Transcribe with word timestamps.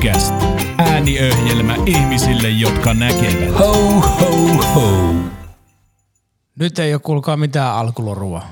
Podcast. 0.00 0.34
Ääniöhjelmä 0.78 1.76
ihmisille, 1.86 2.48
jotka 2.48 2.94
näkevät. 2.94 3.58
Ho, 3.58 3.72
ho, 4.00 4.30
ho. 4.74 5.14
Nyt 6.58 6.78
ei 6.78 6.94
ole 6.94 7.00
kuulkaa 7.00 7.36
mitään 7.36 7.74
alkulorua. 7.74 8.42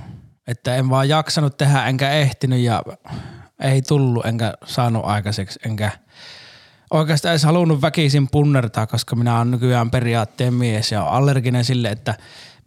Että 0.46 0.76
en 0.76 0.90
vaan 0.90 1.08
jaksanut 1.08 1.56
tehdä, 1.56 1.86
enkä 1.86 2.10
ehtinyt 2.10 2.60
ja 2.60 2.82
ei 3.62 3.82
tullut, 3.82 4.26
enkä 4.26 4.54
saanut 4.64 5.04
aikaiseksi, 5.04 5.58
enkä 5.64 5.90
oikeastaan 6.90 7.32
edes 7.32 7.44
halunnut 7.44 7.82
väkisin 7.82 8.28
punnertaa, 8.28 8.86
koska 8.86 9.16
minä 9.16 9.36
olen 9.36 9.50
nykyään 9.50 9.90
periaatteen 9.90 10.54
mies 10.54 10.92
ja 10.92 11.02
olen 11.02 11.12
allerginen 11.12 11.64
sille, 11.64 11.88
että 11.88 12.14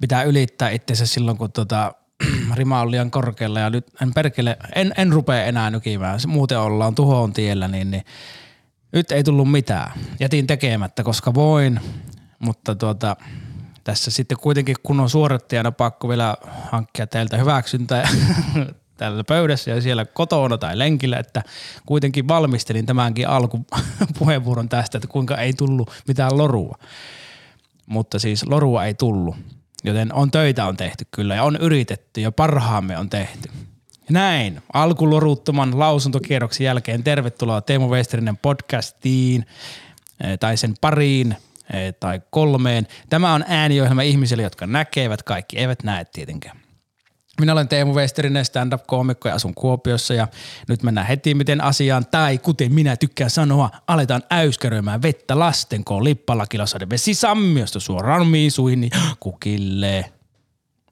pitää 0.02 0.24
ylittää 0.24 0.70
itsensä 0.70 1.06
silloin, 1.06 1.38
kun 1.38 1.52
tota, 1.52 1.94
rima 2.58 2.82
on 2.82 2.92
liian 2.92 3.12
korkealla 3.12 3.60
ja 3.60 3.70
nyt 3.70 3.88
en 4.02 4.14
perkele, 4.14 4.58
en, 4.76 4.94
en 4.98 5.12
rupea 5.12 5.44
enää 5.44 5.70
nykimään. 5.70 6.20
Muuten 6.28 6.60
ollaan 6.60 6.96
tuhoon 6.96 7.34
tiellä, 7.34 7.68
niin, 7.68 7.92
niin 7.92 8.04
nyt 8.92 9.12
ei 9.12 9.24
tullut 9.24 9.52
mitään. 9.52 9.92
Jätin 10.20 10.48
tekemättä, 10.48 11.04
koska 11.04 11.34
voin, 11.34 11.80
mutta 12.40 12.76
tuota, 12.76 13.16
tässä 13.84 14.12
sitten 14.12 14.38
kuitenkin 14.38 14.76
kun 14.84 15.00
on 15.00 15.10
suorittajana 15.10 15.72
pakko 15.72 16.10
vielä 16.10 16.36
hankkia 16.72 17.08
teiltä 17.08 17.38
hyväksyntää 17.38 18.10
tällä 18.98 19.24
pöydässä 19.24 19.72
ja 19.72 19.82
siellä 19.82 20.06
kotona 20.06 20.58
tai 20.58 20.80
lenkillä, 20.80 21.18
että 21.18 21.44
kuitenkin 21.86 22.28
valmistelin 22.28 22.86
tämänkin 22.86 23.28
alkupuheenvuoron 23.28 24.70
tästä, 24.70 24.98
että 24.98 25.08
kuinka 25.08 25.38
ei 25.38 25.54
tullut 25.54 25.92
mitään 26.08 26.38
lorua. 26.38 26.78
Mutta 27.86 28.20
siis 28.20 28.48
lorua 28.48 28.86
ei 28.86 28.94
tullut, 28.94 29.36
joten 29.84 30.14
on 30.14 30.32
töitä 30.32 30.66
on 30.66 30.78
tehty 30.78 31.06
kyllä 31.12 31.36
ja 31.36 31.44
on 31.44 31.56
yritetty 31.56 32.22
ja 32.22 32.32
parhaamme 32.32 32.98
on 32.98 33.10
tehty. 33.10 33.50
Näin, 34.12 34.62
alkuloruttoman 34.74 35.80
lausuntokierroksen 35.80 36.66
jälkeen 36.66 37.04
tervetuloa 37.04 37.62
Teemu 37.62 37.90
Westerinen 37.90 38.38
podcastiin 38.38 39.46
eh, 40.24 40.40
tai 40.40 40.58
sen 40.58 40.74
pariin 40.82 41.36
eh, 41.74 41.94
tai 42.00 42.22
kolmeen. 42.30 42.88
Tämä 43.10 43.34
on 43.34 43.46
ääniohjelma 43.48 44.02
ihmisille, 44.02 44.44
jotka 44.44 44.68
näkevät, 44.68 45.24
kaikki 45.24 45.58
eivät 45.58 45.84
näe 45.84 46.06
tietenkään. 46.06 46.58
Minä 47.40 47.54
olen 47.54 47.68
Teemu 47.68 47.94
Westerinen, 47.94 48.46
stand-up-koomikko 48.46 49.30
ja 49.30 49.36
asun 49.36 49.56
Kuopiossa 49.56 50.14
ja 50.14 50.28
nyt 50.68 50.84
mennään 50.84 51.08
heti 51.08 51.34
miten 51.34 51.64
asiaan, 51.64 52.06
tai 52.06 52.38
kuten 52.38 52.74
minä 52.74 52.98
tykkään 52.98 53.30
sanoa, 53.30 53.70
aletaan 53.88 54.24
äyskäröimään 54.32 55.02
vettä 55.02 55.40
lasten 55.40 55.84
koon 55.84 56.04
lippalakilasaiden 56.04 56.90
vesisammiosta 56.90 57.80
suoraan 57.80 58.22
omiin 58.22 58.52
suihini 58.52 58.90
kukille. 59.20 60.12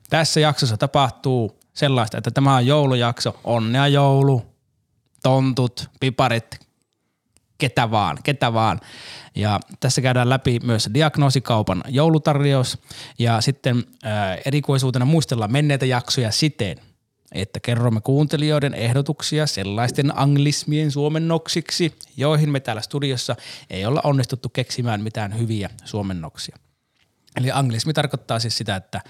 Tässä 0.09 0.39
jaksossa 0.39 0.77
tapahtuu 0.77 1.58
sellaista, 1.79 2.17
että 2.17 2.31
tämä 2.31 2.55
on 2.55 2.67
joulujakso, 2.67 3.39
onnea 3.43 3.87
joulu, 3.87 4.45
tontut, 5.23 5.89
piparit, 5.99 6.59
ketä 7.57 7.91
vaan, 7.91 8.17
ketä 8.23 8.53
vaan. 8.53 8.79
Ja 9.35 9.59
tässä 9.79 10.01
käydään 10.01 10.29
läpi 10.29 10.59
myös 10.63 10.89
diagnoosikaupan 10.93 11.83
joulutarjous 11.87 12.77
ja 13.19 13.41
sitten 13.41 13.83
ää, 14.03 14.37
erikoisuutena 14.45 15.05
muistellaan 15.05 15.51
menneitä 15.51 15.85
jaksoja 15.85 16.31
siten, 16.31 16.77
että 17.31 17.59
kerromme 17.59 18.01
kuuntelijoiden 18.01 18.73
ehdotuksia 18.73 19.47
sellaisten 19.47 20.19
anglismien 20.19 20.91
suomennoksiksi, 20.91 21.95
joihin 22.17 22.49
me 22.49 22.59
täällä 22.59 22.81
studiossa 22.81 23.35
ei 23.69 23.85
olla 23.85 24.01
onnistuttu 24.03 24.49
keksimään 24.49 25.01
mitään 25.01 25.39
hyviä 25.39 25.69
suomennoksia. 25.85 26.57
Eli 27.35 27.51
anglismi 27.51 27.93
tarkoittaa 27.93 28.39
siis 28.39 28.57
sitä, 28.57 28.75
että 28.75 29.01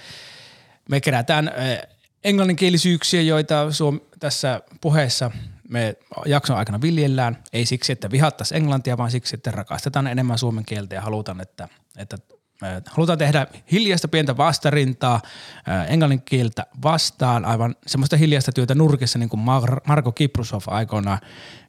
me 0.90 1.02
kerätään 1.02 1.48
ää, 1.48 1.99
englanninkielisyyksiä, 2.24 3.22
joita 3.22 3.72
suom- 3.72 4.02
tässä 4.20 4.62
puheessa 4.82 5.32
me 5.70 5.96
jakson 6.26 6.58
aikana 6.58 6.82
viljellään, 6.82 7.38
ei 7.54 7.66
siksi, 7.66 7.92
että 7.92 8.12
vihattaisiin 8.12 8.58
englantia, 8.58 8.98
vaan 8.98 9.12
siksi, 9.12 9.36
että 9.36 9.52
rakastetaan 9.52 10.08
enemmän 10.08 10.38
suomen 10.38 10.66
kieltä 10.66 10.96
ja 10.96 11.02
halutaan, 11.02 11.42
että, 11.42 11.68
että 11.98 12.18
äh, 12.64 12.82
halutaan 12.86 13.18
tehdä 13.18 13.48
hiljaista 13.72 14.08
pientä 14.08 14.38
vastarintaa 14.38 15.22
äh, 15.70 15.92
englannin 15.92 16.22
kieltä 16.22 16.66
vastaan, 16.84 17.46
aivan 17.46 17.76
semmoista 17.88 18.18
hiljaista 18.18 18.52
työtä 18.52 18.76
nurkissa, 18.76 19.20
niin 19.20 19.30
kuin 19.30 19.40
Mar- 19.40 19.82
Marko 19.88 20.12
Kiprusov 20.12 20.62
aikoinaan. 20.68 21.20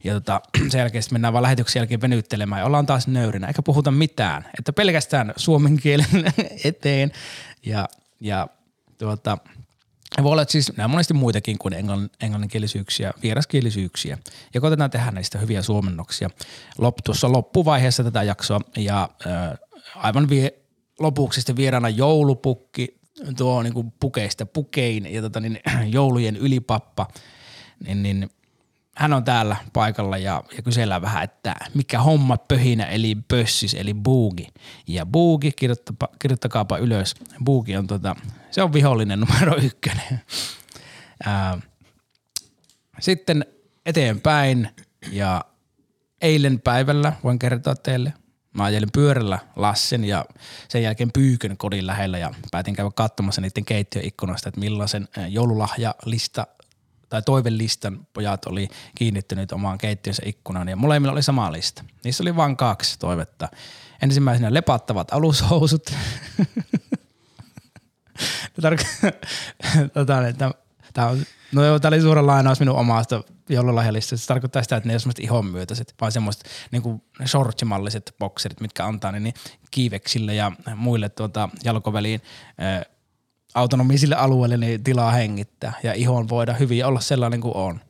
Ja 0.04 0.14
tota, 0.14 0.40
sen 0.70 0.78
jälkeen 0.78 1.04
mennään 1.12 1.32
vaan 1.32 1.42
lähetyksen 1.42 1.80
jälkeen 1.80 2.00
venyttelemään 2.00 2.60
ja 2.60 2.66
ollaan 2.66 2.86
taas 2.86 3.08
nöyrinä, 3.08 3.46
eikä 3.46 3.62
puhuta 3.62 3.90
mitään. 3.90 4.46
Että 4.58 4.72
pelkästään 4.72 5.32
suomen 5.36 5.76
kielen 5.76 6.06
eteen 6.64 7.12
ja, 7.66 7.88
ja 8.20 8.48
tuota, 8.98 9.38
voi 10.22 10.32
olla, 10.32 10.42
että 10.42 10.52
siis 10.52 10.76
nämä 10.76 10.84
on 10.84 10.90
monesti 10.90 11.14
muitakin 11.14 11.58
kuin 11.58 11.74
englann, 11.74 12.08
englanninkielisyyksiä, 12.20 13.12
vieraskielisyyksiä. 13.22 14.18
Ja 14.54 14.60
koitetaan 14.60 14.90
tehdä 14.90 15.10
näistä 15.10 15.38
hyviä 15.38 15.62
suomennoksia 15.62 16.30
lop, 16.78 16.96
tuossa 17.04 17.32
loppuvaiheessa 17.32 18.04
tätä 18.04 18.22
jaksoa. 18.22 18.60
Ja 18.76 19.08
äh, 19.26 19.58
aivan 19.96 20.28
vie, 20.28 20.52
lopuksi 20.98 21.40
sitten 21.40 21.56
vieraana 21.56 21.88
joulupukki, 21.88 23.00
tuo 23.36 23.62
niin 23.62 23.74
kuin 23.74 23.92
pukeista 24.00 24.46
pukein 24.46 25.14
ja 25.14 25.22
tota, 25.22 25.40
niin, 25.40 25.60
joulujen 25.96 26.36
ylipappa. 26.36 27.06
Niin, 27.86 28.02
niin 28.02 28.30
hän 28.96 29.12
on 29.12 29.24
täällä 29.24 29.56
paikalla 29.72 30.18
ja, 30.18 30.44
ja 30.56 30.62
kysellään 30.62 31.02
vähän, 31.02 31.24
että 31.24 31.56
mikä 31.74 32.00
homma 32.00 32.36
pöhinä 32.36 32.84
eli 32.84 33.16
pössis 33.28 33.74
eli 33.74 33.94
buugi. 33.94 34.46
Ja 34.86 35.06
buugi, 35.06 35.52
kirjoittakaapa 36.18 36.78
ylös. 36.78 37.14
Buugi 37.44 37.76
on 37.76 37.86
tota, 37.86 38.16
se 38.50 38.62
on 38.62 38.72
vihollinen 38.72 39.20
numero 39.20 39.56
ykkönen. 39.56 40.20
Sitten 43.00 43.46
eteenpäin 43.86 44.68
ja 45.12 45.44
eilen 46.20 46.60
päivällä 46.60 47.12
voin 47.24 47.38
kertoa 47.38 47.74
teille. 47.74 48.12
Mä 48.54 48.64
ajelin 48.64 48.88
pyörällä 48.92 49.38
Lassen 49.56 50.04
ja 50.04 50.24
sen 50.68 50.82
jälkeen 50.82 51.12
Pyykön 51.12 51.56
kodin 51.56 51.86
lähellä 51.86 52.18
ja 52.18 52.34
päätin 52.50 52.74
käydä 52.74 52.90
katsomassa 52.94 53.40
niiden 53.40 53.64
keittiöikkunasta, 53.64 54.48
että 54.48 54.60
millaisen 54.60 55.08
joululahjalista 55.28 56.46
tai 57.08 57.22
toivelistan 57.22 58.06
pojat 58.12 58.44
oli 58.44 58.68
kiinnittynyt 58.94 59.52
omaan 59.52 59.78
keittiönsä 59.78 60.22
ikkunaan 60.26 60.68
ja 60.68 60.76
molemmilla 60.76 61.12
oli 61.12 61.22
sama 61.22 61.52
lista. 61.52 61.84
Niissä 62.04 62.22
oli 62.22 62.36
vain 62.36 62.56
kaksi 62.56 62.98
toivetta. 62.98 63.48
Ensimmäisenä 64.02 64.54
lepattavat 64.54 65.12
alushousut. 65.12 65.90
tota, 69.94 70.28
että 70.28 70.50
tää 70.92 71.06
on, 71.06 71.24
no 71.52 71.64
joo, 71.64 71.78
tää 71.78 71.88
oli 71.88 72.00
suora 72.00 72.26
lainaus 72.26 72.60
minun 72.60 72.76
omasta 72.76 73.24
joululahjalista. 73.48 74.16
Se 74.16 74.26
tarkoittaa 74.26 74.62
sitä, 74.62 74.76
että 74.76 74.88
ne 74.88 74.92
ei 74.92 74.94
ole 74.94 75.00
semmoiset 75.00 75.24
ihon 75.24 75.46
myötäiset, 75.46 75.94
vaan 76.00 76.12
semmoiset 76.12 76.44
niin 76.70 77.02
shortsimalliset 77.26 78.14
bokserit, 78.18 78.60
mitkä 78.60 78.86
antaa 78.86 79.12
niin 79.12 79.34
kiiveksille 79.70 80.34
ja 80.34 80.52
muille 80.76 81.08
tuota, 81.08 81.48
jalkoväliin 81.64 82.22
äh, 82.62 82.84
autonomisille 83.54 84.14
alueille 84.14 84.56
niin 84.56 84.84
tilaa 84.84 85.10
hengittää 85.10 85.72
ja 85.82 85.94
ihon 85.94 86.28
voida 86.28 86.54
hyvin 86.54 86.86
olla 86.86 87.00
sellainen 87.00 87.40
kuin 87.40 87.56
on. 87.56 87.80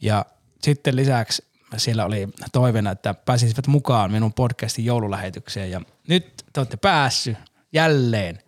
Ja 0.00 0.26
sitten 0.62 0.96
lisäksi 0.96 1.44
siellä 1.76 2.04
oli 2.04 2.28
toiveena, 2.52 2.90
että 2.90 3.14
pääsisivät 3.14 3.66
mukaan 3.66 4.12
minun 4.12 4.32
podcastin 4.32 4.84
joululähetykseen 4.84 5.70
ja 5.70 5.80
nyt 6.08 6.44
te 6.52 6.60
olette 6.60 6.76
päässyt 6.76 7.36
jälleen 7.72 8.38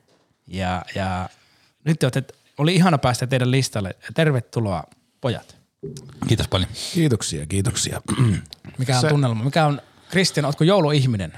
ja, 0.50 0.82
ja 0.94 1.28
nyt 1.84 1.98
te 1.98 2.06
olette, 2.06 2.24
oli 2.58 2.74
ihana 2.74 2.98
päästä 2.98 3.26
teidän 3.26 3.50
listalle. 3.50 3.96
Tervetuloa 4.14 4.84
pojat. 5.20 5.56
Kiitos 6.28 6.48
paljon. 6.48 6.70
Kiitoksia, 6.94 7.46
kiitoksia. 7.46 8.00
Mikä 8.78 8.94
on 8.94 9.00
Se... 9.00 9.08
tunnelma? 9.08 9.44
Mikä 9.44 9.66
on, 9.66 9.80
Kristian, 10.10 10.44
ootko 10.44 10.64
jouluihminen? 10.64 11.32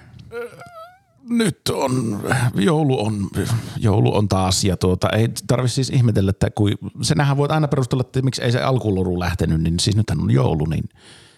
Nyt 1.28 1.60
on, 1.72 2.22
joulu 2.54 3.06
on, 3.06 3.28
joulu 3.76 4.16
on 4.16 4.28
taas 4.28 4.64
ja 4.64 4.76
tuota, 4.76 5.08
ei 5.08 5.28
tarvi 5.46 5.68
siis 5.68 5.90
ihmetellä, 5.90 6.30
että 6.30 6.50
kun, 6.50 6.70
senähän 7.02 7.36
voit 7.36 7.50
aina 7.50 7.68
perustella, 7.68 8.00
että 8.00 8.22
miksi 8.22 8.42
ei 8.42 8.52
se 8.52 8.62
alkuloru 8.62 9.20
lähtenyt, 9.20 9.60
niin 9.60 9.80
siis 9.80 9.96
nythän 9.96 10.20
on 10.20 10.30
joulu, 10.30 10.64
niin 10.64 10.84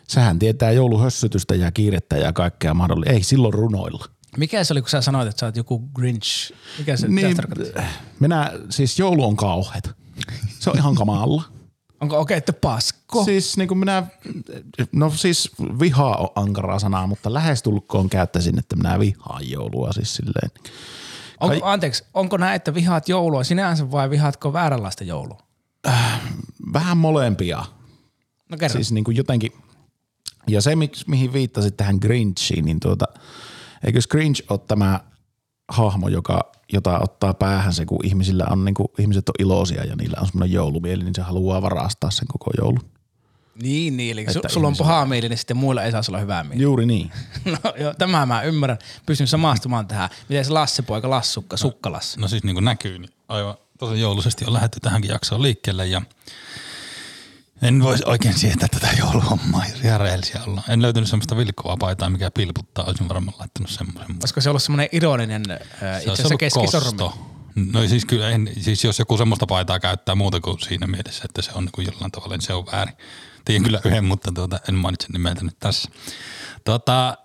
sehän 0.08 0.38
tietää 0.38 0.70
jouluhössytystä 0.70 1.54
ja 1.54 1.72
kiirettä 1.72 2.16
ja 2.16 2.32
kaikkea 2.32 2.74
mahdollista. 2.74 3.12
Ei 3.12 3.22
silloin 3.22 3.54
runoilla. 3.54 4.04
Mikä 4.36 4.64
se 4.64 4.74
oli, 4.74 4.82
kun 4.82 4.90
sä 4.90 5.00
sanoit, 5.00 5.28
että 5.28 5.40
sä 5.40 5.46
oot 5.46 5.56
joku 5.56 5.78
Grinch? 5.94 6.52
Mikä 6.78 6.96
se 6.96 7.08
niin, 7.08 7.36
minä, 8.20 8.52
siis 8.70 8.98
joulu 8.98 9.24
on 9.24 9.36
kauheata. 9.36 9.90
Se 10.58 10.70
on 10.70 10.76
ihan 10.76 10.94
kamalla. 10.94 11.42
Onko 12.00 12.18
okei, 12.18 12.34
okay, 12.34 12.38
että 12.38 12.52
pasko? 12.52 13.24
Siis 13.24 13.56
niin 13.56 13.68
kuin 13.68 13.78
minä, 13.78 14.06
no 14.92 15.10
siis 15.10 15.50
vihaa 15.80 16.16
on 16.16 16.28
ankaraa 16.34 16.78
sanaa, 16.78 17.06
mutta 17.06 17.32
lähestulkoon 17.32 18.08
käyttäisin, 18.08 18.58
että 18.58 18.76
minä 18.76 18.98
vihaan 18.98 19.50
joulua 19.50 19.92
siis 19.92 20.14
silleen. 20.14 20.50
Onko, 21.40 21.60
Kai... 21.60 21.72
Anteeksi, 21.72 22.04
onko 22.14 22.36
näin, 22.36 22.56
että 22.56 22.74
vihaat 22.74 23.08
joulua 23.08 23.44
sinänsä 23.44 23.90
vai 23.90 24.10
vihaatko 24.10 24.52
vääränlaista 24.52 25.04
joulua? 25.04 25.38
Äh, 25.86 26.20
vähän 26.72 26.96
molempia. 26.96 27.64
No 28.50 28.56
kerro. 28.56 28.72
Siis 28.72 28.92
niin 28.92 29.04
kuin 29.04 29.16
jotenkin, 29.16 29.52
ja 30.46 30.60
se 30.60 30.72
mihin 31.06 31.32
viittasit 31.32 31.76
tähän 31.76 31.98
Grinchiin, 32.00 32.64
niin 32.64 32.80
tuota– 32.80 33.06
Eikö 33.84 34.00
Scringe 34.00 34.40
ole 34.50 34.60
tämä 34.68 35.00
hahmo, 35.68 36.08
joka, 36.08 36.52
jota 36.72 36.98
ottaa 36.98 37.34
päähän 37.34 37.72
se, 37.72 37.84
kun 37.86 37.98
ihmisillä 38.04 38.46
on, 38.50 38.64
niin 38.64 38.74
kuin, 38.74 38.88
ihmiset 38.98 39.28
on 39.28 39.34
iloisia 39.38 39.84
ja 39.84 39.96
niillä 39.96 40.16
on 40.20 40.26
semmoinen 40.26 40.52
joulumieli, 40.54 41.04
niin 41.04 41.14
se 41.14 41.22
haluaa 41.22 41.62
varastaa 41.62 42.10
sen 42.10 42.28
koko 42.28 42.50
joulun. 42.58 42.90
Niin, 43.62 43.96
niin. 43.96 44.12
Eli 44.12 44.32
su, 44.32 44.38
Että 44.38 44.48
sulla 44.48 44.66
on 44.66 44.72
ihmisillä- 44.72 44.88
paha 44.88 45.06
mieli, 45.06 45.28
niin 45.28 45.38
sitten 45.38 45.56
muilla 45.56 45.82
ei 45.82 45.92
saa 45.92 46.02
olla 46.08 46.18
hyvää 46.18 46.44
mieli. 46.44 46.62
Juuri 46.62 46.86
niin. 46.86 47.10
No 47.64 47.72
joo, 47.80 47.94
tämä 47.98 48.26
mä 48.26 48.42
ymmärrän. 48.42 48.78
Pystyn 49.06 49.26
samastumaan 49.26 49.86
tähän. 49.86 50.10
Miten 50.28 50.44
se 50.44 50.52
Lasse-poika, 50.52 51.10
Lassukka, 51.10 51.56
Sukkalassi. 51.56 52.20
No 52.20 52.28
siis 52.28 52.44
niin 52.44 52.54
kuin 52.54 52.64
näkyy, 52.64 52.98
niin 52.98 53.10
aivan 53.28 53.54
tosi 53.78 54.00
jouluisesti 54.00 54.44
on 54.46 54.52
lähdetty 54.52 54.80
tähänkin 54.80 55.10
jaksoon 55.10 55.42
liikkeelle 55.42 55.86
ja 55.86 56.02
en 57.64 57.82
voisi 57.82 58.02
oikein 58.06 58.38
sietää 58.38 58.68
tätä 58.68 58.88
jouluhommaa, 58.98 59.62
jos 59.70 59.80
ihan 59.80 60.00
rehellisiä 60.00 60.40
ollaan. 60.46 60.70
En 60.70 60.82
löytänyt 60.82 61.08
semmoista 61.08 61.36
vilkkovaa 61.36 61.76
paitaa, 61.76 62.10
mikä 62.10 62.30
pilputtaa, 62.30 62.84
olisin 62.84 63.08
varmaan 63.08 63.36
laittanut 63.38 63.70
semmoisen. 63.70 64.16
Olisiko 64.20 64.40
se 64.40 64.50
ollut 64.50 64.62
semmoinen 64.62 64.88
ironinen, 64.92 65.42
äh, 65.50 65.98
itse 65.98 66.10
asiassa 66.10 66.36
keskisormi? 66.36 66.98
No 67.72 67.88
siis 67.88 68.04
kyllä, 68.04 68.30
en, 68.30 68.50
siis 68.60 68.84
jos 68.84 68.98
joku 68.98 69.16
semmoista 69.16 69.46
paitaa 69.46 69.80
käyttää 69.80 70.14
muuta 70.14 70.40
kuin 70.40 70.60
siinä 70.60 70.86
mielessä, 70.86 71.22
että 71.24 71.42
se 71.42 71.50
on 71.54 71.64
niin 71.64 71.72
kuin 71.72 71.86
jollain 71.86 72.12
tavalla, 72.12 72.34
niin 72.34 72.42
se 72.42 72.52
on 72.52 72.66
väärin. 72.72 72.94
Tiedän 73.44 73.64
kyllä 73.64 73.80
yhden, 73.84 74.04
mutta 74.04 74.32
tuota, 74.32 74.60
en 74.68 74.74
mainitse 74.74 75.06
nimeltä 75.12 75.44
nyt 75.44 75.58
tässä. 75.58 75.90
Tota, 76.64 77.18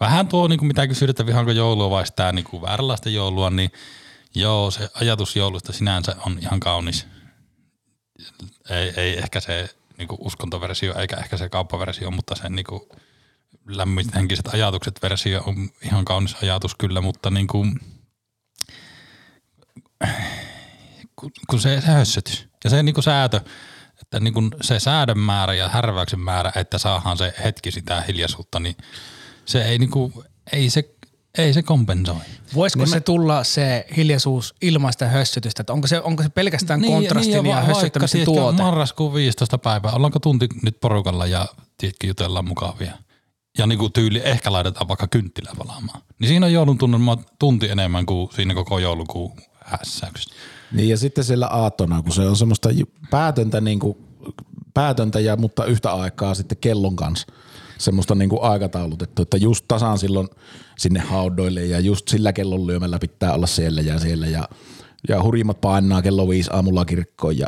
vähän 0.00 0.28
tuo, 0.28 0.48
niin 0.48 0.58
kuin 0.58 0.66
mitä 0.66 0.86
kysyt, 0.86 1.10
että 1.10 1.26
vihaanko 1.26 1.50
joulua 1.50 1.90
vai 1.90 2.06
sitä 2.06 2.32
niin 2.32 2.44
kuin 2.44 2.62
vääränlaista 2.62 3.10
joulua, 3.10 3.50
niin 3.50 3.70
joo, 4.34 4.70
se 4.70 4.88
ajatus 4.94 5.36
joulusta 5.36 5.72
sinänsä 5.72 6.16
on 6.26 6.38
ihan 6.38 6.60
kaunis. 6.60 7.06
Ei, 8.70 8.92
ei 8.96 9.18
ehkä 9.18 9.40
se 9.40 9.68
niin 9.98 10.08
kuin 10.08 10.18
uskontoversio 10.20 10.98
eikä 10.98 11.16
ehkä 11.16 11.36
se 11.36 11.48
kauppaversio, 11.48 12.10
mutta 12.10 12.34
se 12.34 12.48
niin 12.48 12.66
kuin 12.68 12.80
lämmit 13.66 14.14
henkiset 14.14 14.48
ajatukset 14.54 15.02
versio 15.02 15.42
on 15.46 15.70
ihan 15.82 16.04
kaunis 16.04 16.36
ajatus 16.42 16.74
kyllä, 16.74 17.00
mutta 17.00 17.30
niin 17.30 17.46
kuin, 17.46 17.80
kun, 21.50 21.60
se, 21.60 21.80
se 21.80 21.86
hössötys 21.86 22.48
ja 22.64 22.70
se 22.70 22.82
niin 22.82 22.94
kuin 22.94 23.04
säätö, 23.04 23.40
että 24.02 24.20
niin 24.20 24.34
kuin 24.34 24.50
se 24.60 24.78
säädön 24.78 25.18
määrä 25.18 25.54
ja 25.54 25.68
härväyksen 25.68 26.20
määrä, 26.20 26.52
että 26.56 26.78
saadaan 26.78 27.18
se 27.18 27.34
hetki 27.44 27.70
sitä 27.70 28.00
hiljaisuutta, 28.00 28.60
niin 28.60 28.76
se 29.44 29.62
ei, 29.64 29.78
niin 29.78 29.90
kuin, 29.90 30.12
ei, 30.52 30.70
se, 30.70 30.94
ei 31.38 31.54
se 31.54 31.62
kompensoi. 31.62 32.16
Voisiko 32.54 32.86
se 32.86 33.00
tulla 33.00 33.44
se 33.44 33.86
hiljaisuus 33.96 34.54
ilman 34.62 34.92
sitä 34.92 35.08
hössytystä? 35.08 35.62
Että 35.62 35.72
onko, 35.72 35.86
se, 35.86 36.00
onko 36.00 36.22
se 36.22 36.28
pelkästään 36.28 36.80
niin, 36.80 36.92
kontrastin 36.92 37.34
ja, 37.34 37.42
va- 37.42 37.48
ja 37.48 37.54
vaikka, 37.54 37.74
hössyttämisen 37.74 38.18
tiedätkö, 38.18 38.40
tuote? 38.40 38.62
Marraskuun 38.62 39.14
15. 39.14 39.58
päivä, 39.58 39.90
ollaanko 39.90 40.18
tunti 40.18 40.48
nyt 40.62 40.80
porukalla 40.80 41.26
ja 41.26 41.46
tiedätkö, 41.78 42.06
jutellaan 42.06 42.48
mukavia. 42.48 42.92
Ja 43.58 43.66
niin 43.66 43.78
kuin 43.78 43.92
tyyli 43.92 44.20
ehkä 44.24 44.52
laitetaan 44.52 44.88
vaikka 44.88 45.06
kynttilä 45.06 45.50
palaamaan. 45.58 46.02
Niin 46.18 46.28
siinä 46.28 46.46
on 46.46 46.52
joulun 46.52 46.78
tunnelma 46.78 47.16
tunti 47.38 47.68
enemmän 47.68 48.06
kuin 48.06 48.28
siinä 48.34 48.54
koko 48.54 48.78
joulukuun 48.78 49.32
hässäyksestä. 49.64 50.34
Niin 50.72 50.88
ja 50.88 50.96
sitten 50.96 51.24
siellä 51.24 51.46
aattona, 51.46 52.02
kun 52.02 52.12
se 52.12 52.22
on 52.22 52.36
semmoista 52.36 52.68
päätöntä, 53.10 53.60
niin 53.60 53.78
kuin, 53.78 53.96
päätöntä 54.74 55.20
ja 55.20 55.36
mutta 55.36 55.64
yhtä 55.64 55.92
aikaa 55.92 56.34
sitten 56.34 56.58
kellon 56.60 56.96
kanssa 56.96 57.26
semmoista 57.82 58.14
niin 58.14 58.30
kuin 58.30 58.42
aikataulutettu, 58.42 59.22
että 59.22 59.36
just 59.36 59.64
tasan 59.68 59.98
silloin 59.98 60.28
sinne 60.78 61.00
haudoille 61.00 61.64
ja 61.64 61.80
just 61.80 62.08
sillä 62.08 62.32
kellon 62.32 62.66
lyömällä 62.66 62.98
pitää 62.98 63.34
olla 63.34 63.46
siellä 63.46 63.80
ja 63.80 63.98
siellä 63.98 64.26
ja, 64.26 64.48
ja 65.08 65.22
hurjimmat 65.22 65.60
painaa 65.60 66.02
kello 66.02 66.28
viisi 66.28 66.50
aamulla 66.52 66.84
kirkkoon 66.84 67.38
ja, 67.38 67.46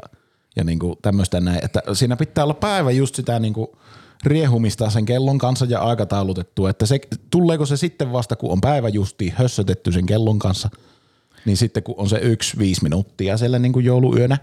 ja 0.56 0.64
niin 0.64 0.78
kuin 0.78 0.96
tämmöistä 1.02 1.40
näin, 1.40 1.64
että 1.64 1.82
siinä 1.92 2.16
pitää 2.16 2.44
olla 2.44 2.54
päivä 2.54 2.90
just 2.90 3.14
sitä 3.14 3.38
niin 3.38 3.54
kuin 3.54 3.68
riehumista 4.24 4.90
sen 4.90 5.04
kellon 5.04 5.38
kanssa 5.38 5.66
ja 5.68 5.80
aikataulutettu, 5.80 6.66
että 6.66 6.86
se, 6.86 7.00
tuleeko 7.30 7.66
se 7.66 7.76
sitten 7.76 8.12
vasta, 8.12 8.36
kun 8.36 8.52
on 8.52 8.60
päivä 8.60 8.88
justiin 8.88 9.32
hössötetty 9.36 9.92
sen 9.92 10.06
kellon 10.06 10.38
kanssa– 10.38 10.70
niin 11.44 11.56
sitten 11.56 11.82
kun 11.82 11.94
on 11.98 12.08
se 12.08 12.18
yksi 12.18 12.58
viisi 12.58 12.82
minuuttia 12.82 13.36
siellä 13.36 13.58
niin 13.58 13.72
kuin 13.72 13.84
jouluyönä, 13.84 14.38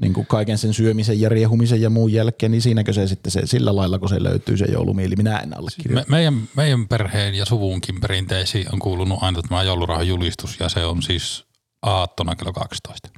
niin 0.00 0.12
kuin 0.12 0.26
kaiken 0.26 0.58
sen 0.58 0.74
syömisen 0.74 1.20
ja 1.20 1.28
riehumisen 1.28 1.80
ja 1.80 1.90
muun 1.90 2.12
jälkeen, 2.12 2.52
niin 2.52 2.62
siinäkö 2.62 2.92
se 2.92 3.06
sitten 3.06 3.32
se, 3.32 3.42
sillä 3.44 3.76
lailla, 3.76 3.98
kun 3.98 4.08
se 4.08 4.22
löytyy 4.22 4.56
se 4.56 4.64
joulumieli, 4.64 5.16
minä 5.16 5.38
en 5.38 5.58
allekirjoita. 5.58 6.10
Me, 6.10 6.16
meidän, 6.16 6.48
meidän 6.56 6.88
perheen 6.88 7.34
ja 7.34 7.44
suvunkin 7.44 8.00
perinteisiin 8.00 8.66
on 8.72 8.78
kuulunut 8.78 9.18
aina 9.22 9.42
tämä 9.42 9.62
joulurahan 9.62 10.08
julistus 10.08 10.60
ja 10.60 10.68
se 10.68 10.84
on 10.84 11.02
siis 11.02 11.44
aattona 11.82 12.36
kello 12.36 12.52
12. 12.52 13.08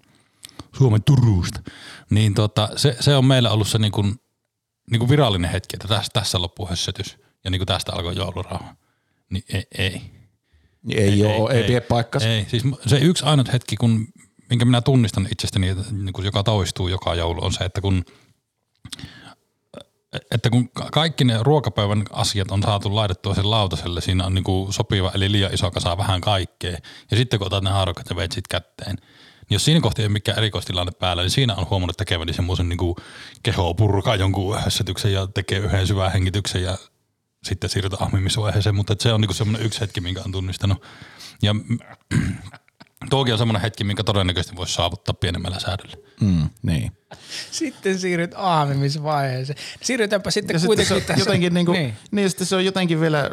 Suomen 0.77 1.03
Turusta. 1.03 1.61
Niin 2.11 2.35
tota, 2.35 2.69
se, 2.77 2.97
se, 3.01 3.17
on 3.17 3.25
meillä 3.25 3.51
ollut 3.51 3.69
se 3.69 3.79
niin 3.79 3.93
kuin, 3.93 4.15
niin 4.91 4.99
kuin 4.99 5.09
virallinen 5.09 5.51
hetki, 5.51 5.77
että 5.77 5.89
tässä, 5.89 6.11
tässä 6.13 6.41
loppuu 6.41 6.67
hössötys 6.67 7.19
ja 7.45 7.51
niin 7.51 7.59
kuin 7.59 7.67
tästä 7.67 7.93
alkoi 7.93 8.17
joulurauha. 8.17 8.77
Niin 9.31 9.45
ei, 9.53 9.65
ei. 9.79 10.03
Ei, 10.91 10.99
ei, 10.99 11.25
ole, 11.25 11.53
ei, 11.53 11.61
ei 11.61 11.67
pidä 11.67 11.81
paikkansa. 11.81 12.29
Ei, 12.29 12.47
siis 12.49 12.63
se 12.87 12.99
yksi 12.99 13.25
ainut 13.25 13.53
hetki, 13.53 13.77
kun, 13.77 14.07
minkä 14.51 14.65
minä 14.65 14.81
tunnistan 14.81 15.29
itsestäni, 15.33 15.69
että 15.69 15.85
niin 15.93 16.13
kuin 16.13 16.25
joka 16.25 16.43
toistuu 16.43 16.89
joka 16.89 17.15
joulu, 17.15 17.45
on 17.45 17.53
se, 17.53 17.65
että 17.65 17.81
kun, 17.81 18.05
että 20.31 20.51
kun 20.51 20.69
ka- 20.69 20.89
kaikki 20.93 21.25
ne 21.25 21.39
ruokapöydän 21.43 22.05
asiat 22.13 22.51
on 22.51 22.63
saatu 22.63 22.95
laitettua 22.95 23.35
sen 23.35 23.51
lautaselle, 23.51 24.01
siinä 24.01 24.27
on 24.27 24.35
niin 24.35 24.45
kuin 24.45 24.73
sopiva, 24.73 25.13
eli 25.15 25.33
liian 25.33 25.55
iso 25.55 25.71
kasa 25.71 25.97
vähän 25.97 26.21
kaikkea. 26.21 26.79
Ja 27.11 27.17
sitten 27.17 27.39
kun 27.39 27.47
otat 27.47 27.65
ne 27.65 27.71
haarukat 27.71 28.11
ja 28.11 28.17
veitsit 28.17 28.49
kätteen, 28.49 28.97
niin 28.97 29.55
jos 29.55 29.65
siinä 29.65 29.81
kohti 29.81 30.03
ei 30.03 30.07
ole 30.07 30.13
mikään 30.13 30.39
erikoistilanne 30.39 30.93
päällä, 30.93 31.23
niin 31.23 31.31
siinä 31.31 31.55
on 31.55 31.67
huomannut 31.71 31.97
tekeväni 31.97 32.33
semmoisen 32.33 32.69
niin 32.69 32.95
kehoa 33.43 33.75
purkaa 33.75 34.17
jonkun 34.17 34.59
hössötyksen 34.61 35.13
ja 35.13 35.27
tekee 35.27 35.59
yhden 35.59 35.87
syvän 35.87 36.13
hengityksen 36.13 36.63
ja 36.63 36.79
sitten 37.45 37.71
siirrytään 37.71 38.03
ahmimisvaiheeseen, 38.03 38.75
mutta 38.75 38.97
se 39.01 39.13
on 39.13 39.21
niinku 39.21 39.35
semmoinen 39.35 39.67
yksi 39.67 39.81
hetki, 39.81 40.01
minkä 40.01 40.23
on 40.25 40.33
tunnistanut. 40.33 40.83
Ja 41.43 41.55
tuokin 43.11 43.35
on 43.35 43.39
semmoinen 43.39 43.63
hetki, 43.63 43.85
minkä 43.85 44.05
todennäköisesti 44.05 44.57
voisi 44.57 44.75
saavuttaa 44.75 45.15
pienemmällä 45.15 45.59
säädöllä. 45.61 45.97
Mm, 46.21 46.49
niin. 46.63 46.93
Sitten 47.51 47.99
siirryt 47.99 48.35
aamimisvaiheeseen. 48.37 49.59
Siirrytäänpä 49.83 50.31
sitten 50.31 50.55
Ja 50.55 50.59
sitten 50.59 50.69
kuitenkin 50.69 50.89
se 50.89 50.95
on 50.95 51.03
tässä. 51.03 51.21
jotenkin 51.21 51.55
niinku, 51.55 51.73
niin. 51.73 51.97
niin. 52.11 52.31
sitten 52.31 52.47
se 52.47 52.57
on 52.57 52.65
jotenkin 52.65 53.01
vielä, 53.01 53.31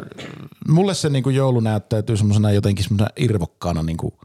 mulle 0.68 0.94
se 0.94 1.08
niinku 1.08 1.30
joulu 1.30 1.60
näyttäytyy 1.60 2.16
semmoisena 2.16 2.50
jotenkin 2.50 2.84
semmoisena 2.84 3.10
irvokkaana 3.16 3.82
niinku 3.82 4.18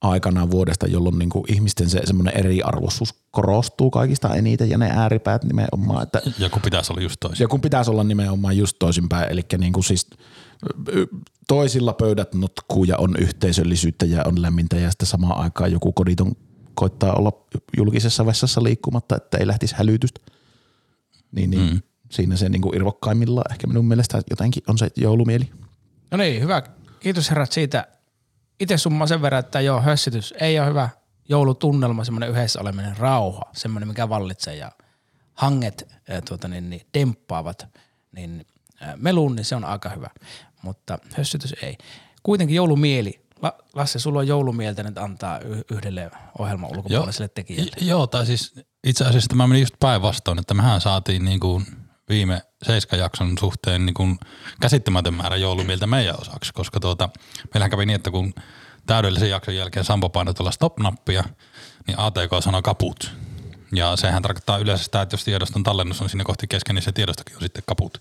aikana 0.00 0.50
vuodesta, 0.50 0.86
jolloin 0.86 1.18
niinku 1.18 1.44
ihmisten 1.48 1.90
se 1.90 2.00
semmoinen 2.04 2.36
eriarvoisuus 2.36 3.14
korostuu 3.30 3.90
kaikista 3.90 4.34
eniten 4.34 4.70
ja 4.70 4.78
ne 4.78 4.90
ääripäät 4.90 5.44
nimenomaan, 5.44 6.02
että 6.02 6.22
Joku 6.38 6.60
pitäisi 6.60 6.92
olla 6.92 7.02
just 7.02 7.20
toisin. 7.20 7.44
ja 7.44 7.48
kun 7.48 7.60
pitäisi 7.60 7.90
olla 7.90 8.04
nimenomaan 8.04 8.56
just 8.56 8.76
toisinpäin, 8.78 9.32
eli 9.32 9.42
niinku 9.58 9.82
siis 9.82 10.06
toisilla 11.48 11.92
pöydät 11.92 12.34
notkuu 12.34 12.84
ja 12.84 12.96
on 12.98 13.14
yhteisöllisyyttä 13.18 14.06
ja 14.06 14.22
on 14.26 14.42
lämmintä 14.42 14.76
ja 14.76 14.90
sitten 14.90 15.06
samaan 15.06 15.38
aikaan 15.38 15.72
joku 15.72 15.92
koditon 15.92 16.32
koittaa 16.74 17.12
olla 17.12 17.32
julkisessa 17.76 18.26
vessassa 18.26 18.62
liikkumatta, 18.62 19.16
että 19.16 19.38
ei 19.38 19.46
lähtisi 19.46 19.74
hälytystä. 19.78 20.20
Niin, 21.32 21.50
niin 21.50 21.72
mm. 21.72 21.82
siinä 22.10 22.36
se 22.36 22.48
niinku 22.48 22.72
irvokkaimmillaan 22.74 23.52
ehkä 23.52 23.66
minun 23.66 23.88
mielestä 23.88 24.22
jotenkin 24.30 24.62
on 24.68 24.78
se 24.78 24.88
joulumieli. 24.96 25.50
No 26.10 26.18
niin, 26.18 26.42
hyvä. 26.42 26.62
Kiitos 27.00 27.30
herrat 27.30 27.52
siitä. 27.52 27.88
Itse 28.60 28.78
summa 28.78 29.06
sen 29.06 29.22
verran, 29.22 29.40
että 29.40 29.60
joo, 29.60 29.80
hössitys 29.80 30.34
ei 30.40 30.60
ole 30.60 30.68
hyvä 30.68 30.88
joulutunnelma, 31.28 32.04
semmoinen 32.04 32.30
yhdessä 32.30 32.60
oleminen, 32.60 32.96
rauha, 32.96 33.42
semmoinen 33.52 33.88
mikä 33.88 34.08
vallitsee 34.08 34.56
ja 34.56 34.72
hanget 35.34 35.88
äh, 36.10 36.22
tuota, 36.28 36.48
niin, 36.48 36.70
niin, 36.70 36.82
demppaavat, 36.94 37.68
niin 38.12 38.46
äh, 38.82 38.94
melun, 38.96 39.36
niin 39.36 39.44
se 39.44 39.56
on 39.56 39.64
aika 39.64 39.88
hyvä, 39.88 40.10
mutta 40.62 40.98
hössytys 41.14 41.54
ei. 41.62 41.76
Kuitenkin 42.22 42.56
joulumieli. 42.56 43.20
La- 43.42 43.56
Lasse, 43.74 43.98
sulla 43.98 44.18
on 44.18 44.26
joulumieltä 44.26 44.82
nyt 44.82 44.98
antaa 44.98 45.40
yhdelle 45.70 46.10
ohjelman 46.38 46.70
ulkopuoliselle 46.76 47.28
tekijälle. 47.28 47.70
J- 47.80 47.88
Joo, 47.88 48.06
tai 48.06 48.26
siis 48.26 48.54
itse 48.86 49.04
asiassa 49.04 49.28
tämä 49.28 49.46
meni 49.46 49.60
just 49.60 49.74
päinvastoin, 49.80 50.38
että 50.38 50.54
mehän 50.54 50.80
saatiin 50.80 51.24
niin 51.24 51.40
kuin 51.40 51.66
viime 52.08 52.42
seiskajakson 52.62 53.38
suhteen 53.40 53.86
niin 53.86 53.94
kuin 53.94 54.18
käsittämätön 54.60 55.14
määrä 55.14 55.36
joulumieltä 55.36 55.86
meidän 55.86 56.20
osaksi, 56.20 56.52
koska 56.52 56.80
tuota, 56.80 57.08
meillähän 57.54 57.70
kävi 57.70 57.86
niin, 57.86 57.96
että 57.96 58.10
kun 58.10 58.34
täydellisen 58.86 59.30
jakson 59.30 59.56
jälkeen 59.56 59.84
Sampo 59.84 60.08
painoi 60.08 60.34
tuolla 60.34 60.50
stop-nappia, 60.50 61.24
niin 61.86 61.98
ATK 61.98 62.30
sanoi 62.40 62.62
kaput. 62.62 63.12
Ja 63.72 63.96
sehän 63.96 64.22
tarkoittaa 64.22 64.58
yleensä 64.58 64.84
sitä, 64.84 65.02
että 65.02 65.14
jos 65.14 65.24
tiedoston 65.24 65.62
tallennus 65.62 66.02
on 66.02 66.08
sinne 66.08 66.24
kohti 66.24 66.46
kesken, 66.46 66.74
niin 66.74 66.82
se 66.82 66.92
tiedostokin 66.92 67.36
on 67.36 67.42
sitten 67.42 67.62
kaput. 67.66 67.98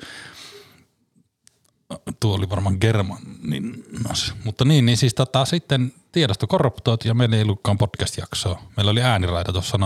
Tuo 2.19 2.35
oli 2.35 2.49
varmaan 2.49 2.77
Germanin 2.81 3.83
nas. 4.07 4.33
Mutta 4.43 4.65
niin, 4.65 4.85
niin 4.85 4.97
siis 4.97 5.13
tota, 5.13 5.45
sitten 5.45 5.93
tiedosto 6.11 6.47
korruptoit 6.47 7.05
ja 7.05 7.13
meillä 7.13 7.35
ei 7.35 7.41
ollutkaan 7.41 7.77
podcast-jaksoa. 7.77 8.61
Meillä 8.77 8.91
oli 8.91 9.01
ääniraita 9.01 9.53
tuossa 9.53 9.77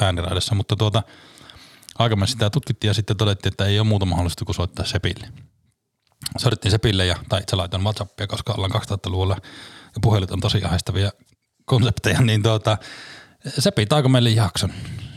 ääniraidassa, 0.00 0.54
mutta 0.54 0.76
tuota, 0.76 1.02
aikammin 1.98 2.28
sitä 2.28 2.50
tutkittiin 2.50 2.88
ja 2.88 2.94
sitten 2.94 3.16
todettiin, 3.16 3.52
että 3.52 3.66
ei 3.66 3.78
ole 3.78 3.86
muuta 3.86 4.06
mahdollista 4.06 4.44
kuin 4.44 4.56
soittaa 4.56 4.84
Sepille. 4.84 5.28
Soitettiin 6.38 6.72
Sepille 6.72 7.06
ja, 7.06 7.16
tai 7.28 7.40
itse 7.40 7.56
laitoin 7.56 7.82
Whatsappia, 7.82 8.26
koska 8.26 8.52
ollaan 8.52 8.72
2000-luvulla 8.72 9.36
ja 9.94 10.00
puhelut 10.02 10.30
on 10.30 10.40
tosi 10.40 10.64
ahdistavia 10.64 11.10
konsepteja, 11.64 12.20
niin 12.20 12.42
tuota, 12.42 12.78
Sepi 13.58 13.86
taiko 13.86 14.08
meille 14.08 14.30
jakson. 14.30 14.72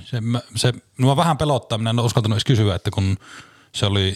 Se, 0.06 0.22
se, 0.56 0.74
mua 0.98 1.16
vähän 1.16 1.38
pelottaa, 1.38 1.78
minä 1.78 1.90
en 1.90 2.00
ole 2.00 2.06
uskaltanut 2.06 2.36
edes 2.36 2.46
kysyä, 2.46 2.76
että 2.76 2.92
kun 2.92 3.18
se 3.76 3.86
oli 3.86 4.16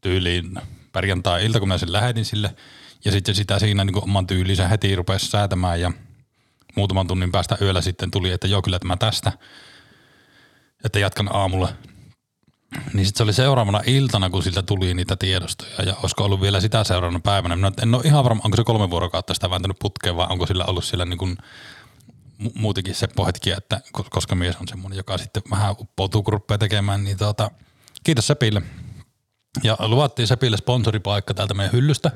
tyyliin 0.00 0.60
perjantai-ilta, 0.92 1.58
kun 1.58 1.68
minä 1.68 1.78
sen 1.78 1.92
lähetin 1.92 2.24
sille, 2.24 2.54
ja 3.04 3.12
sitten 3.12 3.34
sitä 3.34 3.58
siinä 3.58 3.84
niin 3.84 4.04
oman 4.04 4.26
tyylinsä 4.26 4.68
heti 4.68 4.96
rupesi 4.96 5.26
säätämään, 5.26 5.80
ja 5.80 5.92
muutaman 6.76 7.06
tunnin 7.06 7.32
päästä 7.32 7.58
yöllä 7.60 7.80
sitten 7.80 8.10
tuli, 8.10 8.30
että 8.30 8.46
joo, 8.48 8.62
kyllä 8.62 8.78
tämä 8.78 8.96
tästä, 8.96 9.32
että 10.84 10.98
jatkan 10.98 11.36
aamulla. 11.36 11.72
niin 12.92 13.06
sitten 13.06 13.18
se 13.18 13.22
oli 13.22 13.32
seuraavana 13.32 13.80
iltana, 13.86 14.30
kun 14.30 14.42
siltä 14.42 14.62
tuli 14.62 14.94
niitä 14.94 15.16
tiedostoja 15.16 15.82
ja 15.86 15.94
olisiko 16.02 16.24
ollut 16.24 16.40
vielä 16.40 16.60
sitä 16.60 16.84
seuraavana 16.84 17.20
päivänä. 17.20 17.56
Minä 17.56 17.72
en 17.82 17.94
ole 17.94 18.02
ihan 18.04 18.24
varma, 18.24 18.42
onko 18.44 18.56
se 18.56 18.64
kolme 18.64 18.90
vuorokautta 18.90 19.34
sitä 19.34 19.50
vääntänyt 19.50 19.78
putkeen 19.78 20.16
vai 20.16 20.26
onko 20.30 20.46
sillä 20.46 20.64
ollut 20.64 20.84
siellä 20.84 21.04
niin 21.04 21.18
kuin 21.18 21.36
mu- 22.42 22.52
muutenkin 22.54 22.94
se 22.94 23.08
hetki, 23.26 23.50
että 23.50 23.80
ko- 23.98 24.08
koska 24.10 24.34
mies 24.34 24.56
on 24.56 24.68
semmoinen, 24.68 24.96
joka 24.96 25.18
sitten 25.18 25.42
vähän 25.50 25.74
uppoutuu, 25.78 26.22
kun 26.22 26.40
tekemään, 26.58 27.04
niin 27.04 27.18
tuota, 27.18 27.50
kiitos 28.04 28.26
Sepille. 28.26 28.62
Ja 29.62 29.76
luvattiin 29.80 30.28
Sepille 30.28 30.56
sponsoripaikka 30.56 31.34
täältä 31.34 31.54
meidän 31.54 31.72
hyllystä, 31.72 32.10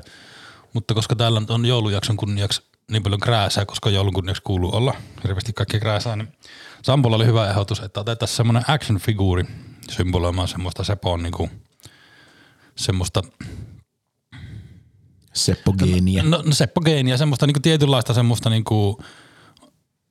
mutta 0.72 0.94
koska 0.94 1.16
täällä 1.16 1.42
on 1.48 1.66
joulujakson 1.66 2.16
kunniaksi 2.16 2.62
niin 2.90 3.02
paljon 3.02 3.20
krääsää, 3.20 3.66
koska 3.66 3.90
joulun 3.90 4.12
kunniaksi 4.12 4.42
kuuluu 4.42 4.76
olla 4.76 4.94
hirveästi 5.24 5.52
kaikki 5.52 5.80
krääsää, 5.80 6.16
niin 6.16 6.28
Sampolla 6.82 7.16
oli 7.16 7.26
hyvä 7.26 7.50
ehdotus, 7.50 7.80
että 7.80 8.00
otetaan 8.00 8.28
semmoinen 8.28 8.62
action-figuuri 8.62 9.46
symboloimaan 9.90 10.48
semmoista 10.48 10.84
Sepon 10.84 11.22
niin 11.22 11.32
kuin, 11.32 11.50
semmoista 12.76 13.22
Seppo 15.34 15.72
Geeniä. 15.72 16.22
No, 16.22 16.42
no 16.44 16.52
Seppo 16.52 16.80
Geeniä, 16.80 17.16
semmoista 17.16 17.46
niinku 17.46 17.60
tietynlaista 17.60 18.14
semmoista 18.14 18.50
niinku, 18.50 19.02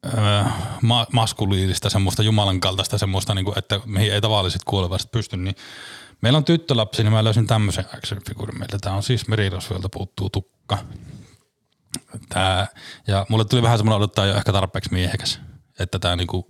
öö, 0.05 0.43
ma- 0.81 1.07
maskuliinista, 1.11 1.89
semmoista 1.89 2.23
jumalan 2.23 2.59
kaltaista 2.59 2.97
semmoista, 2.97 3.33
niinku, 3.33 3.53
että 3.57 3.79
mihin 3.85 4.13
ei 4.13 4.21
tavalliset 4.21 4.61
kuolevaiset 4.65 5.11
pysty, 5.11 5.37
niin 5.37 5.55
meillä 6.23 6.37
on 6.37 6.45
tyttölapsi, 6.45 7.03
niin 7.03 7.13
mä 7.13 7.23
löysin 7.23 7.47
tämmöisen 7.47 7.85
action-figuurin 7.85 8.59
meiltä. 8.59 8.77
Tää 8.81 8.93
on 8.93 9.03
siis 9.03 9.27
merirosvoilta 9.27 9.89
puuttuu 9.89 10.29
tukka. 10.29 10.77
Tää, 12.29 12.67
ja 13.07 13.25
mulle 13.29 13.45
tuli 13.45 13.61
vähän 13.61 13.77
semmoinen 13.77 13.97
odottaa 13.97 14.25
jo 14.25 14.35
ehkä 14.35 14.51
tarpeeksi 14.51 14.93
miehekäs, 14.93 15.39
että 15.79 15.99
tää 15.99 16.15
niinku, 16.15 16.49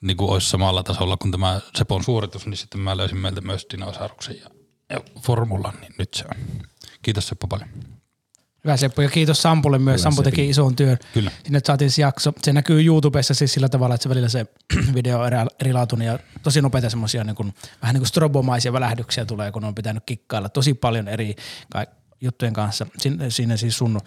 niinku 0.00 0.32
olisi 0.32 0.50
samalla 0.50 0.82
tasolla 0.82 1.16
kuin 1.16 1.32
tämä 1.32 1.60
Sepon 1.78 2.04
suoritus, 2.04 2.46
niin 2.46 2.56
sitten 2.56 2.80
mä 2.80 2.96
löysin 2.96 3.18
meiltä 3.18 3.40
myös 3.40 3.66
dinosauruksen 3.72 4.36
ja, 4.40 4.50
ja 4.90 5.00
formulan, 5.20 5.74
niin 5.80 5.94
nyt 5.98 6.14
se 6.14 6.24
on. 6.24 6.66
Kiitos 7.02 7.28
Seppo 7.28 7.46
paljon. 7.46 7.68
Hyvä 8.64 8.76
Seppo 8.76 9.02
ja 9.02 9.08
kiitos 9.08 9.42
Sampulle 9.42 9.78
myös. 9.78 10.00
Hyvä 10.00 10.02
Sampo 10.02 10.22
teki 10.22 10.36
Sepi. 10.36 10.50
ison 10.50 10.76
työn. 10.76 10.98
Kyllä. 11.14 11.30
Sinne 11.44 11.60
saatiin 11.64 11.90
se 11.90 12.02
jakso. 12.02 12.32
Se 12.42 12.52
näkyy 12.52 12.84
YouTubessa 12.86 13.34
siis 13.34 13.52
sillä 13.52 13.68
tavalla, 13.68 13.94
että 13.94 14.02
se 14.02 14.08
välillä 14.08 14.28
se 14.28 14.46
video 14.94 15.20
on 15.20 15.26
eri- 15.26 15.56
erilaatuinen 15.60 16.06
ja 16.06 16.18
tosi 16.42 16.62
nopeita 16.62 16.90
semmoisia 16.90 17.24
niin 17.24 17.36
kuin, 17.36 17.54
vähän 17.82 17.94
niin 17.94 18.00
kuin 18.00 18.08
strobomaisia 18.08 18.72
välähdyksiä 18.72 19.24
tulee, 19.24 19.52
kun 19.52 19.64
on 19.64 19.74
pitänyt 19.74 20.02
kikkailla 20.06 20.48
tosi 20.48 20.74
paljon 20.74 21.08
eri 21.08 21.34
ka- 21.70 21.86
juttujen 22.20 22.54
kanssa. 22.54 22.86
Siinä, 22.98 23.30
siinä 23.30 23.56
siis 23.56 23.78
sun 23.78 24.00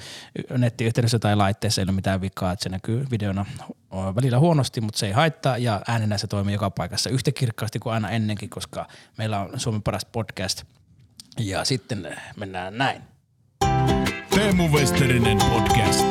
nettiyhteydessä 0.57 1.19
tai 1.19 1.35
laitteessa 1.35 1.81
ei 1.81 1.83
ole 1.83 1.91
mitään 1.91 2.21
vikaa, 2.21 2.51
että 2.51 2.63
se 2.63 2.69
näkyy 2.69 3.05
videona 3.11 3.45
välillä 4.15 4.39
huonosti, 4.39 4.81
mutta 4.81 4.99
se 4.99 5.05
ei 5.05 5.11
haittaa 5.11 5.57
ja 5.57 5.81
äänenä 5.87 6.17
se 6.17 6.27
toimii 6.27 6.53
joka 6.53 6.69
paikassa 6.69 7.09
yhtä 7.09 7.31
kirkkaasti 7.31 7.79
kuin 7.79 7.93
aina 7.93 8.09
ennenkin, 8.09 8.49
koska 8.49 8.87
meillä 9.17 9.39
on 9.39 9.59
Suomen 9.59 9.83
paras 9.83 10.05
podcast. 10.05 10.63
Ja 11.39 11.65
sitten 11.65 12.17
mennään 12.37 12.77
näin. 12.77 13.16
Teemu 14.38 14.67
Westerinen 14.67 15.38
podcast. 15.38 16.06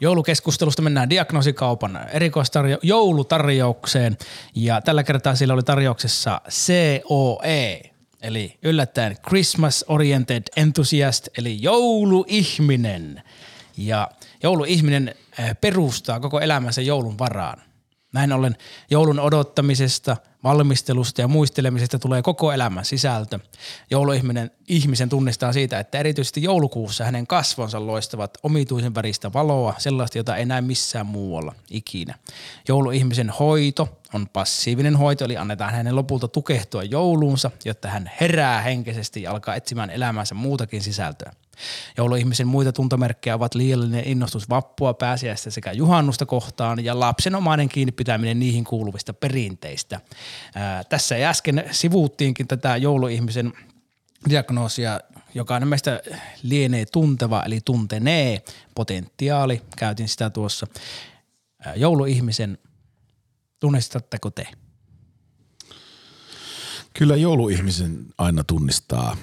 Joulukeskustelusta 0.00 0.82
mennään 0.82 1.10
diagnoosikaupan 1.10 2.00
erikoistarjo- 2.10 2.78
joulutarjoukseen 2.82 4.16
ja 4.54 4.80
tällä 4.80 5.02
kertaa 5.02 5.34
siellä 5.34 5.54
oli 5.54 5.62
tarjouksessa 5.62 6.40
COE 6.48 7.80
eli 8.22 8.58
yllättäen 8.62 9.16
Christmas 9.28 9.84
Oriented 9.88 10.42
Enthusiast 10.56 11.28
eli 11.38 11.62
jouluihminen. 11.62 13.22
Ja 13.76 14.08
jouluihminen 14.42 15.14
eh, 15.38 15.56
perustaa 15.60 16.20
koko 16.20 16.40
elämänsä 16.40 16.82
joulun 16.82 17.18
varaan. 17.18 17.62
Näin 18.14 18.32
ollen 18.32 18.56
joulun 18.90 19.20
odottamisesta, 19.20 20.16
valmistelusta 20.44 21.20
ja 21.20 21.28
muistelemisesta 21.28 21.98
tulee 21.98 22.22
koko 22.22 22.52
elämän 22.52 22.84
sisältö. 22.84 23.38
Jouluihminen 23.90 24.50
ihmisen 24.68 25.08
tunnistaa 25.08 25.52
siitä, 25.52 25.78
että 25.78 25.98
erityisesti 25.98 26.42
joulukuussa 26.42 27.04
hänen 27.04 27.26
kasvonsa 27.26 27.86
loistavat 27.86 28.38
omituisen 28.42 28.94
väristä 28.94 29.32
valoa, 29.32 29.74
sellaista, 29.78 30.18
jota 30.18 30.36
ei 30.36 30.46
näe 30.46 30.60
missään 30.60 31.06
muualla 31.06 31.54
ikinä. 31.70 32.14
Jouluihmisen 32.68 33.30
hoito 33.30 33.98
on 34.12 34.28
passiivinen 34.28 34.96
hoito, 34.96 35.24
eli 35.24 35.36
annetaan 35.36 35.72
hänen 35.72 35.96
lopulta 35.96 36.28
tukehtua 36.28 36.82
jouluunsa, 36.82 37.50
jotta 37.64 37.88
hän 37.88 38.10
herää 38.20 38.60
henkisesti 38.60 39.22
ja 39.22 39.30
alkaa 39.30 39.54
etsimään 39.54 39.90
elämänsä 39.90 40.34
muutakin 40.34 40.82
sisältöä. 40.82 41.32
Jouluihmisen 41.96 42.46
muita 42.46 42.72
tuntomerkkejä 42.72 43.34
ovat 43.34 43.54
liiallinen 43.54 44.04
innostus 44.06 44.48
vappua, 44.48 44.94
pääsiäistä 44.94 45.50
sekä 45.50 45.72
juhannusta 45.72 46.26
kohtaan 46.26 46.84
ja 46.84 47.00
lapsenomainen 47.00 47.68
kiinni 47.68 47.92
pitäminen 47.92 48.38
niihin 48.38 48.64
kuuluvista 48.64 49.14
perinteistä. 49.14 50.00
Ää, 50.54 50.84
tässä 50.84 51.28
äsken 51.28 51.64
sivuuttiinkin 51.70 52.48
tätä 52.48 52.76
jouluihmisen 52.76 53.52
diagnoosia. 54.28 55.00
Jokainen 55.34 55.68
meistä 55.68 56.00
lienee 56.42 56.86
tunteva, 56.86 57.42
eli 57.42 57.60
tuntenee 57.64 58.42
potentiaali. 58.74 59.62
Käytin 59.76 60.08
sitä 60.08 60.30
tuossa. 60.30 60.66
Ää, 61.66 61.74
Jouluihmisen, 61.74 62.58
tunnistatteko 63.60 64.30
te? 64.30 64.46
Kyllä 66.98 67.16
jouluihmisen 67.16 68.06
aina 68.18 68.44
tunnistaa. 68.44 69.16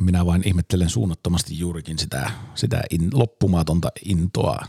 Minä 0.00 0.26
vain 0.26 0.42
ihmettelen 0.46 0.90
suunnattomasti 0.90 1.58
juurikin 1.58 1.98
sitä, 1.98 2.30
sitä 2.54 2.82
in, 2.90 3.10
loppumatonta 3.12 3.88
intoa. 4.04 4.66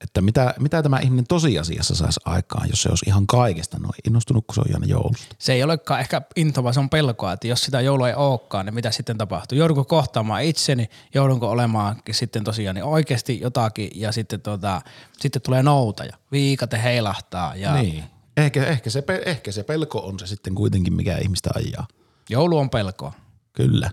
Että 0.00 0.20
mitä, 0.20 0.54
mitä 0.58 0.82
tämä 0.82 0.98
ihminen 0.98 1.26
tosiasiassa 1.26 1.94
saisi 1.94 2.20
aikaan, 2.24 2.68
jos 2.70 2.82
se 2.82 2.88
olisi 2.88 3.04
ihan 3.08 3.26
kaikesta 3.26 3.78
noin 3.78 3.94
innostunut, 4.06 4.44
kun 4.46 4.54
se 4.54 4.60
on 4.60 4.74
aina 4.74 4.86
joulusta. 4.86 5.36
Se 5.38 5.52
ei 5.52 5.62
olekaan 5.62 6.00
ehkä 6.00 6.22
into, 6.36 6.62
vaan 6.62 6.74
se 6.74 6.80
on 6.80 6.90
pelkoa, 6.90 7.32
että 7.32 7.46
jos 7.46 7.60
sitä 7.62 7.80
joulua 7.80 8.08
ei 8.08 8.14
olekaan, 8.14 8.66
niin 8.66 8.74
mitä 8.74 8.90
sitten 8.90 9.18
tapahtuu? 9.18 9.58
Joudunko 9.58 9.84
kohtaamaan 9.84 10.42
itseni, 10.42 10.90
joudunko 11.14 11.50
olemaan 11.50 11.96
sitten 12.10 12.44
tosiaan 12.44 12.74
niin 12.74 12.84
oikeasti 12.84 13.40
jotakin 13.40 13.90
ja 13.94 14.12
sitten, 14.12 14.40
tota, 14.40 14.82
sitten 15.18 15.42
tulee 15.42 15.62
noutaja, 15.62 16.16
viikate 16.32 16.82
heilahtaa 16.82 17.56
ja 17.56 17.74
Niin. 17.74 18.04
Ehkä, 18.36 18.66
ehkä, 18.66 18.90
se, 18.90 19.04
ehkä 19.26 19.52
se 19.52 19.62
pelko 19.62 19.98
on 19.98 20.18
se 20.18 20.26
sitten 20.26 20.54
kuitenkin, 20.54 20.92
mikä 20.92 21.18
ihmistä 21.18 21.50
ajaa. 21.54 21.86
joulu 22.28 22.58
on 22.58 22.70
pelkoa. 22.70 23.12
Kyllä. 23.52 23.90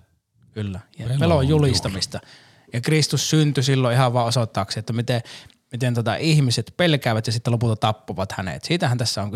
Kyllä. 0.58 0.80
Ja 1.00 1.08
pelon 1.20 1.48
julistamista. 1.48 2.20
Ja 2.74 2.82
Kristus 2.82 3.30
syntyi 3.30 3.64
silloin 3.64 3.96
ihan 3.96 4.14
vaan 4.14 4.28
osoittaakseen, 4.28 4.80
että 4.80 4.94
miten, 4.94 5.22
miten 5.72 5.94
tota 5.94 6.16
ihmiset 6.16 6.74
pelkäävät 6.78 7.28
ja 7.28 7.34
sitten 7.34 7.54
lopulta 7.54 7.76
tappavat 7.76 8.32
hänet. 8.32 8.64
Siitähän 8.64 8.98
tässä 8.98 9.24
on 9.24 9.32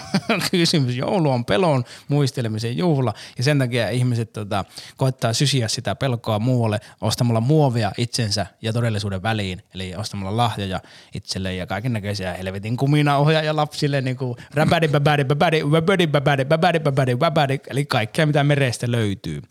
kysymys. 0.50 0.96
Joulu 0.96 1.30
on 1.30 1.44
pelon 1.44 1.84
muistelemisen 2.08 2.76
juhla 2.76 3.14
ja 3.38 3.44
sen 3.44 3.58
takia 3.58 3.90
ihmiset 3.90 4.32
tota, 4.32 4.64
koittaa 4.96 5.32
sysiä 5.32 5.68
sitä 5.68 5.94
pelkoa 5.94 6.38
muualle 6.38 6.80
ostamalla 7.00 7.40
muovia 7.40 7.92
itsensä 7.98 8.46
ja 8.62 8.72
todellisuuden 8.72 9.22
väliin. 9.22 9.62
Eli 9.74 9.94
ostamalla 9.96 10.36
lahjoja 10.36 10.80
itselleen 11.14 11.56
ja 11.56 11.66
kaiken 11.66 11.92
näköisiä 11.92 12.34
helvetin 12.34 12.76
kuminauhoja 12.76 13.42
ja 13.42 13.56
lapsille 13.56 14.00
niin 14.00 14.16
kuin 14.16 14.36
räpädi, 14.54 14.88
bäbädi, 14.88 15.24
bäbädi, 15.24 15.62
bäbädi, 15.64 16.06
bäbädi, 16.06 16.44
bäbädi, 16.44 16.80
bäbädi, 16.80 17.16
bäbädi, 17.16 17.58
eli 17.70 17.86
kaikkea 17.86 18.26
mitä 18.26 18.44
merestä 18.44 18.90
löytyy. 18.90 19.42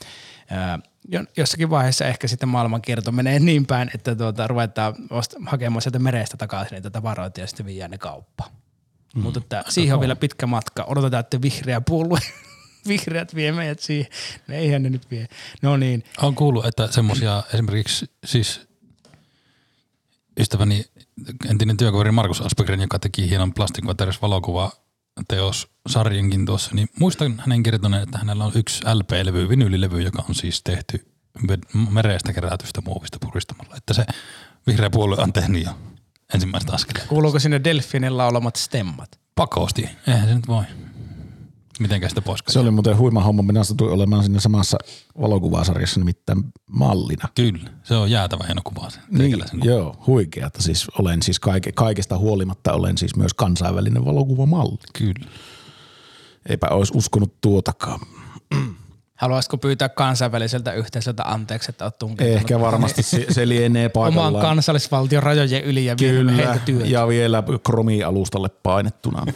Jossakin 1.37 1.69
vaiheessa 1.69 2.05
ehkä 2.05 2.27
sitten 2.27 2.49
maailmankierto 2.49 3.11
menee 3.11 3.39
niin 3.39 3.65
päin, 3.65 3.91
että 3.95 4.15
tuota, 4.15 4.47
ruvetaan 4.47 4.95
ost- 4.95 5.45
hakemaan 5.45 5.81
sieltä 5.81 5.99
merestä 5.99 6.37
takaisin 6.37 6.75
niitä 6.75 6.89
tavaroita 6.89 7.39
ja 7.39 7.47
sitten 7.47 7.65
viedään 7.65 7.91
ne 7.91 7.97
kauppaan. 7.97 8.51
Mm. 9.15 9.21
Mutta 9.21 9.39
että 9.39 9.63
siihen 9.69 9.93
on 9.93 9.99
vielä 9.99 10.15
pitkä 10.15 10.47
matka. 10.47 10.83
Odotetaan, 10.83 11.19
että 11.19 11.41
vihreä 11.41 11.81
puolue, 11.81 12.19
vihreät 12.87 13.35
vie 13.35 13.51
meidät 13.51 13.79
siihen. 13.79 14.11
No 14.47 14.55
eihän 14.55 14.83
ne 14.83 14.89
nyt 14.89 15.11
vie. 15.11 15.27
No 15.61 15.77
niin, 15.77 16.03
On 16.21 16.35
kuullut, 16.35 16.65
että 16.65 16.87
semmoisia 16.91 17.43
esimerkiksi 17.53 18.11
siis 18.25 18.61
ystäväni 20.39 20.85
entinen 21.49 21.77
työkaveri 21.77 22.11
Markus 22.11 22.41
Aspegren, 22.41 22.81
joka 22.81 22.99
teki 22.99 23.29
hienon 23.29 23.53
valokuva 24.21 24.71
teos 25.27 25.67
sarjankin 25.87 26.45
tuossa, 26.45 26.75
niin 26.75 26.87
muistan 26.99 27.39
hänen 27.39 27.63
kertoneen, 27.63 28.03
että 28.03 28.17
hänellä 28.17 28.45
on 28.45 28.51
yksi 28.55 28.81
LP-levy, 28.93 29.49
vinyylilevy, 29.49 30.01
joka 30.01 30.23
on 30.29 30.35
siis 30.35 30.63
tehty 30.63 31.07
merestä 31.91 32.33
kerätystä 32.33 32.81
muovista 32.81 33.17
puristamalla. 33.21 33.75
Että 33.77 33.93
se 33.93 34.05
vihreä 34.67 34.89
puolue 34.89 35.17
on 35.17 35.33
tehnyt 35.33 35.65
jo 35.65 35.71
ensimmäistä 36.33 36.73
askelia. 36.73 37.07
kuuluuko 37.07 37.39
sinne 37.39 37.63
Delfinin 37.63 38.17
laulamat 38.17 38.55
stemmat? 38.55 39.19
Pakosti, 39.35 39.89
eihän 40.07 40.27
se 40.27 40.35
nyt 40.35 40.47
voi. 40.47 40.63
Mitenkä 41.81 42.09
sitä 42.09 42.21
pois 42.21 42.39
Se 42.47 42.59
oli 42.59 42.71
muuten 42.71 42.97
huima 42.97 43.23
homma. 43.23 43.41
Minä 43.41 43.63
satuin 43.63 43.93
olemaan 43.93 44.23
siinä 44.23 44.39
samassa 44.39 44.77
valokuvasarjassa 45.21 45.99
nimittäin 45.99 46.43
mallina. 46.71 47.29
Kyllä, 47.35 47.69
se 47.83 47.95
on 47.95 48.11
jäätävä 48.11 48.43
hieno 48.47 48.61
kuva. 48.63 48.89
Se, 48.89 48.99
Niin, 49.09 49.43
kuva. 49.51 49.65
joo, 49.65 49.95
huikeata. 50.07 50.61
Siis 50.61 50.87
olen 50.99 51.21
siis 51.23 51.39
kaike, 51.39 51.71
kaikesta 51.71 52.17
huolimatta 52.17 52.73
olen 52.73 52.97
siis 52.97 53.15
myös 53.15 53.33
kansainvälinen 53.33 54.05
valokuvamalli. 54.05 54.77
Kyllä. 54.97 55.25
Eipä 56.49 56.67
olisi 56.67 56.93
uskonut 56.95 57.41
tuotakaan. 57.41 57.99
Haluaisitko 59.15 59.57
pyytää 59.57 59.89
kansainväliseltä 59.89 60.73
yhteisöltä 60.73 61.23
anteeksi, 61.23 61.71
että 61.71 61.85
olet 61.85 61.97
tunkeutunut 61.97 62.37
Ehkä 62.41 62.59
varmasti 62.59 63.03
se, 63.03 63.25
se 63.29 63.47
lienee 63.47 63.91
oman 63.95 64.13
paikallaan. 64.13 64.45
kansallisvaltion 64.45 65.23
rajojen 65.23 65.63
yli 65.63 65.85
ja 65.85 65.95
Kyllä, 65.95 66.59
työtä? 66.65 66.85
ja 66.85 67.07
vielä 67.07 67.43
kromialustalle 67.65 68.49
painettuna. 68.63 69.25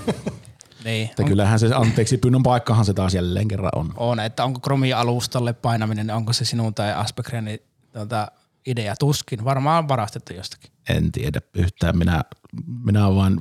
Niin, 0.86 1.10
Että 1.10 1.24
on, 1.24 1.30
kyllähän 1.30 1.60
se 1.60 1.74
anteeksi 1.76 2.18
pyynnön 2.18 2.44
paikkahan 2.44 2.86
se 2.86 2.94
taas 2.94 3.14
jälleen 3.14 3.48
kerran 3.48 3.72
on. 3.76 3.94
on, 3.98 4.20
että 4.20 4.44
onko 4.44 4.60
Chromi-alustalle 4.60 5.54
painaminen, 5.54 6.12
onko 6.12 6.34
se 6.34 6.46
sinun 6.46 6.74
tai 6.74 6.94
Aspecrenin 6.94 7.60
tuota, 7.94 8.32
idea 8.66 8.96
tuskin. 9.00 9.46
Varmaan 9.46 9.88
varastettu 9.88 10.34
jostakin. 10.34 10.72
En 10.90 11.12
tiedä 11.12 11.42
yhtään. 11.54 11.98
Minä, 11.98 12.24
minä 12.86 13.16
vain 13.16 13.40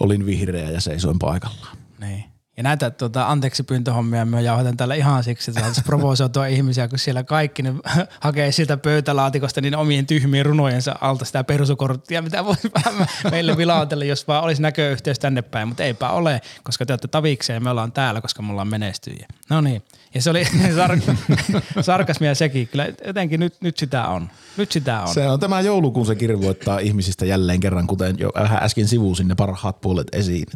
olin 0.00 0.26
vihreä 0.26 0.70
ja 0.70 0.80
seisoin 0.80 1.18
paikallaan. 1.18 1.76
Niin. 2.00 2.24
Ja 2.56 2.62
näitä 2.62 2.90
tuota, 2.90 3.28
anteeksi 3.28 3.62
pyyntöhommia 3.62 4.24
me 4.24 4.42
jauhatan 4.42 4.76
täällä 4.76 4.94
ihan 4.94 5.24
siksi, 5.24 5.50
että 5.50 5.60
saataisiin 5.60 5.84
provosoitua 5.84 6.46
ihmisiä, 6.56 6.88
kun 6.88 6.98
siellä 6.98 7.22
kaikki 7.24 7.62
ne 7.62 7.74
hakee 8.20 8.52
siltä 8.52 8.76
pöytälaatikosta 8.76 9.60
niin 9.60 9.76
omien 9.76 10.06
tyhmien 10.06 10.46
runojensa 10.46 10.96
alta 11.00 11.24
sitä 11.24 11.44
persukorttia, 11.44 12.22
mitä 12.22 12.44
voisi 12.44 12.70
meille 13.30 13.56
vilautella, 13.56 14.04
jos 14.04 14.28
vaan 14.28 14.44
olisi 14.44 14.62
näköyhteys 14.62 15.18
tänne 15.18 15.42
päin, 15.42 15.68
mutta 15.68 15.84
eipä 15.84 16.10
ole, 16.10 16.40
koska 16.62 16.86
te 16.86 16.92
olette 16.92 17.08
tavikseen 17.08 17.54
ja 17.54 17.60
me 17.60 17.70
ollaan 17.70 17.92
täällä, 17.92 18.20
koska 18.20 18.42
me 18.42 18.50
ollaan 18.50 18.68
menestyjiä. 18.68 19.26
No 19.50 19.60
niin, 19.60 19.82
ja 20.14 20.22
se 20.22 20.30
oli 20.30 20.44
sar- 20.44 21.82
sarkasmia 21.82 22.34
sekin, 22.34 22.68
kyllä 22.68 22.88
jotenkin 23.06 23.40
nyt, 23.40 23.54
nyt 23.60 23.76
sitä 23.78 24.06
on. 24.06 24.30
Nyt 24.56 24.72
sitä 24.72 25.00
on. 25.00 25.08
Se 25.08 25.28
on 25.28 25.40
tämä 25.40 25.60
joulukuun 25.60 26.06
se 26.06 26.14
kirvoittaa 26.14 26.78
ihmisistä 26.78 27.26
jälleen 27.26 27.60
kerran, 27.60 27.86
kuten 27.86 28.16
jo 28.18 28.30
vähän 28.34 28.62
äsken 28.62 28.88
sivusin 28.88 29.28
ne 29.28 29.34
parhaat 29.34 29.80
puolet 29.80 30.06
esiin. 30.12 30.46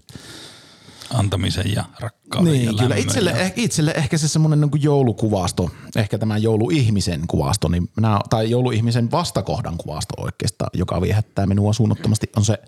Antamisen 1.14 1.72
ja 1.72 1.84
rakkauden 2.00 2.52
ja 2.52 2.58
Niin, 2.58 2.68
kyllä 2.68 2.82
lämmön 2.82 2.98
itselle, 2.98 3.30
ja... 3.30 3.36
eh, 3.36 3.52
itselle 3.56 3.90
ehkä 3.96 4.18
se 4.18 4.28
semmoinen 4.28 4.60
niin 4.60 4.82
joulukuvasto, 4.82 5.70
ehkä 5.96 6.18
tämä 6.18 6.38
jouluihmisen 6.38 7.26
kuvasto, 7.26 7.68
niin 7.68 7.88
minä, 7.96 8.20
tai 8.30 8.50
jouluihmisen 8.50 9.10
vastakohdan 9.10 9.76
kuvasto 9.76 10.14
oikeastaan, 10.22 10.70
joka 10.74 11.00
viehättää 11.00 11.46
minua 11.46 11.72
suunnattomasti, 11.72 12.30
on 12.36 12.44
se 12.44 12.58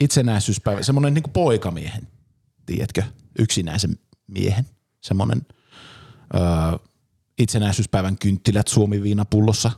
itsenäisyyspäivä, 0.00 0.82
semmoinen 0.82 1.14
niin 1.14 1.32
poikamiehen, 1.32 2.08
tiedätkö, 2.66 3.02
yksinäisen 3.38 3.98
miehen, 4.26 4.66
semmoinen 5.00 5.46
öö, 6.34 6.40
itsenäisyyspäivän 7.38 8.18
kynttilät 8.18 8.68
Suomi-viinapullossa 8.68 9.70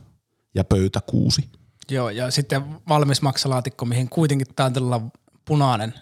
ja 0.55 0.63
pöytäkuusi. 0.63 1.49
Joo, 1.89 2.09
ja 2.09 2.31
sitten 2.31 2.63
valmis 2.89 3.21
maksalaatikko, 3.21 3.85
mihin 3.85 4.09
kuitenkin 4.09 4.47
taitellaan 4.55 5.11
punainen 5.45 5.93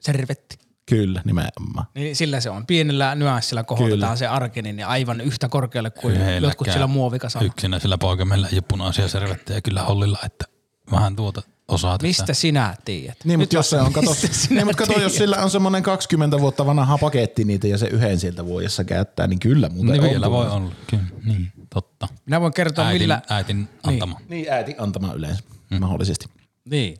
servetti. 0.00 0.58
Kyllä, 0.88 1.22
nimenomaan. 1.24 1.86
Niin 1.94 2.16
sillä 2.16 2.40
se 2.40 2.50
on. 2.50 2.66
Pienellä 2.66 3.14
nyanssilla 3.14 3.64
kohotetaan 3.64 4.00
Kyllä. 4.00 4.16
se 4.16 4.26
arkinen 4.26 4.78
ja 4.78 4.88
aivan 4.88 5.20
yhtä 5.20 5.48
korkealle 5.48 5.90
kuin 5.90 6.14
Yhdelläkään 6.14 6.42
jotkut 6.42 6.66
siellä 6.66 6.86
muovikasalla. 6.86 7.46
Yksinäisellä 7.46 7.98
poikamella 7.98 8.48
ei 8.48 8.56
ole 8.56 8.64
punaisia 8.68 9.08
servettejä 9.08 9.60
kyllä 9.60 9.82
hollilla, 9.82 10.18
että 10.26 10.44
vähän 10.90 11.16
tuota 11.16 11.42
osaa 11.68 11.98
Mistä 12.02 12.34
sinä 12.34 12.74
tiedät? 12.84 13.16
Niin, 13.24 13.40
mutta 13.40 13.56
jos 13.56 13.70
se 13.70 13.80
on, 13.80 13.92
kato, 13.92 14.10
niin, 14.50 14.66
mutta 14.66 14.86
kato, 14.86 15.00
jos 15.00 15.14
sillä 15.14 15.36
on 15.36 15.50
semmoinen 15.50 15.82
20 15.82 16.40
vuotta 16.40 16.66
vanha 16.66 16.98
paketti 16.98 17.44
niitä 17.44 17.66
ja 17.66 17.78
se 17.78 17.86
yhden 17.86 18.20
sieltä 18.20 18.44
vuodessa 18.44 18.84
käyttää, 18.84 19.26
niin 19.26 19.38
kyllä 19.38 19.68
muuten 19.68 19.92
Niin 19.92 20.02
on 20.02 20.10
vielä 20.10 20.30
voi 20.30 20.48
olla, 20.48 20.72
kyllä, 20.90 21.04
niin, 21.24 21.52
totta. 21.74 22.08
Minä 22.26 22.40
voin 22.40 22.52
kertoa 22.52 22.86
Äitin, 22.86 23.02
millä... 23.02 23.22
äitin 23.28 23.68
antama. 23.82 24.20
Niin, 24.28 24.52
äiti 24.52 24.74
antama 24.78 25.12
yleensä, 25.12 25.42
mm. 25.70 25.80
mahdollisesti. 25.80 26.26
Niin. 26.70 26.98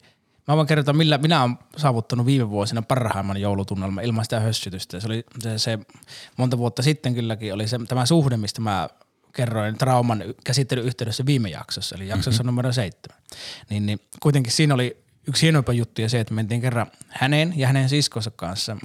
Mä 0.48 0.56
voin 0.56 0.66
kertoa, 0.66 0.94
millä 0.94 1.18
minä 1.18 1.42
olen 1.42 1.58
saavuttanut 1.76 2.26
viime 2.26 2.50
vuosina 2.50 2.82
parhaimman 2.82 3.40
joulutunnelman 3.40 4.04
ilman 4.04 4.24
sitä 4.24 4.40
hössytystä. 4.40 5.00
Se 5.00 5.06
oli 5.06 5.24
se, 5.38 5.58
se 5.58 5.78
monta 6.36 6.58
vuotta 6.58 6.82
sitten 6.82 7.14
kylläkin 7.14 7.54
oli 7.54 7.68
se, 7.68 7.78
tämä 7.88 8.06
suhde, 8.06 8.36
mistä 8.36 8.60
mä 8.60 8.88
kerroin 9.32 9.78
trauman 9.78 10.24
käsittelyn 10.44 10.84
yhteydessä 10.84 11.26
viime 11.26 11.48
jaksossa, 11.48 11.96
eli 11.96 12.08
jaksossa 12.08 12.42
mm-hmm. 12.42 12.46
numero 12.46 12.72
seitsemän. 12.72 13.22
Niin, 13.70 13.86
niin 13.86 14.00
kuitenkin 14.20 14.52
siinä 14.52 14.74
oli 14.74 14.96
yksi 15.28 15.42
hienoimpia 15.42 15.74
juttuja 15.74 16.08
se, 16.08 16.20
että 16.20 16.34
mentiin 16.34 16.60
kerran 16.60 16.86
hänen 17.08 17.52
ja 17.56 17.66
hänen 17.66 17.88
siskonsa 17.88 18.30
kanssa 18.30 18.76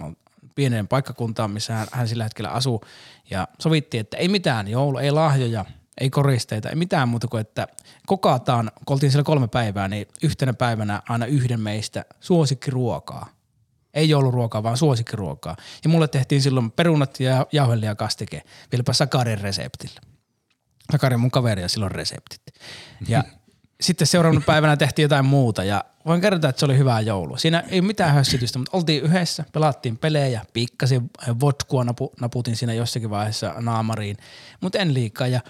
pieneen 0.56 0.88
paikkakuntaan, 0.88 1.52
missä 1.52 1.73
hän, 1.73 1.88
hän 1.91 2.08
sillä 2.08 2.23
hetkellä 2.23 2.49
asuu. 2.49 2.82
Ja 3.30 3.47
sovittiin, 3.60 4.02
että 4.02 4.17
ei 4.17 4.28
mitään 4.28 4.67
joulu, 4.67 4.97
ei 4.97 5.12
lahjoja, 5.12 5.65
ei 6.01 6.10
koristeita, 6.10 6.69
ei 6.69 6.75
mitään 6.75 7.10
muuta 7.10 7.27
kuin, 7.27 7.41
että 7.41 7.67
kokataan, 8.08 8.71
kun 8.86 8.95
oltiin 8.95 9.12
siellä 9.12 9.23
kolme 9.23 9.47
päivää, 9.47 9.88
niin 9.88 10.08
yhtenä 10.23 10.53
päivänä 10.53 11.01
aina 11.10 11.25
yhden 11.25 11.60
meistä 11.60 12.06
suosikkiruokaa. 12.19 13.29
Ei 13.93 14.10
jouluruokaa, 14.10 14.63
vaan 14.63 14.77
suosikkiruokaa. 14.77 15.56
Ja 15.84 15.89
mulle 15.89 16.08
tehtiin 16.08 16.41
silloin 16.41 16.71
perunat 16.71 17.19
ja 17.19 17.47
jauhelia 17.51 17.95
kastike, 17.95 18.41
vieläpä 18.71 18.93
Sakarin 18.93 19.41
reseptillä. 19.41 20.01
Sakari 20.91 21.17
mun 21.17 21.32
kaveri 21.32 21.62
ja 21.62 21.69
silloin 21.69 21.91
reseptit. 21.91 22.41
Ja 23.08 23.23
sitten 23.82 24.08
seuraavana 24.08 24.43
päivänä 24.45 24.77
tehtiin 24.77 25.03
jotain 25.03 25.25
muuta 25.25 25.63
ja 25.63 25.84
voin 26.06 26.21
kertoa, 26.21 26.49
että 26.49 26.60
se 26.60 26.65
oli 26.65 26.77
hyvää 26.77 27.01
joulua. 27.01 27.38
Siinä 27.38 27.63
ei 27.67 27.82
mitään 27.82 28.13
hössytystä, 28.13 28.60
mutta 28.60 28.77
oltiin 28.77 29.03
yhdessä, 29.03 29.45
pelattiin 29.53 29.97
pelejä, 29.97 30.45
pikkasin 30.53 31.10
vodkua 31.39 31.84
napu, 31.84 32.13
naputin 32.21 32.56
siinä 32.56 32.73
jossakin 32.73 33.10
vaiheessa 33.10 33.53
naamariin, 33.60 34.17
mutta 34.62 34.79
en 34.79 34.93
liikaa 34.93 35.27
ja 35.27 35.41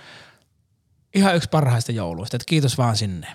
ihan 1.14 1.36
yksi 1.36 1.50
parhaista 1.50 1.92
jouluista, 1.92 2.38
että 2.38 2.46
kiitos 2.48 2.78
vaan 2.78 2.96
sinne. 2.96 3.28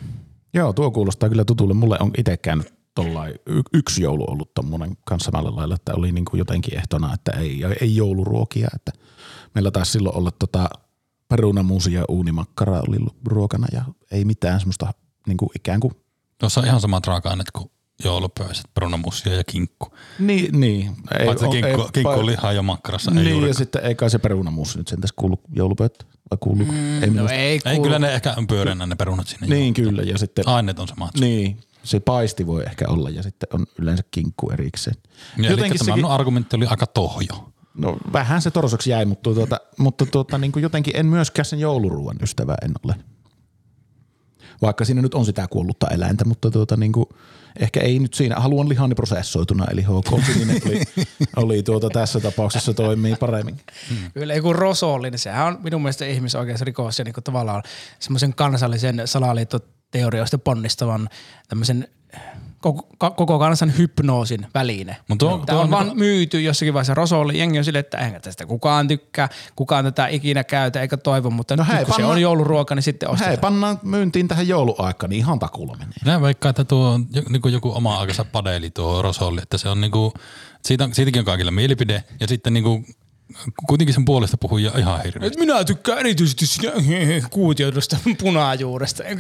Joo, 0.55 0.73
tuo 0.73 0.91
kuulostaa 0.91 1.29
kyllä 1.29 1.45
tutulle. 1.45 1.75
Mulle 1.75 1.97
on 2.01 2.11
itse 2.19 2.37
käynyt 2.37 2.75
tollain 2.95 3.35
y- 3.47 3.63
yksi 3.73 4.03
joulu 4.03 4.25
ollut 4.31 4.55
tommonen 4.55 4.97
kanssa 5.05 5.31
samalla 5.31 5.57
lailla, 5.57 5.75
että 5.75 5.95
oli 5.95 6.13
niinku 6.13 6.37
jotenkin 6.37 6.79
ehtona, 6.79 7.15
että 7.15 7.33
ei, 7.33 7.61
ei 7.81 7.97
jouluruokia. 7.97 8.69
Että 8.75 8.93
meillä 9.55 9.71
taisi 9.71 9.93
silloin 9.93 10.17
olla 10.17 10.31
tota 10.31 10.69
perunamuusi 11.29 11.93
ja 11.93 12.05
uunimakkara 12.09 12.83
oli 12.89 12.99
ruokana 13.27 13.67
ja 13.73 13.85
ei 14.11 14.25
mitään 14.25 14.61
semmoista 14.61 14.93
niinku 15.27 15.51
ikään 15.57 15.81
kuin 15.81 15.93
Tuossa 16.39 16.61
on 16.61 16.67
ihan 16.67 16.81
samat 16.81 17.07
raaka-aineet 17.07 17.51
kuin 17.51 17.71
joulupöiset, 18.05 18.65
perunamussia 18.75 19.35
ja 19.35 19.45
kinkku. 19.45 19.89
Niin, 20.19 20.61
niin. 20.61 20.97
Ei, 21.19 21.27
Paitsi 21.27 21.45
oo- 21.45 21.51
kinkku, 21.53 21.83
ei- 21.83 21.89
kinkku 21.93 22.13
pa- 22.13 22.19
on 22.19 22.27
lihaa 22.27 22.53
ja 22.53 22.63
makkarassa, 22.63 23.11
ei 23.11 23.15
Niin, 23.15 23.25
ja 23.27 23.31
juurikaan. 23.31 23.55
sitten 23.55 23.85
ei 23.85 23.95
kai 23.95 24.11
se 24.11 24.19
perunamuusi 24.19 24.79
nyt 24.79 24.89
sentäs 24.89 25.13
kuulu 25.17 25.41
joulupöytä, 25.53 26.05
vai 26.31 26.39
kuuluuko? 26.41 26.73
Mm, 26.73 26.95
ei 27.03 27.07
No 27.09 27.13
minusta. 27.13 27.35
ei, 27.35 27.51
Ei, 27.53 27.61
kuulu. 27.65 27.83
kyllä 27.83 27.99
ne 27.99 28.15
ehkä 28.15 28.35
on 28.37 28.47
pyöreänä 28.47 28.87
ne 28.87 28.95
perunat 28.95 29.27
sinne. 29.27 29.47
Niin, 29.47 29.75
kyllä. 29.75 30.03
Ja 30.03 30.19
sitten, 30.19 30.49
Aineet 30.49 30.79
on 30.79 30.89
samat. 30.89 31.11
niin, 31.21 31.61
se 31.83 32.01
paisti 32.01 32.47
voi 32.47 32.63
ehkä 32.67 32.89
olla 32.89 33.11
ja 33.11 33.23
sitten 33.23 33.49
on 33.53 33.67
yleensä 33.79 34.03
kinkku 34.11 34.51
erikseen. 34.51 34.97
Ja 35.37 35.51
eli 35.51 35.57
tämä 35.63 35.75
sekin- 35.85 36.05
argumentti 36.05 36.57
oli 36.57 36.67
aika 36.67 36.87
tohjo. 36.87 37.49
No 37.75 37.97
vähän 38.13 38.43
se 38.43 38.51
torsoksi 38.51 38.91
jäi, 38.91 39.05
mutta, 39.05 39.35
tuota, 39.35 39.61
mutta 39.79 40.07
tuota, 40.07 40.39
niin 40.39 40.53
kuin 40.53 40.63
jotenkin 40.63 40.97
en 40.97 41.07
myöskään 41.07 41.47
sen 41.47 41.59
jouluruuan 41.59 42.17
ystävä 42.23 42.55
en 42.63 42.73
ole. 42.85 42.95
Vaikka 44.63 44.85
siinä 44.85 45.03
nyt 45.03 45.15
on 45.15 45.25
sitä 45.25 45.47
kuollutta 45.51 45.87
eläintä, 45.91 46.25
mutta 46.25 46.51
tuota, 46.51 46.77
niin 46.77 46.93
kuin, 46.93 47.07
ehkä 47.59 47.81
ei 47.81 47.99
nyt 47.99 48.15
siinä. 48.15 48.37
Haluan 48.37 48.69
lihani 48.69 48.95
prosessoituna, 48.95 49.67
eli 49.71 49.83
HK 49.83 50.25
Sininen 50.27 50.63
oli, 50.67 50.83
oli 51.37 51.63
tuota, 51.63 51.91
tässä 51.91 52.21
tapauksessa 52.21 52.75
toimii 52.75 53.17
paremmin. 53.17 53.61
Kyllä 54.15 54.35
joku 54.35 54.53
rosolli, 54.53 55.11
niin 55.11 55.19
sehän 55.19 55.47
on 55.47 55.59
minun 55.63 55.83
mielestä 55.83 56.07
ihmisoikeusrikos 56.07 56.99
ja 56.99 57.05
niin 57.05 57.15
tavallaan 57.25 57.63
semmoisen 57.99 58.35
kansallisen 58.35 59.03
salaliittoteorioista 59.05 60.39
ponnistavan 60.39 61.09
tämmöisen 61.49 61.89
koko, 62.61 63.11
koko 63.11 63.39
kansan 63.39 63.73
hypnoosin 63.79 64.47
väline. 64.55 64.97
Mut 65.09 65.19
tuo- 65.19 65.31
Tämä 65.31 65.45
tuo 65.47 65.57
on, 65.59 65.65
on 65.65 65.71
vaan 65.71 65.85
niinku- 65.87 65.99
myyty 65.99 66.41
jossakin 66.43 66.75
vaiheessa 66.75 66.95
rosolli. 66.95 67.39
Jengi 67.39 67.59
on 67.59 67.65
silleen, 67.65 67.81
että 67.81 67.99
eihän 67.99 68.23
tästä 68.23 68.47
kukaan 68.47 68.89
tykkää, 68.89 69.29
kukaan 69.57 69.85
tätä 69.85 70.07
ikinä 70.07 70.45
käytä 70.45 70.81
eikä 70.81 70.97
toivo, 70.97 71.31
mutta 71.31 71.57
No 71.57 71.63
no 71.63 71.69
hei, 71.69 71.77
nyt 71.79 71.85
kun 71.87 71.95
se 71.95 72.03
panna- 72.03 72.13
on 72.13 72.21
jouluruoka, 72.21 72.75
niin 72.75 72.83
sitten 72.83 73.09
ostetaan. 73.11 73.31
Hei, 73.31 73.39
pannaan 73.41 73.79
myyntiin 73.83 74.29
tähän 74.29 74.49
jouluaikaan, 74.49 75.11
niin 75.11 75.19
ihan 75.19 75.39
takulla 75.39 75.73
menee. 75.77 75.95
Minä 76.05 76.23
veikkaan, 76.23 76.51
että 76.51 76.65
tuo 76.65 76.89
on 76.89 77.07
niinku 77.29 77.49
joku 77.49 77.73
oma 77.77 77.99
aikansa 78.01 78.25
padeli 78.25 78.71
tuo 78.71 79.03
Rosolli, 79.03 79.41
että 79.43 79.59
se 79.59 79.69
on 79.69 79.81
niinku, 79.81 80.13
siitä, 80.65 80.89
siitäkin 80.93 81.19
on 81.21 81.25
kaikilla 81.27 81.51
mielipide 81.51 82.05
ja 82.21 82.27
sitten 82.29 82.53
niinku, 82.53 82.85
kuitenkin 83.67 83.95
sen 83.95 84.05
puolesta 84.05 84.37
puhujia 84.37 84.73
ihan 84.79 85.03
hirveästi. 85.05 85.35
Et 85.41 85.47
minä 85.47 85.65
tykkään 85.65 85.99
erityisesti 85.99 86.47
sitä 86.47 86.73
kuutioidusta 87.31 87.97
punajuuresta. 88.21 89.03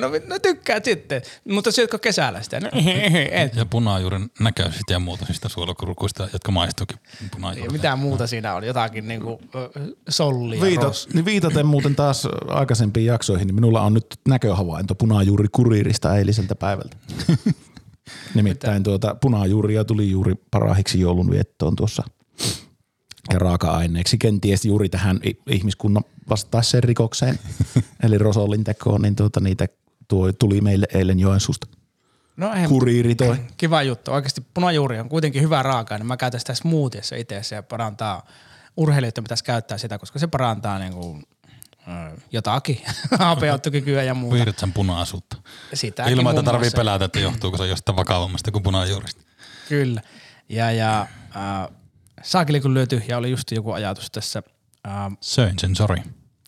No, 0.00 0.08
no 0.26 0.38
tykkäät 0.38 0.84
sitten, 0.84 1.22
mutta 1.48 1.72
syötkö 1.72 1.98
kesällä 1.98 2.42
sitä? 2.42 2.60
No, 2.60 2.68
et. 3.30 3.54
Ja 3.56 3.66
punajuuren 3.66 4.30
näköisistä 4.40 4.92
ja 4.92 4.98
muotoisista 4.98 5.48
suolakurkuista, 5.48 6.28
jotka 6.32 6.52
maistuukin 6.52 6.98
Ei 7.22 7.28
punajuurta. 7.30 7.72
mitään 7.72 7.98
muuta 7.98 8.26
siinä 8.26 8.54
oli, 8.54 8.66
jotakin 8.66 9.08
niinku 9.08 9.40
sollia. 10.08 10.60
Viitat, 10.62 10.88
ros- 10.94 11.14
niin 11.14 11.24
viitaten 11.24 11.66
muuten 11.66 11.94
taas 11.96 12.28
aikaisempiin 12.48 13.06
jaksoihin, 13.06 13.46
niin 13.46 13.54
minulla 13.54 13.80
on 13.82 13.94
nyt 13.94 14.06
näköhavainto 14.28 14.94
punajuuri 14.94 15.48
kuriirista 15.52 16.16
eiliseltä 16.16 16.54
päivältä. 16.54 16.96
Nimittäin 18.34 18.82
tuota 18.82 19.14
punajuuria 19.20 19.84
tuli 19.84 20.10
juuri 20.10 20.34
parahiksi 20.50 21.00
joulun 21.00 21.30
viettoon 21.30 21.76
tuossa 21.76 22.02
ja 23.32 23.38
raaka-aineeksi 23.38 24.18
kenties 24.18 24.64
juuri 24.64 24.88
tähän 24.88 25.20
ihmiskunnan 25.50 26.04
vastaiseen 26.30 26.84
rikokseen, 26.84 27.38
eli 28.04 28.18
Rosolin 28.18 28.64
tekoon, 28.64 29.02
niin 29.02 29.16
tuota, 29.16 29.40
niitä 29.40 29.68
tuo, 30.08 30.32
tuli 30.32 30.60
meille 30.60 30.86
eilen 30.94 31.18
Joensuusta. 31.20 31.66
No 32.36 32.54
ei, 32.54 32.66
Kuriiri 32.68 33.14
toi. 33.14 33.36
kiva 33.56 33.82
juttu. 33.82 34.12
Oikeasti 34.12 34.46
punajuuri 34.54 35.00
on 35.00 35.08
kuitenkin 35.08 35.42
hyvä 35.42 35.62
raaka 35.62 35.98
niin 35.98 36.06
mä 36.06 36.16
käytän 36.16 36.40
sitä 36.40 36.54
smoothiessa 36.54 37.16
itse 37.16 37.54
ja 37.54 37.62
parantaa, 37.62 38.26
urheilijoiden 38.76 39.24
pitäisi 39.24 39.44
käyttää 39.44 39.78
sitä, 39.78 39.98
koska 39.98 40.18
se 40.18 40.26
parantaa 40.26 40.78
niinku, 40.78 41.20
ö, 41.88 42.16
jotakin, 42.32 42.82
hapeuttokykyä 43.18 44.02
ja 44.02 44.14
muuta. 44.14 44.36
Virtsan 44.36 44.72
punaisuutta. 44.72 45.36
Sitäkin 45.74 46.12
Ilman, 46.12 46.38
että 46.38 46.50
tarvii 46.50 46.70
pelätä, 46.70 47.04
että 47.04 47.20
johtuuko 47.20 47.56
se 47.56 47.66
jostain 47.66 47.96
vakavammasta 47.96 48.50
kuin 48.50 48.62
punajuurista. 48.62 49.22
Kyllä. 49.68 50.02
Ja, 50.48 50.70
ja 50.70 51.00
äh, 51.36 51.76
saakeli 52.22 52.60
kun 52.60 52.74
lyöty 52.74 53.02
ja 53.08 53.18
oli 53.18 53.30
just 53.30 53.50
joku 53.50 53.72
ajatus 53.72 54.10
tässä. 54.10 54.42
Äh, 54.86 54.92
Söin 55.20 55.58
sen, 55.58 55.76
sori. 55.76 56.02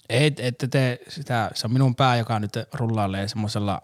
ei, 0.08 0.32
ette 0.38 0.68
te 0.68 0.98
sitä, 1.08 1.50
se 1.54 1.66
on 1.66 1.72
minun 1.72 1.94
pää, 1.94 2.16
joka 2.16 2.38
nyt 2.38 2.52
rullailee 2.72 3.28
semmoisella 3.28 3.82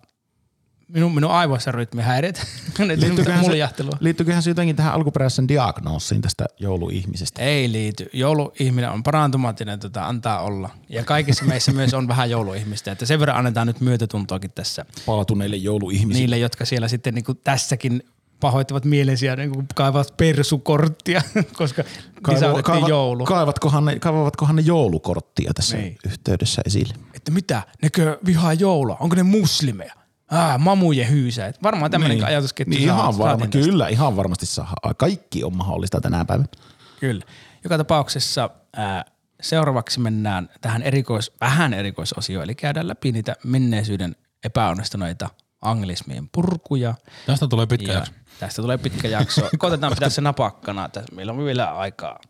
minun, 0.88 1.14
minun 1.14 1.30
aivoissa 1.30 1.72
rytmihäiriöt. 1.72 2.46
Liittyyköhän 2.78 3.44
se, 3.44 3.50
muljahtelua. 3.50 3.96
liittyyköhän 4.00 4.42
se 4.42 4.50
jotenkin 4.50 4.76
tähän 4.76 4.94
alkuperäisen 4.94 5.48
diagnoosiin 5.48 6.22
tästä 6.22 6.46
jouluihmisestä? 6.60 7.42
Ei 7.42 7.72
liity. 7.72 8.10
Jouluihminen 8.12 8.90
on 8.90 9.02
parantumaattinen, 9.02 9.80
tota, 9.80 10.06
antaa 10.06 10.40
olla. 10.40 10.70
Ja 10.88 11.04
kaikissa 11.04 11.44
meissä 11.44 11.72
myös 11.72 11.94
on 11.94 12.08
vähän 12.08 12.30
jouluihmistä. 12.30 12.92
Että 12.92 13.06
sen 13.06 13.20
verran 13.20 13.36
annetaan 13.36 13.66
nyt 13.66 13.80
myötätuntoakin 13.80 14.52
tässä 14.54 14.84
Paatuneille 15.06 15.56
jouluihmisille. 15.56 16.18
niille, 16.18 16.38
jotka 16.38 16.64
siellä 16.64 16.88
sitten 16.88 17.14
niin 17.14 17.24
kuin 17.24 17.40
tässäkin 17.44 18.02
pahoittavat 18.44 18.84
mielensä 18.84 19.26
ja 19.26 19.36
niin 19.36 19.50
kuin 19.50 19.66
kaivavat 19.74 20.16
persukorttia, 20.16 21.22
koska 21.58 21.84
Kaivo, 22.22 22.88
joulu. 22.88 23.24
Kaivatkohan 23.24 23.84
ne, 23.84 23.98
kaivavatkohan 23.98 24.56
ne 24.56 24.62
joulukorttia 24.62 25.54
tässä 25.54 25.76
Niin. 25.76 25.96
yhteydessä 26.06 26.62
esille? 26.66 26.94
Että 27.14 27.30
mitä, 27.30 27.62
nekö 27.82 28.18
vihaa 28.26 28.52
joulua? 28.52 28.96
Onko 29.00 29.16
ne 29.16 29.22
muslimeja? 29.22 29.94
Ah, 30.30 30.58
mamujen 30.60 31.10
hyysää. 31.10 31.46
Et 31.46 31.62
Varmaan 31.62 31.90
tämmöinen 31.90 32.16
niin. 32.16 32.26
ajatusketju 32.26 32.70
niin 32.70 32.82
ihan 32.82 33.18
varma, 33.18 33.46
kyllä, 33.46 33.88
ihan 33.88 34.16
varmasti 34.16 34.46
saa. 34.46 34.72
Kaikki 34.96 35.44
on 35.44 35.56
mahdollista 35.56 36.00
tänä 36.00 36.24
päivänä. 36.24 36.48
Kyllä. 37.00 37.24
Joka 37.64 37.78
tapauksessa 37.78 38.50
ää, 38.76 39.04
seuraavaksi 39.42 40.00
mennään 40.00 40.48
tähän 40.60 40.82
erikois, 40.82 41.32
vähän 41.40 41.74
erikoisosioon, 41.74 42.44
eli 42.44 42.54
käydään 42.54 42.88
läpi 42.88 43.12
niitä 43.12 43.36
menneisyyden 43.44 44.16
epäonnistuneita 44.44 45.28
anglismien 45.64 46.28
purkuja. 46.32 46.94
Tästä 47.26 47.46
tulee 47.48 47.66
pitkä 47.66 47.92
Ja 47.92 47.98
jakso. 47.98 48.12
Tästä 48.40 48.62
tulee 48.62 48.78
pitkä 48.78 49.08
jakso. 49.08 49.48
Koitetaan 49.58 49.92
pitää 49.92 50.08
se 50.08 50.20
napakkana. 50.20 50.88
Tässä 50.88 51.14
meillä 51.14 51.32
on 51.32 51.44
vielä 51.44 51.76
aikaa. 51.76 52.20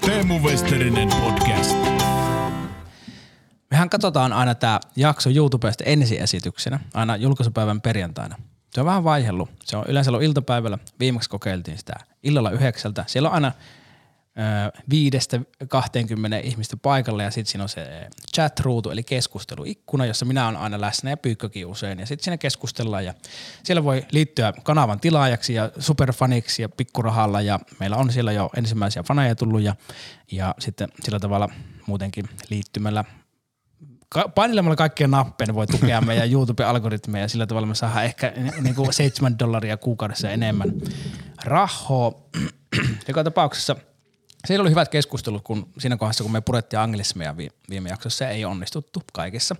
Teemu 0.00 0.38
Westerinen 0.38 1.08
podcast. 1.08 1.76
Mehän 3.70 3.90
katsotaan 3.90 4.32
aina 4.32 4.54
tämä 4.54 4.80
jakso 4.96 5.30
YouTubesta 5.30 5.84
ensiesityksenä, 5.84 6.80
aina 6.94 7.16
julkaisupäivän 7.16 7.80
perjantaina. 7.80 8.36
Se 8.70 8.80
on 8.80 8.86
vähän 8.86 9.04
vaihellut. 9.04 9.50
Se 9.64 9.76
on 9.76 9.84
yleensä 9.88 10.10
ollut 10.10 10.22
iltapäivällä. 10.22 10.78
Viimeksi 11.00 11.30
kokeiltiin 11.30 11.78
sitä 11.78 11.94
illalla 12.22 12.50
yhdeksältä. 12.50 13.04
Siellä 13.06 13.28
on 13.28 13.34
aina 13.34 13.52
viidestä 14.90 15.40
20 15.68 16.38
ihmistä 16.38 16.76
paikalla 16.76 17.22
ja 17.22 17.30
sitten 17.30 17.50
siinä 17.50 17.62
on 17.62 17.68
se 17.68 18.08
chat-ruutu 18.34 18.90
eli 18.90 19.02
keskusteluikkuna, 19.02 20.06
jossa 20.06 20.24
minä 20.24 20.46
olen 20.48 20.56
aina 20.56 20.80
läsnä 20.80 21.10
ja 21.10 21.16
pyykkökin 21.16 21.66
usein. 21.66 21.98
Ja 21.98 22.06
sitten 22.06 22.24
siinä 22.24 22.36
keskustellaan 22.36 23.04
ja 23.04 23.14
siellä 23.62 23.84
voi 23.84 24.06
liittyä 24.10 24.52
kanavan 24.62 25.00
tilaajaksi 25.00 25.54
ja 25.54 25.70
superfaniksi 25.78 26.62
ja 26.62 26.68
pikkurahalla 26.68 27.40
ja 27.40 27.60
meillä 27.80 27.96
on 27.96 28.12
siellä 28.12 28.32
jo 28.32 28.50
ensimmäisiä 28.56 29.02
faneja 29.02 29.34
tullut 29.34 29.62
ja, 29.62 29.74
ja 30.32 30.54
sitten 30.58 30.88
sillä 31.02 31.20
tavalla 31.20 31.48
muutenkin 31.86 32.28
liittymällä 32.50 33.04
painelemalla 34.34 34.76
kaikkia 34.76 35.08
nappeja 35.08 35.54
voi 35.54 35.66
tukea 35.66 36.00
meidän 36.00 36.30
YouTube-algoritmeja 36.30 37.24
ja 37.24 37.28
sillä 37.28 37.46
tavalla 37.46 37.66
me 37.66 37.74
saadaan 37.74 38.04
ehkä 38.04 38.32
niin 38.60 38.74
kuin 38.74 38.92
7 38.92 39.38
dollaria 39.38 39.76
kuukaudessa 39.76 40.30
enemmän 40.30 40.72
rahaa. 41.44 42.12
Joka 43.08 43.24
tapauksessa 43.24 43.76
siellä 44.46 44.62
oli 44.62 44.70
hyvät 44.70 44.88
keskustelut, 44.88 45.42
kun 45.44 45.68
siinä 45.78 45.96
kohdassa, 45.96 46.24
kun 46.24 46.32
me 46.32 46.40
purettiin 46.40 46.80
anglismeja 46.80 47.36
vi- 47.36 47.50
viime 47.70 47.88
jaksossa, 47.88 48.18
se 48.18 48.28
ei 48.28 48.44
onnistuttu 48.44 49.02
kaikessa, 49.12 49.56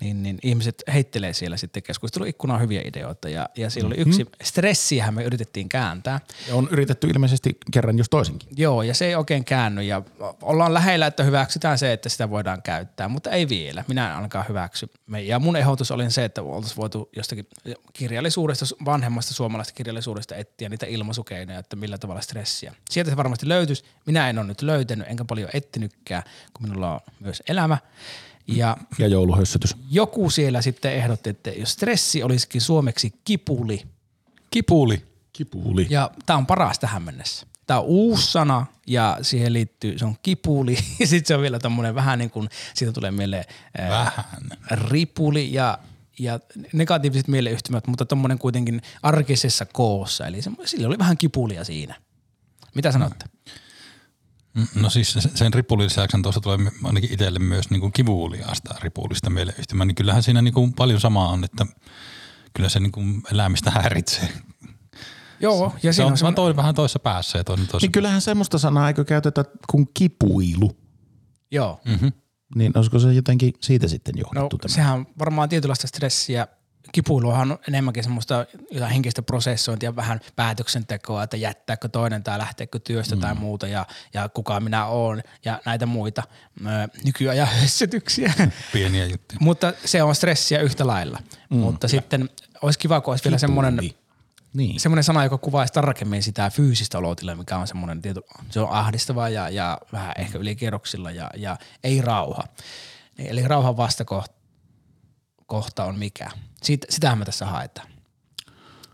niin, 0.00 0.22
niin 0.22 0.38
ihmiset 0.42 0.82
heittelee 0.92 1.32
siellä 1.32 1.56
sitten 1.56 1.82
keskusteluikkunaan 1.82 2.60
hyviä 2.60 2.82
ideoita. 2.84 3.28
Ja, 3.28 3.48
ja 3.56 3.70
siellä 3.70 3.86
oli 3.86 3.96
yksi 3.98 4.26
stressiähän 4.42 5.14
me 5.14 5.24
yritettiin 5.24 5.68
kääntää. 5.68 6.20
Ja 6.48 6.54
on 6.54 6.68
yritetty 6.70 7.06
ilmeisesti 7.06 7.58
kerran 7.70 7.98
jos 7.98 8.08
toisenkin. 8.08 8.48
Joo, 8.56 8.82
ja 8.82 8.94
se 8.94 9.06
ei 9.06 9.14
oikein 9.14 9.44
käänny 9.44 9.82
ja 9.82 10.02
ollaan 10.42 10.74
lähellä, 10.74 11.06
että 11.06 11.22
hyväksytään 11.22 11.78
se, 11.78 11.92
että 11.92 12.08
sitä 12.08 12.30
voidaan 12.30 12.62
käyttää, 12.62 13.08
mutta 13.08 13.30
ei 13.30 13.48
vielä. 13.48 13.84
Minä 13.88 14.10
en 14.10 14.16
ainakaan 14.16 14.44
hyväksy. 14.48 14.90
Ja 15.24 15.38
mun 15.38 15.56
ehdotus 15.56 15.90
oli 15.90 16.10
se, 16.10 16.24
että 16.24 16.42
oltaisiin 16.42 16.76
voitu 16.76 17.08
jostakin 17.16 17.46
kirjallisuudesta, 17.92 18.66
vanhemmasta 18.84 19.34
suomalaisesta 19.34 19.76
kirjallisuudesta 19.76 20.36
etsiä 20.36 20.68
niitä 20.68 20.86
ilmaisukeinoja, 20.86 21.58
että 21.58 21.76
millä 21.76 21.98
tavalla 21.98 22.20
stressiä. 22.20 22.74
Sieltä 22.90 23.10
se 23.10 23.16
varmasti 23.16 23.48
löytyisi. 23.48 23.84
Minä 24.06 24.27
en 24.30 24.38
ole 24.38 24.46
nyt 24.46 24.62
löytänyt, 24.62 25.08
enkä 25.08 25.24
paljon 25.24 25.50
etsinytkään, 25.52 26.22
kun 26.54 26.68
minulla 26.68 26.92
on 26.94 27.00
myös 27.20 27.42
elämä. 27.48 27.78
Ja 28.46 28.76
Ja 28.98 29.08
jouluhössytys. 29.08 29.76
joku 29.90 30.30
siellä 30.30 30.62
sitten 30.62 30.92
ehdotti, 30.92 31.30
että 31.30 31.50
jos 31.50 31.72
stressi 31.72 32.22
olisikin 32.22 32.60
suomeksi 32.60 33.14
kipuli, 33.24 33.82
Kipuli. 34.50 35.02
Kipuuli. 35.32 35.86
ja 35.90 36.10
tämä 36.26 36.36
on 36.36 36.46
paras 36.46 36.78
tähän 36.78 37.02
mennessä. 37.02 37.46
Tämä 37.66 37.80
on 37.80 37.86
uusi 37.86 38.32
sana 38.32 38.66
ja 38.86 39.18
siihen 39.22 39.52
liittyy, 39.52 39.98
se 39.98 40.04
on 40.04 40.16
kipuli 40.22 40.78
ja 41.00 41.06
sitten 41.06 41.26
se 41.28 41.34
on 41.34 41.42
vielä 41.42 41.58
tämmöinen 41.58 41.94
vähän 41.94 42.18
niin 42.18 42.30
kuin, 42.30 42.48
siitä 42.74 42.92
tulee 42.92 43.10
mieleen 43.10 43.44
ää, 43.78 43.88
Vähän. 43.90 44.24
ripuli 44.70 45.52
ja, 45.52 45.78
ja 46.18 46.40
negatiiviset 46.72 47.28
mieleyhtymät, 47.28 47.86
mutta 47.86 48.06
tommonen 48.06 48.38
kuitenkin 48.38 48.82
arkisessa 49.02 49.66
koossa. 49.66 50.26
Eli 50.26 50.42
se, 50.42 50.50
sillä 50.64 50.86
oli 50.86 50.98
vähän 50.98 51.18
kipulia 51.18 51.64
siinä. 51.64 51.94
Mitä 52.74 52.92
sanotte? 52.92 53.24
Mm, 53.24 53.37
No 54.74 54.90
siis 54.90 55.12
se- 55.12 55.30
sen 55.34 55.54
ripulin 55.54 55.84
lisäksi 55.84 56.18
tuossa 56.22 56.40
tulee 56.40 56.58
ainakin 56.84 57.12
itselle 57.12 57.38
myös 57.38 57.70
niin 57.70 57.80
kuin 57.80 57.92
kivuliaasta 57.92 58.74
ripulista 58.82 59.30
mieleyhtymä, 59.30 59.84
niin 59.84 59.94
kyllähän 59.94 60.22
siinä 60.22 60.42
niin 60.42 60.54
kuin 60.54 60.72
paljon 60.72 61.00
samaa 61.00 61.28
on, 61.28 61.44
että 61.44 61.66
kyllä 62.54 62.68
se 62.68 62.80
niin 62.80 62.92
kuin 62.92 63.22
elämistä 63.32 63.70
häiritsee. 63.70 64.28
Joo, 65.40 65.72
ja 65.82 65.92
Se 65.92 65.96
siinä 65.96 66.04
on, 66.06 66.08
on, 66.08 66.12
on 66.12 66.18
semmoinen, 66.18 66.34
toinen 66.36 66.56
vähän 66.56 66.74
toisessa 66.74 66.98
päässä 66.98 67.38
ja 67.38 67.44
toinen 67.44 67.66
toisessa. 67.66 67.84
Niin 67.86 67.92
kyllähän 67.92 68.20
semmoista 68.20 68.58
sanaa 68.58 68.88
eikö 68.88 69.04
käytetä 69.04 69.44
kuin 69.70 69.88
kipuilu. 69.94 70.76
joo. 71.50 71.80
Mm-hmm. 71.84 72.12
Niin 72.54 72.72
olisiko 72.78 72.98
se 72.98 73.12
jotenkin 73.12 73.52
siitä 73.60 73.88
sitten 73.88 74.14
No 74.14 74.20
johdettu 74.20 74.58
tämä? 74.58 74.74
sehän 74.74 74.94
on 74.94 75.06
varmaan 75.18 75.48
tietynlaista 75.48 75.86
stressiä. 75.86 76.46
Kipuiluhan 76.92 77.52
on 77.52 77.58
enemmänkin 77.68 78.02
semmoista 78.02 78.46
jotain 78.70 78.92
henkistä 78.92 79.22
prosessointia, 79.22 79.96
vähän 79.96 80.20
päätöksentekoa, 80.36 81.22
että 81.22 81.36
jättääkö 81.36 81.88
toinen 81.88 82.22
tai 82.22 82.38
lähteekö 82.38 82.78
työstä 82.78 83.14
mm. 83.14 83.20
tai 83.20 83.34
muuta 83.34 83.66
ja, 83.66 83.86
ja 84.14 84.28
kuka 84.28 84.60
minä 84.60 84.86
oon 84.86 85.22
ja 85.44 85.60
näitä 85.64 85.86
muita 85.86 86.22
ö, 86.60 86.64
nykyajan 87.04 87.48
hössytyksiä. 87.60 88.32
Pieniä 88.72 89.06
juttuja. 89.06 89.38
Mutta 89.40 89.72
se 89.84 90.02
on 90.02 90.14
stressiä 90.14 90.60
yhtä 90.60 90.86
lailla. 90.86 91.18
Mm. 91.50 91.56
Mutta 91.56 91.88
sitten 91.88 92.30
olisi 92.62 92.78
kiva, 92.78 93.00
kun 93.00 93.12
olisi 93.12 93.24
vielä 93.24 93.38
semmoinen, 93.38 93.90
Niin. 94.54 94.80
semmoinen 94.80 95.04
sana, 95.04 95.24
joka 95.24 95.38
kuvaisi 95.38 95.72
tarkemmin 95.72 96.22
sitä 96.22 96.50
fyysistä 96.50 96.98
olotilaa, 96.98 97.34
mikä 97.34 97.58
on 97.58 97.66
semmoinen, 97.66 98.02
tiety, 98.02 98.20
se 98.50 98.60
on 98.60 98.70
ahdistava 98.70 99.28
ja, 99.28 99.48
ja 99.48 99.78
vähän 99.92 100.12
ehkä 100.18 100.38
ylikierroksilla 100.38 101.10
ja, 101.10 101.30
ja 101.36 101.56
ei 101.84 102.00
rauha. 102.00 102.42
Eli 103.18 103.48
rauhan 103.48 103.76
vastakohta 103.76 104.38
kohta 105.46 105.84
on 105.84 105.98
mikä. 105.98 106.30
Siitä, 106.62 106.86
sitähän 106.90 107.18
me 107.18 107.24
tässä 107.24 107.46
haetaan. 107.46 107.88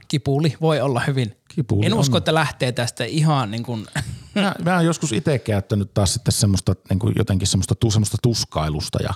Kipuli 0.09 0.55
voi 0.61 0.81
olla 0.81 1.03
hyvin. 1.07 1.37
Kipuuli 1.49 1.87
en 1.87 1.93
on. 1.93 1.99
usko, 1.99 2.19
että 2.19 2.35
lähtee 2.35 2.73
tästä 2.73 3.05
ihan 3.05 3.51
niin 3.51 3.63
kuin, 3.63 3.87
Mä, 4.35 4.55
mä 4.65 4.75
oon 4.75 4.85
joskus 4.85 5.13
itse 5.13 5.39
käyttänyt 5.39 5.95
taas 5.95 6.15
sitten 6.15 6.33
semmoista 6.33 6.77
niin 6.91 6.99
kuin 6.99 7.15
jotenkin 7.19 7.49
semmoista, 7.49 7.75
semmoista 7.91 8.17
tuskailusta 8.23 9.03
ja 9.03 9.11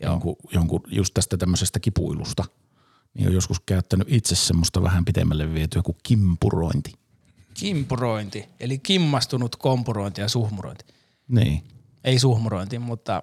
jonkun, 0.00 0.36
jonkun, 0.52 0.80
just 0.86 1.14
tästä 1.14 1.36
tämmöisestä 1.36 1.80
kipuilusta. 1.80 2.44
Niin 3.14 3.28
on 3.28 3.34
joskus 3.34 3.60
käyttänyt 3.60 4.08
itse 4.10 4.34
semmoista 4.34 4.82
vähän 4.82 5.04
pitemmälle 5.04 5.54
vietyä 5.54 5.82
kuin 5.82 5.96
kimpurointi. 6.02 6.92
kimpurointi, 7.54 8.48
eli 8.60 8.78
kimmastunut 8.78 9.56
kompurointi 9.56 10.20
ja 10.20 10.28
suhmurointi. 10.28 10.84
Niin, 11.28 11.62
Ei 12.04 12.18
suhmurointi, 12.18 12.78
mutta 12.78 13.22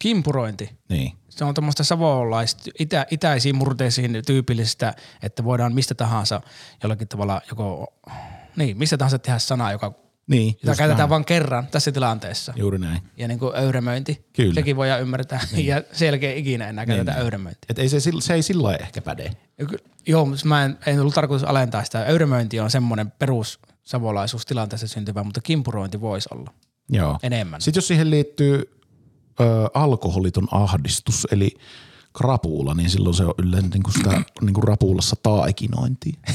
kimpurointi. 0.00 0.70
niin. 0.88 1.12
Se 1.28 1.44
on 1.44 1.54
tämmöistä 1.54 1.84
savolaista, 1.84 2.70
itä, 2.78 3.06
itäisiin 3.10 3.56
murteisiin 3.56 4.22
tyypillistä, 4.26 4.94
että 5.22 5.44
voidaan 5.44 5.74
mistä 5.74 5.94
tahansa 5.94 6.40
jollakin 6.82 7.08
tavalla 7.08 7.40
joko, 7.50 7.94
niin, 8.56 8.78
mistä 8.78 8.96
tahansa 8.96 9.18
tehdä 9.18 9.38
sana, 9.38 9.72
joka 9.72 9.94
Niin, 10.26 10.46
jota 10.62 10.66
käytetään 10.66 10.96
vähän. 10.96 11.08
vain 11.08 11.24
kerran 11.24 11.66
tässä 11.66 11.92
tilanteessa. 11.92 12.52
Juuri 12.56 12.78
näin. 12.78 13.02
Ja 13.16 13.28
niin 13.28 13.38
kuin 13.38 13.56
öyremöinti, 13.56 14.26
Kyllä. 14.32 14.54
sekin 14.54 14.76
voidaan 14.76 15.00
ymmärtää. 15.00 15.40
Niin. 15.52 15.66
Ja 15.66 15.82
sen 15.92 16.06
jälkeen 16.06 16.36
ikinä 16.36 16.68
enää 16.68 16.86
käytetään 16.86 17.26
niin. 17.44 17.56
Et 17.68 17.78
ei 17.78 17.88
se, 17.88 17.98
se 18.20 18.34
ei 18.34 18.42
sillä 18.42 18.62
lailla 18.62 18.84
ehkä 18.84 19.00
päde. 19.02 19.30
Joo, 20.06 20.24
mutta 20.26 20.46
mä 20.48 20.64
en, 20.64 20.78
ei 20.86 20.98
ollut 20.98 21.14
tarkoitus 21.14 21.48
alentaa 21.48 21.84
sitä. 21.84 22.06
Öyremöinti 22.08 22.60
on 22.60 22.70
semmoinen 22.70 23.10
perus 23.10 23.60
savolaisuus 23.82 24.46
tilanteessa 24.46 24.88
syntyvä, 24.88 25.24
mutta 25.24 25.40
kimpurointi 25.40 26.00
voisi 26.00 26.28
olla 26.34 26.52
Joo. 26.88 27.18
enemmän. 27.22 27.60
Sitten 27.60 27.78
jos 27.78 27.88
siihen 27.88 28.10
liittyy 28.10 28.79
ö, 29.40 29.70
alkoholiton 29.74 30.48
ahdistus, 30.50 31.26
eli 31.30 31.50
krapuula, 32.12 32.74
niin 32.74 32.90
silloin 32.90 33.14
se 33.14 33.24
on 33.24 33.34
yleensä 33.38 33.68
niin 33.68 33.82
kuin 33.82 33.94
sitä 33.94 34.22
niin 34.40 34.54
kuin 34.54 34.64
rapulassa 34.64 35.16
taikinointia. 35.22 36.18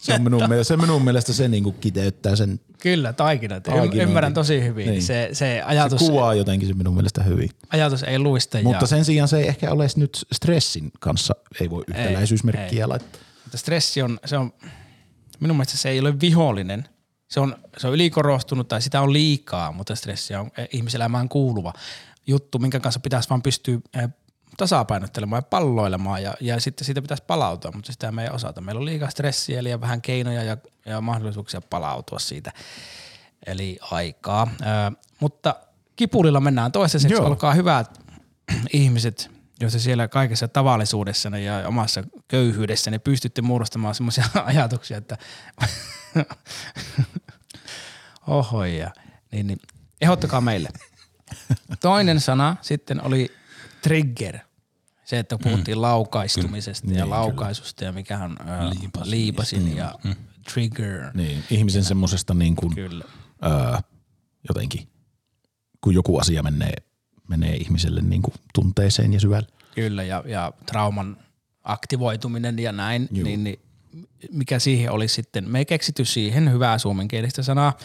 Se 0.00 0.14
on 0.14 0.22
minun 0.22 0.48
mielestä, 0.48 0.68
se 0.68 0.76
minun 0.76 1.04
mielestä 1.04 1.32
se 1.32 1.48
niin 1.48 1.64
kuin 1.64 1.76
kiteyttää 1.80 2.36
sen, 2.36 2.60
Kyllä, 2.78 3.12
taikinat. 3.12 3.62
Taikinointi. 3.62 3.98
Ymmärrän 3.98 4.34
tosi 4.34 4.62
hyvin. 4.62 4.90
Niin. 4.90 5.02
Se, 5.02 5.28
se, 5.28 5.34
se 5.34 5.62
ajatus, 5.62 5.98
kuvaa 5.98 6.34
jotenkin 6.34 6.68
se 6.68 6.74
minun 6.74 6.94
mielestä 6.94 7.22
hyvin. 7.22 7.50
ajatus 7.70 8.02
ei 8.02 8.18
luista. 8.18 8.58
Mutta 8.62 8.86
sen 8.86 9.04
sijaan 9.04 9.28
se 9.28 9.38
ei 9.38 9.48
ehkä 9.48 9.70
ole 9.72 9.86
nyt 9.96 10.26
stressin 10.32 10.90
kanssa, 11.00 11.34
ei 11.60 11.70
voi 11.70 11.84
yhtäläisyysmerkkiä 11.88 12.88
laittaa. 12.88 13.20
mutta 13.44 13.58
stressi 13.58 14.02
on, 14.02 14.18
se 14.24 14.38
on 14.38 14.52
Minun 15.40 15.56
mielestä 15.56 15.76
se 15.76 15.88
ei 15.88 16.00
ole 16.00 16.20
vihollinen. 16.20 16.88
Se 17.28 17.40
on, 17.40 17.56
se 17.76 17.86
on 17.86 17.94
ylikorostunut 17.94 18.68
tai 18.68 18.82
sitä 18.82 19.00
on 19.00 19.12
liikaa, 19.12 19.72
mutta 19.72 19.94
stressi 19.94 20.34
on 20.34 20.50
eh, 20.58 20.68
ihmiselämään 20.72 21.28
kuuluva 21.28 21.72
juttu, 22.28 22.58
minkä 22.58 22.80
kanssa 22.80 23.00
pitäisi 23.00 23.30
vaan 23.30 23.42
pystyä 23.42 23.78
eh, 23.94 24.08
tasapainottelemaan 24.56 25.38
ja 25.38 25.42
palloilemaan 25.42 26.22
ja, 26.22 26.34
ja 26.40 26.60
sitten 26.60 26.84
siitä 26.84 27.02
pitäisi 27.02 27.22
palautua, 27.26 27.72
mutta 27.74 27.92
sitä 27.92 28.12
me 28.12 28.22
ei 28.22 28.30
osata. 28.30 28.60
Meillä 28.60 28.78
on 28.78 28.84
liikaa 28.84 29.10
stressiä 29.10 29.58
eli 29.58 29.80
vähän 29.80 30.02
keinoja 30.02 30.42
ja, 30.42 30.56
ja 30.86 31.00
mahdollisuuksia 31.00 31.60
palautua 31.60 32.18
siitä, 32.18 32.52
eli 33.46 33.78
aikaa. 33.90 34.48
Ö, 34.60 34.64
mutta 35.20 35.54
kipulilla 35.96 36.40
mennään 36.40 36.72
toisessa, 36.72 37.08
Joo. 37.08 37.26
olkaa 37.26 37.54
hyvät 37.54 38.00
ihmiset, 38.72 39.30
jos 39.60 39.72
te 39.72 39.78
siellä 39.78 40.08
kaikessa 40.08 40.48
tavallisuudessa 40.48 41.28
ja 41.28 41.68
omassa 41.68 42.04
köyhyydessä 42.28 42.90
ne 42.90 42.98
pystytte 42.98 43.42
muodostamaan 43.42 43.94
semmoisia 43.94 44.24
ajatuksia, 44.44 44.96
että 44.96 45.18
oho 48.26 48.64
ja 48.64 48.90
niin, 49.32 49.46
niin 49.46 49.58
ehdottakaa 50.00 50.40
meille. 50.40 50.68
Toinen 51.80 52.20
sana 52.20 52.56
sitten 52.62 53.04
oli 53.06 53.30
trigger. 53.82 54.38
Se, 55.04 55.18
että 55.18 55.38
puhuttiin 55.42 55.82
laukaistumisesta 55.82 56.86
ja 56.86 56.92
Niin, 56.92 57.10
laukaisusta 57.10 57.84
ja 57.84 57.92
mikä 57.92 58.18
on 58.18 58.36
ää, 58.46 58.70
Liipasin. 58.70 59.10
liipasin 59.10 59.76
ja 59.76 59.94
trigger. 60.52 61.10
Niin, 61.14 61.44
ihmisen 61.50 61.84
semmoisesta 61.84 62.34
niin 62.34 62.56
kuin, 62.56 62.74
Kyllä. 62.74 63.04
öö, 63.44 63.78
jotenkin, 64.48 64.88
kun 65.80 65.94
joku 65.94 66.18
asia 66.18 66.42
menee, 66.42 66.74
menee 67.28 67.56
ihmiselle 67.56 68.00
niin 68.02 68.22
kuin 68.22 68.34
tunteeseen 68.54 69.12
ja 69.12 69.20
syvälle. 69.20 69.48
Kyllä, 69.74 70.02
ja, 70.04 70.22
ja 70.26 70.52
trauman 70.66 71.16
aktivoituminen 71.64 72.58
ja 72.58 72.72
näin, 72.72 73.08
Juu. 73.10 73.24
niin, 73.24 73.44
niin 73.44 73.60
mikä 74.32 74.58
siihen 74.58 74.90
oli 74.90 75.08
sitten, 75.08 75.50
me 75.50 75.58
ei 75.58 75.64
keksity 75.66 76.04
siihen 76.04 76.52
hyvää 76.52 76.78
suomenkielistä 76.78 77.42
sanaa, 77.42 77.78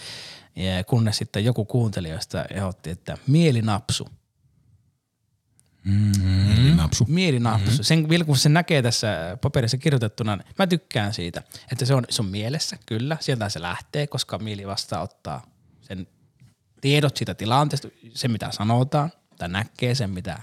ja 0.56 0.84
kunnes 0.84 1.18
sitten 1.18 1.46
joku 1.46 1.66
kuuntelijoista 1.66 2.46
ehdotti, 2.46 2.90
että 2.90 3.18
mielinapsu. 3.28 4.10
Eli 6.58 6.76
napsu. 6.76 7.06
Mielinapsu. 7.08 7.70
Mm-hmm. 7.70 7.84
Sen, 7.84 8.10
vielä 8.10 8.26
kun 8.26 8.38
se 8.38 8.50
näkee 8.50 8.82
tässä 8.82 9.38
paperissa 9.42 9.78
kirjoitettuna, 9.78 10.36
niin 10.36 10.48
mä 10.60 10.68
tykkään 10.68 11.14
siitä, 11.14 11.44
että 11.72 11.86
se 11.86 11.94
on, 11.94 12.06
se 12.10 12.22
on 12.22 12.28
mielessä, 12.28 12.78
kyllä, 12.86 13.18
sieltä 13.20 13.50
se 13.50 13.62
lähtee, 13.62 14.08
koska 14.08 14.40
mieli 14.40 14.68
vastaanottaa 14.68 15.46
sen 15.82 16.08
tiedot 16.82 17.18
siitä 17.18 17.34
tilanteesta, 17.34 17.88
se 18.14 18.28
mitä 18.28 18.52
sanotaan, 18.52 19.12
tai 19.38 19.50
näkee 19.50 19.96
sen 19.96 20.10
mitä 20.10 20.40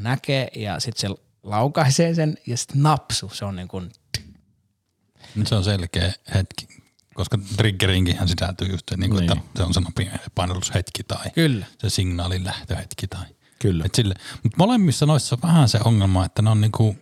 näkee, 0.00 0.48
ja 0.56 0.80
sitten 0.80 1.10
se 1.10 1.22
laukaisee 1.42 2.14
sen, 2.14 2.38
ja 2.46 2.56
sitten 2.56 2.82
napsu, 2.82 3.28
se 3.28 3.44
on 3.44 3.56
niin 3.56 3.68
kuin, 3.68 3.90
Nyt 5.34 5.46
se 5.46 5.54
on 5.54 5.64
selkeä 5.64 6.12
hetki, 6.34 6.75
koska 7.16 7.38
triggerinkinhän 7.56 8.28
sisältyy 8.28 8.68
just 8.68 8.88
se, 8.90 8.96
niin 8.96 9.10
kuin, 9.10 9.20
Niin. 9.26 9.32
että 9.38 9.44
se 9.56 9.62
on 9.62 9.74
se 9.74 9.80
nopea 9.80 10.18
painellushetki 10.34 11.02
tai 11.04 11.30
kyllä, 11.34 11.66
se 11.78 11.90
signaalin 11.90 12.44
lähtöhetki 12.44 13.06
tai 13.06 13.24
Kyllä. 13.58 13.84
Et 13.86 13.94
sille, 13.94 14.14
mutta 14.42 14.56
molemmissa 14.58 15.06
noissa 15.06 15.36
on 15.36 15.42
vähän 15.48 15.68
se 15.68 15.78
ongelma, 15.84 16.24
että 16.24 16.42
ne 16.42 16.50
on 16.50 16.60
niinku, 16.60 16.96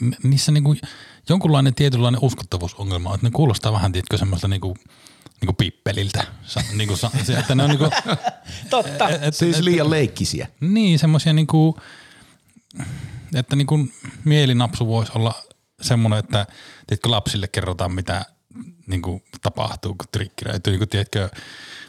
ni- 0.00 0.16
niissä 0.22 0.52
niinku 0.52 0.76
jonkunlainen 1.28 1.74
tietynlainen 1.74 2.20
uskottavuusongelma, 2.22 3.08
on, 3.08 3.14
että 3.14 3.26
ne 3.26 3.30
kuulostaa 3.30 3.72
vähän, 3.72 3.92
tiedätkö, 3.92 4.18
semmoista 4.18 4.48
niinku, 4.48 4.76
niinku 5.40 5.52
pippeliltä. 5.52 6.24
Sa, 6.42 6.60
niinku, 6.72 6.96
sa, 6.96 7.10
se, 7.24 7.34
että 7.38 7.54
ne 7.54 7.62
on 7.62 7.70
niinku, 7.70 7.90
Totta. 8.70 9.08
et, 9.08 9.22
et, 9.22 9.34
Siis 9.34 9.56
et, 9.56 9.64
liian 9.64 9.90
leikkisiä. 9.90 10.48
niin, 10.60 10.98
semmoisia 10.98 11.32
niinku, 11.32 11.80
että 13.34 13.56
niinku 13.56 13.88
mielinapsu 14.24 14.86
voisi 14.86 15.12
olla 15.14 15.34
semmoinen, 15.82 16.18
että 16.18 16.46
tiedätkö, 16.86 17.10
lapsille 17.10 17.48
kerrotaan, 17.48 17.92
mitä 17.92 18.24
niinku 18.86 19.22
tapahtuu, 19.42 19.94
kun 19.94 20.08
triggeröityy. 20.12 20.72
Niin 20.72 20.78
kuin, 20.78 20.88
tiedätkö, 20.88 21.28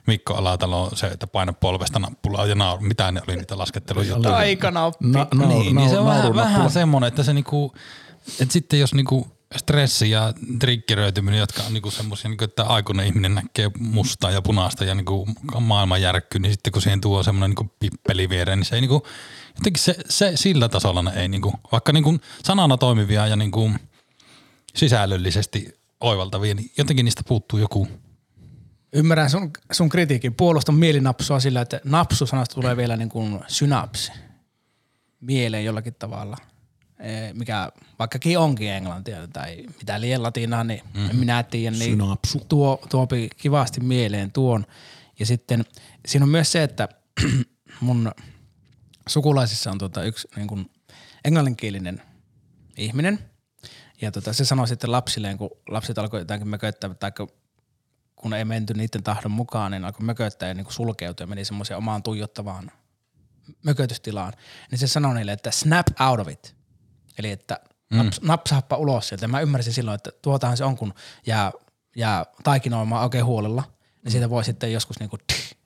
Mikko 0.07 0.33
Alatalo, 0.33 0.91
se, 0.93 1.07
että 1.07 1.27
paina 1.27 1.53
polvesta 1.53 1.99
nappulaa 1.99 2.45
ja 2.45 2.55
nauru, 2.55 2.81
mitä 2.81 3.11
ne 3.11 3.21
oli 3.27 3.35
niitä 3.35 3.57
laskettelujuttuja. 3.57 4.29
Taikanappi. 4.29 5.07
Na, 5.07 5.27
na, 5.33 5.47
niin, 5.47 5.75
niin 5.75 5.89
se 5.89 5.99
on 5.99 6.05
vähän, 6.05 6.35
vähän 6.35 6.69
semmoinen, 6.69 7.07
että 7.07 7.23
se 7.23 7.33
niinku, 7.33 7.73
että 8.39 8.53
sitten 8.53 8.79
jos 8.79 8.93
niinku 8.93 9.36
stressi 9.55 10.09
ja 10.09 10.33
triggeröityminen, 10.59 11.39
jotka 11.39 11.63
on 11.63 11.73
niinku 11.73 11.91
semmoisia, 11.91 12.29
niinku, 12.29 12.43
että 12.43 12.63
aikuinen 12.63 13.07
ihminen 13.07 13.35
näkee 13.35 13.71
mustaa 13.79 14.31
ja 14.31 14.41
punaista 14.41 14.85
ja 14.85 14.95
niinku 14.95 15.27
maailman 15.59 16.01
järkkyy, 16.01 16.41
niin 16.41 16.53
sitten 16.53 16.73
kun 16.73 16.81
siihen 16.81 17.01
tuo 17.01 17.23
semmoinen 17.23 17.49
niinku 17.49 17.75
pippeli 17.79 18.29
viereen, 18.29 18.59
niin 18.59 18.65
se 18.65 18.75
ei 18.75 18.81
niinku, 18.81 19.07
jotenkin 19.55 19.83
se, 19.83 19.95
se 20.09 20.31
sillä 20.35 20.69
tasolla 20.69 21.01
ne 21.01 21.11
ei 21.21 21.27
niinku, 21.27 21.53
vaikka 21.71 21.93
niinku 21.93 22.19
sanana 22.43 22.77
toimivia 22.77 23.27
ja 23.27 23.35
niinku 23.35 23.71
sisällöllisesti 24.75 25.73
oivaltavia, 25.99 26.55
niin 26.55 26.71
jotenkin 26.77 27.03
niistä 27.03 27.21
puuttuu 27.27 27.59
joku. 27.59 27.87
Ymmärrän 28.93 29.29
sun, 29.29 29.51
sun 29.71 29.89
kritiikin. 29.89 30.35
Puolustan 30.35 30.75
mielinapsua 30.75 31.39
sillä, 31.39 31.61
että 31.61 31.81
napsu-sanasta 31.83 32.55
tulee 32.55 32.77
vielä 32.77 32.97
niin 32.97 33.09
kuin 33.09 33.39
synapsi 33.47 34.11
mieleen 35.21 35.65
jollakin 35.65 35.95
tavalla. 35.99 36.37
Eh, 36.99 37.33
Mikä 37.33 37.71
vaikkakin 37.99 38.39
onkin 38.39 38.69
englantia 38.69 39.27
tai 39.27 39.65
mitä 39.77 40.01
liian 40.01 40.23
latinaa, 40.23 40.63
niin 40.63 40.81
mm. 40.93 41.09
en 41.09 41.15
minä 41.15 41.43
tiedä. 41.43 41.77
Niin 41.77 41.91
Synapsu. 41.91 42.45
tuo, 42.49 42.81
tuopi 42.89 43.29
kivasti 43.37 43.81
mieleen 43.81 44.31
tuon. 44.31 44.65
Ja 45.19 45.25
sitten 45.25 45.65
siinä 46.05 46.23
on 46.23 46.29
myös 46.29 46.51
se, 46.51 46.63
että 46.63 46.89
mun 47.81 48.11
sukulaisissa 49.07 49.71
on 49.71 49.77
tota 49.77 50.03
yksi 50.03 50.27
niin 50.35 50.47
kuin 50.47 50.71
englanninkielinen 51.25 52.01
ihminen. 52.77 53.19
Ja 54.01 54.11
tota, 54.11 54.33
se 54.33 54.45
sanoi 54.45 54.67
sitten 54.67 54.91
lapsilleen, 54.91 55.37
kun 55.37 55.49
lapset 55.69 55.97
alkoi 55.97 56.19
jotakin 56.19 56.47
mököttää, 56.47 56.93
tai 56.93 57.11
kun 58.15 58.33
ei 58.33 58.45
menty 58.45 58.73
niiden 58.73 59.03
tahdon 59.03 59.31
mukaan, 59.31 59.71
niin 59.71 59.85
alkoi 59.85 60.05
mököttää 60.05 60.49
ja 60.49 60.53
niin 60.53 60.65
sulkeutua 60.69 61.23
ja 61.23 61.27
meni 61.27 61.45
semmoiseen 61.45 61.77
omaan 61.77 62.03
tuijottavaan 62.03 62.71
mökötystilaan. 63.63 64.33
Niin 64.71 64.79
se 64.79 64.87
sanoi 64.87 65.15
niille, 65.15 65.31
että 65.31 65.51
snap 65.51 65.87
out 66.09 66.19
of 66.19 66.27
it. 66.27 66.56
Eli 67.17 67.31
että 67.31 67.59
naps, 67.89 68.21
napsaappa 68.21 68.77
ulos 68.77 69.07
sieltä. 69.07 69.27
Mä 69.27 69.39
ymmärsin 69.39 69.73
silloin, 69.73 69.95
että 69.95 70.11
tuotahan 70.21 70.57
se 70.57 70.63
on, 70.63 70.77
kun 70.77 70.93
jää, 71.25 71.51
jää 71.95 72.25
taikinoimaan 72.43 73.03
oikein 73.03 73.25
huolella, 73.25 73.63
niin 74.03 74.11
siitä 74.11 74.29
voi 74.29 74.43
sitten 74.43 74.73
joskus 74.73 74.99
niinku, 74.99 75.17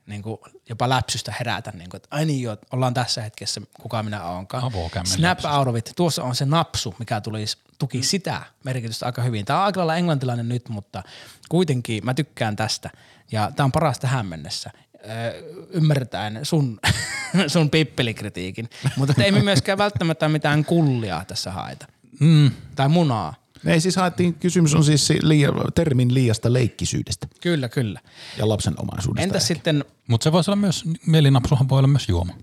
niinku 0.06 0.40
jopa 0.70 0.90
läpsystä 0.90 1.34
herätä, 1.40 1.72
niinku, 1.72 1.98
että 1.98 2.08
ai 2.12 2.26
niin 2.26 2.42
joo, 2.42 2.58
ollaan 2.72 2.94
tässä 2.94 3.22
hetkessä, 3.22 3.62
kuka 3.82 4.04
minä 4.04 4.24
oonkaan. 4.24 4.64
Avokämmen 4.64 5.08
Snap 5.08 5.24
läpsystä. 5.24 5.58
out 5.58 5.68
of 5.68 5.76
it. 5.76 5.92
Tuossa 5.96 6.24
on 6.24 6.36
se 6.36 6.46
napsu, 6.46 6.96
mikä 7.00 7.22
tulisi, 7.22 7.58
tuki 7.80 8.04
sitä 8.04 8.44
merkitystä 8.64 9.06
aika 9.06 9.22
hyvin. 9.22 9.46
Tämä 9.46 9.60
on 9.60 9.66
aika 9.66 9.80
lailla 9.80 9.96
englantilainen 9.96 10.50
nyt, 10.50 10.70
mutta 10.70 11.04
kuitenkin 11.50 12.06
mä 12.06 12.14
tykkään 12.14 12.56
tästä. 12.56 12.90
Ja 13.32 13.52
tämä 13.56 13.66
on 13.66 13.72
paras 13.72 14.00
tähän 14.00 14.26
mennessä. 14.26 14.72
Öö, 15.10 15.42
ymmärtäen 15.70 16.40
sun, 16.44 16.80
sun 17.48 17.70
pippelikritiikin. 17.70 18.70
Mutta 18.98 19.24
ei 19.24 19.32
me 19.32 19.42
myöskään 19.44 19.78
välttämättä 19.78 20.30
mitään 20.30 20.66
kullia 20.66 21.24
tässä 21.28 21.52
haeta. 21.52 21.88
Mm, 22.20 22.52
Tai 22.76 22.90
munaa. 22.90 23.34
Ei 23.66 23.82
siis 23.82 23.96
haettiin, 23.96 24.34
kysymys 24.34 24.76
on 24.76 24.84
siis 24.84 25.08
si- 25.08 25.20
liian, 25.28 25.54
termin 25.76 26.14
liiasta 26.14 26.54
leikkisyydestä 26.54 27.28
Kyllä, 27.42 27.70
kyllä. 27.70 28.00
ja 28.38 28.50
lapsen 28.50 28.74
omaisuudesta. 28.78 29.24
Entäs 29.24 29.44
ehkä. 29.44 29.54
sitten, 29.56 29.86
mutta 30.08 30.24
se 30.24 30.32
voisi 30.32 30.52
olla 30.52 30.56
myös, 30.56 30.84
mielinapsuhan 31.08 31.70
voi 31.70 31.78
olla 31.78 31.88
myös 31.88 32.10
juoma. 32.10 32.34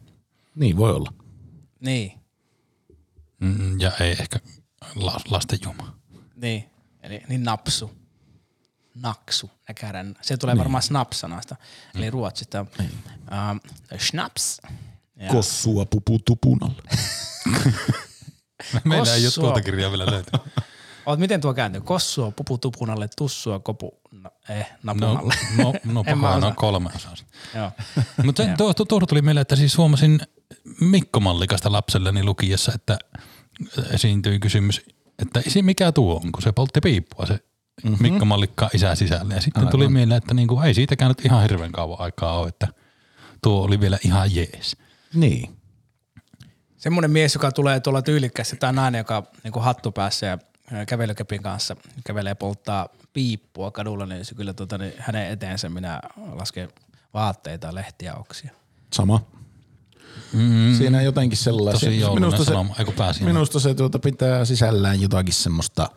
Niin 0.55 0.77
voi 0.77 0.93
olla. 0.93 1.13
niin, 1.81 2.13
Mm, 3.41 3.81
ja 3.81 3.93
ei 4.01 4.11
ehkä 4.11 4.39
la, 4.95 5.21
lasten 5.31 5.59
juoma. 5.65 5.97
niin, 6.37 6.65
eli 7.03 7.23
niin 7.29 7.45
napsu. 7.45 7.91
Naksu, 9.03 9.51
näkärän. 9.69 10.15
Se 10.23 10.37
tulee 10.37 10.55
niin. 10.55 10.59
varmaan 10.59 10.83
snaps-sanasta, 10.83 11.57
eli 11.95 12.11
ruotsista. 12.11 12.67
Niin. 12.79 12.91
Uh, 13.21 13.99
schnaps. 13.99 14.61
Ja. 15.17 15.29
Kossua 15.29 15.87
pupu 15.87 16.19
tupun 16.19 16.59
alle. 16.63 16.83
Meillä 18.85 19.15
ei 19.15 19.25
ole 19.27 19.33
tuota 19.33 19.63
kirjaa 19.63 19.91
vielä 19.91 20.07
löyty. 20.07 20.31
Oot, 21.07 21.19
miten 21.19 21.41
tuo 21.41 21.55
kääntyy? 21.55 21.81
Kossua 21.81 22.31
pupu 22.31 22.59
tupun 22.59 22.91
alle, 22.91 23.09
tussua 23.17 23.59
kopu 23.59 24.01
eh, 24.49 24.67
napun 24.83 25.01
No, 25.01 25.15
no, 25.15 25.73
no, 25.93 26.01
osaa. 26.01 26.41
no 26.41 26.53
kolme 26.57 26.91
osaa. 26.97 27.15
Joo. 27.55 27.71
Mutta 28.25 28.43
tuosta 28.59 28.85
tuo 28.85 29.01
tuli 29.01 29.23
mieleen, 29.23 29.43
että 29.43 29.57
siis 29.57 29.79
huomasin 29.79 30.21
Mikko 30.81 31.21
Mallikasta 31.21 31.73
lapselleni 31.73 32.25
lukiessa, 32.25 32.73
että 32.75 32.99
esiintyi 33.91 34.39
kysymys, 34.39 34.81
että 35.23 35.43
isi 35.47 35.63
mikä 35.63 35.93
tuo 35.93 36.21
on, 36.25 36.33
kun 36.33 36.43
se 36.43 36.53
poltti 36.53 36.81
piippua 36.81 37.27
se 37.27 37.41
mm-hmm. 37.85 38.03
Mikko 38.03 38.25
Mallikka 38.25 38.71
isä 38.75 38.95
sisälle. 38.95 39.35
Ja 39.35 39.41
sitten 39.41 39.61
Aivan. 39.61 39.71
tuli 39.71 39.89
mieleen, 39.89 40.19
että 40.19 40.35
niinku, 40.35 40.61
ei 40.61 40.75
siitäkään 40.75 41.09
nyt 41.09 41.25
ihan 41.25 41.43
hirveän 41.43 41.73
kauan 41.73 42.01
aikaa 42.01 42.39
ole, 42.39 42.49
että 42.49 42.69
tuo 43.43 43.63
oli 43.63 43.81
vielä 43.81 43.99
ihan 44.05 44.35
jees. 44.35 44.77
Niin. 45.15 45.57
Semmoinen 46.77 47.11
mies, 47.11 47.35
joka 47.35 47.53
tulee 47.53 47.81
tuolla 47.81 48.03
tyylikkässä, 48.03 48.57
tai 48.57 48.73
nainen, 48.73 48.99
joka 48.99 49.23
niin 49.45 49.53
hattu 49.61 49.93
päässä 49.93 50.27
ja 50.27 50.39
ää, 50.73 50.87
kävelykepin 50.87 51.43
kanssa 51.43 51.77
kävelee 52.05 52.35
polttaa 52.35 52.89
piippua 53.13 53.71
kadulla, 53.71 54.07
niin 54.07 54.25
se 54.25 54.35
kyllä 54.35 54.55
tuota, 54.55 54.79
niin 54.79 54.93
hänen 54.99 55.31
eteensä 55.31 55.69
minä 55.69 56.01
lasken 56.33 56.69
vaatteita, 57.15 57.75
lehtiä, 57.75 58.15
oksia. 58.15 58.51
Sama. 58.93 59.21
Mm. 60.33 60.75
Siinä 60.79 61.03
jotenkin 61.03 61.39
sellaisia. 61.39 61.89
Tosi 61.89 62.01
joulunen 62.01 62.23
minusta 62.23 62.45
se, 62.45 62.49
sanoma, 62.49 62.75
ei 62.79 62.85
kun 62.85 62.95
pääsi. 62.95 63.25
minusta 63.25 63.61
se 63.61 63.75
tuota 63.75 63.99
pitää 63.99 64.45
sisällään 64.45 65.01
jotakin 65.01 65.35
semmoista 65.35 65.91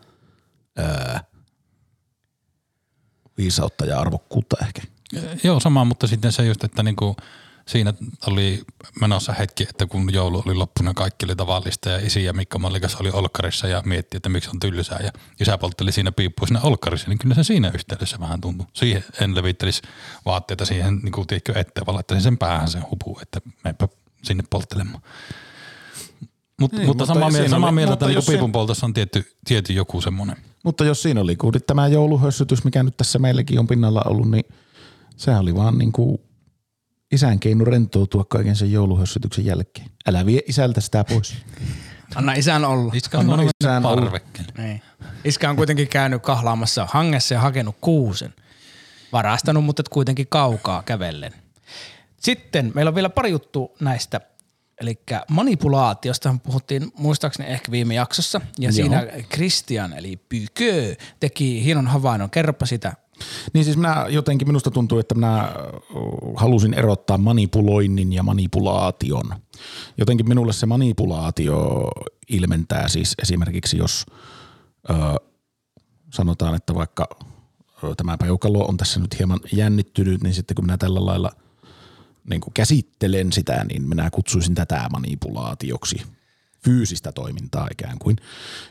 öö, 0.80 1.20
viisautta 3.42 3.86
ja 3.86 4.00
arvokkuutta 4.00 4.58
ehkä. 4.62 4.82
Joo, 5.44 5.60
sama, 5.60 5.86
mutta 5.86 6.08
sitten 6.08 6.32
se 6.32 6.46
just, 6.46 6.64
että 6.64 6.84
niinku 6.84 7.16
siinä 7.68 7.94
oli 8.28 8.62
menossa 9.02 9.34
hetki, 9.34 9.64
että 9.70 9.86
kun 9.86 10.14
joulu 10.14 10.44
oli 10.46 10.56
loppunut, 10.56 10.96
kaikki 10.96 11.26
oli 11.26 11.36
tavallista 11.36 11.90
ja 11.90 12.06
isi 12.06 12.24
ja 12.24 12.34
Mikko 12.34 12.60
Mallikas 12.60 12.96
oli 12.96 13.10
olkkarissa 13.10 13.68
ja 13.68 13.82
mietti, 13.86 14.18
että 14.18 14.30
miksi 14.30 14.50
on 14.50 14.60
tylsää 14.60 15.00
ja 15.04 15.12
isä 15.40 15.58
poltteli 15.58 15.92
siinä 15.92 16.12
piippua 16.12 16.48
siinä 16.48 16.62
olkkarissa, 16.62 17.10
niin 17.10 17.20
kyllä 17.20 17.36
se 17.36 17.44
siinä 17.44 17.72
yhteydessä 17.76 18.20
vähän 18.20 18.42
tuntui. 18.42 18.68
Siihen 18.74 19.04
en 19.22 19.36
levittelisi 19.36 19.82
vaatteita 20.26 20.66
siihen 20.66 21.00
niin 21.04 21.12
kuin 21.12 21.28
tiedätkö, 21.28 21.60
ettei, 21.60 21.86
vaan 21.86 21.96
laittaisin 21.96 22.24
sen 22.24 22.38
päähän 22.38 22.68
sen 22.68 22.84
hupu, 22.92 23.20
että 23.22 23.42
menepä 23.64 23.88
sinne 24.24 24.44
polttelemaan. 24.50 25.04
Mut, 26.60 26.72
Niin, 26.72 26.88
mutta, 26.88 27.04
mutta 27.04 27.06
samaa 27.06 27.32
mieltä, 27.32 27.50
samaa 27.50 27.72
mieltä 27.72 27.92
mutta 27.92 28.06
että 28.06 28.16
niin 28.16 28.24
se- 28.24 28.32
piipun 28.32 28.52
poltossa 28.52 28.86
on 28.86 28.94
tietty, 28.94 29.36
tietty 29.46 29.74
joku 29.74 30.02
semmoinen. 30.02 30.38
Mutta 30.64 30.86
jos 30.86 31.02
siinä 31.02 31.22
oli 31.22 31.36
kuulit 31.36 31.66
tämä 31.66 31.88
jouluhössytys, 31.88 32.64
mikä 32.64 32.84
nyt 32.84 32.98
tässä 32.98 33.20
meilläkin 33.20 33.60
on 33.60 33.68
pinnalla 33.68 34.02
ollut, 34.06 34.32
niin 34.32 34.46
sehän 35.18 35.42
oli 35.42 35.56
vaan 35.56 35.78
niin 35.78 35.92
kuin 35.92 36.18
isän 37.12 37.40
keino 37.40 37.66
rentoutua 37.66 38.26
kaiken 38.26 38.56
sen 38.56 38.72
jouluhössytyksen 38.72 39.46
jälkeen. 39.46 39.88
Älä 40.08 40.26
vie 40.26 40.42
isältä 40.48 40.82
sitä 40.82 41.04
pois. 41.04 41.36
Anna 42.16 42.34
isän 42.34 42.66
olla. 42.66 42.94
Iskä 42.96 43.20
on 43.20 43.26
mennyt 43.26 43.50
isän 43.64 43.86
ollut. 43.86 44.00
parvekkeelle. 44.00 44.52
Niin. 44.58 44.82
Iskä 45.24 45.50
on 45.50 45.56
kuitenkin 45.56 45.88
käynyt 45.88 46.22
kahlaamassa 46.22 46.88
hangessa 46.92 47.34
ja 47.34 47.40
hakenut 47.40 47.76
kuusen. 47.82 48.34
Varastanut, 49.14 49.66
mutta 49.66 49.84
kuitenkin 49.90 50.28
kaukaa 50.30 50.84
kävellen. 50.84 51.34
Sitten 52.18 52.72
meillä 52.76 52.90
on 52.90 52.96
vielä 52.96 53.10
pari 53.10 53.30
juttu 53.30 53.76
näistä. 53.80 54.22
Eli 54.82 55.00
manipulaatiosta 55.30 56.36
puhuttiin 56.44 56.92
muistaakseni 56.98 57.50
ehkä 57.50 57.72
viime 57.72 57.94
jaksossa. 57.94 58.42
Ja 58.60 58.64
Joo. 58.64 58.72
siinä 58.72 59.08
Christian 59.34 59.94
eli 59.94 60.18
Pykö 60.30 60.96
teki 61.20 61.64
hienon 61.64 61.88
havainnon. 61.88 62.30
Kerropa 62.30 62.66
sitä. 62.66 62.94
Niin 63.54 63.66
siis 63.66 63.78
minä 63.78 64.06
jotenkin, 64.10 64.48
minusta 64.48 64.72
tuntuu, 64.72 65.00
että 65.00 65.16
minä 65.16 65.50
halusin 66.36 66.74
erottaa 66.74 67.18
manipuloinnin 67.18 68.14
ja 68.14 68.24
manipulaation. 68.24 69.34
Jotenkin 69.98 70.28
minulle 70.28 70.54
se 70.54 70.66
manipulaatio 70.66 71.88
ilmentää 72.30 72.88
siis 72.88 73.16
esimerkiksi, 73.22 73.78
jos 73.78 74.06
ö, 74.90 74.94
sanotaan, 76.14 76.56
että 76.56 76.76
vaikka 76.76 77.08
tämä 77.98 78.18
peukalo 78.18 78.66
on 78.66 78.78
tässä 78.78 79.00
nyt 79.00 79.20
hieman 79.20 79.40
jännittynyt, 79.54 80.24
niin 80.24 80.34
sitten 80.34 80.56
kun 80.56 80.66
minä 80.66 80.78
tällä 80.78 81.06
lailla 81.06 81.32
niin 82.30 82.42
kuin 82.42 82.54
käsittelen 82.54 83.32
sitä, 83.32 83.64
niin 83.64 83.84
minä 83.84 84.10
kutsuisin 84.10 84.56
tätä 84.56 84.88
manipulaatioksi. 84.92 86.02
Fyysistä 86.64 87.12
toimintaa 87.12 87.68
ikään 87.72 88.00
kuin. 88.00 88.18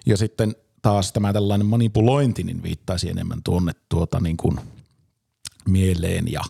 Ja 0.06 0.16
sitten 0.16 0.54
taas 0.82 1.12
tämä 1.12 1.32
tällainen 1.32 1.66
manipulointi 1.66 2.42
niin 2.42 2.62
viittaisi 2.62 3.10
enemmän 3.10 3.42
tuonne 3.44 3.72
tuota 3.88 4.20
niin 4.20 4.36
kuin 4.36 4.60
mieleen 5.68 6.32
ja, 6.32 6.40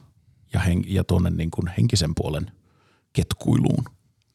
ja, 0.53 0.61
hen, 0.61 0.85
ja 0.87 1.05
tuonne 1.05 1.31
niin 1.31 1.51
kuin 1.51 1.71
henkisen 1.79 2.15
puolen 2.15 2.51
ketkuiluun. 3.13 3.85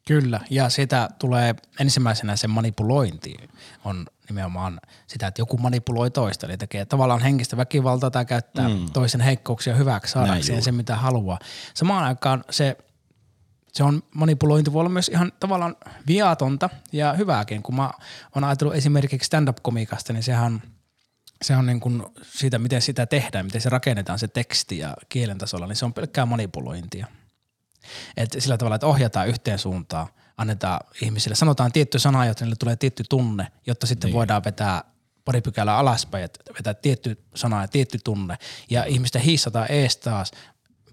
Kyllä, 0.06 0.40
ja 0.50 0.70
sitä 0.70 1.10
tulee 1.20 1.56
ensimmäisenä 1.80 2.36
se 2.36 2.48
manipulointi 2.48 3.36
on 3.86 4.06
nimenomaan 4.30 4.80
sitä, 5.08 5.28
että 5.28 5.42
joku 5.42 5.58
manipuloi 5.58 6.12
toista, 6.12 6.48
eli 6.48 6.58
tekee 6.58 6.86
tavallaan 6.86 7.22
henkistä 7.22 7.58
väkivaltaa 7.58 8.12
tai 8.12 8.26
käyttää 8.26 8.70
mm. 8.70 8.86
toisen 8.94 9.22
heikkouksia 9.22 9.76
hyväksi 9.76 10.12
saadakseen 10.12 10.62
sen, 10.62 10.76
mitä 10.76 10.96
haluaa. 10.96 11.40
Samaan 11.74 12.04
aikaan 12.04 12.44
se, 12.50 12.78
se 13.74 13.84
on 13.84 14.04
manipulointi 14.16 14.74
voi 14.74 14.80
olla 14.80 14.90
myös 14.90 15.10
ihan 15.10 15.32
tavallaan 15.40 15.76
viatonta 16.08 16.70
ja 16.92 17.14
hyvääkin, 17.14 17.64
kun 17.64 17.76
mä 17.76 17.92
oon 18.36 18.44
ajatellut 18.44 18.76
esimerkiksi 18.76 19.26
stand-up-komikasta, 19.26 20.14
niin 20.14 20.24
sehän 20.24 20.62
se 21.42 21.56
on 21.56 21.66
niin 21.66 21.80
kuin 21.80 22.04
siitä, 22.22 22.60
miten 22.60 22.82
sitä 22.82 23.06
tehdään, 23.06 23.46
miten 23.46 23.62
se 23.62 23.70
rakennetaan 23.70 24.20
se 24.20 24.28
teksti 24.28 24.78
ja 24.78 24.94
kielen 25.10 25.38
tasolla, 25.38 25.68
niin 25.68 25.76
se 25.76 25.86
on 25.86 25.94
pelkkää 25.94 26.26
manipulointia. 26.26 27.08
Et 28.18 28.36
sillä 28.40 28.58
tavalla, 28.58 28.76
että 28.76 28.88
ohjataan 28.88 29.28
yhteen 29.28 29.60
suuntaan, 29.60 30.08
annetaan 30.38 30.80
ihmisille, 31.02 31.36
sanotaan 31.36 31.72
tietty 31.72 32.00
sana, 32.00 32.26
jotta 32.26 32.46
niille 32.46 32.56
tulee 32.60 32.76
tietty 32.76 33.04
tunne, 33.10 33.48
jotta 33.68 33.88
sitten 33.88 34.08
niin. 34.08 34.16
voidaan 34.16 34.44
vetää 34.44 34.84
pari 35.26 35.42
pykälää 35.42 35.78
alaspäin, 35.78 36.24
että 36.24 36.40
vetää 36.54 36.74
tietty 36.74 37.24
sana 37.36 37.62
ja 37.62 37.68
tietty 37.68 37.98
tunne. 38.04 38.38
Ja 38.70 38.84
ihmisten 38.84 39.22
hiissataan 39.22 39.72
ees 39.72 39.98
taas. 39.98 40.32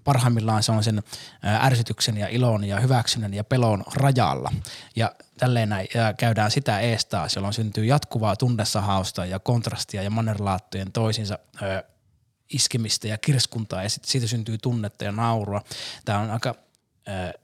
Parhaimmillaan 0.03 0.63
se 0.63 0.71
on 0.71 0.83
sen 0.83 1.03
ärsytyksen 1.45 2.17
ja 2.17 2.27
ilon 2.27 2.63
ja 2.63 2.79
hyväksynnän 2.79 3.33
ja 3.33 3.43
pelon 3.43 3.83
rajalla. 3.95 4.51
Ja 4.95 5.15
tälleen 5.37 5.69
näin, 5.69 5.87
ja 5.93 6.13
käydään 6.13 6.51
sitä 6.51 6.79
ees 6.79 7.05
taas, 7.05 7.35
jolloin 7.35 7.53
syntyy 7.53 7.85
jatkuvaa 7.85 8.35
tunnesahausta 8.35 9.25
ja 9.25 9.39
kontrastia 9.39 10.03
ja 10.03 10.09
mannerlaattojen 10.09 10.91
toisinsa 10.91 11.39
ö, 11.61 11.83
iskemistä 12.49 13.07
ja 13.07 13.17
kirskuntaa 13.17 13.83
ja 13.83 13.89
sitten 13.89 14.11
siitä 14.11 14.27
syntyy 14.27 14.57
tunnetta 14.57 15.03
ja 15.03 15.11
naurua. 15.11 15.61
Tämä 16.05 16.19
on 16.19 16.31
aika, 16.31 16.55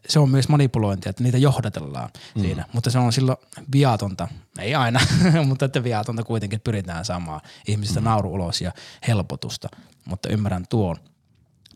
se 0.10 0.20
on 0.20 0.30
myös 0.30 0.50
manipulointia, 0.50 1.10
että 1.10 1.24
niitä 1.24 1.38
johdatellaan 1.38 2.10
mm. 2.36 2.42
siinä, 2.42 2.66
mutta 2.74 2.90
se 2.90 3.00
on 3.00 3.14
silloin 3.14 3.38
viatonta, 3.72 4.28
ei 4.60 4.76
aina, 4.76 5.00
mutta 5.48 5.66
että 5.66 5.84
viatonta 5.84 6.24
kuitenkin 6.24 6.58
että 6.58 6.64
pyritään 6.64 7.06
saamaan 7.06 7.42
ihmisistä 7.68 8.00
mm. 8.00 8.04
nauru 8.04 8.34
ulos 8.34 8.62
ja 8.62 8.72
helpotusta, 9.08 9.70
mutta 10.06 10.30
ymmärrän 10.30 10.66
tuon. 10.70 10.96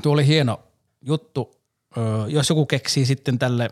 Tuo 0.03 0.13
oli 0.13 0.27
hieno 0.27 0.59
juttu, 1.01 1.55
jos 2.27 2.49
joku 2.49 2.65
keksii 2.65 3.05
sitten 3.05 3.39
tälle 3.39 3.69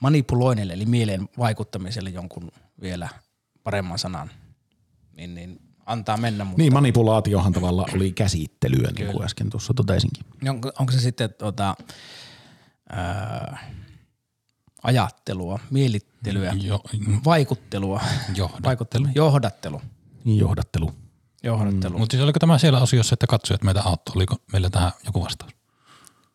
manipuloinnille 0.00 0.72
eli 0.72 0.86
mieleen 0.86 1.28
vaikuttamiselle 1.38 2.10
jonkun 2.10 2.52
vielä 2.80 3.08
paremman 3.64 3.98
sanan, 3.98 4.30
niin, 5.16 5.34
niin 5.34 5.60
antaa 5.86 6.16
mennä, 6.16 6.44
mutta 6.44 6.62
Niin 6.62 6.72
manipulaatiohan 6.72 7.52
tavallaan 7.52 7.96
oli 7.96 8.12
käsittelyä, 8.12 8.90
niin 8.98 9.12
kuin 9.12 9.24
äsken 9.24 9.50
tuossa 9.50 9.74
totesinkin. 9.74 10.24
niin 10.40 10.50
onko, 10.50 10.72
onko 10.78 10.92
se 10.92 11.00
sitten 11.00 11.34
tota, 11.38 11.76
ää, 12.92 13.58
ajattelua, 14.82 15.58
mielittelyä, 15.70 16.52
Jo, 16.60 16.80
vaikuttelua, 17.24 18.00
johdattelu. 18.34 18.64
vaikuttelu, 18.64 19.08
johdattelu, 19.14 19.82
Niin 20.24 20.38
johdattelu. 20.38 20.92
johdattelu. 21.42 21.98
Mutta 21.98 22.14
siis 22.14 22.22
oliko 22.24 22.38
tämä 22.38 22.58
siellä 22.58 22.80
osiossa, 22.80 23.14
että 23.14 23.26
katsojat 23.26 23.62
meitä 23.62 23.82
auttoi? 23.82 24.12
Oliko 24.16 24.36
meillä 24.52 24.70
tähän 24.70 24.92
joku 25.06 25.24
vastaus? 25.24 25.52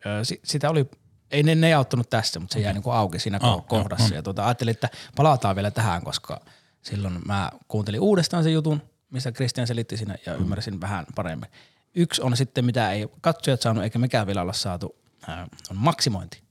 Ö, 0.06 0.24
si- 0.24 0.40
sitä 0.44 0.70
oli, 0.70 0.90
ei 1.30 1.42
ne, 1.42 1.54
ne 1.54 1.66
ei 1.66 1.72
auttanut 1.74 2.10
tässä, 2.10 2.40
mutta 2.40 2.54
se 2.54 2.60
jäi 2.60 2.72
niinku 2.72 2.90
auki 2.90 3.18
siinä 3.18 3.38
oh, 3.42 3.66
kohdassa. 3.66 4.14
Ja 4.14 4.22
tuota, 4.22 4.44
ajattelin, 4.46 4.70
että 4.72 4.88
palataan 5.16 5.56
vielä 5.56 5.70
tähän, 5.70 6.02
koska 6.02 6.40
silloin 6.82 7.18
mä 7.26 7.50
kuuntelin 7.68 8.00
uudestaan 8.00 8.42
sen 8.44 8.52
jutun, 8.52 8.82
missä 9.10 9.32
Christian 9.32 9.66
selitti 9.66 9.96
siinä 9.96 10.16
ja 10.26 10.34
ymmärsin 10.34 10.80
vähän 10.80 11.06
paremmin. 11.14 11.50
Yksi 11.94 12.22
on 12.22 12.36
sitten, 12.36 12.64
mitä 12.64 12.92
ei 12.92 13.08
katsojat 13.20 13.60
saanut 13.60 13.84
eikä 13.84 13.98
mekään 13.98 14.26
vielä 14.26 14.42
olla 14.42 14.52
saatu, 14.52 14.96
on 15.70 15.76
maksimointi. 15.76 16.42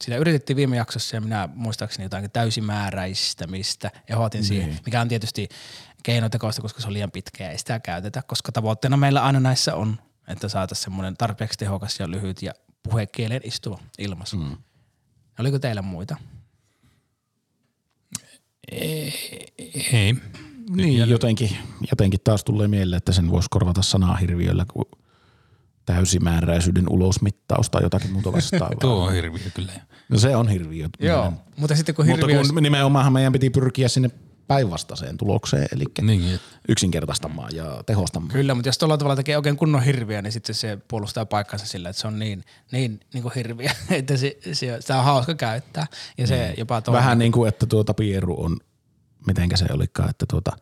Sitä 0.00 0.16
yritettiin 0.16 0.56
viime 0.56 0.76
jaksossa 0.76 1.16
ja 1.16 1.20
minä 1.20 1.48
muistaakseni 1.54 2.04
jotakin 2.04 2.30
täysimääräistämistä 2.30 3.90
ja 4.08 4.16
hoitin 4.16 4.44
siihen, 4.44 4.78
mikä 4.86 5.00
on 5.00 5.08
tietysti 5.08 5.48
keinotekoista, 6.02 6.62
koska 6.62 6.80
se 6.80 6.86
on 6.86 6.92
liian 6.92 7.10
pitkä 7.10 7.44
ja 7.44 7.50
ei 7.50 7.58
sitä 7.58 7.80
käytetä, 7.80 8.22
koska 8.26 8.52
tavoitteena 8.52 8.96
meillä 8.96 9.22
aina 9.22 9.40
näissä 9.40 9.74
on, 9.74 10.00
että 10.28 10.48
saataisiin 10.48 10.84
semmoinen 10.84 11.16
tarpeeksi 11.16 11.58
tehokas 11.58 12.00
ja 12.00 12.10
lyhyt 12.10 12.42
ja 12.42 12.52
puhekieleen 12.82 13.40
istuva 13.44 13.78
ilmaisu. 13.98 14.36
Mm. 14.36 14.56
Oliko 15.38 15.58
teillä 15.58 15.82
muita? 15.82 16.16
Ei. 18.72 20.14
Niin, 20.70 21.10
jotenkin, 21.10 21.56
jotenkin 21.90 22.20
taas 22.24 22.44
tulee 22.44 22.68
mieleen, 22.68 22.96
että 22.96 23.12
sen 23.12 23.30
voisi 23.30 23.48
korvata 23.50 23.82
sanahirviöllä 23.82 24.66
kuin 24.72 24.84
täysimääräisyyden 25.86 26.84
ulosmittaus 26.90 27.70
tai 27.70 27.82
jotakin 27.82 28.12
muuta 28.12 28.32
vastaavaa. 28.32 28.70
Tuo 28.80 29.06
on 29.06 29.12
hirviö 29.12 29.50
kyllä. 29.54 29.72
No 30.08 30.18
se 30.18 30.36
on 30.36 30.48
hirviö. 30.48 30.88
Joo, 31.00 31.32
mutta 31.56 31.76
sitten 31.76 31.94
kun 31.94 32.06
Mutta 32.06 32.26
hirviö... 32.26 32.42
kun 32.52 32.62
nimenomaan 32.62 33.12
meidän 33.12 33.32
piti 33.32 33.50
pyrkiä 33.50 33.88
sinne 33.88 34.10
päinvastaiseen 34.48 35.16
tulokseen, 35.16 35.68
eli 35.72 35.84
Niin, 36.02 36.34
et- 36.34 36.40
yksinkertaistamaan 36.68 37.50
ja 37.54 37.82
tehostamaan. 37.86 38.32
Kyllä, 38.32 38.54
mutta 38.54 38.68
jos 38.68 38.78
tuolla 38.78 38.98
tavalla 38.98 39.16
tekee 39.16 39.36
oikein 39.36 39.56
kunnon 39.56 39.82
hirviä, 39.82 40.22
niin 40.22 40.32
sitten 40.32 40.54
se 40.54 40.78
puolustaa 40.88 41.26
paikkansa 41.26 41.66
sillä, 41.66 41.88
että 41.88 42.00
se 42.02 42.06
on 42.08 42.18
niin, 42.18 42.44
niin, 42.72 43.00
niin 43.12 43.22
kuin 43.22 43.34
hirviä, 43.34 43.72
että 43.90 44.16
se, 44.16 44.36
se, 44.52 44.76
sitä 44.80 44.98
on 44.98 45.04
hauska 45.04 45.34
käyttää 45.34 45.86
ja 46.18 46.26
se 46.26 46.54
jopa 46.58 46.80
toimii. 46.80 47.00
Vähän 47.00 47.18
niin 47.18 47.32
kuin, 47.32 47.48
että 47.48 47.66
tuota 47.66 47.94
Pieru 47.94 48.44
on, 48.44 48.56
mitenkä 49.26 49.56
se 49.56 49.66
olikaan, 49.72 50.10
että 50.10 50.26
tuota 50.30 50.52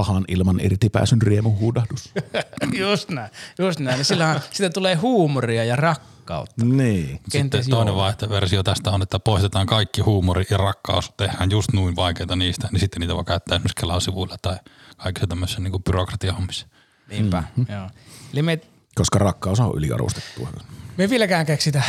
pahan 0.00 0.24
ilman 0.28 0.60
irtipääsyn 0.62 1.22
riemuhuudahdus. 1.22 2.12
just 2.88 3.08
näin, 3.10 3.30
just 3.58 3.80
näin. 3.80 3.96
Niin 3.96 4.04
sillähän 4.04 4.40
sitä 4.50 4.70
tulee 4.70 4.94
huumoria 4.94 5.64
ja 5.64 5.76
rakkautta. 5.76 6.64
niin. 6.64 7.06
Sitten 7.08 7.30
Kenties 7.32 7.68
toinen 7.68 7.92
joo. 7.92 8.00
vaihtoversio 8.00 8.62
tästä 8.62 8.90
on, 8.90 9.02
että 9.02 9.20
poistetaan 9.20 9.66
kaikki 9.66 10.00
huumori 10.00 10.44
ja 10.50 10.56
rakkaus, 10.56 11.12
tehdään 11.16 11.50
just 11.50 11.72
noin 11.72 11.96
vaikeita 11.96 12.36
niistä, 12.36 12.68
niin 12.72 12.80
sitten 12.80 13.00
niitä 13.00 13.14
voi 13.14 13.24
käyttää 13.24 13.56
esimerkiksi 13.56 13.80
Kelan 13.80 14.00
sivuilla 14.00 14.36
tai 14.42 14.56
kaikissa 14.96 15.26
tämmöisissä 15.26 15.62
niin 15.62 15.82
byrokratiahommissa. 15.84 16.66
Niinpä, 17.10 17.40
mm-hmm. 17.40 17.66
joo. 17.74 17.90
Eli 18.32 18.42
me, 18.42 18.60
Koska 18.94 19.18
rakkaus 19.18 19.60
on 19.60 19.72
yliarvostettua. 19.76 20.48
me 20.96 21.04
ei 21.04 21.10
vieläkään 21.10 21.46
keksitä, 21.46 21.82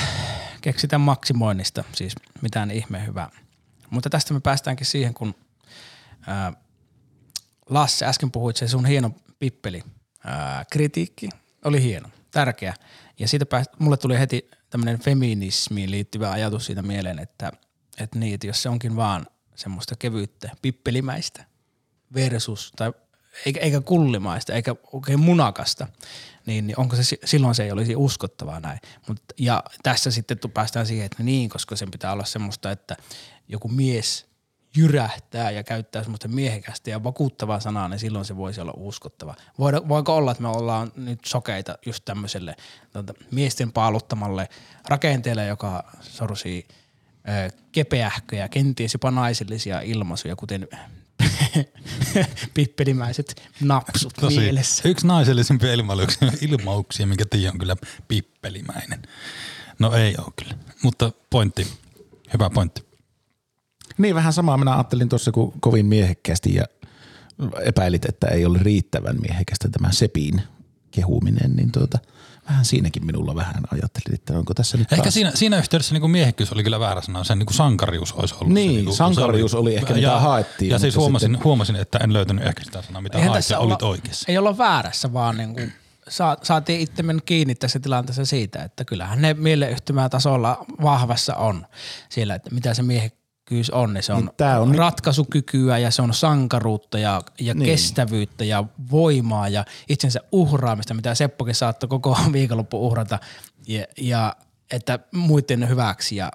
keksitä 0.62 0.98
maksimoinnista, 0.98 1.84
siis 1.96 2.14
mitään 2.42 2.72
ihme 2.72 3.06
hyvää. 3.06 3.30
Mutta 3.90 4.10
tästä 4.10 4.34
me 4.34 4.40
päästäänkin 4.40 4.86
siihen, 4.86 5.14
kun 5.14 5.36
ää, 6.28 6.54
Lasse, 7.72 8.06
äsken 8.06 8.32
puhuit 8.32 8.56
se 8.56 8.68
sun 8.68 8.86
hieno 8.86 9.12
pippeli 9.40 9.84
ää, 10.26 10.66
kritiikki. 10.72 11.30
Oli 11.66 11.84
hieno, 11.84 12.10
tärkeä. 12.32 12.74
Ja 13.20 13.28
siitä 13.28 13.46
pääst, 13.46 13.72
mulle 13.80 13.98
tuli 13.98 14.20
heti 14.20 14.50
tämmöinen 14.70 15.00
feminismiin 15.00 15.92
liittyvä 15.92 16.32
ajatus 16.32 16.66
siitä 16.66 16.82
mieleen, 16.82 17.20
että, 17.20 17.52
että 17.98 18.20
niin, 18.20 18.34
että 18.34 18.48
jos 18.48 18.64
se 18.64 18.70
onkin 18.70 18.96
vaan 18.96 19.28
semmoista 19.56 19.96
kevyyttä, 19.96 20.50
pippelimäistä 20.62 21.46
versus, 22.14 22.72
tai 22.76 22.94
eikä, 23.46 23.60
eikä 23.60 23.82
kullimaista, 23.82 24.54
eikä 24.54 24.76
oikein 24.94 25.20
munakasta, 25.20 25.88
niin, 26.46 26.68
niin 26.68 26.80
onko 26.80 26.96
se, 26.96 27.04
si- 27.04 27.20
silloin 27.26 27.56
se 27.56 27.64
ei 27.64 27.72
olisi 27.72 27.96
uskottavaa 27.96 28.60
näin. 28.60 28.80
Mut, 29.08 29.22
ja 29.38 29.64
tässä 29.84 30.12
sitten 30.12 30.38
päästään 30.54 30.86
siihen, 30.86 31.06
että 31.06 31.24
niin, 31.24 31.50
koska 31.50 31.76
sen 31.76 31.92
pitää 31.92 32.14
olla 32.14 32.26
semmoista, 32.26 32.72
että 32.72 32.98
joku 33.48 33.68
mies 33.68 34.31
jyrähtää 34.76 35.52
ja 35.52 35.64
käyttää 35.64 36.04
semmoista 36.04 36.28
miehekästä 36.28 36.90
ja 36.90 37.04
vakuuttavaa 37.04 37.60
sanaa, 37.60 37.88
niin 37.88 38.00
silloin 38.00 38.26
se 38.26 38.38
voisi 38.38 38.62
olla 38.62 38.74
uskottava. 38.78 39.36
Voida, 39.60 39.82
voiko 39.88 40.16
olla, 40.16 40.32
että 40.32 40.42
me 40.42 40.48
ollaan 40.50 40.92
nyt 40.96 41.20
sokeita 41.26 41.78
just 41.86 42.06
tämmöiselle 42.06 42.56
tuota, 42.94 43.14
miesten 43.32 43.72
paaluttamalle 43.72 44.50
rakenteelle, 44.88 45.46
joka 45.46 45.84
sorsii 46.02 46.68
ö, 47.48 47.52
kepeähköjä, 47.72 48.50
kenties 48.50 48.94
jopa 48.94 49.12
naisellisia 49.12 49.82
ilmaisuja, 49.82 50.36
kuten 50.36 50.68
pippelimäiset 52.54 53.50
napsut 53.62 54.14
Tosi, 54.14 54.40
mielessä. 54.40 54.90
yksi 54.90 55.08
naisellisimpia 55.08 55.74
ilmauksia, 55.74 56.32
ilmauksia, 56.42 57.08
mikä 57.08 57.26
tiedä 57.30 57.52
on 57.52 57.60
kyllä 57.60 57.76
pippelimäinen. 58.08 59.02
No 59.80 59.94
ei 59.96 60.16
ole 60.18 60.34
kyllä, 60.36 60.54
mutta 60.84 61.12
pointti, 61.30 61.68
hyvä 62.34 62.50
pointti. 62.50 62.91
Niin 63.98 64.16
vähän 64.16 64.34
samaa 64.34 64.58
minä 64.58 64.74
ajattelin 64.74 65.10
tuossa, 65.10 65.32
kun 65.32 65.54
kovin 65.60 65.86
miehekkäästi 65.86 66.56
ja 66.56 66.64
epäilit, 67.64 68.06
että 68.06 68.28
ei 68.28 68.46
ole 68.46 68.60
riittävän 68.62 69.18
miehekästä 69.22 69.70
tämä 69.70 69.92
Sepin 69.92 70.42
kehuminen, 70.92 71.56
niin 71.56 71.72
tuota, 71.72 72.00
vähän 72.50 72.66
siinäkin 72.66 73.06
minulla 73.06 73.36
vähän 73.36 73.64
ajattelin, 73.72 74.14
että 74.16 74.38
onko 74.38 74.54
tässä 74.54 74.78
nyt 74.78 74.92
Ehkä 74.94 75.04
taas... 75.04 75.14
siinä, 75.14 75.32
siinä 75.36 75.58
yhteydessä 75.58 75.94
niin 75.96 76.12
miehekkyys 76.12 76.52
oli 76.52 76.64
kyllä 76.64 76.80
väärä 76.80 77.02
sana, 77.02 77.24
sen 77.24 77.40
niin 77.40 77.54
sankarius 77.54 78.14
olisi 78.14 78.36
ollut. 78.36 78.54
Niin, 78.54 78.70
se, 78.70 78.76
niin 78.76 78.86
kuin, 78.86 78.96
sankarius 78.98 79.54
oli 79.54 79.76
ehkä 79.76 79.94
mitä 79.94 80.20
haettiin, 80.20 80.72
Ja 80.72 80.80
siis 80.80 80.96
huomasin, 80.96 81.32
sitten- 81.32 81.44
huomasin, 81.44 81.76
että 81.76 81.98
en 81.98 82.14
löytänyt 82.14 82.46
ehkä 82.48 82.64
sitä 82.64 82.82
sanaa, 82.82 83.02
mitä 83.02 83.18
Eihän 83.18 83.32
haet, 83.32 83.50
ja 83.50 83.60
olla- 83.60 83.74
olit 83.74 83.82
oikeassa. 83.82 84.26
Ei 84.32 84.38
olla 84.38 84.58
väärässä, 84.58 85.14
vaan 85.14 85.38
niin 85.38 85.54
kuin 85.54 85.74
sa- 86.10 86.38
saatiin 86.44 86.80
itsemme 86.82 87.14
kiinni 87.26 87.56
tässä 87.56 87.80
tilanteessa 87.80 88.26
siitä, 88.26 88.64
että 88.64 88.86
kyllähän 88.86 89.22
ne 89.22 89.34
mieleyhtymätasolla 89.34 90.66
vahvassa 90.82 91.36
on 91.36 91.66
siellä, 92.10 92.36
että 92.36 92.50
mitä 92.56 92.74
se 92.74 92.82
miehekkyys 93.52 93.70
on, 93.70 93.94
niin 93.94 94.04
se 94.04 94.14
on, 94.14 94.26
Niin 94.26 94.36
tää 94.38 94.60
on 94.60 94.76
ratkaisukykyä 94.76 95.78
ja 95.78 95.92
se 95.92 96.02
on 96.02 96.14
sankaruutta 96.14 97.00
ja, 97.00 97.22
ja 97.40 97.54
niin. 97.54 97.66
kestävyyttä 97.66 98.44
ja 98.44 98.64
voimaa 98.92 99.50
ja 99.50 99.66
itsensä 99.90 100.20
uhraamista, 100.32 100.94
mitä 100.94 101.16
Seppokin 101.16 101.56
saattoi 101.56 101.90
koko 101.90 102.18
viikonloppu 102.34 102.88
uhrata 102.88 103.20
ja, 103.68 103.86
ja 103.98 104.36
että 104.72 105.00
muiden 105.12 105.70
hyväksi 105.70 106.16
ja, 106.16 106.32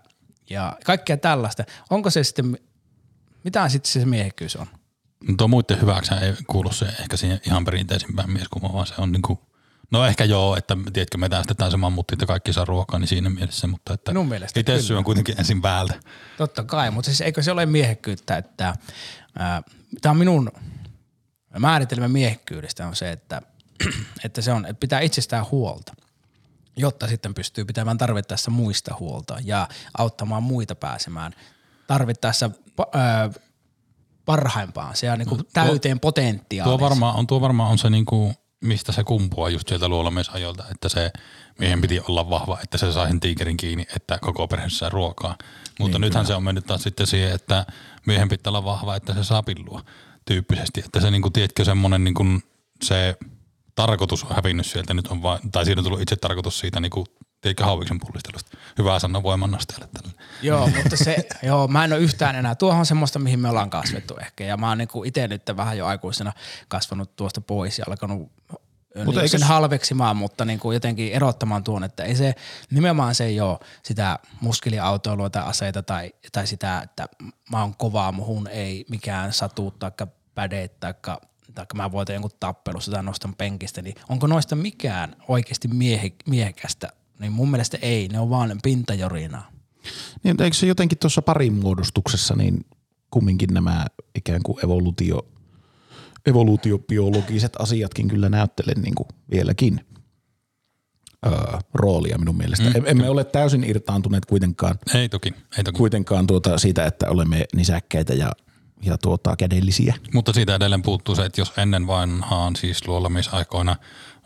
ja 0.50 0.76
kaikkea 0.84 1.16
tällaista. 1.16 1.64
Onko 1.90 2.10
se 2.10 2.24
sitten, 2.24 2.58
mitä 3.44 3.68
sitten 3.68 3.92
se 3.92 4.04
miehekkyys 4.04 4.56
on? 4.56 4.66
Tuo 5.36 5.48
muiden 5.48 5.80
hyväksi 5.80 6.14
ei 6.14 6.34
kuulu 6.46 6.72
se 6.72 6.86
ehkä 6.86 7.16
siihen 7.16 7.40
ihan 7.46 7.64
perinteisimpään 7.64 8.30
mieskuvaan, 8.30 8.74
vaan 8.74 8.86
se 8.86 8.94
on 8.98 9.12
niinku, 9.12 9.40
no 9.90 10.06
ehkä 10.06 10.24
joo, 10.24 10.56
että 10.56 10.76
tiedätkö, 10.92 11.18
me 11.18 11.28
tästetään 11.28 11.70
se 11.70 11.76
mammutti, 11.76 12.14
että 12.14 12.26
kaikki 12.26 12.52
saa 12.52 12.64
ruokaa, 12.64 13.00
niin 13.00 13.08
siinä 13.08 13.30
mielessä, 13.30 13.66
mutta 13.66 13.94
että 13.94 14.12
Minun 14.12 14.28
mielestä 14.28 14.60
itse 14.60 14.82
syön 14.82 15.04
kuitenkin 15.04 15.38
ensin 15.38 15.62
päältä. 15.62 15.94
Totta 16.36 16.64
kai, 16.64 16.90
mutta 16.90 17.10
siis 17.10 17.20
eikö 17.20 17.42
se 17.42 17.52
ole 17.52 17.66
miehekkyyttä, 17.66 18.36
että 18.36 18.74
tämä 20.02 20.10
on 20.10 20.16
minun 20.16 20.52
määritelmä 21.58 22.08
miehekkyydestä 22.08 22.86
on 22.86 22.96
se, 22.96 23.12
että, 23.12 23.42
että 24.24 24.42
se 24.42 24.52
on, 24.52 24.66
että 24.66 24.80
pitää 24.80 25.00
itsestään 25.00 25.46
huolta, 25.50 25.92
jotta 26.76 27.08
sitten 27.08 27.34
pystyy 27.34 27.64
pitämään 27.64 27.98
tarvittaessa 27.98 28.50
muista 28.50 28.94
huolta 29.00 29.36
ja 29.44 29.68
auttamaan 29.98 30.42
muita 30.42 30.74
pääsemään 30.74 31.32
tarvittaessa 31.86 32.50
ää, 32.92 33.30
parhaimpaan, 34.24 34.96
se 34.96 35.10
on 35.10 35.18
niin 35.18 35.28
kuin 35.28 35.40
täyteen 35.52 36.00
potentiaaliin. 36.00 36.78
Tuo 36.78 36.88
varmaan 36.88 37.16
on, 37.16 37.26
tuo 37.26 37.40
varmaan 37.40 37.70
on 37.70 37.78
se 37.78 37.90
niinku, 37.90 38.32
mistä 38.64 38.92
se 38.92 39.04
kumpuaa 39.04 39.50
just 39.50 39.68
sieltä 39.68 39.88
luolamiesajoilta, 39.88 40.64
että 40.70 40.88
se 40.88 41.10
miehen 41.58 41.80
piti 41.80 42.00
olla 42.08 42.30
vahva, 42.30 42.58
että 42.62 42.78
se 42.78 42.92
sai 42.92 43.08
sen 43.08 43.20
tiikerin 43.20 43.56
kiinni, 43.56 43.86
että 43.96 44.18
koko 44.18 44.48
perhe 44.48 44.68
saa 44.68 44.88
ruokaa. 44.88 45.36
Mutta 45.78 45.98
niin, 45.98 46.00
nythän 46.00 46.24
kyllä. 46.24 46.34
se 46.34 46.36
on 46.36 46.44
mennyt 46.44 46.66
taas 46.66 46.82
sitten 46.82 47.06
siihen, 47.06 47.32
että 47.32 47.66
miehen 48.06 48.28
pitää 48.28 48.50
olla 48.50 48.64
vahva, 48.64 48.96
että 48.96 49.14
se 49.14 49.24
saa 49.24 49.42
pillua 49.42 49.82
tyyppisesti. 50.24 50.82
Että 50.84 51.00
se 51.00 51.10
niinku, 51.10 51.30
tiedätkö, 51.30 51.64
semmoinen 51.64 52.04
niinku, 52.04 52.24
se 52.84 53.16
tarkoitus 53.74 54.24
on 54.24 54.36
hävinnyt 54.36 54.66
sieltä 54.66 54.94
nyt 54.94 55.06
on 55.06 55.22
vaan, 55.22 55.38
tai 55.52 55.64
siinä 55.64 55.80
on 55.80 55.84
tullut 55.84 56.00
itse 56.00 56.16
tarkoitus 56.16 56.58
siitä 56.58 56.80
niinku, 56.80 57.04
tiedätkö, 57.40 57.64
hauviksen 57.64 58.00
pullistelusta. 58.00 58.56
Hyvä 58.78 58.98
sana 58.98 59.22
voimannostajalle 59.22 59.88
tällä. 59.94 60.16
Joo, 60.42 60.70
mutta 60.76 60.96
se, 60.96 61.16
joo, 61.42 61.68
mä 61.68 61.84
en 61.84 61.92
ole 61.92 62.00
yhtään 62.00 62.36
enää. 62.36 62.54
Tuohon 62.54 62.78
on 62.78 62.86
semmoista, 62.86 63.18
mihin 63.18 63.40
me 63.40 63.48
ollaan 63.48 63.70
kasvettu 63.70 64.16
ehkä. 64.16 64.44
Ja 64.44 64.56
mä 64.56 64.68
oon 64.68 64.78
niinku 64.78 65.04
itse 65.04 65.28
nyt 65.28 65.42
vähän 65.56 65.78
jo 65.78 65.86
aikuisena 65.86 66.32
kasvanut 66.68 67.16
tuosta 67.16 67.40
pois 67.40 67.78
ja 67.78 67.84
alkanut 67.88 68.32
mutta 69.04 69.20
eikö 69.20 69.28
sen 69.28 69.40
se- 69.40 69.46
halveksimaan, 69.46 70.16
mutta 70.16 70.44
niin 70.44 70.58
kuin 70.58 70.74
jotenkin 70.74 71.12
erottamaan 71.12 71.64
tuon, 71.64 71.84
että 71.84 72.04
ei 72.04 72.14
se, 72.14 72.34
nimenomaan 72.70 73.14
se 73.14 73.24
ei 73.24 73.40
ole 73.40 73.58
sitä 73.82 74.18
muskeliautoilua 74.40 75.30
tai 75.30 75.42
aseita 75.42 75.82
tai, 75.82 76.12
tai 76.32 76.46
sitä, 76.46 76.80
että 76.84 77.08
mä 77.50 77.60
oon 77.60 77.74
kovaa, 77.76 78.12
muhun 78.12 78.48
ei 78.48 78.84
mikään 78.90 79.32
satu 79.32 79.70
taikka 79.70 80.06
päde 80.34 80.68
taikka, 80.68 81.20
taikka 81.54 81.76
mä 81.76 81.92
voitan 81.92 82.14
jonkun 82.14 82.30
tappelussa 82.40 82.92
tai 82.92 83.02
nostan 83.02 83.34
penkistä, 83.34 83.82
niin 83.82 83.96
onko 84.08 84.26
noista 84.26 84.56
mikään 84.56 85.16
oikeasti 85.28 85.68
miehe, 85.68 86.12
miehekästä? 86.26 86.88
Niin 87.18 87.32
mun 87.32 87.50
mielestä 87.50 87.78
ei, 87.82 88.08
ne 88.08 88.20
on 88.20 88.30
vaan 88.30 88.58
pintajorinaa. 88.62 89.50
Niin, 90.22 90.42
eikö 90.42 90.56
se 90.56 90.66
jotenkin 90.66 90.98
tuossa 90.98 91.22
parin 91.22 91.52
muodostuksessa, 91.52 92.34
niin 92.36 92.66
kumminkin 93.10 93.54
nämä 93.54 93.86
ikään 94.14 94.42
kuin 94.42 94.64
evolutio, 94.64 95.26
evoluutiobiologiset 96.26 97.52
asiatkin 97.58 98.08
kyllä 98.08 98.28
näyttele 98.28 98.72
niin 98.82 98.94
kuin 98.94 99.08
vieläkin 99.30 99.80
öö, 101.26 101.32
roolia 101.74 102.18
minun 102.18 102.36
mielestä. 102.36 102.64
Mm, 102.64 102.82
Emme 102.86 103.08
ole 103.08 103.24
täysin 103.24 103.64
irtaantuneet 103.64 104.26
kuitenkaan, 104.26 104.78
Ei 104.94 105.08
toki, 105.08 105.34
ei 105.58 105.64
toki. 105.64 105.78
kuitenkaan 105.78 106.26
tuota 106.26 106.58
siitä, 106.58 106.86
että 106.86 107.10
olemme 107.10 107.44
nisäkkäitä 107.54 108.14
ja, 108.14 108.32
ja 108.82 108.98
tuota, 108.98 109.36
kädellisiä. 109.36 109.94
Mutta 110.14 110.32
siitä 110.32 110.54
edelleen 110.54 110.82
puuttuu 110.82 111.14
se, 111.14 111.24
että 111.24 111.40
jos 111.40 111.52
ennen 111.56 111.86
vanhaan 111.86 112.56
siis 112.56 112.88
luolamisaikoina 112.88 113.76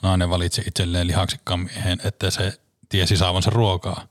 nainen 0.03 0.30
valitsi 0.30 0.62
itselleen 0.66 1.07
lihaksikkaan 1.07 1.61
miehen, 1.61 1.99
että 2.05 2.30
se 2.30 2.61
tiesi 2.91 3.16
saavansa 3.16 3.51
ruokaa, 3.51 4.07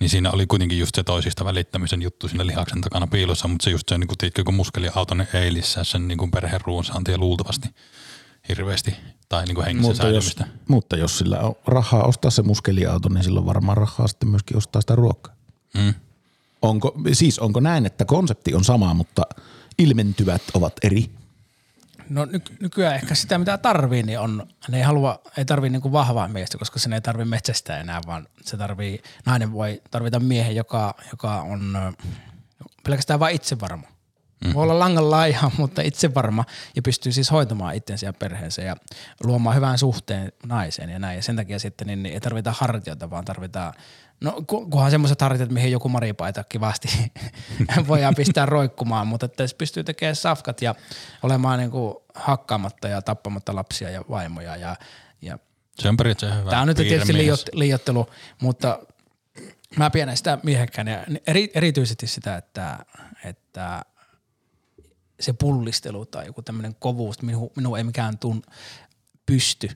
niin 0.00 0.10
siinä 0.10 0.30
oli 0.30 0.46
kuitenkin 0.46 0.78
just 0.78 0.94
se 0.94 1.02
toisista 1.02 1.44
välittämisen 1.44 2.02
juttu 2.02 2.28
siinä 2.28 2.46
lihaksen 2.46 2.80
takana 2.80 3.06
piilossa, 3.06 3.48
mutta 3.48 3.64
se 3.64 3.70
just 3.70 3.88
se, 3.88 3.98
niin 3.98 4.08
kuin, 4.08 4.18
tiedätkö, 4.18 4.44
kun 4.44 4.54
muskeliauto, 4.54 5.14
niin 5.14 5.28
ei 5.34 5.52
lisää 5.52 5.84
sen 5.84 6.08
niin 6.08 6.18
kuin 6.18 6.30
perheen 6.30 6.60
ruoansaantia 6.64 7.18
luultavasti 7.18 7.68
hirveästi 8.48 8.94
tai 9.28 9.44
niin 9.44 9.54
kuin 9.54 9.64
hengissä 9.64 9.88
Mutta 9.88 10.08
jos, 10.08 10.36
mutta 10.68 10.96
jos 10.96 11.18
sillä 11.18 11.40
on 11.40 11.54
rahaa 11.66 12.04
ostaa 12.04 12.30
se 12.30 12.42
muskeliauto, 12.42 13.08
niin 13.08 13.24
silloin 13.24 13.46
varmaan 13.46 13.76
rahaa 13.76 14.08
sitten 14.08 14.28
myöskin 14.28 14.56
ostaa 14.56 14.80
sitä 14.80 14.94
ruokaa. 14.94 15.34
Mm. 15.74 15.94
Onko, 16.62 16.94
siis 17.12 17.38
onko 17.38 17.60
näin, 17.60 17.86
että 17.86 18.04
konsepti 18.04 18.54
on 18.54 18.64
sama, 18.64 18.94
mutta 18.94 19.22
ilmentyvät 19.78 20.42
ovat 20.54 20.72
eri? 20.82 21.10
No 22.10 22.24
ny- 22.24 22.56
nykyään 22.60 22.94
ehkä 22.94 23.14
sitä 23.14 23.38
mitä 23.38 23.58
tarvii, 23.58 24.02
niin 24.02 24.18
on, 24.18 24.46
ne 24.68 24.76
ei 24.76 24.82
halua, 24.82 25.22
ei 25.36 25.44
tarvii 25.44 25.70
niinku 25.70 25.92
vahvaa 25.92 26.28
miestä, 26.28 26.58
koska 26.58 26.78
sen 26.78 26.92
ei 26.92 27.00
tarvii 27.00 27.24
metsästää 27.24 27.80
enää, 27.80 28.00
vaan 28.06 28.28
se 28.42 28.56
tarvii, 28.56 29.02
nainen 29.26 29.52
voi 29.52 29.82
tarvita 29.90 30.20
miehen, 30.20 30.56
joka, 30.56 30.94
joka 31.10 31.40
on 31.40 31.76
pelkästään 32.84 33.20
vain 33.20 33.36
itsevarma. 33.36 33.86
Mm. 34.44 34.54
Voi 34.54 34.62
olla 34.62 34.78
langan 34.78 35.10
laiha, 35.10 35.50
mutta 35.58 35.82
itsevarma 35.82 36.44
ja 36.76 36.82
pystyy 36.82 37.12
siis 37.12 37.30
hoitamaan 37.30 37.74
itsensä 37.74 38.06
ja 38.06 38.12
perheensä 38.12 38.62
ja 38.62 38.76
luomaan 39.24 39.56
hyvän 39.56 39.78
suhteen 39.78 40.32
naiseen 40.46 40.90
ja 40.90 40.98
näin. 40.98 41.16
Ja 41.16 41.22
sen 41.22 41.36
takia 41.36 41.58
sitten 41.58 41.86
niin, 41.86 42.02
niin 42.02 42.12
ei 42.14 42.20
tarvita 42.20 42.54
hartioita, 42.58 43.10
vaan 43.10 43.24
tarvitaan, 43.24 43.74
no 44.20 44.42
ku- 44.46 44.66
kunhan 44.70 44.90
semmoiset 44.90 45.20
hartiat, 45.20 45.50
mihin 45.50 45.72
joku 45.72 45.88
maripaita 45.88 46.44
kivasti 46.44 46.88
voidaan 47.88 48.14
pistää 48.14 48.46
roikkumaan, 48.46 49.06
mutta 49.06 49.26
että 49.26 49.46
se 49.46 49.56
pystyy 49.56 49.84
tekemään 49.84 50.16
safkat 50.16 50.62
ja 50.62 50.74
olemaan 51.22 51.58
niin 51.58 51.70
kuin 51.70 51.94
hakkaamatta 52.14 52.88
ja 52.88 53.02
tappamatta 53.02 53.54
lapsia 53.54 53.90
ja 53.90 54.04
vaimoja 54.10 54.56
ja, 54.56 54.76
ja 55.22 55.38
Se 55.78 55.88
on 55.88 55.96
periaatteessa 55.96 56.38
hyvä 56.38 56.50
Tämä 56.50 56.62
on 56.62 56.68
nyt 56.68 56.76
tietysti 56.76 57.14
liiot, 57.14 57.44
liiottelu, 57.52 58.06
mutta 58.42 58.78
mä 59.76 59.90
pidän 59.90 60.16
sitä 60.16 60.38
miehekkään 60.42 60.88
ja 60.88 61.04
eri, 61.26 61.50
erityisesti 61.54 62.06
sitä, 62.06 62.36
että, 62.36 62.78
että 63.24 63.82
se 65.20 65.32
pullistelu 65.32 66.06
tai 66.06 66.26
joku 66.26 66.42
tämmöinen 66.42 66.74
kovuus, 66.78 67.22
minu, 67.22 67.52
minun 67.56 67.78
ei 67.78 67.84
mikään 67.84 68.18
tun 68.18 68.42
pysty, 69.26 69.70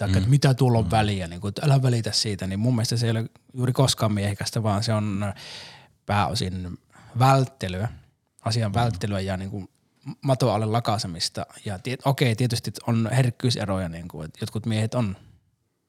tai 0.00 0.08
mm. 0.08 0.16
että 0.16 0.30
mitä 0.30 0.54
tuolla 0.54 0.78
on 0.78 0.90
väliä, 0.90 1.28
niin 1.28 1.40
kuin, 1.40 1.48
että 1.48 1.62
älä 1.64 1.82
välitä 1.82 2.12
siitä, 2.12 2.46
niin 2.46 2.58
mun 2.58 2.74
mielestä 2.74 2.96
se 2.96 3.06
ei 3.06 3.10
ole 3.10 3.24
juuri 3.54 3.72
koskaan 3.72 4.12
miehekästä, 4.12 4.62
vaan 4.62 4.82
se 4.82 4.92
on 4.92 5.32
pääosin 6.06 6.78
välttelyä, 7.18 7.88
asian 8.42 8.74
välttelyä 8.74 9.20
ja 9.20 9.36
niin 9.36 9.50
kuin 9.50 9.68
mato 10.22 10.52
alle 10.52 10.66
lakasemista. 10.66 11.46
Ja 11.64 11.78
tiet, 11.78 12.00
okei, 12.04 12.36
tietysti 12.36 12.72
on 12.86 13.08
herkkyyseroja, 13.12 13.88
niin 13.88 14.08
kuin, 14.08 14.24
että 14.24 14.38
jotkut 14.42 14.66
miehet 14.66 14.94
on, 14.94 15.16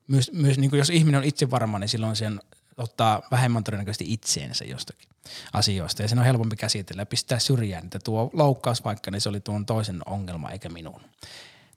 myös, 0.08 0.32
myös 0.34 0.58
niin 0.58 0.70
kuin 0.70 0.78
jos 0.78 0.90
ihminen 0.90 1.18
on 1.18 1.26
itse 1.26 1.52
varma, 1.52 1.80
niin 1.80 1.90
silloin 1.90 2.16
sen 2.16 2.42
ottaa 2.78 3.22
vähemmän 3.32 3.64
todennäköisesti 3.64 4.14
itseensä 4.14 4.66
jostakin 4.66 5.10
asioista. 5.54 6.02
Ja 6.02 6.08
sen 6.08 6.20
on 6.20 6.26
helpompi 6.26 6.56
käsitellä 6.56 7.02
ja 7.02 7.06
pistää 7.06 7.40
syrjään, 7.40 7.84
että 7.84 8.00
tuo 8.00 8.30
loukkaus 8.34 8.84
vaikka, 8.84 9.12
niin 9.12 9.22
se 9.22 9.30
oli 9.30 9.40
tuon 9.40 9.66
toisen 9.66 10.02
ongelma 10.06 10.50
eikä 10.50 10.70
minun. 10.70 11.02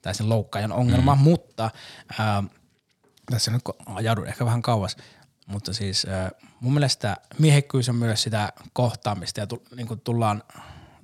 Tai 0.05 0.15
sen 0.15 0.29
loukkaajan 0.29 0.71
ongelma, 0.71 1.15
mm. 1.15 1.21
mutta 1.21 1.71
ää, 2.19 2.43
tässä 3.31 3.51
nyt 3.51 3.61
ajaudun 3.85 4.27
ehkä 4.27 4.45
vähän 4.45 4.61
kauas, 4.61 4.97
mutta 5.47 5.73
siis 5.73 6.05
ää, 6.05 6.31
mun 6.59 6.73
mielestä 6.73 7.17
miehekkyys 7.39 7.89
on 7.89 7.95
myös 7.95 8.23
sitä 8.23 8.53
kohtaamista 8.73 9.39
ja 9.39 9.47
tu, 9.47 9.63
niin 9.75 9.87
kuin 9.87 9.99
tullaan, 9.99 10.43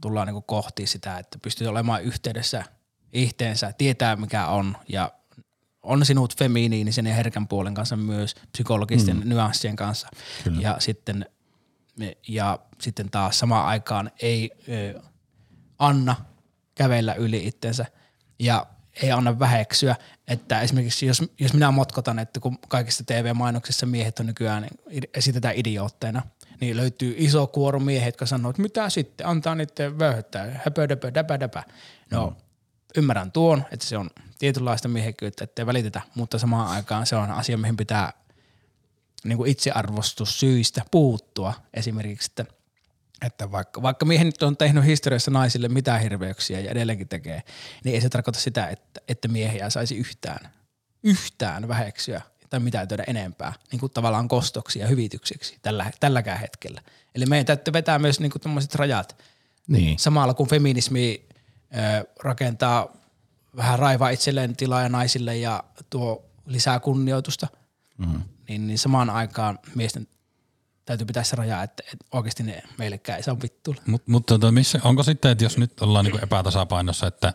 tullaan 0.01 0.27
niin 0.27 0.33
kuin 0.33 0.43
kohti 0.47 0.87
sitä, 0.87 1.17
että 1.17 1.39
pystyy 1.41 1.67
olemaan 1.67 2.03
yhteydessä 2.03 2.63
ihteensä, 3.13 3.73
tietää 3.77 4.15
mikä 4.15 4.47
on 4.47 4.77
ja 4.87 5.11
on 5.83 6.05
sinut 6.05 6.37
feminiinisen 6.37 7.07
ja 7.07 7.13
herkän 7.13 7.47
puolen 7.47 7.73
kanssa 7.73 7.95
myös 7.95 8.35
psykologisten 8.51 9.17
mm. 9.17 9.29
nyanssien 9.29 9.75
kanssa. 9.75 10.07
Kyllä. 10.43 10.61
Ja 10.61 10.75
sitten, 10.79 11.25
ja 12.27 12.59
sitten 12.79 13.09
taas 13.09 13.39
samaan 13.39 13.67
aikaan 13.67 14.11
ei 14.21 14.51
ö, 14.69 15.01
anna 15.79 16.15
kävellä 16.75 17.13
yli 17.13 17.47
itsensä 17.47 17.85
ja 18.39 18.65
ei 19.03 19.11
anna 19.11 19.39
väheksyä, 19.39 19.95
että 20.27 20.61
esimerkiksi 20.61 21.05
jos, 21.05 21.23
jos 21.39 21.53
minä 21.53 21.71
motkotan, 21.71 22.19
että 22.19 22.39
kun 22.39 22.57
kaikissa 22.67 23.03
TV-mainoksissa 23.03 23.85
miehet 23.85 24.19
on 24.19 24.25
nykyään 24.25 24.67
esitetään 25.13 25.55
idiootteina, 25.57 26.21
niin 26.61 26.77
löytyy 26.77 27.15
iso 27.17 27.47
kuoro 27.47 27.79
miehet, 27.79 28.07
jotka 28.07 28.25
sanoo, 28.25 28.49
että 28.49 28.61
mitä 28.61 28.89
sitten, 28.89 29.27
antaa 29.27 29.55
niiden 29.55 29.99
vöyhöttää, 29.99 30.61
höpö, 30.65 30.89
döpö, 30.89 31.13
däpä, 31.13 31.39
däpä. 31.39 31.63
No, 32.11 32.29
mm. 32.29 32.35
ymmärrän 32.97 33.31
tuon, 33.31 33.65
että 33.71 33.85
se 33.85 33.97
on 33.97 34.09
tietynlaista 34.39 34.87
miehekkyyttä, 34.87 35.43
ettei 35.43 35.65
välitetä, 35.65 36.01
mutta 36.15 36.39
samaan 36.39 36.67
aikaan 36.67 37.05
se 37.05 37.15
on 37.15 37.31
asia, 37.31 37.57
mihin 37.57 37.77
pitää 37.77 38.13
niin 39.23 39.37
kuin 39.37 39.51
itsearvostussyistä 39.51 40.85
puuttua. 40.91 41.53
Esimerkiksi, 41.73 42.31
että, 42.31 42.53
että 43.25 43.51
vaikka, 43.51 43.81
vaikka 43.81 44.05
miehen 44.05 44.27
nyt 44.27 44.43
on 44.43 44.57
tehnyt 44.57 44.85
historiassa 44.85 45.31
naisille 45.31 45.69
mitään 45.69 46.01
hirveyksiä 46.01 46.59
ja 46.59 46.71
edelleenkin 46.71 47.07
tekee, 47.07 47.43
niin 47.83 47.95
ei 47.95 48.01
se 48.01 48.09
tarkoita 48.09 48.39
sitä, 48.39 48.67
että, 48.67 49.01
että 49.07 49.27
miehiä 49.27 49.69
saisi 49.69 49.97
yhtään, 49.97 50.49
yhtään 51.03 51.67
väheksyä 51.67 52.21
tai 52.49 52.59
mitä 52.59 52.85
töitä 52.85 53.03
enempää, 53.07 53.53
niin 53.71 53.79
kuin 53.79 53.91
tavallaan 53.91 54.27
kostoksi 54.27 54.79
ja 54.79 54.87
hyvityksiksi 54.87 55.57
tällä, 55.61 55.91
tälläkään 55.99 56.39
hetkellä. 56.39 56.81
Eli 57.15 57.25
meidän 57.25 57.45
täytyy 57.45 57.73
vetää 57.73 57.99
myös 57.99 58.19
niin 58.19 58.31
kuin 58.31 58.57
rajat. 58.75 59.17
Niin. 59.67 59.99
Samalla 59.99 60.33
kun 60.33 60.47
feminismi 60.47 61.25
ö, 61.75 62.07
rakentaa 62.23 62.97
vähän 63.55 63.79
raivaa 63.79 64.09
itselleen 64.09 64.55
tilaa 64.55 64.81
ja 64.81 64.89
naisille 64.89 65.37
ja 65.37 65.63
tuo 65.89 66.25
lisää 66.45 66.79
kunnioitusta, 66.79 67.47
mm. 67.97 68.21
niin, 68.49 68.67
niin 68.67 68.79
samaan 68.79 69.09
aikaan 69.09 69.59
miesten 69.75 70.07
täytyy 70.91 71.05
pitää 71.05 71.23
se 71.23 71.35
raja, 71.35 71.63
että, 71.63 71.83
että 71.93 72.05
oikeasti 72.11 72.43
ne 72.43 72.63
meillekään 72.77 73.17
ei 73.17 73.23
saa 73.23 73.41
vittuilla. 73.41 73.81
Mutta 73.85 74.11
mut, 74.11 74.25
tota, 74.25 74.51
missä, 74.51 74.79
onko 74.83 75.03
sitten, 75.03 75.31
että 75.31 75.43
jos 75.43 75.57
nyt 75.57 75.81
ollaan 75.81 76.05
niinku 76.05 76.19
epätasapainossa, 76.23 77.07
että 77.07 77.33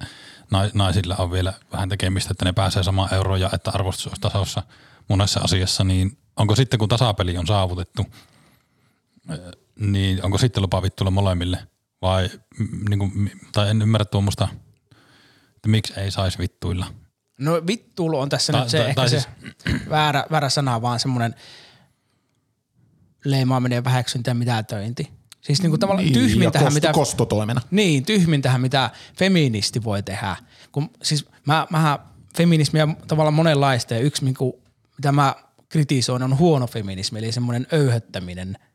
naisilla 0.75 1.17
on 1.17 1.31
vielä 1.31 1.53
vähän 1.73 1.89
tekemistä, 1.89 2.31
että 2.31 2.45
ne 2.45 2.53
pääsee 2.53 2.83
samaan 2.83 3.15
euroon 3.15 3.41
ja 3.41 3.51
että 3.53 3.71
arvostus 3.71 4.07
olisi 4.07 4.21
tasossa 4.21 4.63
monessa 5.09 5.41
asiassa, 5.41 5.85
niin 5.85 6.19
onko 6.37 6.57
sitten 6.57 6.79
kun 6.79 6.89
tasapeli 6.89 7.39
on 7.39 7.47
saavutettu, 7.47 8.07
niin 9.79 10.25
onko 10.25 10.39
sitten 10.39 10.63
lupa 10.63 10.83
vittuilla 10.83 11.11
molemmille? 11.11 11.59
Vai, 12.03 12.31
niin 12.89 12.99
kuin, 12.99 13.31
tai 13.53 13.71
en 13.71 13.83
ymmärrä 13.83 14.05
tuommoista– 14.05 14.49
että 15.67 15.71
miksi 15.71 16.01
ei 16.01 16.11
saisi 16.11 16.39
vittuilla? 16.39 16.87
No 17.39 17.53
vittuilu 17.67 18.19
on 18.19 18.29
tässä 18.29 18.53
ta, 18.53 18.61
nyt 18.61 18.69
se 18.69 18.79
ta, 18.79 18.85
ehkä 18.85 19.09
siis... 19.09 19.23
se 19.23 19.71
väärä, 19.91 20.25
väärä 20.31 20.49
sana, 20.49 20.83
vaan 20.83 21.01
semmoinen 21.01 21.35
leimaaminen 23.31 23.77
ja 23.77 23.85
vähäksyntä 23.85 24.31
ja 24.31 24.35
mitätöinti. 24.35 25.11
Siis 25.41 25.62
niinku 25.62 25.79
tavallaan 25.79 26.05
niin, 26.05 26.14
tyhmintähän, 26.14 26.74
mitä... 26.74 26.93
Kostotoimena. 26.93 27.61
Niin, 27.70 28.05
tyhmintähän, 28.05 28.61
mitä 28.61 28.91
feministi 29.18 29.85
voi 29.85 30.03
tehdä. 30.03 30.37
Kun, 30.72 30.91
siis 31.03 31.27
mä, 31.47 31.66
mä 31.70 31.99
feminismiä 32.37 32.89
tavallaan 33.07 33.35
monenlaista 33.35 33.95
ja 33.95 34.01
yksi, 34.01 34.24
niinku, 34.24 34.62
mitä 34.97 35.12
mä 35.12 35.35
kritisoin, 35.68 36.22
on 36.22 36.39
huono 36.39 36.66
feminismi, 36.66 37.18
eli 37.18 37.33
semmoinen 37.33 37.66
öyhöttäminen– 37.72 38.59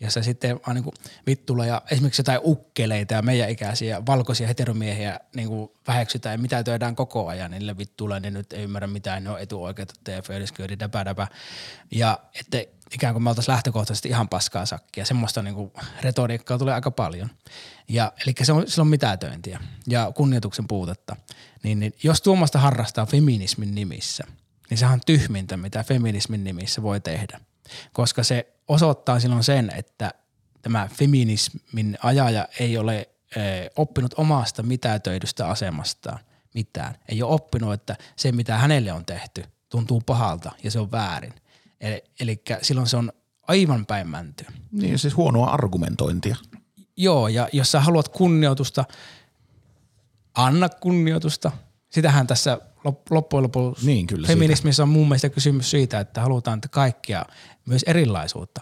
jossa 0.00 0.22
sitten 0.22 0.60
vaan 0.66 0.74
niin 0.76 0.94
vittulla 1.26 1.66
ja 1.66 1.82
esimerkiksi 1.90 2.20
jotain 2.20 2.40
ukkeleita 2.44 3.14
ja 3.14 3.22
meidän 3.22 3.50
ikäisiä 3.50 4.06
valkoisia 4.06 4.46
heteromiehiä 4.46 5.20
niin 5.36 5.48
kuin 5.48 5.70
väheksytään 5.86 6.34
ja 6.34 6.38
mitä 6.38 6.62
töidään 6.64 6.96
koko 6.96 7.28
ajan, 7.28 7.50
niille 7.50 7.78
vittuilla 7.78 8.20
ne 8.20 8.30
nyt 8.30 8.52
ei 8.52 8.62
ymmärrä 8.62 8.86
mitään, 8.86 9.24
ne 9.24 9.30
on 9.30 9.40
etuoikeutettu 9.40 10.10
ja 10.10 10.22
föydisköödi 10.22 10.78
däpä, 10.78 11.04
däpä. 11.04 11.26
Ja 11.90 12.18
että 12.40 12.64
ikään 12.94 13.14
kuin 13.14 13.22
me 13.22 13.30
oltaisiin 13.30 13.52
lähtökohtaisesti 13.52 14.08
ihan 14.08 14.28
paskaa 14.28 14.66
sakkia. 14.66 15.04
Semmoista 15.04 15.42
niin 15.42 15.54
kuin 15.54 15.72
retoriikkaa 16.00 16.58
tulee 16.58 16.74
aika 16.74 16.90
paljon. 16.90 17.30
Ja, 17.88 18.12
eli 18.26 18.34
se 18.42 18.52
on, 18.52 18.64
se 18.66 18.80
on 18.80 18.86
mitätöintiä 18.88 19.60
ja 19.86 20.12
kunnioituksen 20.14 20.68
puutetta. 20.68 21.16
Niin, 21.62 21.80
niin 21.80 21.92
jos 22.02 22.22
tuommoista 22.22 22.58
harrastaa 22.58 23.06
feminismin 23.06 23.74
nimissä, 23.74 24.24
niin 24.70 24.78
sehän 24.78 24.94
on 24.94 25.00
tyhmintä, 25.06 25.56
mitä 25.56 25.84
feminismin 25.84 26.44
nimissä 26.44 26.82
voi 26.82 27.00
tehdä. 27.00 27.40
Koska 27.92 28.22
se 28.22 28.52
osoittaa 28.68 29.20
silloin 29.20 29.44
sen, 29.44 29.72
että 29.76 30.10
tämä 30.62 30.88
feminismin 30.94 31.98
ajaja 32.02 32.48
ei 32.60 32.78
ole 32.78 33.08
oppinut 33.76 34.14
omasta 34.16 34.62
mitätöidystä 34.62 35.48
asemastaan 35.48 36.18
mitään. 36.54 36.94
Ei 37.08 37.22
ole 37.22 37.34
oppinut, 37.34 37.72
että 37.72 37.96
se 38.16 38.32
mitä 38.32 38.56
hänelle 38.56 38.92
on 38.92 39.04
tehty 39.04 39.44
tuntuu 39.68 40.00
pahalta 40.06 40.52
ja 40.64 40.70
se 40.70 40.80
on 40.80 40.92
väärin. 40.92 41.34
Eli, 41.80 42.04
eli 42.20 42.42
silloin 42.62 42.86
se 42.86 42.96
on 42.96 43.12
aivan 43.48 43.86
päin 43.86 44.08
mänty. 44.08 44.46
Niin 44.72 44.98
siis 44.98 45.16
huonoa 45.16 45.50
argumentointia. 45.50 46.36
Joo 46.96 47.28
ja 47.28 47.48
jos 47.52 47.72
sä 47.72 47.80
haluat 47.80 48.08
kunnioitusta, 48.08 48.84
anna 50.34 50.68
kunnioitusta. 50.68 51.52
Sitähän 51.88 52.26
tässä 52.26 52.58
loppujen 53.10 53.42
lopuksi 53.42 53.86
niin, 53.86 54.06
kyllä 54.06 54.26
feminismissa 54.26 54.76
siitä. 54.76 54.82
on 54.82 54.88
mun 54.88 55.08
mielestä 55.08 55.28
kysymys 55.28 55.70
siitä, 55.70 56.00
että 56.00 56.20
halutaan 56.20 56.58
että 56.58 56.68
kaikkia, 56.68 57.24
myös 57.66 57.82
erilaisuutta 57.82 58.60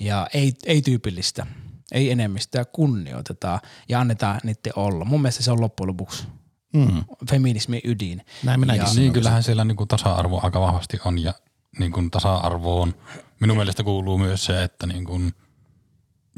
ja 0.00 0.26
ei, 0.34 0.52
ei 0.66 0.82
tyypillistä, 0.82 1.46
ei 1.92 2.10
enemmistöä 2.10 2.64
kunnioitetaan 2.64 3.60
ja 3.88 4.00
annetaan 4.00 4.40
niiden 4.44 4.72
olla. 4.76 5.04
Mun 5.04 5.22
mielestä 5.22 5.42
se 5.42 5.52
on 5.52 5.60
loppujen 5.60 5.88
lopuksi 5.88 6.26
mm. 6.72 7.04
feminismin 7.30 7.80
ydin. 7.84 8.22
Näin 8.44 8.60
minäkin 8.60 8.82
ja, 8.82 8.94
Niin 8.94 9.12
kyllähän 9.12 9.42
siellä 9.42 9.64
niin 9.64 9.76
kuin 9.76 9.88
tasa-arvo 9.88 10.40
aika 10.42 10.60
vahvasti 10.60 10.98
on 11.04 11.18
ja 11.18 11.34
niin 11.78 11.92
kuin 11.92 12.10
tasa-arvoon 12.10 12.94
minun 13.40 13.56
mielestä 13.56 13.84
kuuluu 13.84 14.18
myös 14.18 14.44
se, 14.44 14.64
että 14.64 14.86
niin 14.86 15.04
kuin 15.04 15.34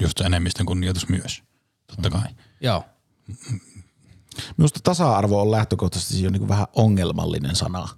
just 0.01 0.19
se 0.19 0.25
enemmistön 0.25 0.67
kunnioitus 0.67 1.09
myös, 1.09 1.43
totta 1.87 2.11
kai. 2.11 2.29
Mm. 2.29 2.37
Joo. 2.61 2.85
Minusta 4.57 4.81
tasa-arvo 4.83 5.41
on 5.43 5.51
lähtökohtaisesti 5.51 6.23
jo 6.23 6.31
niin 6.31 6.49
vähän 6.49 6.67
ongelmallinen 6.77 7.57
sana. 7.57 7.89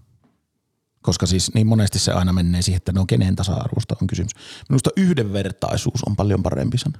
Koska 1.03 1.27
siis 1.27 1.55
niin 1.55 1.67
monesti 1.67 1.99
se 1.99 2.13
aina 2.13 2.33
menee 2.33 2.63
siihen, 2.63 2.77
että 2.77 2.93
no 2.93 3.07
kenen 3.07 3.37
tasa-arvosta 3.37 3.97
on 4.03 4.07
kysymys. 4.07 4.33
Minusta 4.69 4.91
yhdenvertaisuus 4.97 6.03
on 6.07 6.17
paljon 6.17 6.43
parempi 6.43 6.79
sana. 6.79 6.99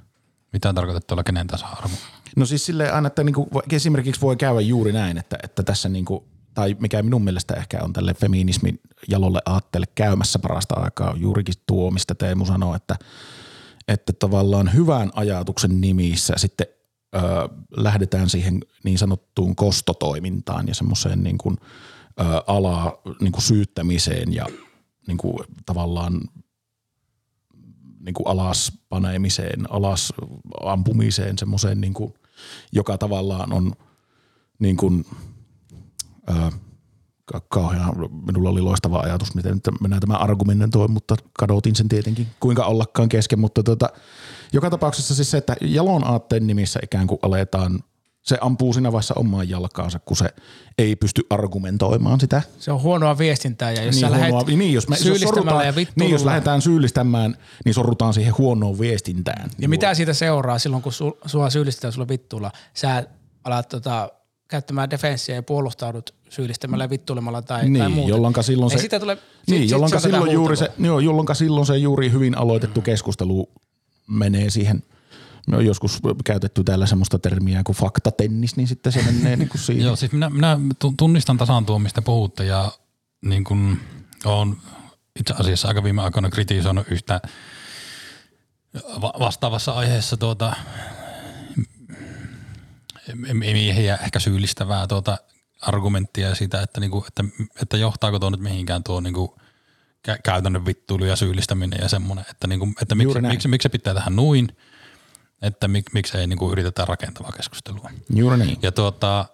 Mitä 0.53 0.73
tarkoittaa 0.73 1.07
tuolla 1.07 1.23
kenen 1.23 1.47
tasa-arvo? 1.47 1.95
No 2.35 2.45
siis 2.45 2.65
silleen 2.65 2.93
aina, 2.93 3.07
että 3.07 3.23
niinku, 3.23 3.49
esimerkiksi 3.71 4.21
voi 4.21 4.37
käydä 4.37 4.61
juuri 4.61 4.91
näin, 4.91 5.17
että, 5.17 5.37
että 5.43 5.63
tässä 5.63 5.89
niinku, 5.89 6.27
tai 6.53 6.75
mikä 6.79 7.03
minun 7.03 7.23
mielestä 7.23 7.53
ehkä 7.53 7.79
on 7.83 7.93
tälle 7.93 8.13
feminismin 8.13 8.79
jalolle 9.07 9.41
aatteelle 9.45 9.87
käymässä 9.95 10.39
parasta 10.39 10.75
aikaa, 10.75 11.11
on 11.11 11.21
juurikin 11.21 11.55
tuo, 11.65 11.91
mistä 11.91 12.15
Teemu 12.15 12.45
sanoi, 12.45 12.75
että, 12.75 12.95
että 13.87 14.13
tavallaan 14.13 14.73
hyvän 14.73 15.11
ajatuksen 15.13 15.81
nimissä 15.81 16.33
sitten 16.37 16.67
ö, 17.15 17.19
lähdetään 17.77 18.29
siihen 18.29 18.59
niin 18.83 18.97
sanottuun 18.97 19.55
kostotoimintaan 19.55 20.67
ja 20.67 20.75
semmoiseen 20.75 21.23
niin 21.23 21.37
kuin, 21.37 21.57
ö, 22.19 22.23
alaa 22.47 22.93
niin 23.21 23.31
kuin 23.31 23.43
syyttämiseen 23.43 24.33
ja 24.33 24.45
niin 25.07 25.17
kuin, 25.17 25.39
tavallaan 25.65 26.21
niin 27.99 28.13
kuin 28.13 28.27
alas 28.27 28.71
paneemiseen, 28.89 29.71
alas 29.71 30.13
ampumiseen, 30.63 31.37
semmoiseen, 31.37 31.81
niin 31.81 31.93
kuin, 31.93 32.13
joka 32.71 32.97
tavallaan 32.97 33.53
on 33.53 33.73
niin 34.59 34.77
kuin, 34.77 35.05
ö, 36.29 36.51
kauhean, 37.49 37.93
minulla 38.25 38.49
oli 38.49 38.61
loistava 38.61 38.99
ajatus, 38.99 39.35
miten 39.35 39.61
mennään 39.81 40.01
tämä 40.01 40.13
argumentoin, 40.13 40.91
mutta 40.91 41.15
kadotin 41.39 41.75
sen 41.75 41.87
tietenkin, 41.87 42.27
kuinka 42.39 42.65
ollakaan 42.65 43.09
kesken, 43.09 43.39
mutta 43.39 43.63
tota, 43.63 43.89
joka 44.53 44.69
tapauksessa 44.69 45.15
siis 45.15 45.31
se, 45.31 45.37
että 45.37 45.55
jalon 45.61 46.07
aatteen 46.07 46.47
nimissä 46.47 46.79
ikään 46.83 47.07
kuin 47.07 47.19
aletaan 47.21 47.79
se 48.25 48.37
ampuu 48.41 48.73
siinä 48.73 48.91
vaiheessa 48.91 49.13
omaan 49.17 49.49
jalkaansa, 49.49 49.99
kun 49.99 50.17
se 50.17 50.29
ei 50.77 50.95
pysty 50.95 51.21
argumentoimaan 51.29 52.19
sitä. 52.19 52.41
Se 52.59 52.71
on 52.71 52.81
huonoa 52.81 53.17
viestintää 53.17 53.71
ja 53.71 53.83
jos 53.83 53.95
niin, 53.95 54.01
sä 54.01 54.17
huonoa, 54.17 54.43
niin, 54.43 54.73
jos 54.73 54.87
me, 54.87 54.95
jos 55.05 55.21
sorrutaan, 55.21 55.65
ja 55.65 55.73
niin, 55.95 56.11
jos 56.11 56.25
lähdetään 56.25 56.61
syyllistämään, 56.61 57.37
niin 57.65 57.73
sorrutaan 57.73 58.13
siihen 58.13 58.37
huonoon 58.37 58.79
viestintään. 58.79 59.49
Ja 59.59 59.69
mitä 59.69 59.93
siitä 59.93 60.13
seuraa 60.13 60.59
silloin, 60.59 60.83
kun 60.83 60.93
su, 60.93 61.17
sua 61.25 61.49
syyllistetään 61.49 61.93
sulla 61.93 62.07
vittuilla? 62.07 62.51
Sä 62.73 63.03
alat 63.43 63.69
tota, 63.69 64.09
käyttämään 64.47 64.89
defenssiä 64.89 65.35
ja 65.35 65.43
puolustaudut 65.43 66.13
syyllistämällä 66.29 66.89
vittuilemalla 66.89 67.41
tai, 67.41 67.59
tai 67.61 67.69
Niin, 67.69 67.91
muuta. 67.91 68.09
jolloinka 68.09 68.41
silloin 68.41 68.71
Ei 68.71 68.77
se, 68.77 68.81
sitä 68.81 68.99
tule, 68.99 69.17
niin, 69.47 69.61
sit- 69.61 69.71
jolloinka 69.71 69.97
sit 69.99 70.01
se 70.03 70.07
otetaan 70.07 70.21
silloin 70.23 70.33
juuri 70.33 70.57
se, 70.57 70.71
joo, 70.79 70.99
jolloinka 70.99 71.33
silloin 71.33 71.65
se 71.65 71.77
juuri 71.77 72.11
hyvin 72.11 72.37
aloitettu 72.37 72.81
keskustelu 72.81 73.49
menee 74.07 74.49
siihen 74.49 74.83
me 75.47 75.57
on 75.57 75.65
joskus 75.65 75.99
käytetty 76.25 76.63
täällä 76.63 76.85
semmoista 76.85 77.19
termiä 77.19 77.61
kuin 77.65 77.75
faktatennis, 77.75 78.55
niin 78.55 78.67
sitten 78.67 78.91
se 78.91 79.01
menee 79.01 79.35
niin 79.35 79.49
kuin 79.49 79.61
siihen. 79.65 79.85
Joo, 79.85 79.95
siis 79.95 80.11
minä, 80.11 80.29
minä 80.29 80.59
tu- 80.79 80.93
tunnistan 80.97 81.37
tasan 81.37 81.65
tuon, 81.65 81.81
mistä 81.81 82.01
puhutte 82.01 82.45
ja 82.45 82.71
niin 83.25 83.43
kuin 83.43 83.79
olen 84.25 84.55
itse 85.19 85.33
asiassa 85.39 85.67
aika 85.67 85.83
viime 85.83 86.01
aikoina 86.01 86.29
kritisoinut 86.29 86.87
yhtä 86.91 87.21
va- 89.01 89.13
vastaavassa 89.19 89.71
aiheessa 89.71 90.17
tuota 90.17 90.53
miehiä 93.33 93.95
ehkä 94.03 94.19
syyllistävää 94.19 94.87
tuota 94.87 95.17
argumenttia 95.61 96.35
siitä, 96.35 96.61
että, 96.61 96.79
niinku, 96.79 97.05
että, 97.07 97.23
että 97.61 97.77
johtaako 97.77 98.19
tuo 98.19 98.29
nyt 98.29 98.39
mihinkään 98.39 98.83
tuo 98.83 98.99
niinku, 98.99 99.37
kä- 100.07 100.19
käytännön 100.23 100.65
vittuilu 100.65 101.05
ja 101.05 101.15
syyllistäminen 101.15 101.79
ja 101.81 101.89
semmoinen, 101.89 102.25
että, 102.31 102.47
niinku, 102.47 102.67
että 102.81 102.95
miksi, 102.95 103.21
miksi, 103.21 103.47
miksi 103.47 103.65
se 103.65 103.69
pitää 103.69 103.93
tähän 103.93 104.15
noin, 104.15 104.57
että 105.41 105.67
mik, 105.67 105.93
miksi 105.93 106.17
ei 106.17 106.27
niinku 106.27 106.51
yritetä 106.51 106.85
rakentavaa 106.85 107.31
keskustelua. 107.31 107.89
Juuri 108.15 108.37
niin. 108.37 108.59
Ja 108.61 108.71
tuota, 108.71 109.25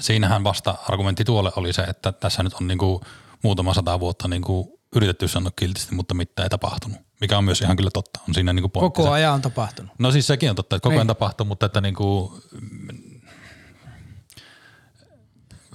siinähän 0.00 0.44
vasta 0.44 0.74
argumentti 0.88 1.24
tuolle 1.24 1.52
oli 1.56 1.72
se, 1.72 1.82
että 1.82 2.12
tässä 2.12 2.42
nyt 2.42 2.54
on 2.54 2.66
niinku 2.66 3.00
muutama 3.42 3.74
sata 3.74 4.00
vuotta 4.00 4.28
niinku 4.28 4.80
yritetty 4.96 5.28
sanoa 5.28 5.52
kiltisti, 5.56 5.94
mutta 5.94 6.14
mitään 6.14 6.46
ei 6.46 6.50
tapahtunut. 6.50 7.05
Mikä 7.20 7.38
on 7.38 7.44
myös 7.44 7.60
ihan 7.60 7.76
kyllä 7.76 7.90
totta. 7.90 8.20
On 8.28 8.34
siinä 8.34 8.52
niinku 8.52 8.68
pointti. 8.68 8.96
Koko 8.96 9.10
ajan 9.10 9.34
on 9.34 9.42
tapahtunut. 9.42 9.92
No 9.98 10.12
siis 10.12 10.26
sekin 10.26 10.50
on 10.50 10.56
totta, 10.56 10.76
että 10.76 10.82
koko 10.82 10.92
ajan 10.94 11.00
Niin. 11.00 11.06
tapahtuu, 11.16 11.46
mutta 11.46 11.66
että 11.66 11.80
niinku, 11.80 12.40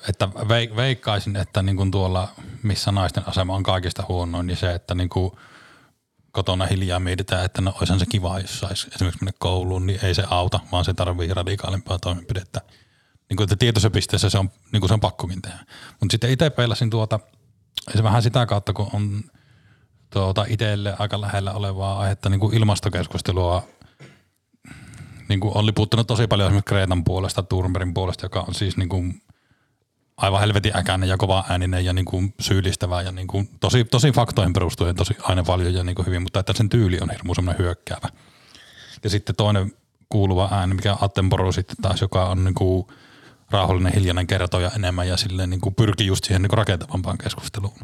että 0.09 0.25
veik- 0.25 0.75
veikkaisin, 0.75 1.35
että 1.35 1.61
niinku 1.61 1.85
tuolla, 1.91 2.27
missä 2.63 2.91
naisten 2.91 3.23
asema 3.27 3.55
on 3.55 3.63
kaikista 3.63 4.03
huonoin, 4.07 4.47
niin 4.47 4.57
se, 4.57 4.73
että 4.73 4.95
niinku 4.95 5.39
kotona 6.31 6.65
hiljaa 6.65 6.99
mietitään, 6.99 7.45
että 7.45 7.61
no 7.61 7.73
olisihan 7.77 7.99
se 7.99 8.05
kiva, 8.05 8.39
jos 8.39 8.59
saisi 8.59 8.87
esimerkiksi 8.95 9.23
mennä 9.23 9.37
kouluun, 9.39 9.87
niin 9.87 10.05
ei 10.05 10.15
se 10.15 10.23
auta, 10.29 10.59
vaan 10.71 10.85
se 10.85 10.93
tarvii 10.93 11.33
radikaalimpaa 11.33 11.99
toimenpidettä. 11.99 12.61
Niin 13.29 13.37
kuin, 13.37 13.45
että 13.45 13.55
tietoisessa 13.55 13.89
pisteessä 13.89 14.29
se 14.29 14.37
on, 14.37 14.49
niin 14.71 14.81
kuin 14.81 14.89
se 14.89 14.93
on 14.93 14.99
pakkokin 14.99 15.41
tehdä. 15.41 15.59
Mutta 15.99 16.13
sitten 16.13 16.29
itse 16.29 16.49
peilasin 16.49 16.89
tuota, 16.89 17.19
se 17.95 18.03
vähän 18.03 18.23
sitä 18.23 18.45
kautta, 18.45 18.73
kun 18.73 18.89
on 18.93 19.23
tuota 20.13 20.45
itselle 20.49 20.95
aika 20.99 21.21
lähellä 21.21 21.53
olevaa 21.53 21.99
aihetta 21.99 22.29
niin 22.29 22.39
kuin 22.39 22.53
ilmastokeskustelua 22.53 23.67
niin 25.29 25.39
kuin 25.39 25.57
on 25.57 25.65
liputtanut 25.65 26.07
tosi 26.07 26.27
paljon 26.27 26.47
esimerkiksi 26.47 26.69
Kreetan 26.69 27.03
puolesta, 27.03 27.43
Thunbergin 27.43 27.93
puolesta, 27.93 28.25
joka 28.25 28.45
on 28.47 28.53
siis 28.53 28.77
niin 28.77 28.89
kuin 28.89 29.21
aivan 30.17 30.39
helvetin 30.39 30.77
äkäinen 30.77 31.09
ja 31.09 31.17
kova 31.17 31.43
ääninen 31.49 31.85
ja 31.85 31.93
niin 31.93 32.05
kuin 32.05 32.33
syyllistävä 32.39 33.01
ja 33.01 33.11
niin 33.11 33.27
kuin 33.27 33.49
tosi, 33.59 33.83
tosi 33.83 34.11
faktoihin 34.11 34.53
perustuen 34.53 34.95
tosi 34.95 35.15
aina 35.21 35.43
paljon 35.43 35.73
ja 35.73 35.83
niin 35.83 35.95
kuin 35.95 36.05
hyvin, 36.05 36.21
mutta 36.21 36.39
että 36.39 36.53
sen 36.53 36.69
tyyli 36.69 36.99
on 37.01 37.09
hirmu 37.09 37.35
semmoinen 37.35 37.63
hyökkäävä. 37.63 38.09
Ja 39.03 39.09
sitten 39.09 39.35
toinen 39.35 39.73
kuuluva 40.09 40.49
ääni, 40.51 40.73
mikä 40.73 40.97
Attenborough 41.01 41.55
sitten 41.55 41.75
taas, 41.81 42.01
joka 42.01 42.25
on 42.25 42.43
niin 42.43 42.53
kuin 42.53 42.87
rauhallinen, 43.51 43.93
hiljainen 43.93 44.27
kertoja 44.27 44.71
enemmän 44.75 45.07
ja 45.07 45.17
silleen 45.17 45.49
niin 45.49 45.61
kuin 45.61 45.75
pyrkii 45.75 46.07
just 46.07 46.23
siihen 46.23 46.41
niin 46.41 46.49
kuin 46.49 46.57
rakentavampaan 46.57 47.17
keskusteluun. 47.17 47.77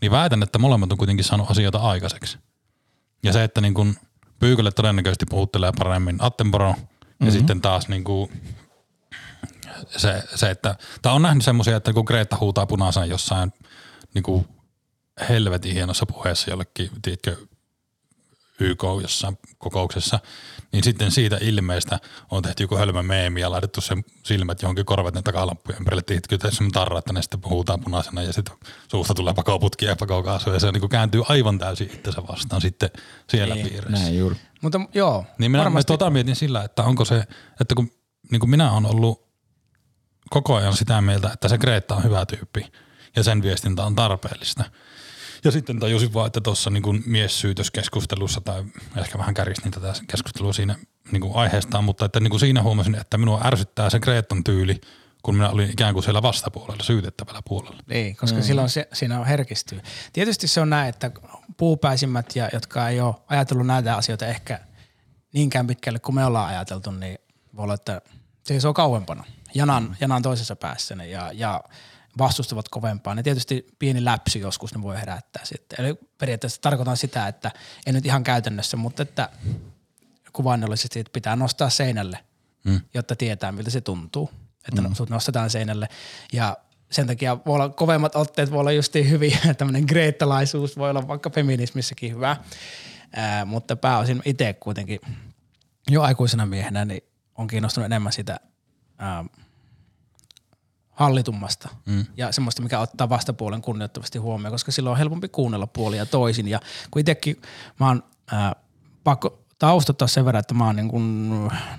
Niin 0.00 0.10
väitän, 0.10 0.42
että 0.42 0.58
molemmat 0.58 0.92
on 0.92 0.98
kuitenkin 0.98 1.24
saanut 1.24 1.50
asioita 1.50 1.78
aikaiseksi. 1.78 2.38
Ja 3.22 3.32
se, 3.32 3.44
että 3.44 3.60
niin 3.60 3.74
kuin 3.74 3.96
Pyykölle 4.38 4.70
todennäköisesti 4.70 5.26
puhuttelee 5.30 5.72
paremmin 5.78 6.16
Attenborough 6.18 6.78
mm-hmm. 6.78 7.26
ja 7.26 7.32
sitten 7.32 7.60
taas 7.60 7.88
niin 7.88 8.04
kuin 8.04 8.42
se, 9.96 10.22
se, 10.34 10.50
että 10.50 10.74
tämä 11.02 11.14
on 11.14 11.22
nähnyt 11.22 11.44
semmoisia, 11.44 11.76
että 11.76 11.92
kun 11.92 12.04
Greta 12.04 12.36
huutaa 12.40 12.66
punaisena 12.66 13.06
jossain 13.06 13.52
niin 14.14 14.22
kuin 14.22 14.48
helvetin 15.28 15.72
hienossa 15.72 16.06
puheessa 16.06 16.50
jollekin, 16.50 16.90
tiedätkö, 17.02 17.36
YK 18.60 18.82
jossain 19.02 19.38
kokouksessa, 19.58 20.18
niin 20.72 20.84
sitten 20.84 21.10
siitä 21.10 21.38
ilmeestä 21.40 21.98
on 22.30 22.42
tehty 22.42 22.64
joku 22.64 22.76
hölmö 22.76 23.02
meemi 23.02 23.40
ja 23.40 23.50
laitettu 23.50 23.80
sen 23.80 24.04
silmät 24.22 24.62
johonkin 24.62 24.84
korvaten 24.84 25.24
takalampujen 25.24 25.78
ympärille, 25.78 26.02
tiedätkö, 26.02 26.38
semmoinen 26.50 26.72
tarra, 26.72 26.98
että 26.98 27.12
ne 27.12 27.22
sitten 27.22 27.40
huutaa 27.44 27.78
punaisena 27.78 28.22
ja 28.22 28.32
sitten 28.32 28.56
suusta 28.90 29.14
tulee 29.14 29.34
pakoputkia 29.34 29.88
ja 29.88 29.96
pakokaasua 29.96 30.52
ja 30.54 30.60
se 30.60 30.72
niin 30.72 30.80
kuin 30.80 30.90
kääntyy 30.90 31.22
aivan 31.28 31.58
täysin 31.58 31.90
itsensä 31.94 32.22
vastaan 32.28 32.60
sitten 32.60 32.90
siellä 33.28 33.54
Niin, 33.54 33.66
piirissä. 33.68 33.90
Näin 33.90 34.18
juuri. 34.18 34.36
Mutta 34.62 34.80
joo, 34.94 35.24
Niin 35.38 35.50
minä 35.50 35.64
varmasti. 35.64 35.92
tota 35.92 36.10
mietin 36.10 36.36
sillä, 36.36 36.64
että 36.64 36.82
onko 36.82 37.04
se, 37.04 37.24
että 37.60 37.74
kun 37.74 37.90
niin 38.30 38.40
kuin 38.40 38.50
minä 38.50 38.72
olen 38.72 38.86
ollut 38.86 39.30
koko 40.30 40.54
ajan 40.56 40.76
sitä 40.76 41.00
mieltä, 41.00 41.30
että 41.32 41.48
se 41.48 41.58
Greta 41.58 41.94
on 41.96 42.04
hyvä 42.04 42.26
tyyppi 42.26 42.66
ja 43.16 43.22
sen 43.22 43.42
viestintä 43.42 43.84
on 43.84 43.94
tarpeellista. 43.96 44.64
Ja 45.44 45.50
sitten 45.50 45.80
tajusin 45.80 46.14
vaan, 46.14 46.26
että 46.26 46.40
tuossa 46.40 46.70
niin 46.70 47.02
miessyytöskeskustelussa 47.06 48.40
tai 48.40 48.64
ehkä 48.96 49.18
vähän 49.18 49.34
kärjistin 49.34 49.70
tätä 49.70 49.94
keskustelua 50.06 50.52
siinä 50.52 50.76
niin 51.12 51.20
kuin 51.20 51.36
aiheestaan, 51.36 51.84
mutta 51.84 52.04
että 52.04 52.20
niin 52.20 52.30
kuin 52.30 52.40
siinä 52.40 52.62
huomasin, 52.62 52.94
että 52.94 53.18
minua 53.18 53.40
ärsyttää 53.44 53.90
se 53.90 54.00
Gretan 54.00 54.44
tyyli, 54.44 54.80
kun 55.22 55.34
minä 55.34 55.50
olin 55.50 55.70
ikään 55.70 55.94
kuin 55.94 56.02
siellä 56.02 56.22
vastapuolella, 56.22 56.84
syytettävällä 56.84 57.40
puolella. 57.48 57.82
Niin, 57.86 58.16
koska 58.16 58.38
mm. 58.38 58.42
silloin 58.42 58.68
se, 58.68 58.88
siinä 58.92 59.20
on 59.20 59.26
herkistyy. 59.26 59.80
Tietysti 60.12 60.48
se 60.48 60.60
on 60.60 60.70
näin, 60.70 60.88
että 60.88 61.10
puupäisimmät, 61.56 62.36
ja, 62.36 62.48
jotka 62.52 62.88
ei 62.88 63.00
ole 63.00 63.14
ajatellut 63.28 63.66
näitä 63.66 63.96
asioita 63.96 64.26
ehkä 64.26 64.60
niinkään 65.32 65.66
pitkälle 65.66 65.98
kuin 65.98 66.14
me 66.14 66.24
ollaan 66.24 66.48
ajateltu, 66.48 66.90
niin 66.90 67.18
voi 67.56 67.64
olla, 67.64 67.74
että 67.74 68.00
se 68.58 68.68
on 68.68 68.74
kauempana. 68.74 69.24
Janan, 69.54 69.82
mm. 69.82 69.94
janan 70.00 70.22
toisessa 70.22 70.56
päässä 70.56 70.94
ja, 70.94 71.30
ja 71.34 71.64
vastustavat 72.20 72.68
kovempaa. 72.68 73.14
Ne 73.14 73.22
tietysti 73.22 73.66
pieni 73.78 74.04
läpsy 74.04 74.38
joskus 74.38 74.74
ne 74.74 74.82
voi 74.82 75.00
herättää 75.00 75.44
sitten. 75.44 75.84
Eli 75.84 75.98
periaatteessa 76.18 76.60
tarkoitan 76.60 76.96
sitä, 76.96 77.28
että 77.28 77.50
ei 77.86 77.92
nyt 77.92 78.06
ihan 78.06 78.24
käytännössä, 78.24 78.76
mutta 78.76 79.02
että 79.02 79.28
kuvainnollisesti 80.32 81.00
että 81.00 81.12
pitää 81.12 81.36
nostaa 81.36 81.70
seinälle, 81.70 82.18
mm. 82.64 82.80
jotta 82.94 83.16
tietää 83.16 83.52
miltä 83.52 83.70
se 83.70 83.80
tuntuu. 83.80 84.30
Että 84.68 84.82
mm. 84.82 84.94
sut 84.94 85.10
nostetaan 85.10 85.50
seinälle 85.50 85.88
ja 86.32 86.56
sen 86.90 87.06
takia 87.06 87.38
voi 87.46 87.54
olla 87.54 87.68
kovemmat 87.68 88.16
otteet, 88.16 88.50
voi 88.50 88.60
olla 88.60 88.72
justiin 88.72 89.10
hyviä, 89.10 89.38
tämmöinen 89.58 89.84
greettalaisuus 89.88 90.78
voi 90.78 90.90
olla 90.90 91.08
vaikka 91.08 91.30
feminismissäkin 91.30 92.14
hyvä, 92.14 92.36
Ää, 93.12 93.44
mutta 93.44 93.76
pääosin 93.76 94.22
itse 94.24 94.52
kuitenkin 94.52 95.00
jo 95.90 96.02
aikuisena 96.02 96.46
miehenä 96.46 96.84
niin 96.84 97.02
on 97.34 97.46
kiinnostunut 97.46 97.86
enemmän 97.86 98.12
sitä 98.12 98.40
ää, 98.98 99.24
hallitummasta 101.00 101.68
mm. 101.86 102.06
ja 102.16 102.32
semmoista, 102.32 102.62
mikä 102.62 102.78
ottaa 102.78 103.08
vastapuolen 103.08 103.62
kunnioittavasti 103.62 104.18
huomioon, 104.18 104.52
koska 104.52 104.72
silloin 104.72 104.92
on 104.92 104.98
helpompi 104.98 105.28
kuunnella 105.28 105.66
puolia 105.66 106.06
toisin. 106.06 106.48
Ja 106.48 106.60
kun 106.90 107.00
itsekin 107.00 107.42
mä 107.80 107.88
oon 107.88 108.02
ää, 108.32 108.56
pakko 109.04 109.44
taustottaa 109.58 110.08
sen 110.08 110.24
verran, 110.24 110.40
että 110.40 110.54
mä 110.54 110.66
oon 110.66 110.76
niin 110.76 110.88
kuin 110.88 111.32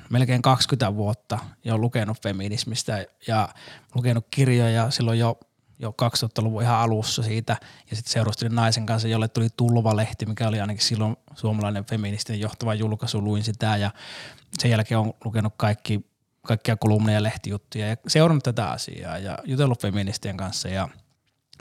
melkein 0.09 0.41
20 0.41 0.95
vuotta 0.95 1.39
jo 1.63 1.77
lukenut 1.77 2.21
feminismistä 2.23 3.05
ja 3.27 3.49
lukenut 3.95 4.27
kirjoja 4.31 4.91
silloin 4.91 5.19
jo 5.19 5.39
jo 5.79 5.95
2000-luvun 6.01 6.61
ihan 6.61 6.79
alussa 6.79 7.23
siitä 7.23 7.57
ja 7.89 7.95
sitten 7.95 8.13
seurustelin 8.13 8.55
naisen 8.55 8.85
kanssa, 8.85 9.07
jolle 9.07 9.27
tuli 9.27 9.47
Tulvalehti, 9.57 10.25
mikä 10.25 10.47
oli 10.47 10.61
ainakin 10.61 10.83
silloin 10.83 11.17
suomalainen 11.35 11.85
feministinen 11.85 12.39
johtava 12.41 12.73
julkaisu, 12.73 13.21
luin 13.21 13.43
sitä 13.43 13.77
ja 13.77 13.91
sen 14.59 14.71
jälkeen 14.71 14.99
on 14.99 15.13
lukenut 15.25 15.53
kaikki, 15.57 16.10
kaikkia 16.41 16.75
kolumneja 16.75 17.17
ja 17.17 17.23
lehtijuttuja 17.23 17.87
ja 17.87 17.97
seurannut 18.07 18.43
tätä 18.43 18.69
asiaa 18.69 19.17
ja 19.17 19.37
jutellut 19.43 19.81
feministien 19.81 20.37
kanssa 20.37 20.69
ja 20.69 20.89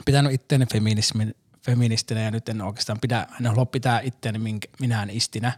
pitänyt 0.05 0.33
itteeni 0.33 0.65
feminismin, 0.65 1.35
feministinä 1.65 2.21
ja 2.21 2.31
nyt 2.31 2.49
en 2.49 2.61
oikeastaan 2.61 2.99
pidä, 2.99 3.27
en 3.39 3.47
halua 3.47 3.65
pitää 3.65 3.99
itteeni 3.99 4.39
minkä, 4.39 4.67
minään 4.79 5.09
istinä, 5.09 5.51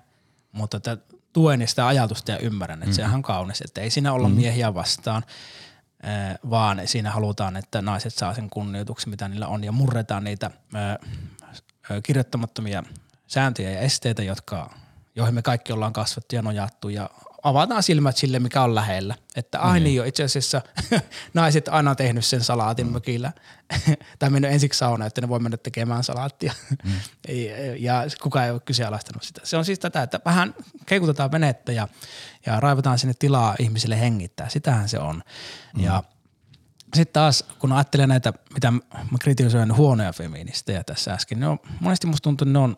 mutta 0.52 0.78
että 0.78 0.98
tuen 1.34 1.68
sitä 1.68 1.88
ajatusta 1.88 2.32
ja 2.32 2.38
ymmärrän, 2.38 2.78
että 2.78 2.86
mm-hmm. 2.86 2.96
sehän 2.96 3.16
on 3.16 3.22
kaunis, 3.22 3.62
että 3.62 3.82
ei 3.82 3.90
siinä 3.90 4.14
olla 4.14 4.28
mm-hmm. 4.28 4.42
miehiä 4.42 4.74
vastaan, 4.74 5.24
eh, 6.04 6.40
vaan 6.50 6.82
siinä 6.86 7.12
halutaan, 7.12 7.58
että 7.58 7.82
naiset 7.82 8.14
saa 8.14 8.34
sen 8.34 8.50
kunnioituksen, 8.50 9.10
mitä 9.10 9.28
niillä 9.28 9.48
on 9.48 9.64
ja 9.64 9.72
murretaan 9.72 10.24
niitä 10.24 10.52
eh, 10.76 11.10
eh, 11.96 12.04
kirjoittamattomia 12.04 12.84
sääntöjä 13.28 13.72
ja 13.72 13.80
esteitä, 13.80 14.24
jotka, 14.24 14.74
joihin 15.16 15.36
me 15.36 15.42
kaikki 15.42 15.74
ollaan 15.74 15.94
kasvattu 15.94 16.36
ja 16.36 16.42
nojattu 16.42 16.90
ja 16.90 17.10
avataan 17.44 17.84
silmät 17.84 18.18
sille, 18.18 18.40
mikä 18.40 18.62
on 18.62 18.76
lähellä. 18.76 19.16
Että 19.36 19.60
ai 19.60 19.80
niin 19.80 19.96
jo, 19.96 20.04
itse 20.04 20.24
asiassa 20.24 20.62
naiset 21.34 21.68
aina 21.68 21.96
tehnyt 21.96 22.26
sen 22.26 22.42
salaatin 22.42 22.92
mökillä. 22.92 23.32
tai 24.20 24.30
mennyt 24.30 24.52
ensiksi 24.52 24.78
saunaan, 24.78 25.08
että 25.08 25.22
ne 25.22 25.30
voi 25.30 25.40
mennä 25.40 25.58
tekemään 25.58 26.04
salaattia. 26.04 26.54
Mm. 26.86 26.92
ja 27.78 28.04
kukaan 28.22 28.46
ei 28.46 28.52
ole 28.52 28.60
kyseenalaistanut 28.60 29.24
sitä. 29.24 29.42
Se 29.44 29.58
on 29.58 29.66
siis 29.66 29.80
tätä, 29.80 30.04
että 30.04 30.20
vähän 30.26 30.56
keikutetaan 30.86 31.32
venettä 31.32 31.72
ja, 31.72 31.88
ja 32.46 32.60
raivataan 32.60 33.00
sinne 33.00 33.14
tilaa 33.20 33.56
ihmisille 33.60 34.00
hengittää. 34.00 34.50
Sitähän 34.50 34.90
se 34.90 35.00
on. 35.00 35.24
Mm. 35.78 35.84
Ja 35.84 36.04
sitten 36.96 37.14
taas, 37.14 37.46
kun 37.60 37.72
ajattelee 37.72 38.08
näitä, 38.08 38.34
mitä 38.54 38.72
mä 38.72 39.18
kritisoin 39.22 39.78
huonoja 39.78 40.14
feministejä 40.14 40.84
tässä 40.84 41.14
äsken, 41.14 41.40
ne 41.40 41.48
on, 41.48 41.60
monesti 41.80 42.08
musta 42.08 42.24
tuntuu, 42.24 42.46
että 42.46 42.54
ne 42.54 42.60
on, 42.60 42.78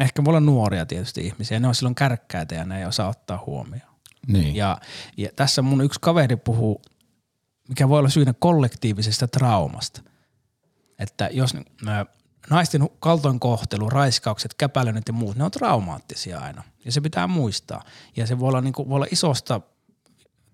ehkä 0.00 0.24
voi 0.24 0.30
olla 0.30 0.40
nuoria 0.40 0.86
tietysti 0.86 1.26
ihmisiä, 1.26 1.60
ne 1.60 1.68
on 1.68 1.74
silloin 1.74 1.94
kärkkäitä 1.94 2.54
ja 2.54 2.64
ne 2.64 2.78
ei 2.78 2.84
osaa 2.84 3.08
ottaa 3.08 3.42
huomioon. 3.46 3.92
Niin. 4.26 4.56
Ja, 4.56 4.78
ja 5.16 5.28
tässä 5.36 5.62
mun 5.62 5.84
yksi 5.84 6.00
kaveri 6.00 6.36
puhuu, 6.36 6.82
mikä 7.68 7.88
voi 7.88 7.98
olla 7.98 8.08
syynä 8.08 8.34
kollektiivisesta 8.38 9.28
traumasta. 9.28 10.02
Että 10.98 11.28
jos 11.32 11.54
ä, 11.88 12.06
naisten 12.50 12.90
kaltoinkohtelu, 13.00 13.90
raiskaukset, 13.90 14.54
käpälöinnit 14.54 15.08
ja 15.08 15.12
muut, 15.12 15.36
ne 15.36 15.44
on 15.44 15.50
traumaattisia 15.50 16.40
aina. 16.40 16.62
Ja 16.84 16.92
se 16.92 17.00
pitää 17.00 17.26
muistaa. 17.26 17.84
Ja 18.16 18.26
se 18.26 18.38
voi 18.38 18.48
olla, 18.48 18.60
niin 18.60 18.72
kuin, 18.72 18.88
voi 18.88 18.96
olla 18.96 19.06
isosta 19.10 19.60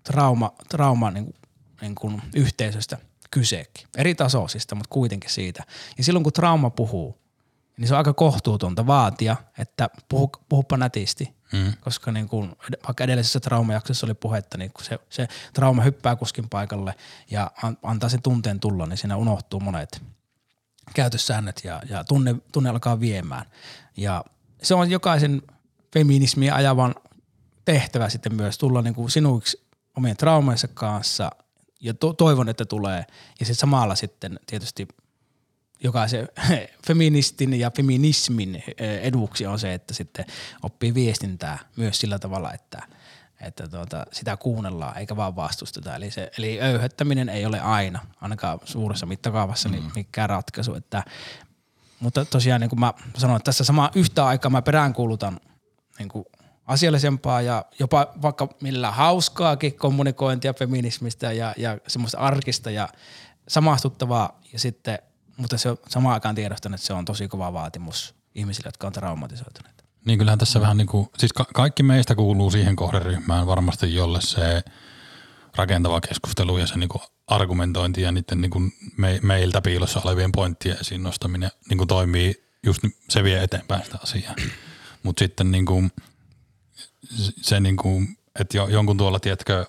trauma, 0.03 0.53
trauma 0.69 1.11
niin 1.11 1.25
kuin, 1.25 1.35
niin 1.81 1.95
kuin 1.95 2.21
yhteisöstä 2.35 2.97
kyseekin. 3.31 3.87
Eri 3.97 4.15
tasoisista, 4.15 4.75
mutta 4.75 4.89
kuitenkin 4.89 5.29
siitä. 5.29 5.63
Ja 5.97 6.03
silloin 6.03 6.23
kun 6.23 6.33
trauma 6.33 6.69
puhuu, 6.69 7.17
niin 7.79 7.87
se 7.87 7.93
on 7.93 7.97
aika 7.97 8.13
kohtuutonta 8.13 8.87
vaatia, 8.87 9.35
että 9.57 9.89
puhu, 10.09 10.31
puhuppa 10.49 10.77
nätisti. 10.77 11.35
Mm. 11.53 11.73
Koska 11.81 12.11
niin 12.11 12.29
kun, 12.29 12.55
vaikka 12.87 13.03
edellisessä 13.03 13.39
traumajaksossa 13.39 14.07
oli 14.07 14.13
puhetta, 14.13 14.57
niin 14.57 14.71
kun 14.73 14.85
se, 14.85 14.99
se 15.09 15.27
trauma 15.53 15.83
hyppää 15.83 16.15
kuskin 16.15 16.49
paikalle 16.49 16.95
ja 17.31 17.51
an, 17.63 17.77
antaa 17.83 18.09
sen 18.09 18.21
tunteen 18.21 18.59
tulla, 18.59 18.85
niin 18.85 18.97
siinä 18.97 19.17
unohtuu 19.17 19.59
monet 19.59 20.01
käytössäännöt 20.93 21.61
ja, 21.63 21.81
ja 21.89 22.03
tunne, 22.03 22.35
tunne 22.51 22.69
alkaa 22.69 22.99
viemään. 22.99 23.45
Ja 23.97 24.25
se 24.63 24.73
on 24.73 24.89
jokaisen 24.89 25.41
feminismiä 25.93 26.55
ajavan 26.55 26.95
tehtävä 27.65 28.09
sitten 28.09 28.35
myös 28.35 28.57
tulla 28.57 28.81
niin 28.81 28.95
kuin 28.95 29.11
sinuiksi 29.11 29.61
omien 29.97 30.17
traumansa 30.17 30.67
kanssa 30.67 31.31
ja 31.79 31.93
to, 31.93 32.13
toivon, 32.13 32.49
että 32.49 32.65
tulee. 32.65 33.05
Ja 33.39 33.45
sitten 33.45 33.55
samalla 33.55 33.95
sitten 33.95 34.39
tietysti 34.45 34.87
jokaisen 35.83 36.29
feministin 36.87 37.59
ja 37.59 37.71
feminismin 37.71 38.55
eh, 38.55 38.99
eduksi 39.01 39.45
on 39.45 39.59
se, 39.59 39.73
että 39.73 39.93
sitten 39.93 40.25
oppii 40.63 40.93
viestintää 40.93 41.59
myös 41.75 41.99
sillä 41.99 42.19
tavalla, 42.19 42.53
että, 42.53 42.83
että 43.41 43.67
tuota, 43.67 44.05
sitä 44.11 44.37
kuunnellaan 44.37 44.97
eikä 44.97 45.15
vaan 45.15 45.35
vastusteta. 45.35 45.95
Eli, 45.95 46.11
se, 46.11 46.31
eli 46.37 46.61
öyhöttäminen 46.61 47.29
ei 47.29 47.45
ole 47.45 47.59
aina, 47.59 47.99
ainakaan 48.21 48.59
suuressa 48.63 49.05
mittakaavassa, 49.05 49.69
niin 49.69 49.83
mikään 49.95 50.29
ratkaisu. 50.29 50.73
Että, 50.73 51.03
mutta 51.99 52.25
tosiaan 52.25 52.61
niin 52.61 52.69
kuin 52.69 52.79
mä 52.79 52.93
sanoin, 53.17 53.37
että 53.37 53.45
tässä 53.45 53.63
sama 53.63 53.91
yhtä 53.95 54.25
aikaa 54.25 54.49
mä 54.49 54.61
peräänkuulutan 54.61 55.39
niin 55.99 56.09
kuin 56.09 56.25
asiallisempaa 56.65 57.41
ja 57.41 57.65
jopa 57.79 58.07
vaikka 58.21 58.49
millä 58.61 58.91
hauskaakin 58.91 59.73
kommunikointia 59.73 60.53
feminismistä 60.53 61.31
ja, 61.31 61.53
ja 61.57 61.77
semmoista 61.87 62.17
arkista 62.17 62.71
ja 62.71 62.89
samastuttavaa 63.47 64.39
ja 64.53 64.59
sitten, 64.59 64.99
mutta 65.39 65.57
se 65.57 65.69
on 65.69 65.77
samaan 65.87 66.13
aikaan 66.13 66.35
tiedostan, 66.35 66.73
että 66.73 66.87
se 66.87 66.93
on 66.93 67.05
tosi 67.05 67.27
kova 67.27 67.53
vaatimus 67.53 68.15
ihmisille, 68.35 68.67
jotka 68.67 68.87
on 68.87 68.93
traumatisoituneet. 68.93 69.85
Niin 70.05 70.19
kyllähän 70.19 70.39
tässä 70.39 70.61
vähän 70.61 70.77
niin 70.77 70.87
kuin, 70.87 71.09
siis 71.17 71.33
ka- 71.33 71.47
kaikki 71.53 71.83
meistä 71.83 72.15
kuuluu 72.15 72.51
siihen 72.51 72.75
kohderyhmään 72.75 73.47
varmasti, 73.47 73.95
jolle 73.95 74.21
se 74.21 74.63
rakentava 75.55 76.01
keskustelu 76.01 76.57
ja 76.57 76.67
se 76.67 76.77
niin 76.77 76.89
kuin 76.89 77.01
argumentointi 77.27 78.01
ja 78.01 78.11
niiden 78.11 78.41
niin 78.41 78.51
kuin 78.51 78.73
me, 78.97 79.19
meiltä 79.23 79.61
piilossa 79.61 80.01
olevien 80.03 80.31
pointtien 80.31 80.77
esiin 80.81 81.03
nostaminen 81.03 81.51
niin 81.69 81.77
kuin 81.77 81.87
toimii, 81.87 82.43
just 82.63 82.81
se 83.09 83.23
vie 83.23 83.43
eteenpäin 83.43 83.83
sitä 83.83 83.97
asiaa. 84.03 84.35
Mutta 85.03 85.19
sitten 85.19 85.51
niin 85.51 85.65
kuin, 85.65 85.91
se 87.41 87.59
niin 87.59 87.77
kuin, 87.77 88.17
että 88.39 88.57
jo, 88.57 88.67
jonkun 88.67 88.97
tuolla, 88.97 89.19
tiedätkö, 89.19 89.65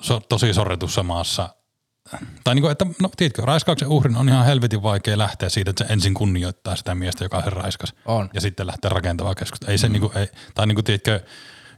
so, 0.00 0.20
tosi 0.20 0.54
sorretussa 0.54 1.02
maassa, 1.02 1.48
tai 2.44 2.54
niin 2.54 2.62
kuin, 2.62 2.72
että 2.72 2.86
no 3.02 3.10
tiedätkö, 3.16 3.42
raiskauksen 3.42 3.88
uhrin 3.88 4.16
on 4.16 4.28
ihan 4.28 4.46
helvetin 4.46 4.82
vaikea 4.82 5.18
lähteä 5.18 5.48
siitä, 5.48 5.70
että 5.70 5.86
se 5.86 5.92
ensin 5.92 6.14
kunnioittaa 6.14 6.76
sitä 6.76 6.94
miestä, 6.94 7.24
joka 7.24 7.42
sen 7.42 7.52
raiskas. 7.52 7.94
On. 8.04 8.30
Ja 8.34 8.40
sitten 8.40 8.66
lähtee 8.66 8.88
rakentavaa 8.88 9.34
keskustelua. 9.34 9.72
Ei 9.72 9.78
se 9.78 9.88
mm. 9.88 9.92
niin 9.92 10.00
kuin, 10.00 10.18
ei, 10.18 10.28
tai 10.54 10.66
niin 10.66 10.76
kuin, 10.76 10.84
tiedätkö, 10.84 11.20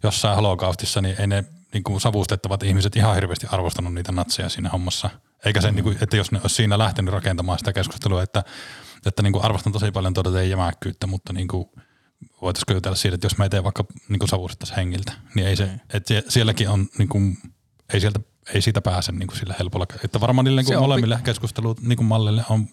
jossain 0.02 0.36
holokaustissa, 0.36 1.00
niin 1.00 1.16
ei 1.18 1.26
ne 1.26 1.44
niin 1.72 1.82
kuin 1.82 2.00
savustettavat 2.00 2.62
ihmiset 2.62 2.96
ihan 2.96 3.14
hirveästi 3.14 3.46
arvostanut 3.50 3.94
niitä 3.94 4.12
natseja 4.12 4.48
siinä 4.48 4.68
hommassa. 4.68 5.10
Eikä 5.44 5.60
se, 5.60 5.70
mm. 5.70 5.74
niin 5.74 5.84
kuin, 5.84 5.98
että 6.00 6.16
jos 6.16 6.32
ne 6.32 6.40
olisi 6.42 6.56
siinä 6.56 6.78
lähtenyt 6.78 7.14
rakentamaan 7.14 7.58
sitä 7.58 7.72
keskustelua, 7.72 8.22
että, 8.22 8.44
että 9.06 9.22
niin 9.22 9.32
kuin 9.32 9.44
arvostan 9.44 9.72
tosi 9.72 9.90
paljon 9.90 10.14
tuota 10.14 10.32
teidän 10.32 10.50
jämäkkyyttä, 10.50 11.06
mutta 11.06 11.32
niin 11.32 11.48
kuin, 11.48 11.68
voitaisiinko 12.42 12.72
jutella 12.72 12.96
siitä, 12.96 13.14
että 13.14 13.24
jos 13.24 13.38
me 13.38 13.48
ei 13.52 13.64
vaikka 13.64 13.84
niin 14.08 14.28
savustettaisiin 14.28 14.76
hengiltä, 14.76 15.12
niin 15.34 15.46
ei 15.46 15.56
se, 15.56 15.70
että 15.92 16.22
sielläkin 16.28 16.68
on, 16.68 16.88
niin 16.98 17.08
kuin, 17.08 17.38
ei, 17.92 18.00
sieltä, 18.00 18.20
ei 18.54 18.62
siitä 18.62 18.80
pääse 18.80 19.12
niin 19.12 19.26
kuin 19.26 19.38
sillä 19.38 19.54
helpolla. 19.58 19.86
Että 20.04 20.20
varmaan 20.20 20.44
niille 20.44 20.62
niin 20.62 20.78
molemmille 20.78 21.16
pit- 21.16 21.22
keskustelut 21.22 21.80
niin 21.80 21.96
kuin 21.96 22.06
mallille 22.06 22.44
on 22.50 22.68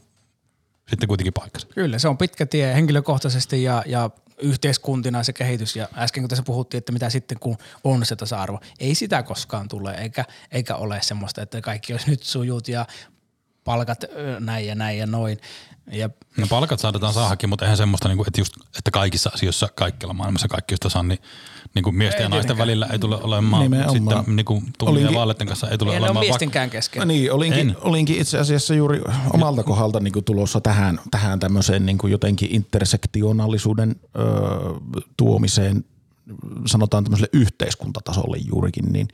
sitten 0.90 1.08
kuitenkin 1.08 1.34
paikkansa. 1.34 1.68
Kyllä, 1.68 2.00
se 2.00 2.08
on 2.08 2.18
pitkä 2.18 2.46
tie 2.46 2.74
henkilökohtaisesti 2.74 3.64
ja, 3.64 3.84
ja 3.86 4.10
yhteiskuntina 4.42 5.24
se 5.24 5.34
kehitys. 5.34 5.76
Ja 5.76 5.88
äsken 5.98 6.24
kun 6.24 6.30
tässä 6.30 6.44
puhuttiin, 6.44 6.78
että 6.78 6.92
mitä 6.92 7.10
sitten 7.10 7.40
kun 7.40 7.58
on 7.84 8.06
se 8.06 8.16
tasa-arvo. 8.16 8.60
Ei 8.80 8.96
sitä 8.96 9.24
koskaan 9.24 9.68
tule, 9.68 9.92
eikä, 9.94 10.26
eikä 10.52 10.76
ole 10.76 11.00
semmoista, 11.02 11.42
että 11.42 11.62
kaikki 11.62 11.94
olisi 11.94 12.10
nyt 12.10 12.24
sujut 12.24 12.68
ja 12.68 12.86
palkat 13.66 14.06
näin 14.40 14.68
ja 14.68 14.76
näin 14.76 14.98
ja 14.98 15.08
noin. 15.08 15.38
Ja 15.92 16.10
no 16.38 16.48
palkat 16.50 16.80
saadaan 16.80 17.14
saahakin, 17.14 17.50
mutta 17.50 17.66
eihän 17.66 17.78
semmoista, 17.78 18.08
niin 18.08 18.18
kuin, 18.18 18.28
että, 18.28 18.42
just, 18.42 18.54
että 18.78 18.92
kaikissa 18.92 19.32
asioissa 19.34 19.68
kaikkialla 19.76 20.14
maailmassa 20.14 20.48
kaikki 20.48 20.74
just 20.74 20.82
tasan, 20.82 21.08
niin, 21.08 21.20
niin 21.76 21.84
kuin 21.84 21.96
miesten 21.96 22.20
ei 22.20 22.26
ja 22.26 22.30
naisten 22.30 22.48
tietenkään. 22.48 22.68
välillä 22.68 22.88
ei 22.92 23.00
tule 23.00 23.18
olemaan, 23.22 23.64
Nimenomaan. 23.64 24.18
sitten 24.18 24.36
niin 24.36 24.46
kuin 24.46 24.64
tullien 24.78 25.06
ja 25.06 25.14
vaaleiden 25.14 25.48
kanssa 25.48 25.70
ei 25.70 25.78
tule 25.78 25.92
ei 25.92 25.98
olemaan. 25.98 26.24
Ei 26.24 26.30
miestenkään 26.30 26.70
kesken. 26.70 27.00
No 27.00 27.06
niin, 27.06 27.32
olinkin, 27.32 27.76
olinkin 27.82 28.22
itse 28.22 28.40
asiassa 28.40 28.74
juuri 28.74 29.02
omalta 29.34 29.64
kohdalta 29.64 30.00
niin 30.00 30.14
kuin 30.14 30.26
tulossa 30.26 30.62
tähän, 30.62 31.00
tähän 31.12 31.40
tämmöiseen 31.40 31.86
niin 31.86 31.98
kuin 31.98 32.12
jotenkin 32.12 32.56
intersektionaalisuuden 32.56 33.96
öö, 34.18 34.26
tuomiseen, 35.18 35.86
sanotaan 36.66 37.04
tämmöiselle 37.04 37.30
yhteiskuntatasolle 37.34 38.38
juurikin, 38.38 38.86
niin, 38.94 39.08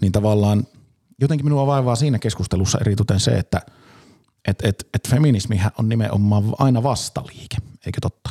niin 0.00 0.12
tavallaan 0.12 0.66
jotenkin 1.20 1.46
minua 1.46 1.66
vaivaa 1.66 1.96
siinä 1.96 2.18
keskustelussa 2.18 2.78
eritoten 2.80 3.20
se, 3.20 3.30
että– 3.30 3.62
että 4.48 4.68
et, 4.68 4.88
et 4.94 5.08
feminismihän 5.08 5.72
on 5.78 5.88
nimenomaan 5.88 6.44
aina 6.58 6.82
vastaliike, 6.82 7.56
eikö 7.86 7.98
totta? 8.02 8.30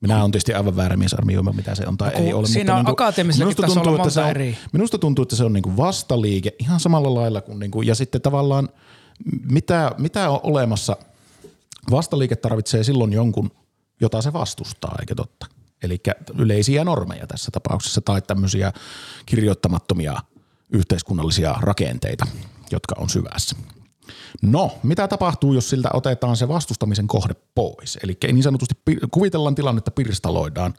Minä 0.00 0.20
olen 0.20 0.30
tietysti 0.30 0.54
aivan 0.54 0.76
väärä 0.76 0.96
mies 0.96 1.14
arvioimaan, 1.14 1.56
mitä 1.56 1.74
se 1.74 1.86
on 1.86 1.96
tai 1.96 2.10
no, 2.10 2.18
ei 2.18 2.32
ole. 2.32 2.46
Siinä 2.46 2.82
mutta 2.82 3.06
on 3.06 3.12
niin 3.16 3.38
minusta 3.38 3.62
tuntuu, 3.62 3.94
että 3.94 4.10
se 4.10 4.20
on, 4.20 4.30
eri. 4.30 4.58
Minusta 4.72 4.98
tuntuu, 4.98 5.22
että 5.22 5.36
se 5.36 5.44
on 5.44 5.52
niin 5.52 5.76
vastaliike 5.76 6.54
ihan 6.58 6.80
samalla 6.80 7.14
lailla 7.14 7.40
kuin, 7.40 7.58
niin 7.58 7.70
kuin 7.70 7.86
ja 7.86 7.94
sitten 7.94 8.20
tavallaan 8.20 8.68
mitä, 9.50 9.92
mitä 9.98 10.30
on 10.30 10.40
olemassa. 10.42 10.96
Vastaliike 11.90 12.36
tarvitsee 12.36 12.84
silloin 12.84 13.12
jonkun, 13.12 13.50
jota 14.00 14.22
se 14.22 14.32
vastustaa, 14.32 14.96
eikö 15.00 15.14
totta? 15.14 15.46
Eli 15.82 16.00
yleisiä 16.38 16.84
normeja 16.84 17.26
tässä 17.26 17.50
tapauksessa 17.50 18.00
tai 18.00 18.22
tämmöisiä 18.22 18.72
kirjoittamattomia 19.26 20.16
yhteiskunnallisia 20.72 21.56
rakenteita, 21.60 22.26
jotka 22.70 22.94
on 22.98 23.08
syvässä. 23.08 23.56
No, 24.42 24.78
mitä 24.82 25.08
tapahtuu, 25.08 25.52
jos 25.52 25.70
siltä 25.70 25.90
otetaan 25.92 26.36
se 26.36 26.48
vastustamisen 26.48 27.06
kohde 27.06 27.34
pois? 27.54 27.98
Eli 28.02 28.16
niin 28.32 28.42
sanotusti 28.42 28.74
kuvitellaan 29.10 29.54
tilanne, 29.54 29.78
että 29.78 29.90
pirstaloidaan 29.90 30.74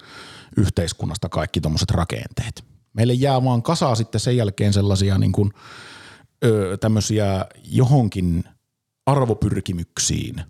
yhteiskunnasta 0.58 1.30
kaikki 1.30 1.62
tuommoiset 1.62 1.92
rakenteet. 1.92 2.64
Meille 2.94 3.14
jää 3.14 3.44
vaan 3.44 3.64
kasaa 3.64 3.96
sitten 3.96 4.22
sen 4.22 4.38
jälkeen 4.38 4.74
sellaisia 4.74 5.18
niin 5.18 5.32
kuin, 5.32 5.54
ö, 6.46 6.78
johonkin 7.64 8.44
arvopyrkimyksiin, 9.06 10.42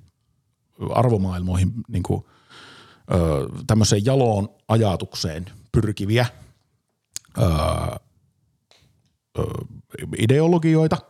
arvomaailmoihin, 0.89 1.73
niin 1.87 2.03
kuin, 2.03 2.25
ö, 3.13 3.47
tämmöiseen 3.67 4.05
jaloon 4.05 4.49
ajatukseen 4.67 5.45
pyrkiviä 5.71 6.25
ö, 7.37 7.41
ideologioita– 10.17 10.97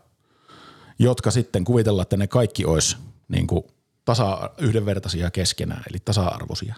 jotka 0.99 1.31
sitten 1.31 1.63
kuvitellaan, 1.63 2.01
että 2.01 2.17
ne 2.17 2.27
kaikki 2.27 2.65
olisi 2.65 2.97
niin 3.27 3.47
kuin 3.47 3.63
tasa 4.05 4.49
yhdenvertaisia 4.57 5.31
keskenään, 5.31 5.83
eli 5.89 5.97
tasa-arvoisia. 6.05 6.75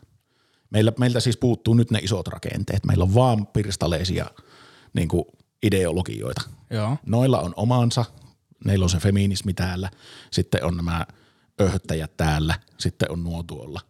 Meillä, 0.69 0.93
meiltä 0.99 1.19
siis 1.19 1.37
puuttuu 1.37 1.73
nyt 1.73 1.91
ne 1.91 1.99
isot 1.99 2.27
rakenteet. 2.27 2.85
Meillä 2.85 3.03
on 3.03 3.15
vaan 3.15 3.47
pirstaleisia 3.47 4.25
niin 4.93 5.07
kuin 5.07 5.25
ideologioita. 5.63 6.41
Joo. 6.69 6.97
Noilla 7.05 7.39
on 7.39 7.53
omansa, 7.55 8.05
neillä 8.65 8.83
on 8.83 8.89
se 8.89 8.97
feminismi 8.97 9.53
täällä, 9.53 9.89
sitten 10.31 10.65
on 10.65 10.77
nämä 10.77 11.05
öhöttäjät 11.61 12.17
täällä, 12.17 12.59
sitten 12.77 13.11
on 13.11 13.23
nuo 13.23 13.43
tuolla, 13.43 13.81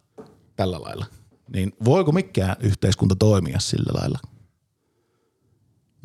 tällä 0.56 0.82
lailla. 0.82 1.06
Niin 1.54 1.72
voiko 1.84 2.12
mikään 2.12 2.56
yhteiskunta 2.60 3.16
toimia 3.16 3.60
sillä 3.60 4.00
lailla, 4.00 4.18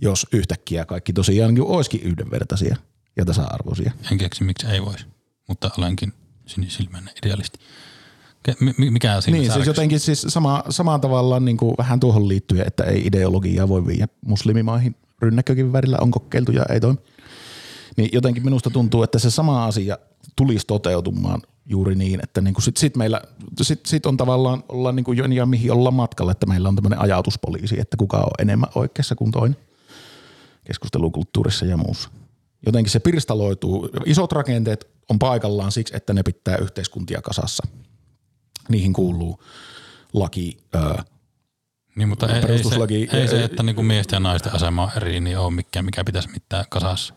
jos 0.01 0.27
yhtäkkiä 0.33 0.85
kaikki 0.85 1.13
tosiaan 1.13 1.55
olisikin 1.61 2.01
yhdenvertaisia– 2.01 2.75
ja 3.17 3.25
tasa-arvoisia. 3.25 3.91
En 4.11 4.17
keksi, 4.17 4.43
miksi 4.43 4.67
ei 4.67 4.81
voisi, 4.85 5.05
mutta 5.47 5.71
olenkin 5.77 6.13
sinisilmäinen 6.45 7.13
idealisti. 7.23 7.59
Mikä 8.77 9.21
siinä 9.21 9.39
Niin, 9.39 9.51
siis 9.51 9.67
jotenkin 9.67 9.99
siis 9.99 10.25
sama, 10.27 10.63
samaan 10.69 11.01
tavallaan 11.01 11.45
niin 11.45 11.57
kuin 11.57 11.75
vähän 11.77 11.99
tuohon 11.99 12.27
liittyen, 12.27 12.67
että 12.67 12.83
ei 12.83 13.07
ideologiaa 13.07 13.67
voi 13.67 13.87
viedä 13.87 14.07
muslimimaihin 14.25 14.95
rynnäkkökin 15.21 15.73
värillä 15.73 15.97
on 16.01 16.11
kokeiltu 16.11 16.51
ja 16.51 16.65
ei 16.69 16.79
toimi. 16.79 16.99
Niin 17.97 18.09
jotenkin 18.13 18.43
minusta 18.43 18.69
tuntuu, 18.69 19.03
että 19.03 19.19
se 19.19 19.31
sama 19.31 19.65
asia 19.65 19.97
tulisi 20.35 20.67
toteutumaan 20.67 21.41
juuri 21.65 21.95
niin, 21.95 22.19
että 22.23 22.41
niin 22.41 22.53
kuin 22.53 22.63
sit, 22.63 22.77
sit 22.77 22.95
meillä 22.95 23.21
sit, 23.61 23.85
sit 23.85 24.05
on 24.05 24.17
tavallaan 24.17 24.63
ollaan 24.69 24.95
niin 24.95 25.03
kuin 25.03 25.33
ja 25.35 25.45
mihin 25.45 25.71
ollaan 25.71 25.93
matkalla, 25.93 26.31
että 26.31 26.45
meillä 26.45 26.69
on 26.69 26.75
tämmöinen 26.75 27.01
ajatuspoliisi, 27.01 27.79
että 27.79 27.97
kuka 27.97 28.17
on 28.17 28.31
enemmän 28.39 28.69
oikeassa 28.75 29.15
kuin 29.15 29.31
toinen. 29.31 29.66
Keskustelukulttuurissa 30.67 31.65
ja 31.65 31.77
muussa. 31.77 32.09
Jotenkin 32.65 32.91
se 32.91 32.99
pirstaloituu. 32.99 33.89
Isot 34.05 34.31
rakenteet 34.31 34.87
on 35.09 35.19
paikallaan 35.19 35.71
siksi, 35.71 35.95
että 35.97 36.13
ne 36.13 36.23
pitää 36.23 36.57
yhteiskuntia 36.57 37.21
kasassa. 37.21 37.67
Niihin 38.69 38.93
kuuluu 38.93 39.43
laki, 40.13 40.57
öö, 40.75 40.81
Niin, 41.95 42.09
mutta 42.09 42.27
ei, 42.27 42.35
ei, 42.35 42.41
se, 42.41 42.47
Perustuslaki- 42.47 43.15
ei 43.15 43.27
se, 43.27 43.43
että 43.43 43.63
niinku 43.63 43.83
miesten 43.83 44.15
ja 44.15 44.19
naisten 44.19 44.55
asema 44.55 44.83
on 44.83 44.91
eri, 44.95 45.19
niin 45.19 45.37
ole 45.37 45.51
mikään, 45.51 45.85
mikä 45.85 46.03
pitäisi 46.03 46.29
mitään 46.29 46.65
kasassa 46.69 47.13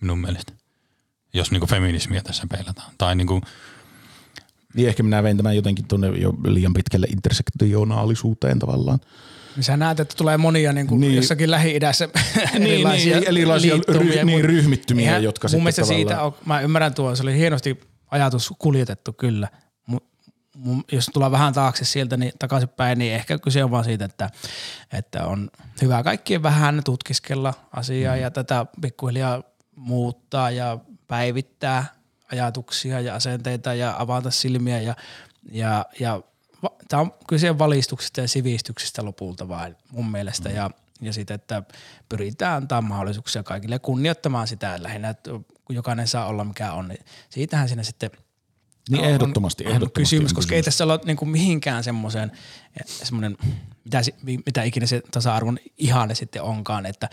minun 0.00 0.18
mielestä. 0.18 0.52
Jos 1.34 1.50
niinku 1.50 1.66
feminismiä 1.66 2.22
tässä 2.22 2.46
peilataan. 2.50 2.92
Tai 2.98 3.16
niinku, 3.16 3.40
niin 4.74 4.88
ehkä 4.88 5.02
minä 5.02 5.22
vein 5.22 5.36
tämän 5.36 5.56
jotenkin 5.56 5.88
tuonne 5.88 6.08
jo 6.08 6.34
liian 6.44 6.72
pitkälle 6.72 7.06
intersektionaalisuuteen 7.06 8.58
tavallaan. 8.58 8.98
Niin 9.56 9.64
sä 9.64 9.76
näet, 9.76 10.00
että 10.00 10.14
tulee 10.18 10.36
monia 10.36 10.72
niin 10.72 10.86
kuin 10.86 11.00
Niin. 11.00 11.08
niin. 11.10 11.16
jossakin 11.16 11.50
Lähi-idässä 11.50 12.08
niin, 12.58 12.88
erilaisia 13.26 13.74
liittoumia, 13.74 14.22
ry- 14.22 14.24
niin, 14.24 14.38
mut 14.38 14.46
ryhmittymiä, 14.46 15.04
eihän 15.06 15.22
jotka 15.22 15.46
mun 15.46 15.50
sitten 15.50 15.62
mielestä 15.62 15.84
siitä 15.84 16.10
tavallaan- 16.14 16.26
on, 16.40 16.46
mä 16.46 16.60
ymmärrän 16.60 16.94
tuon, 16.94 17.16
se 17.16 17.22
oli 17.22 17.36
hienosti 17.38 17.80
ajatus 18.10 18.54
kuljetettu 18.58 19.12
kyllä, 19.12 19.48
Mu- 19.90 20.06
mu- 20.58 20.84
jos 20.92 21.06
tullaan 21.12 21.32
vähän 21.32 21.52
taakse 21.52 21.84
sieltä 21.84 22.16
niin 22.16 22.32
takaisinpäin, 22.38 22.98
niin 22.98 23.14
ehkä 23.14 23.38
kyse 23.38 23.64
on 23.64 23.70
vaan 23.70 23.84
siitä, 23.84 24.04
että, 24.04 24.30
että 24.92 25.26
on 25.26 25.50
hyvä 25.82 26.02
kaikkien 26.02 26.42
vähän 26.42 26.80
tutkiskella 26.84 27.54
asiaa 27.72 28.14
mm. 28.16 28.20
ja 28.22 28.30
tätä 28.30 28.66
pikkuhiljaa 28.80 29.42
muuttaa 29.76 30.50
ja 30.50 30.78
päivittää 31.06 31.84
ajatuksia 32.32 33.00
ja 33.00 33.14
asenteita 33.14 33.74
ja 33.74 33.94
avata 33.98 34.30
silmiä 34.30 34.80
ja, 34.80 34.96
ja, 35.52 35.86
ja 36.00 36.20
tämä 36.88 37.00
on 37.00 37.14
kyse 37.28 37.58
valistuksesta 37.58 38.20
ja 38.20 38.28
sivistyksestä 38.28 39.04
lopulta 39.04 39.48
vain 39.48 39.76
mun 39.90 40.10
mielestä 40.10 40.48
ja, 40.48 40.70
ja 41.00 41.12
sitten, 41.12 41.34
että 41.34 41.62
pyritään 42.08 42.56
antaa 42.56 42.82
mahdollisuuksia 42.82 43.42
kaikille 43.42 43.78
kunnioittamaan 43.78 44.48
sitä 44.48 44.82
lähinnä, 44.82 45.08
että 45.08 45.30
jokainen 45.68 46.08
saa 46.08 46.26
olla 46.26 46.44
mikä 46.44 46.72
on, 46.72 46.88
niin 46.88 47.04
siitähän 47.30 47.68
siinä 47.68 47.82
sitten 47.82 48.10
Niin 48.90 49.00
on- 49.00 49.08
ehdottomasti, 49.08 49.64
on, 49.64 49.70
ehdottomasti 49.70 50.00
kysymys, 50.00 50.32
on 50.32 50.34
koska 50.36 50.48
kysymys. 50.48 50.56
ei 50.56 50.62
tässä 50.62 50.84
olla 50.84 51.00
niin 51.04 51.16
kuin 51.16 51.28
mihinkään 51.28 51.84
semmoiseen, 51.84 52.32
semmoinen, 52.86 53.36
mitä, 53.84 54.00
mitä 54.46 54.62
ikinä 54.62 54.86
se 54.86 55.02
tasa-arvon 55.10 55.58
ihanne 55.78 56.14
sitten 56.14 56.42
onkaan, 56.42 56.86
että 56.86 57.10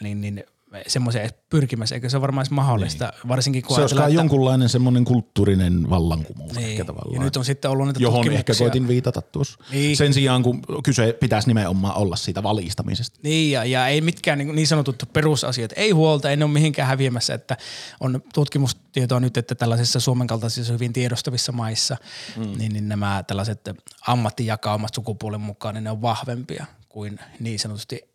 niin, 0.00 0.20
niin 0.20 0.44
semmoiseen 0.86 1.24
edes 1.24 1.36
pyrkimässä, 1.50 1.94
eikö 1.94 2.08
se 2.08 2.16
ole 2.16 2.22
varmaan 2.22 2.46
mahdollista, 2.50 3.04
niin. 3.04 3.28
varsinkin 3.28 3.62
kun 3.62 3.76
Se 3.76 3.80
olisi 3.80 3.94
että- 3.94 4.08
jonkunlainen 4.08 4.68
semmoinen 4.68 5.04
kulttuurinen 5.04 5.90
vallankumous 5.90 6.52
niin, 6.54 6.68
ehkä 6.68 6.84
tavallaan. 6.84 7.14
ja 7.14 7.20
nyt 7.20 7.36
on 7.36 7.44
sitten 7.44 7.70
ollut 7.70 7.86
niitä 7.86 8.00
johon 8.02 8.32
ehkä 8.32 8.52
koitin 8.58 8.88
viitata 8.88 9.22
tuossa. 9.22 9.58
Niin. 9.72 9.96
Sen 9.96 10.14
sijaan, 10.14 10.42
kun 10.42 10.62
kyse 10.84 11.12
pitäisi 11.20 11.48
nimenomaan 11.48 11.96
olla 11.96 12.16
siitä 12.16 12.42
valistamisesta. 12.42 13.18
Niin, 13.22 13.52
ja, 13.52 13.64
ja 13.64 13.88
ei 13.88 14.00
mitkään 14.00 14.38
niin, 14.38 14.54
niin 14.54 14.66
sanotut 14.66 15.02
perusasiat, 15.12 15.72
ei 15.76 15.90
huolta, 15.90 16.30
ei 16.30 16.36
ne 16.36 16.44
ole 16.44 16.52
mihinkään 16.52 16.88
häviämässä, 16.88 17.34
että 17.34 17.56
on 18.00 18.22
tutkimustietoa 18.34 19.20
nyt, 19.20 19.36
että 19.36 19.54
tällaisissa 19.54 20.00
Suomen 20.00 20.26
kaltaisissa 20.26 20.72
hyvin 20.72 20.92
tiedostavissa 20.92 21.52
maissa, 21.52 21.96
mm. 22.36 22.58
niin, 22.58 22.72
niin 22.72 22.88
nämä 22.88 23.24
tällaiset 23.26 23.60
ammattijakaumat 24.06 24.94
sukupuolen 24.94 25.40
mukaan, 25.40 25.74
niin 25.74 25.84
ne 25.84 25.90
on 25.90 26.02
vahvempia 26.02 26.66
kuin 26.88 27.18
niin 27.40 27.58
sanotusti 27.58 28.09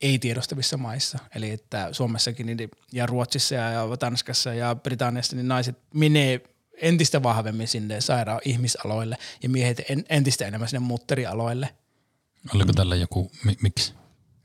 ei-tiedostavissa 0.00 0.76
maissa. 0.76 1.18
Eli 1.34 1.50
että 1.50 1.88
Suomessakin 1.92 2.46
niin, 2.46 2.70
ja 2.92 3.06
Ruotsissa 3.06 3.54
ja, 3.54 3.96
Tanskassa 3.98 4.54
ja 4.54 4.74
Britanniassa 4.74 5.36
niin 5.36 5.48
naiset 5.48 5.78
menee 5.94 6.40
entistä 6.82 7.22
vahvemmin 7.22 7.68
sinne 7.68 8.00
sairaan 8.00 8.40
ihmisaloille 8.44 9.18
ja 9.42 9.48
miehet 9.48 9.82
en, 9.88 10.04
entistä 10.08 10.46
enemmän 10.46 10.68
sinne 10.68 10.86
mutterialoille. 10.86 11.68
oliko 12.54 12.72
tällä 12.72 12.96
joku, 12.96 13.30
mi, 13.44 13.56
miksi? 13.62 13.94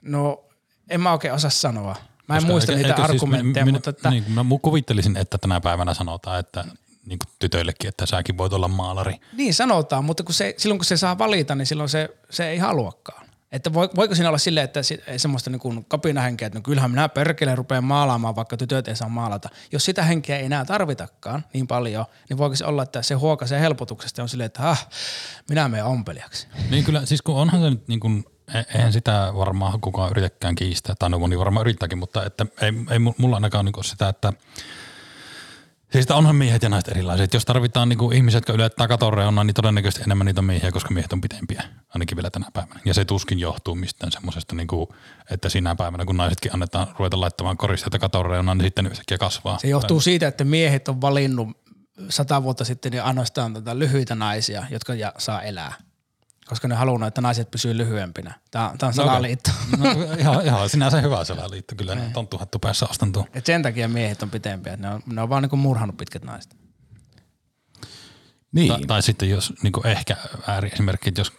No, 0.02 0.44
en 0.90 1.02
mä 1.02 1.12
oikein 1.12 1.34
osaa 1.34 1.50
sanoa. 1.50 1.96
Mä 2.28 2.36
en 2.36 2.42
Koska 2.42 2.52
muista 2.52 2.72
eikö- 2.72 2.88
niitä 2.88 3.02
eikö 3.02 3.12
siis 3.12 3.24
argumentteja, 3.24 3.66
minä, 3.66 3.76
mutta 3.76 3.90
että, 3.90 4.10
Niin, 4.10 4.32
mä 4.32 4.46
kuvittelisin, 4.62 5.18
että 5.18 5.38
tänä 5.38 5.62
päivänä 5.62 5.94
sanotaan, 5.94 6.40
että 6.40 6.66
niin 7.06 7.20
kuin 7.20 7.36
tytöillekin, 7.40 7.88
että 7.88 8.06
säkin 8.06 8.38
voit 8.38 8.54
olla 8.54 8.68
maalari. 8.68 9.14
niin 9.34 9.54
sanotaan, 9.54 10.06
mutta 10.06 10.24
kun 10.24 10.34
se, 10.34 10.54
silloin 10.58 10.80
kun 10.80 10.86
se 10.86 10.98
saa 10.98 11.18
valita, 11.18 11.56
niin 11.56 11.66
silloin 11.66 11.90
se, 11.90 12.10
se 12.30 12.50
ei 12.50 12.58
haluakaan. 12.58 13.29
Että 13.52 13.74
voi, 13.74 13.90
voiko 13.96 14.16
siinä 14.16 14.30
olla 14.30 14.38
silleen, 14.38 14.64
että 14.64 14.80
semmoista 15.18 15.50
niin 15.50 15.86
kapinahenkeä, 15.88 16.46
että 16.46 16.60
no 16.60 16.64
kyllähän 16.64 16.92
minä 16.92 17.10
perkele 17.10 17.56
rupean 17.56 17.84
maalaamaan, 17.84 18.36
vaikka 18.36 18.58
tytöt 18.58 18.88
ei 18.88 18.96
saa 18.96 19.10
maalata. 19.10 19.50
Jos 19.72 19.86
sitä 19.86 20.04
henkeä 20.04 20.38
ei 20.38 20.46
enää 20.46 20.66
tarvitakaan 20.66 21.46
niin 21.54 21.68
paljon, 21.68 22.06
niin 22.30 22.38
voiko 22.38 22.56
se 22.56 22.66
olla, 22.66 22.84
että 22.84 23.02
se 23.02 23.14
huokaisee 23.16 23.60
helpotuksesta 23.60 24.22
on 24.22 24.30
silleen, 24.30 24.46
että 24.46 24.70
ah, 24.70 24.88
minä 25.50 25.68
menen 25.68 25.86
ompelijaksi. 25.86 26.48
Niin 26.70 26.84
kyllä, 26.84 27.06
siis 27.06 27.22
kun 27.22 27.36
onhan 27.36 27.62
se 27.62 27.70
nyt 27.70 27.88
niin 27.88 28.00
kuin, 28.00 28.26
e- 28.54 28.76
eihän 28.76 28.94
sitä 28.94 29.32
varmaan 29.36 29.82
kukaan 29.82 30.12
yritäkään 30.12 30.56
kiistää, 30.56 30.96
tai 31.00 31.10
no 31.10 31.20
moni 31.20 31.40
varmaan 31.40 31.62
yrittääkin, 31.64 31.98
mutta 31.98 32.26
että 32.26 32.46
ei, 32.62 32.72
ei 32.92 32.98
mu- 32.98 33.16
mulla 33.18 33.38
ainakaan 33.38 33.66
niin 33.66 33.84
sitä, 33.84 34.10
että 34.10 34.34
Siis 35.92 36.12
onhan 36.12 36.36
miehet 36.36 36.64
ja 36.64 36.70
naiset 36.70 36.88
erilaiset. 36.88 37.34
Jos 37.34 37.46
tarvitaan 37.46 37.90
niinku 37.90 38.12
ihmiset, 38.12 38.38
jotka 38.38 38.54
ylettää 38.54 38.88
katoreunaa, 38.88 39.44
niin 39.44 39.54
todennäköisesti 39.54 40.04
enemmän 40.04 40.26
niitä 40.26 40.42
on 40.42 40.46
miehiä, 40.46 40.72
koska 40.72 40.94
miehet 40.94 41.14
on 41.14 41.22
pitempiä, 41.22 41.64
ainakin 41.90 42.16
vielä 42.16 42.30
tänä 42.30 42.46
päivänä. 42.54 42.80
Ja 42.86 42.94
se 42.94 43.06
tuskin 43.06 43.40
johtuu 43.40 43.76
mistään 43.76 44.12
semmoisesta, 44.12 44.56
niinku, 44.56 44.96
että 45.32 45.50
sinä 45.50 45.76
päivänä, 45.76 46.06
kun 46.06 46.18
naisetkin 46.18 46.54
annetaan 46.54 46.88
ruveta 47.00 47.20
laittamaan 47.20 47.58
koristeita 47.58 48.00
katoreunaan, 48.00 48.58
niin 48.58 48.66
sitten 48.66 48.88
yhtäkkiä 48.88 49.18
kasvaa. 49.18 49.60
Se 49.60 49.68
johtuu 49.68 50.02
siitä, 50.02 50.28
että 50.28 50.44
miehet 50.44 50.88
on 50.88 51.02
valinnut 51.02 51.48
sata 52.10 52.44
vuotta 52.44 52.66
sitten 52.66 52.92
niin 52.92 53.04
ainoastaan 53.04 53.54
tätä 53.54 53.80
lyhyitä 53.80 54.16
naisia, 54.16 54.66
jotka 54.70 54.94
saa 55.18 55.42
elää. 55.42 55.74
Koska 56.50 56.68
ne 56.68 56.76
haluaa, 56.76 57.08
että 57.08 57.22
naiset 57.22 57.52
pysyy 57.52 57.78
lyhyempinä. 57.78 58.34
Tämä, 58.52 58.74
tämä 58.78 58.88
on 58.88 58.94
salaliitto. 58.94 59.52
No, 59.78 59.86
ihan, 60.18 60.46
ihan 60.46 60.70
sinänsä 60.70 61.02
hyvä 61.02 61.24
salaliitto, 61.24 61.76
kyllä 61.76 61.96
ne 61.96 62.10
tonttuhattu 62.14 62.60
päässä 62.60 62.86
ostan 62.90 63.12
tuon. 63.12 63.26
Et 63.34 63.46
sen 63.46 63.64
takia 63.64 63.88
miehet 63.88 64.24
on 64.24 64.30
pitempiä. 64.30 64.78
Ne 64.78 64.90
on, 64.90 65.02
ne 65.06 65.22
on 65.22 65.30
vaan 65.30 65.44
niin 65.44 65.60
murhannut 65.60 65.98
pitkät 65.98 66.24
naiset. 66.24 66.56
Niin. 68.52 68.68
Tai, 68.68 68.82
tai 68.82 69.02
sitten 69.02 69.30
jos 69.30 69.54
niin 69.64 69.88
ehkä 69.88 70.16
ääriesimerkki, 70.48 71.10
että 71.10 71.22
jos 71.22 71.34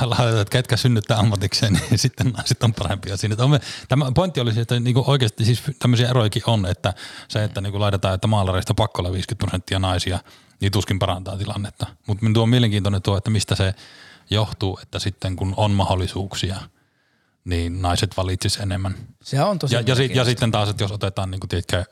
laitetaan, 0.00 0.40
että 0.40 0.52
ketkä 0.52 0.76
synnyttää 0.76 1.18
ammatikseen, 1.18 1.72
niin 1.90 1.98
sitten 1.98 2.26
naiset 2.26 2.62
on 2.62 2.74
parempia 2.74 3.16
siinä. 3.16 3.32
Että 3.32 3.44
on 3.44 3.50
me, 3.50 3.60
tämä 3.88 4.12
pointti 4.14 4.40
oli 4.40 4.52
se, 4.52 4.60
että 4.60 4.80
niin 4.80 4.96
oikeasti 5.06 5.44
siis 5.44 5.62
tämmöisiä 5.78 6.08
eroikin 6.08 6.42
on, 6.46 6.66
että 6.66 6.94
se, 7.28 7.44
että 7.44 7.60
niin 7.60 7.80
laitetaan, 7.80 8.14
että 8.14 8.26
maalareista 8.26 8.74
pakkolla 8.74 9.12
50 9.12 9.44
prosenttia 9.44 9.78
naisia, 9.78 10.18
niin 10.60 10.72
tuskin 10.72 10.98
parantaa 10.98 11.36
tilannetta. 11.36 11.86
Mutta 12.06 12.26
tuo 12.34 12.42
on 12.42 12.48
mielenkiintoinen 12.48 13.02
tuo, 13.02 13.16
että 13.16 13.30
mistä 13.30 13.54
se 13.54 13.74
johtuu, 14.32 14.78
että 14.82 14.98
sitten 14.98 15.36
kun 15.36 15.54
on 15.56 15.70
mahdollisuuksia, 15.70 16.56
niin 17.44 17.82
naiset 17.82 18.16
valitsis 18.16 18.56
enemmän. 18.56 18.94
Se 19.22 19.42
on 19.42 19.58
tosi 19.58 19.74
Ja, 19.74 19.82
ja, 19.86 19.94
sit, 19.94 20.14
ja 20.14 20.24
sitten 20.24 20.50
taas, 20.50 20.68
että 20.68 20.84
jos 20.84 20.92
otetaan, 20.92 21.30
niin 21.30 21.40
kuin, 21.40 21.48
tiedätkö, 21.48 21.84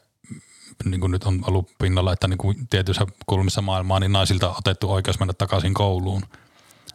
niin 0.85 1.01
kuin 1.01 1.11
nyt 1.13 1.25
on 1.25 1.41
ollut 1.47 1.71
pinnalla, 1.79 2.13
että 2.13 2.29
niin 2.29 2.39
kuin 2.39 2.67
tietyissä 2.71 3.07
kulmissa 3.27 3.63
maailmaa, 3.63 4.01
niin 4.01 4.13
naisilta 4.13 4.49
on 4.49 4.57
otettu 4.59 4.93
oikeus 4.93 5.19
mennä 5.19 5.33
takaisin 5.35 5.75
kouluun. 5.75 6.23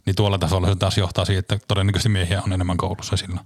Niin 0.06 0.16
tuolla 0.16 0.38
tasolla 0.38 0.68
se 0.68 0.76
taas 0.76 0.98
johtaa 0.98 1.26
siihen, 1.26 1.40
että 1.40 1.60
todennäköisesti 1.68 2.10
miehiä 2.10 2.42
on 2.42 2.54
enemmän 2.54 2.78
koulussa 2.78 3.18
silloin. 3.18 3.46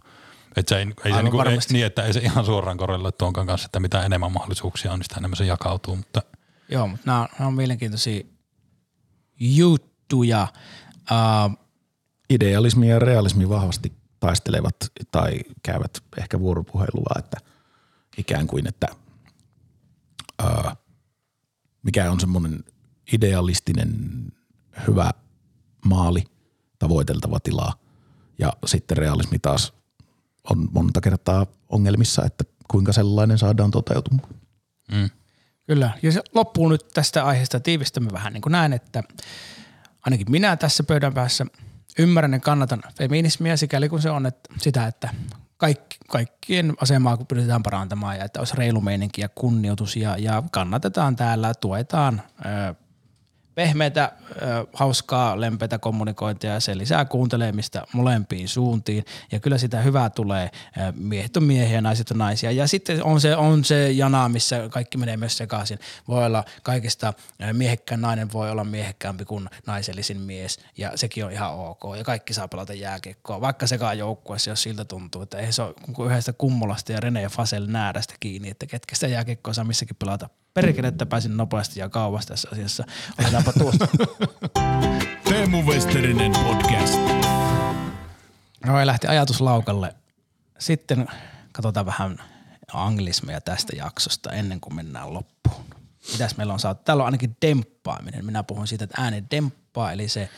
Että 0.55 0.75
se 0.75 0.79
ei, 0.79 0.87
ei 1.05 1.13
se 1.13 1.23
niin, 1.23 1.31
kuin, 1.31 1.47
ei, 1.47 1.57
niin, 1.69 1.85
että 1.85 2.03
ei 2.03 2.13
se 2.13 2.19
ihan 2.19 2.45
suoraan 2.45 2.77
korreloi 2.77 3.11
tuonkaan 3.11 3.47
kanssa, 3.47 3.65
että 3.65 3.79
mitä 3.79 4.03
enemmän 4.03 4.31
mahdollisuuksia 4.31 4.91
on, 4.91 4.99
niin 4.99 5.05
sitä 5.05 5.15
enemmän 5.17 5.37
se 5.37 5.45
jakautuu. 5.45 5.95
Mutta 5.95 6.21
Joo, 6.69 6.87
mutta 6.87 7.05
nämä, 7.05 7.21
on- 7.21 7.27
nämä 7.39 7.47
on 7.47 7.53
mielenkiintoisia 7.53 8.23
juttuja. 9.39 10.47
Uh, 11.11 11.58
Idealismi 12.29 12.89
ja 12.89 12.99
realismi 12.99 13.49
vahvasti 13.49 13.93
taistelevat 14.19 14.75
tai 15.11 15.39
käyvät 15.63 16.03
ehkä 16.17 16.39
vuoropuhelua, 16.39 17.15
että 17.19 17.37
ikään 18.17 18.47
kuin, 18.47 18.67
että 18.67 18.87
ää, 20.39 20.75
mikä 21.83 22.11
on 22.11 22.19
semmoinen 22.19 22.63
idealistinen 23.13 23.95
hyvä 24.87 25.11
maali, 25.85 26.23
tavoiteltava 26.79 27.39
tila 27.39 27.73
ja 28.39 28.53
sitten 28.65 28.97
realismi 28.97 29.39
taas 29.39 29.73
on 30.49 30.69
monta 30.71 31.01
kertaa 31.01 31.45
ongelmissa, 31.69 32.25
että 32.25 32.43
kuinka 32.67 32.93
sellainen 32.93 33.37
saadaan 33.37 33.71
toteutumaan. 33.71 34.29
mm, 34.91 35.09
Kyllä. 35.67 35.91
Ja 36.01 36.11
se 36.11 36.21
loppuu 36.33 36.69
nyt 36.69 36.87
tästä 36.93 37.25
aiheesta 37.25 37.59
tiivistämme 37.59 38.09
vähän 38.11 38.33
niin 38.33 38.41
kuin 38.41 38.51
näin, 38.51 38.73
että 38.73 39.03
ainakin 40.01 40.31
minä 40.31 40.55
tässä 40.55 40.83
pöydän 40.83 41.13
päässä 41.13 41.45
ymmärrän 41.99 42.33
ja 42.33 42.39
kannatan 42.39 42.81
feminismiä 42.97 43.57
sikäli 43.57 43.89
kun 43.89 44.01
se 44.01 44.09
on 44.09 44.25
että 44.25 44.53
sitä, 44.57 44.87
että 44.87 45.09
kaikki, 45.57 45.97
kaikkien 46.09 46.73
asemaa 46.81 47.17
kun 47.17 47.27
pyritään 47.27 47.63
parantamaan 47.63 48.17
ja 48.17 48.25
että 48.25 48.39
olisi 48.39 48.57
reilu 48.57 48.81
meininki 48.81 49.21
ja 49.21 49.29
kunnioitus 49.29 49.95
ja, 49.95 50.17
ja 50.17 50.43
kannatetaan 50.51 51.15
täällä, 51.15 51.53
tuetaan 51.53 52.21
ö, 52.45 52.75
pehmeitä, 53.59 54.11
hauskaa, 54.73 55.41
lempeitä 55.41 55.79
kommunikointia 55.79 56.53
ja 56.53 56.59
se 56.59 56.77
lisää 56.77 57.05
kuuntelemista 57.05 57.87
molempiin 57.93 58.47
suuntiin. 58.47 59.05
Ja 59.31 59.39
kyllä 59.39 59.57
sitä 59.57 59.81
hyvää 59.81 60.09
tulee. 60.09 60.51
Miehet 60.95 61.37
on 61.37 61.43
miehiä 61.43 61.81
naiset 61.81 62.11
on 62.11 62.17
naisia. 62.17 62.51
Ja 62.51 62.67
sitten 62.67 63.03
on 63.03 63.21
se, 63.21 63.35
on 63.35 63.63
se 63.63 63.91
jana, 63.91 64.29
missä 64.29 64.69
kaikki 64.69 64.97
menee 64.97 65.17
myös 65.17 65.37
sekaisin. 65.37 65.79
Voi 66.07 66.25
olla 66.25 66.43
kaikista 66.63 67.13
miehekkään 67.53 68.01
nainen 68.01 68.33
voi 68.33 68.51
olla 68.51 68.63
miehekkäämpi 68.63 69.25
kuin 69.25 69.49
naisellisin 69.67 70.21
mies 70.21 70.59
ja 70.77 70.91
sekin 70.95 71.25
on 71.25 71.31
ihan 71.31 71.53
ok. 71.53 71.81
Ja 71.97 72.03
kaikki 72.03 72.33
saa 72.33 72.47
pelata 72.47 72.73
jääkiekkoa, 72.73 73.41
vaikka 73.41 73.67
sekaan 73.67 73.97
joukkueessa, 73.97 74.49
jos 74.49 74.63
siltä 74.63 74.85
tuntuu, 74.85 75.21
että 75.21 75.37
ei 75.37 75.51
se 75.51 75.61
ole 75.61 76.05
yhdestä 76.05 76.33
kummolasta 76.33 76.91
ja 76.91 76.99
Rene 76.99 77.29
Fasel 77.29 77.65
näädästä 77.67 78.13
kiinni, 78.19 78.49
että 78.49 78.65
ketkä 78.65 78.95
sitä 78.95 79.07
jääkiekkoa 79.07 79.53
saa 79.53 79.65
missäkin 79.65 79.95
pelata. 79.95 80.29
Perkele, 80.53 80.87
että 80.87 81.05
pääsin 81.05 81.37
nopeasti 81.37 81.79
ja 81.79 81.89
kauas 81.89 82.25
tässä 82.25 82.49
asiassa. 82.51 82.83
Otetaanpa 83.19 83.53
tuosta. 83.53 83.87
Teemu 85.29 85.61
Westerinen 85.61 86.31
podcast. 86.31 86.99
Noin 88.65 88.87
lähti 88.87 89.07
ajatus 89.07 89.41
laukalle. 89.41 89.95
Sitten 90.59 91.07
katsotaan 91.51 91.85
vähän 91.85 92.17
anglismeja 92.73 93.41
tästä 93.41 93.75
jaksosta 93.75 94.31
ennen 94.31 94.59
kuin 94.59 94.75
mennään 94.75 95.13
loppuun. 95.13 95.65
Mitäs 96.11 96.37
meillä 96.37 96.53
on 96.53 96.59
saatu? 96.59 96.81
Täällä 96.85 97.01
on 97.01 97.05
ainakin 97.05 97.37
demppaaminen. 97.41 98.25
Minä 98.25 98.43
puhun 98.43 98.67
siitä, 98.67 98.83
että 98.83 99.01
ääni 99.01 99.23
demppaa, 99.31 99.91
eli 99.91 100.07
se, 100.07 100.29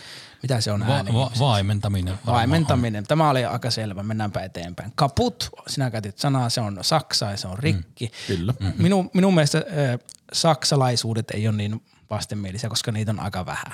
mitä 0.41 0.61
se 0.61 0.71
on 0.71 0.87
Va- 0.87 0.93
ääni? 0.95 1.13
va- 1.13 1.31
vaimentaminen. 1.39 2.13
Vaimentaminen. 2.25 3.03
Tämä 3.07 3.29
oli 3.29 3.45
aika 3.45 3.71
selvä. 3.71 4.03
Mennäänpä 4.03 4.39
eteenpäin. 4.43 4.91
Kaput, 4.95 5.49
sinä 5.67 5.91
käytit 5.91 6.17
sanaa, 6.17 6.49
se 6.49 6.61
on 6.61 6.77
saksa 6.81 7.31
ja 7.31 7.37
se 7.37 7.47
on 7.47 7.59
rikki. 7.59 8.05
Mm, 8.05 8.35
kyllä. 8.37 8.53
Minun, 8.77 9.09
minun 9.13 9.33
mielestä 9.35 9.57
äh, 9.57 9.99
saksalaisuudet 10.33 11.31
ei 11.31 11.47
ole 11.47 11.55
niin 11.57 11.81
vastenmielisiä, 12.09 12.69
koska 12.69 12.91
niitä 12.91 13.11
on 13.11 13.19
aika 13.19 13.45
vähän. 13.45 13.73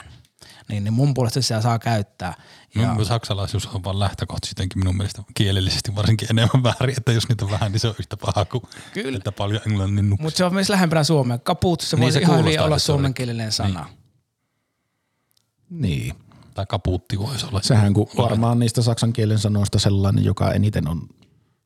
Niin, 0.69 0.83
niin 0.83 0.93
mun 0.93 1.13
puolesta 1.13 1.41
sitä 1.41 1.61
saa 1.61 1.79
käyttää. 1.79 2.33
on. 2.75 2.81
Ja, 2.81 2.93
Mun 2.93 3.05
saksalaisuus 3.05 3.65
on 3.67 3.83
vaan 3.83 3.99
lähtökohtaisesti 3.99 4.67
minun 4.75 4.97
mielestä 4.97 5.23
kielellisesti 5.33 5.95
varsinkin 5.95 6.27
enemmän 6.31 6.63
väärin, 6.63 6.97
että 6.97 7.11
jos 7.11 7.29
niitä 7.29 7.45
on 7.45 7.51
vähän, 7.51 7.71
niin 7.71 7.79
se 7.79 7.87
on 7.87 7.95
yhtä 7.99 8.17
paha 8.17 8.45
kuin 8.45 8.63
Kyllä. 8.93 9.17
että 9.17 9.31
paljon 9.31 9.61
englannin 9.67 10.09
nuksia. 10.09 10.23
mutta 10.23 10.37
se 10.37 10.45
on 10.45 10.53
myös 10.53 10.69
lähempänä 10.69 11.03
suomea. 11.03 11.37
Kaput, 11.37 11.81
se 11.81 11.95
Niin, 11.95 12.01
voisi 12.03 12.13
se 12.13 12.21
ihan 12.21 12.39
hyvin 12.39 12.59
olla 12.61 12.79
se 12.79 12.91
on 12.91 12.95
suomenkielinen 12.97 13.51
sana. 13.51 13.89
Niin. 15.69 16.15
Tai 16.57 16.65
kapuutti 16.69 17.19
voisi 17.19 17.45
olla. 17.45 17.61
Sehän 17.61 17.93
kun 17.93 18.07
varmaan 18.17 18.59
niistä 18.59 18.81
saksan 18.81 19.13
kielen 19.13 19.39
sanoista 19.39 19.79
sellainen, 19.79 20.25
joka 20.25 20.51
eniten 20.51 20.87
on 20.87 21.09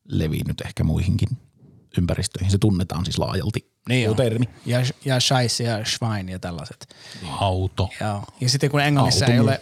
levinnyt 0.06 0.62
ehkä 0.62 0.84
muihinkin 0.84 1.30
ympäristöihin. 1.98 2.52
Se 2.52 2.58
tunnetaan 2.58 3.06
siis 3.06 3.18
laajalti. 3.18 3.72
Niin 3.90 4.10
on. 4.10 4.16
termi. 4.16 4.46
Ja, 4.66 4.80
ja 5.06 5.20
scheisse 5.20 5.64
ja 5.64 5.86
schwein 5.86 6.30
ja 6.30 6.40
tällaiset. 6.40 6.96
Auto. 7.40 7.90
Ja, 8.00 8.24
ja 8.42 8.50
sitten 8.50 8.72
kun 8.72 8.82
englannissa 8.82 9.26
Auto 9.26 9.34
ei 9.34 9.40
ole, 9.40 9.62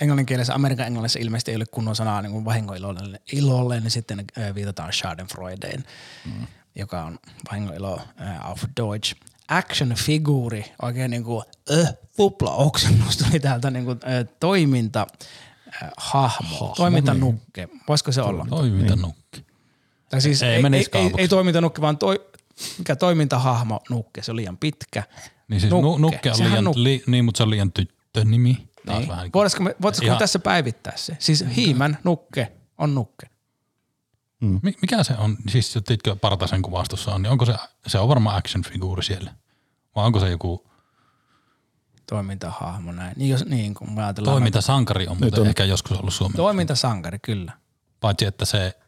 englanninkielessä, 0.00 0.54
Amerikan 0.54 0.86
englannissa 0.86 1.18
ilmeisesti 1.18 1.50
ei 1.50 1.56
ole 1.56 1.66
kunnon 1.70 1.96
sanaa 1.96 2.22
niin 2.22 2.44
vahingoilolle, 2.44 3.20
ilolle, 3.32 3.80
niin 3.80 3.90
sitten 3.90 4.24
viitataan 4.54 4.92
Schadenfreudeen, 4.92 5.84
mm. 6.24 6.46
joka 6.76 7.04
on 7.04 7.18
vahingoilo 7.50 8.00
äh, 8.20 8.50
auf 8.50 8.64
Deutsch. 8.80 9.14
Action 9.50 9.94
figuuri, 9.94 10.64
oikein 10.82 11.10
niin 11.10 11.24
kuin 11.24 11.44
äh, 11.78 11.94
tupla 12.16 12.54
oksennus 12.54 13.16
tuli 13.18 13.40
täältä 13.40 13.70
niin 13.70 13.84
kuin, 13.84 14.00
äh, 14.08 14.34
toiminta 14.40 15.06
äh, 15.82 15.90
hahmo, 15.96 16.48
Hahmo, 16.58 16.74
toimintanukke. 16.76 17.68
Voisiko 17.88 18.12
se 18.12 18.22
olla? 18.22 18.46
Toiminta 18.50 18.96
nukki. 18.96 19.44
Tai 20.08 20.20
siis 20.20 20.42
Ei 20.42 20.48
ei, 20.48 20.62
ei, 20.72 20.86
ei, 21.00 21.10
ei, 21.18 21.28
toimintanukke, 21.28 21.80
vaan 21.80 21.98
toi, 21.98 22.26
mikä 22.78 22.96
toimintahahmo 22.96 23.80
nukke, 23.90 24.22
se 24.22 24.30
on 24.32 24.36
liian 24.36 24.56
pitkä. 24.58 25.02
Niin 25.48 25.60
siis 25.60 25.70
nukke, 25.72 26.00
nukke 26.00 26.30
on 26.30 26.36
Sehän 26.36 26.52
liian, 26.52 26.64
nukke. 26.64 26.82
li, 26.82 27.02
niin, 27.06 27.24
mutta 27.24 27.36
se 27.38 27.42
on 27.42 27.50
liian 27.50 27.72
tyttönimi. 27.72 28.68
Niin. 28.86 29.08
vähän 29.08 29.22
niin 29.22 29.32
kuin- 29.32 29.32
Voitaisiko 29.40 29.62
me, 29.62 29.76
voitaisiko 29.82 30.04
me 30.04 30.06
Ihan- 30.08 30.18
tässä 30.18 30.38
päivittää 30.38 30.92
se? 30.96 31.16
Siis 31.18 31.44
hiimän 31.56 31.98
nukke 32.04 32.52
on 32.78 32.94
nukke. 32.94 33.26
Mi- 34.40 34.74
Mikä 34.82 35.02
se 35.02 35.14
on, 35.18 35.36
siis 35.48 35.78
tiedätkö 35.86 36.16
Partasen 36.16 36.62
kuvastossa 36.62 37.14
on, 37.14 37.22
niin 37.22 37.30
onko 37.30 37.46
se, 37.46 37.54
se 37.86 37.98
on 37.98 38.08
varmaan 38.08 38.36
action-figuuri 38.42 39.02
siellä? 39.02 39.34
Vai 39.96 40.06
onko 40.06 40.20
se 40.20 40.30
joku 40.30 40.70
Toimintahahmo 42.06 42.92
näin. 42.92 43.12
Niin, 43.16 43.30
jos, 43.30 43.44
niin 43.44 43.74
kun 43.74 43.92
me 43.92 44.02
ajatellaan. 44.04 44.34
toimintasankari 44.34 45.06
on, 45.06 45.16
mutta 45.20 45.40
on- 45.40 45.46
ehkä 45.46 45.64
joskus 45.64 45.98
ollut 45.98 46.14
Suomessa. 46.14 46.36
Toimintasankari, 46.36 47.18
kyllä. 47.18 47.52
Paitsi 48.00 48.24
että 48.24 48.44
se 48.44 48.78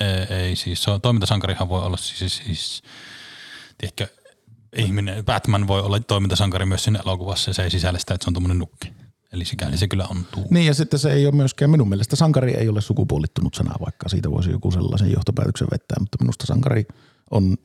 ei, 0.00 0.36
ei 0.36 0.56
siis, 0.56 0.82
se 0.82 0.90
on, 0.90 1.00
toimintasankarihan 1.00 1.68
voi 1.68 1.82
olla 1.82 1.96
siis, 1.96 2.36
siis 2.36 2.82
tiedätkö, 3.78 4.08
ihminen, 4.76 5.24
Batman 5.24 5.66
voi 5.66 5.80
olla 5.82 6.00
toimintasankari 6.00 6.66
myös 6.66 6.84
siinä 6.84 7.00
elokuvassa 7.04 7.50
ja 7.50 7.54
se 7.54 7.62
ei 7.62 7.70
sisällä 7.70 7.98
sitä, 7.98 8.14
että 8.14 8.24
se 8.24 8.30
on 8.30 8.34
tuommoinen 8.34 8.58
nukki. 8.58 8.92
Eli 9.34 9.44
sikäli 9.44 9.76
se 9.76 9.88
kyllä 9.88 10.06
on 10.10 10.26
tuu. 10.30 10.46
Niin 10.50 10.66
ja 10.66 10.74
sitten 10.74 10.98
se 10.98 11.12
ei 11.12 11.26
ole 11.26 11.34
myöskään, 11.34 11.70
minun 11.70 11.88
mielestä 11.88 12.16
sankari 12.16 12.54
ei 12.54 12.68
ole 12.68 12.80
sukupuolittunut 12.80 13.54
sana, 13.54 13.74
vaikka 13.84 14.08
siitä 14.08 14.30
voisi 14.30 14.50
joku 14.50 14.70
sellaisen 14.70 15.12
johtopäätöksen 15.12 15.68
vettää, 15.72 15.96
mutta 16.00 16.18
minusta 16.20 16.46
sankari 16.46 16.84
on 17.30 17.56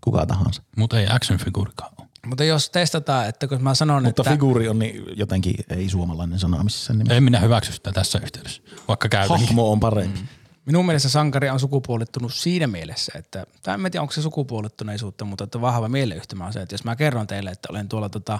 kuka 0.00 0.26
tahansa. 0.26 0.62
Mutta 0.76 1.00
ei 1.00 1.06
action-figuurikaan 1.06 1.92
ole. 1.98 2.08
Mutta 2.26 2.44
jos 2.44 2.70
testataan, 2.70 3.28
että 3.28 3.48
kun 3.48 3.62
mä 3.62 3.74
sanon, 3.74 4.02
Mutta 4.02 4.22
että 4.22 4.32
figuuri 4.32 4.68
on 4.68 4.78
niin 4.78 5.04
jotenkin 5.16 5.54
ei 5.70 5.88
suomalainen 5.88 6.38
sana 6.38 6.64
missään 6.64 6.98
nimessä. 6.98 7.16
En 7.16 7.22
minä 7.22 7.38
hyväksy 7.38 7.72
sitä 7.72 7.92
tässä 7.92 8.20
yhteydessä, 8.22 8.62
vaikka 8.88 9.08
käytänkin. 9.08 9.46
Hahmo 9.46 9.72
on 9.72 9.80
parempi. 9.80 10.20
minun 10.66 10.86
mielestä 10.86 11.08
sankari 11.08 11.50
on 11.50 11.60
sukupuolittunut 11.60 12.34
siinä 12.34 12.66
mielessä, 12.66 13.12
että, 13.18 13.46
tai 13.62 13.74
en 13.74 13.82
tiedä 13.82 14.02
onko 14.02 14.12
se 14.12 14.22
sukupuolittuneisuutta, 14.22 15.24
mutta 15.24 15.44
että 15.44 15.60
vahva 15.60 15.88
mieleyhtymä 15.88 16.46
on 16.46 16.52
se, 16.52 16.62
että 16.62 16.74
jos 16.74 16.84
mä 16.84 16.96
kerron 16.96 17.26
teille, 17.26 17.50
että 17.50 17.68
olen 17.70 17.88
tuolla 17.88 18.08
tota, 18.08 18.38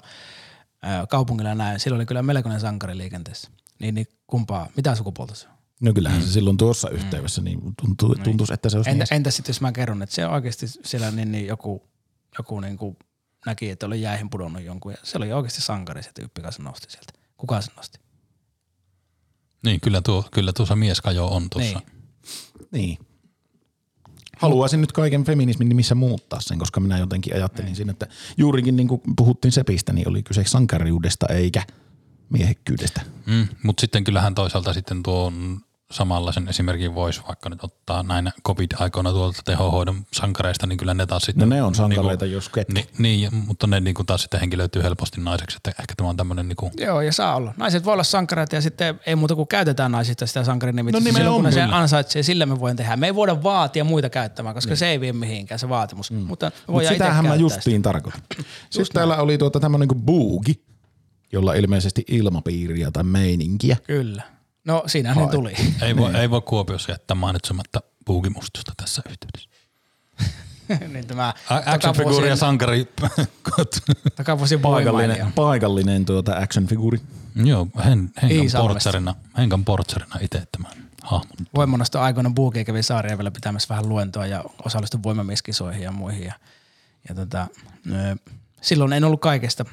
kaupungilla 1.09 1.55
näin, 1.55 1.81
silloin 1.81 1.99
oli 1.99 2.07
kyllä 2.07 2.23
melkoinen 2.23 2.61
sankari 2.61 2.97
liikenteessä. 2.97 3.51
Niin, 3.79 3.95
niin 3.95 4.07
kumpaa, 4.27 4.69
mitä 4.77 4.95
sukupuolta 4.95 5.35
se 5.35 5.49
on? 5.49 5.55
No 5.81 5.93
kyllähän 5.93 6.23
se 6.23 6.33
silloin 6.33 6.57
tuossa 6.57 6.91
yhteydessä 6.91 7.43
niin 7.43 7.61
tuntuu, 7.83 8.15
tuntuisi, 8.15 8.55
että 8.55 8.69
se 8.69 8.77
olisi 8.77 8.91
Entä, 8.91 9.03
mies. 9.03 9.13
entä 9.13 9.31
sitten 9.31 9.51
jos 9.51 9.61
mä 9.61 9.73
kerron, 9.73 10.03
että 10.03 10.15
se 10.15 10.27
oikeasti 10.27 10.67
siellä 10.69 11.11
niin, 11.11 11.33
niin 11.33 11.47
joku, 11.47 11.89
joku 12.39 12.61
niin 12.61 12.77
kuin 12.77 12.97
näki, 13.47 13.71
että 13.71 13.87
oli 13.87 14.03
jäihin 14.03 14.31
pudonnut 14.31 14.63
jonkun 14.63 14.93
ja 14.93 14.99
se 15.03 15.19
oli 15.19 15.33
oikeasti 15.33 15.61
sankari 15.61 16.03
se 16.03 16.11
tyyppi, 16.15 16.41
joka 16.41 16.51
se 16.51 16.63
nosti 16.63 16.91
sieltä. 16.91 17.13
Kuka 17.37 17.61
se 17.61 17.73
nosti? 17.77 17.99
Niin, 19.65 19.81
kyllä, 19.81 20.01
tuo, 20.01 20.25
kyllä 20.33 20.53
tuossa 20.53 20.77
mieskajo 20.77 21.27
on 21.27 21.51
tuossa. 21.51 21.81
Niin. 21.81 22.03
Niin. 22.73 22.99
Haluaisin 24.43 24.81
nyt 24.81 24.93
kaiken 24.93 25.25
feminismin 25.25 25.69
nimissä 25.69 25.95
muuttaa 25.95 26.41
sen, 26.41 26.59
koska 26.59 26.81
minä 26.81 26.99
jotenkin 26.99 27.35
ajattelin 27.35 27.77
siinä, 27.77 27.91
että 27.91 28.07
juurikin 28.37 28.77
niin 28.77 28.89
kuin 28.89 29.01
puhuttiin 29.17 29.53
sepistä, 29.53 29.93
niin 29.93 30.09
oli 30.09 30.23
kyse 30.23 30.45
sankariudesta 30.45 31.27
eikä 31.27 31.63
miehekkyydestä. 32.31 33.01
Mm, 33.27 33.49
mutta 33.63 33.81
sitten 33.81 34.05
kyllähän 34.05 34.35
toisaalta 34.35 34.73
sitten 34.73 35.03
tuon 35.03 35.61
samanlaisen 35.93 36.49
esimerkin 36.49 36.95
voisi 36.95 37.21
vaikka 37.29 37.49
nyt 37.49 37.65
ottaa 37.65 38.03
näinä 38.03 38.33
covid-aikoina 38.49 39.11
tuolta 39.11 39.43
tehohoidon 39.45 40.07
sankareista, 40.13 40.67
niin 40.67 40.77
kyllä 40.77 40.95
ne 40.95 41.07
taas 41.07 41.23
sitten... 41.23 41.49
No 41.49 41.57
ne 41.57 41.63
on 41.63 41.75
sankareita, 41.75 42.25
niinku, 42.25 42.35
jos 42.35 42.49
ketkä. 42.49 42.73
Niin, 42.73 42.87
niin, 42.99 43.35
mutta 43.47 43.67
ne 43.67 43.81
niinku 43.81 44.05
taas 44.05 44.23
sitten 44.23 44.41
henkilöityy 44.41 44.83
helposti 44.83 45.21
naiseksi, 45.21 45.57
että 45.57 45.71
ehkä 45.71 45.95
tämä 45.97 46.09
on 46.09 46.17
tämmöinen 46.17 46.49
niinku, 46.49 46.71
Joo, 46.77 47.01
ja 47.01 47.13
saa 47.13 47.37
olla. 47.37 47.55
Naiset 47.57 47.85
voi 47.85 47.93
olla 47.93 48.05
sankareita 48.05 48.55
ja 48.55 48.61
sitten 48.61 49.01
ei 49.07 49.17
muuta 49.17 49.35
kuin 49.35 49.49
käytetään 49.49 49.93
naisista 49.93 50.27
sitä 50.27 50.45
sankarin 50.45 50.77
nimitystä. 50.77 51.11
No 51.11 51.17
Silloin 51.17 51.35
kun 51.35 51.45
ne 51.45 51.53
sen 51.53 51.75
ansaitsee, 51.75 52.23
sillä 52.23 52.47
me 52.47 52.61
voidaan 52.61 52.77
tehdä. 52.77 52.97
Me 52.97 53.07
ei 53.07 53.15
voida 53.15 53.43
vaatia 53.43 53.85
muita 53.85 54.11
käyttämään, 54.11 54.55
koska 54.55 54.77
se 54.77 54.87
ei 54.87 55.01
vie 55.01 55.13
mihinkään 55.13 55.59
se 55.59 55.69
vaatimus. 55.69 56.11
Mm. 56.11 56.19
Mutta 56.19 56.51
itse 56.81 56.93
sitähän 56.93 57.27
mä 57.27 57.35
justiin 57.35 57.83
tarkoitan. 57.83 58.23
Sitten 58.71 58.95
täällä 58.95 59.17
oli 59.17 59.39
tuota 59.39 59.61
tämmöinen 59.61 59.89
kuin 59.89 60.03
buugi, 60.03 60.65
jolla 61.33 61.55
ilmeisesti 61.55 62.05
ilmapiiriä 62.09 62.91
tai 62.91 63.05
meininkiä. 63.05 63.75
sitä. 63.75 63.87
Kyllä. 63.87 64.23
No 64.65 64.83
siinähän 64.87 65.25
ne 65.25 65.31
tuli. 65.31 65.55
ei, 65.83 65.97
voi, 65.97 66.15
ei 66.15 66.31
voi 66.31 66.41
Kuopiossa 66.41 66.93
jättää 66.93 67.15
mainitsematta 67.15 67.81
puukimustusta 68.05 68.73
tässä 68.77 69.03
yhteydessä. 69.11 69.49
niin 70.93 71.07
tämä 71.07 71.35
Action-figuuri 71.67 72.27
ja 72.29 72.37
sankari. 72.37 72.89
takavuosien. 74.17 74.61
Paikallinen, 74.61 75.33
paikallinen 75.33 76.05
tuota 76.05 76.33
action-figuuri. 76.33 77.01
Joo, 77.35 77.67
hen, 77.85 78.11
Henkan 78.23 78.63
portsarina, 78.63 79.15
Henkan 79.39 79.65
portsarina 79.65 80.17
itse 80.21 80.43
tämän 80.53 80.73
hahmon. 81.03 81.47
Voimannosto 81.55 82.01
aikoina 82.01 82.31
Buuki 82.31 82.65
kävi 82.65 82.83
saaria 82.83 83.19
vielä 83.19 83.31
pitämässä 83.31 83.69
vähän 83.69 83.89
luentoa 83.89 84.27
ja 84.27 84.45
osallistui 84.65 85.01
voimamieskisoihin 85.03 85.83
ja 85.83 85.93
muihin. 85.93 86.25
Ja, 86.25 86.35
ja 87.09 87.15
tota, 87.15 87.47
ö, 87.93 88.17
silloin 88.61 88.93
en 88.93 89.05
ollut 89.05 89.21
kaikesta, 89.21 89.65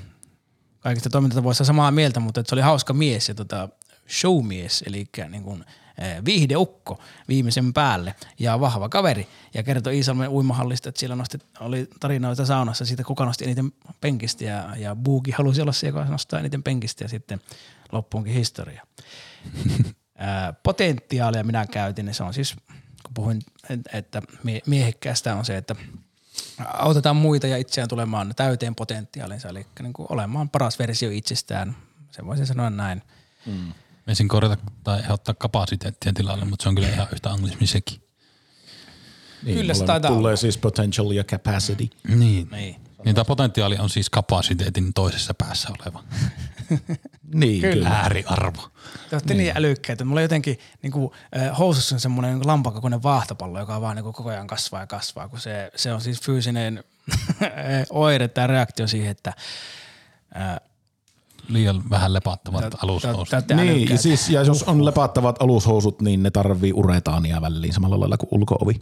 kaikista 0.79 1.09
toimintatavoista 1.09 1.63
samaa 1.63 1.91
mieltä, 1.91 2.19
mutta 2.19 2.39
että 2.39 2.49
se 2.49 2.55
oli 2.55 2.61
hauska 2.61 2.93
mies 2.93 3.29
ja 3.29 3.35
tota, 3.35 3.69
showmies, 4.10 4.84
eli 4.88 5.05
niin 5.30 5.43
kuin, 5.43 5.66
eh, 5.97 6.26
viihdeukko 6.26 7.01
viimeisen 7.28 7.74
päälle 7.74 8.16
ja 8.39 8.60
vahva 8.60 8.89
kaveri. 8.89 9.28
Ja 9.53 9.64
kertoi 9.64 9.95
Iisalmen 9.95 10.30
uimahallista, 10.30 10.89
että 10.89 10.99
siellä 10.99 11.16
nosti, 11.16 11.38
oli 11.60 11.88
tarinoita 11.99 12.45
saunassa 12.45 12.86
siitä, 12.86 13.03
kuka 13.03 13.26
nosti 13.26 13.45
eniten 13.45 13.72
penkistä 14.01 14.43
ja, 14.43 14.76
ja 14.78 14.95
Buuki 14.95 15.32
halusi 15.32 15.62
olla 15.62 15.72
se, 15.72 15.88
joka 15.88 16.05
nostaa 16.05 16.39
eniten 16.39 16.64
penkistä 16.64 17.03
ja 17.03 17.07
sitten 17.10 17.41
loppuunkin 17.91 18.34
historia. 18.34 18.84
Potentiaalia 20.64 21.43
minä 21.43 21.66
käytin, 21.68 22.05
niin 22.05 22.14
se 22.14 22.24
on 22.24 22.34
siis, 22.34 22.55
kun 23.03 23.14
puhuin, 23.14 23.41
et- 23.70 23.88
että 23.93 24.22
mie- 24.43 24.62
miehekkäästä 24.66 25.36
on 25.36 25.45
se, 25.45 25.57
että 25.57 25.76
autetaan 26.74 27.16
muita 27.16 27.47
ja 27.47 27.57
itseään 27.57 27.89
tulemaan 27.89 28.34
täyteen 28.36 28.76
potentiaalinsa, 28.76 29.49
eli 29.49 29.66
niin 29.82 29.93
kuin 29.93 30.05
olemaan 30.10 30.49
paras 30.49 30.80
versio 30.80 31.10
itsestään. 31.10 31.76
Se 32.12 32.26
voisi 32.26 32.45
sanoa 32.45 32.70
näin. 32.70 33.01
Meisin 34.10 34.28
korjata 34.28 34.57
tai 34.84 35.01
ottaa 35.10 35.36
kapasiteettia 35.36 36.14
tilalle, 36.14 36.45
mutta 36.45 36.64
se 36.64 36.70
on 36.70 36.76
kyllä 36.76 36.89
ihan 36.89 37.07
yhtä 37.14 37.30
anglismi 37.30 37.68
sekin. 37.68 38.01
Niin, 39.43 39.57
Kyllä 39.57 39.74
se 39.74 39.86
taitaa 39.86 40.12
Tulee 40.12 40.30
olla. 40.30 40.36
siis 40.36 40.57
potential 40.57 41.12
ja 41.12 41.24
capacity. 41.24 41.89
Niin. 42.07 42.47
Niin. 42.51 42.76
Niin 43.05 43.16
tämä 43.16 43.26
potentiaali 43.26 43.78
on 43.78 43.89
siis 43.89 44.10
kapasiteetin 44.10 44.93
toisessa 44.93 45.34
päässä 45.34 45.70
oleva 45.80 46.03
Niin, 47.34 47.62
Kyllä. 47.62 47.74
kyllä. 47.76 47.89
ääriarvo. 47.89 48.62
Te 49.10 49.16
olette 49.16 49.34
niin, 49.34 49.38
niin 49.38 49.57
älykkäitä. 49.57 50.05
Mulla 50.05 50.22
jotenkin 50.22 50.60
niin 50.82 50.91
kuin, 50.91 51.12
äh, 51.38 51.57
housussa 51.57 51.95
on 51.95 51.99
semmoinen 51.99 52.34
niin 52.39 52.47
lampakokoinen 52.47 53.03
vaahtopallo, 53.03 53.60
joka 53.60 53.82
vaan 53.82 53.95
niin 53.95 54.03
kuin, 54.03 54.14
koko 54.14 54.30
ajan 54.30 54.47
kasvaa 54.47 54.82
ja 54.82 54.88
kasvaa, 54.88 55.30
kun 55.30 55.39
se, 55.39 55.72
se 55.76 55.93
on 55.93 56.01
siis 56.01 56.22
fyysinen 56.22 56.84
oire 57.89 58.28
tai 58.28 58.47
reaktio 58.47 58.88
siihen, 58.88 59.12
että 59.12 59.34
äh, 60.36 60.68
Liian 61.50 61.89
vähän 61.89 62.14
lepattavat 62.14 62.70
te- 62.70 62.78
alushousut. 62.84 63.30
te 63.30 63.36
olette 63.36 63.56
Niin, 63.56 63.89
ja, 63.89 63.97
siis, 63.97 64.30
ja 64.30 64.43
jos 64.43 64.64
on 64.64 64.86
lepattavat 64.86 65.41
alushousut, 65.41 66.02
niin 66.02 66.24
ne 66.24 66.32
tarvii 66.32 66.74
uretaania 66.74 67.41
väliin 67.41 67.74
samalla 67.74 68.00
lailla 68.00 68.18
kuin 68.18 68.30
ulkoovi. 68.32 68.74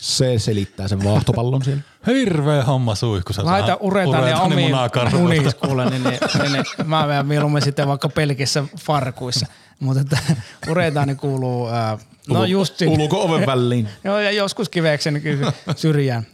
Se 0.00 0.38
selittää 0.38 0.88
sen 0.88 1.04
vaahtopallon 1.04 1.64
siellä. 1.64 1.82
Hirveä 2.06 2.62
homma 2.64 2.94
suihkussa. 2.94 3.44
Laita 3.44 3.76
uretaan 3.80 4.30
ja 4.30 4.40
omiin 4.40 4.72
kuule, 5.66 5.90
niin, 5.90 6.04
niin, 6.04 6.18
niin, 6.42 6.52
niin, 6.52 6.64
mä 6.84 7.06
menen 7.06 7.26
mieluummin 7.26 7.62
sitten 7.62 7.88
vaikka 7.88 8.08
pelkissä 8.08 8.64
farkuissa. 8.78 9.46
Mutta 9.80 10.00
että 10.00 10.18
uretaani 10.70 11.14
kuuluu, 11.14 11.68
ää, 11.68 11.98
no 12.28 12.44
just 12.44 12.76
siinä. 12.76 12.90
Kuuluuko 12.90 13.22
oven 13.22 13.46
väliin? 13.46 13.88
Joo, 14.04 14.18
ja 14.18 14.30
joskus 14.30 14.68
kiveksen 14.68 15.22
kyllä 15.22 15.52
syrjään. 15.76 16.26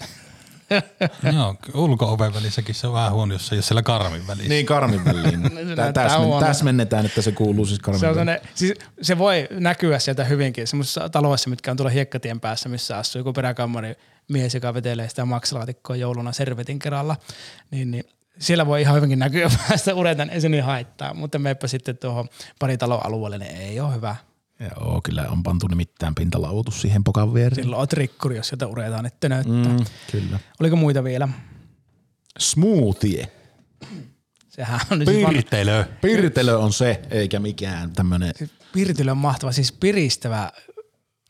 Joo, 1.37 1.57
ulko-oven 1.75 2.35
välissäkin 2.35 2.75
se 2.75 2.87
on 2.87 2.93
vähän 2.93 3.13
huono, 3.13 3.35
jos 3.35 3.47
se 3.49 3.55
ei 3.55 3.57
ole 3.57 3.63
siellä 3.63 3.83
karmin 3.83 4.27
välissä. 4.27 4.49
Niin, 4.49 4.67
karmin 4.67 5.05
väliin. 5.05 5.43
Tää 5.53 5.65
näyttää 5.65 5.93
täsmen, 5.93 6.41
täsmennetään, 6.41 7.07
että 7.07 7.23
se 7.23 7.33
kuuluu 7.33 7.67
siis 7.67 7.81
karmin 7.81 8.01
Se, 8.01 8.09
on 8.09 8.17
väliin. 8.17 8.39
siis 8.55 8.75
se 9.03 9.19
voi 9.19 9.49
näkyä 9.51 9.99
sieltä 9.99 10.25
hyvinkin 10.25 10.67
semmoisissa 10.67 11.09
taloissa, 11.09 11.51
mitkä 11.51 11.71
on 11.71 11.77
tuolla 11.77 11.91
hiekkatien 11.91 12.41
päässä, 12.41 12.69
missä 12.69 12.99
asuu 12.99 13.21
joku 13.21 13.33
peräkammari 13.33 13.95
mies, 14.29 14.55
joka 14.55 14.75
vetelee 14.75 15.09
sitä 15.09 15.25
maksalaatikkoa 15.25 15.97
jouluna 15.97 16.33
servetin 16.33 16.79
kerralla, 16.79 17.17
niin, 17.71 17.91
niin 17.91 18.05
siellä 18.39 18.67
voi 18.67 18.81
ihan 18.81 18.97
hyvinkin 18.97 19.19
näkyä 19.19 19.51
päästä 19.69 19.95
uretan, 19.95 20.31
ei 20.31 20.41
se 20.41 20.49
niin 20.49 20.65
haittaa, 20.65 21.15
mutta 21.15 21.39
meppä 21.39 21.67
sitten 21.67 21.99
tuohon 21.99 22.29
pari 22.59 22.79
talon 22.79 23.07
alueelle, 23.07 23.39
niin 23.39 23.57
ei 23.57 23.81
ole 23.81 23.95
hyvä. 23.95 24.17
Joo, 24.71 25.01
kyllä 25.05 25.29
on 25.29 25.43
pantu 25.43 25.67
nimittäin 25.67 26.15
pintalautus 26.15 26.81
siihen 26.83 27.05
pokan 27.05 27.35
viereen. 27.35 27.63
Silloin 27.63 27.83
on 27.83 27.89
trikkuri, 27.89 28.37
jos 28.37 28.49
sieltä 28.49 28.67
uretaan, 28.67 29.07
että 29.07 29.29
näyttää. 29.29 29.55
Mm. 29.73 29.85
Kyllä. 30.13 30.39
Oliko 30.61 30.77
muita 30.77 31.05
vielä? 31.05 31.29
Smoothie. 32.39 33.33
Sehän 34.49 34.81
on 34.91 34.99
nyt 34.99 35.09
siis, 35.09 35.25
van- 35.25 35.33
Pirtelö. 35.35 35.85
Pirtelö 36.01 36.57
on 36.59 36.73
se, 36.73 37.03
eikä 37.11 37.41
mikään 37.41 37.91
tämmönen. 37.93 38.33
siis 38.37 38.51
pirtily 38.73 39.11
on 39.11 39.17
mahtava, 39.19 39.53
siis 39.53 39.73
piristävä, 39.73 40.53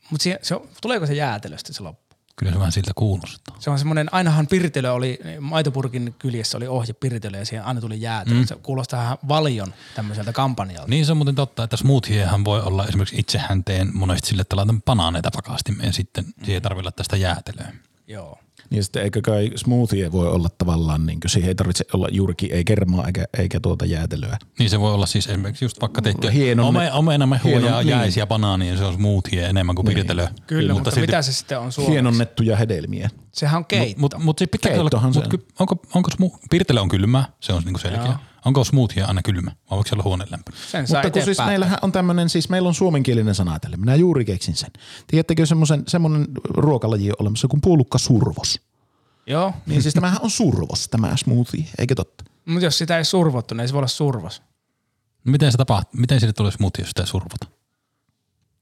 mutta 0.09 0.23
se, 0.23 0.39
se 0.41 0.55
tuleeko 0.81 1.05
se 1.05 1.13
jäätelöstä 1.13 1.73
se 1.73 1.83
loppu? 1.83 2.02
Kyllä 2.35 2.51
se 2.51 2.59
vähän 2.59 2.71
siltä 2.71 2.91
kuulostaa. 2.95 3.55
Se 3.59 3.69
on 3.69 3.77
semmoinen, 3.79 4.13
ainahan 4.13 4.47
pirtelö 4.47 4.91
oli, 4.91 5.19
maitopurkin 5.39 6.15
kyljessä 6.19 6.57
oli 6.57 6.67
ohje 6.67 6.93
pirtelö 6.93 7.37
ja 7.37 7.45
siihen 7.45 7.65
aina 7.65 7.81
tuli 7.81 8.01
jäätelö. 8.01 8.35
Mm. 8.35 8.45
Se 8.45 8.55
kuulostaa 8.55 9.17
valion 9.27 9.73
tämmöiseltä 9.95 10.33
kampanjalta. 10.33 10.89
Niin 10.89 11.05
se 11.05 11.11
on 11.11 11.17
muuten 11.17 11.35
totta, 11.35 11.63
että 11.63 11.77
smoothiehan 11.77 12.45
voi 12.45 12.61
olla 12.61 12.85
esimerkiksi 12.85 13.19
itsehän 13.19 13.63
teen 13.63 13.89
monesti 13.93 14.27
sille, 14.27 14.41
että 14.41 14.55
laitan 14.55 14.81
banaaneita 14.81 15.31
pakastimeen 15.31 15.93
sitten 15.93 16.25
siihen 16.25 16.53
ei 16.53 16.61
tarvitse 16.61 17.03
sitä 17.03 17.17
jäätelöä. 17.17 17.73
Joo. 18.07 18.42
Niin 18.73 18.83
sitten 18.83 19.03
eikö 19.03 19.21
kai 19.21 19.51
smoothie 19.55 20.11
voi 20.11 20.27
olla 20.27 20.49
tavallaan, 20.57 21.05
niin 21.05 21.19
kuin, 21.19 21.31
siihen 21.31 21.47
ei 21.47 21.55
tarvitse 21.55 21.85
olla 21.93 22.07
juurikin, 22.11 22.51
ei 22.51 22.63
kermaa 22.63 23.07
eikä, 23.07 23.25
eikä 23.37 23.59
tuota 23.59 23.85
jäätelöä. 23.85 24.37
Niin 24.59 24.69
se 24.69 24.79
voi 24.79 24.93
olla 24.93 25.05
siis 25.05 25.27
esimerkiksi 25.27 25.65
just 25.65 25.81
vaikka 25.81 26.01
tehty 26.01 26.27
Hienon- 26.27 26.65
ome, 26.65 26.91
omenamehua 26.93 27.59
ja 27.59 27.77
niin. 27.77 27.87
jäisiä 27.89 28.25
banaania, 28.27 28.77
se 28.77 28.83
on 28.83 28.93
smoothie 28.93 29.45
enemmän 29.45 29.75
kuin 29.75 29.85
pirtelö. 29.85 30.27
Kyllä, 30.47 30.73
mutta, 30.73 30.73
mutta 30.73 30.91
silti- 30.91 31.07
mitä 31.07 31.21
se 31.21 31.33
sitten 31.33 31.59
on 31.59 31.71
suomeksi? 31.71 31.91
Hienonnettuja 31.91 32.57
hedelmiä. 32.57 33.09
Sehän 33.31 33.57
on 33.57 33.65
keitto. 33.65 34.01
Mutta 34.01 34.17
mut, 34.17 34.25
mut 34.25 34.51
pitää 34.51 34.71
olla, 34.71 35.01
mut 35.13 35.45
onko, 35.59 35.75
onko 35.95 36.09
smu, 36.11 36.31
pirtelö 36.49 36.81
on 36.81 36.89
kylmää, 36.89 37.25
se 37.39 37.53
on 37.53 37.63
niinku 37.63 37.79
selkeä. 37.79 38.05
Joo. 38.05 38.15
Onko 38.45 38.63
smoothie 38.63 39.03
aina 39.03 39.21
kylmä, 39.21 39.51
vai 39.51 39.75
voiko 39.77 39.87
se 39.89 39.95
olla 39.95 40.03
huoneen 40.03 40.31
lämpö? 40.31 40.51
Sen 40.71 40.87
saa 40.87 41.03
Mutta 41.03 41.11
kun 41.19 41.21
siis 41.25 41.37
meillähän 41.45 41.77
on 41.81 41.91
tämmöinen, 41.91 42.29
siis 42.29 42.49
meillä 42.49 42.67
on 42.67 42.75
suomenkielinen 42.75 43.35
sana 43.35 43.59
tälle. 43.59 43.77
Minä 43.77 43.95
juuri 43.95 44.25
keksin 44.25 44.55
sen. 44.55 44.71
Tiedättekö 45.07 45.45
semmoisen, 45.45 45.83
semmoinen 45.87 46.27
ruokalaji 46.43 47.09
on 47.09 47.15
olemassa 47.19 47.47
kuin 47.47 47.61
puolukka 47.61 47.97
survos? 47.97 48.61
Joo, 49.27 49.53
Niin 49.65 49.81
siis 49.81 49.93
tämähän 49.93 50.19
on 50.21 50.29
survos, 50.29 50.87
tämä 50.89 51.15
smoothie, 51.17 51.65
eikö 51.77 51.95
totta? 51.95 52.23
mutta 52.45 52.65
jos 52.65 52.77
sitä 52.77 52.97
ei 52.97 53.05
survottu, 53.05 53.55
niin 53.55 53.61
ei 53.61 53.67
se 53.67 53.73
voi 53.73 53.79
olla 53.79 53.87
survos. 53.87 54.41
No 55.25 55.31
miten 55.31 55.51
se 55.51 55.57
tapahtuu? 55.57 55.99
Miten 55.99 56.19
siitä 56.19 56.33
tulee 56.33 56.51
smoothie, 56.51 56.81
jos 56.83 56.89
sitä 56.89 57.01
ei 57.01 57.07
survota? 57.07 57.47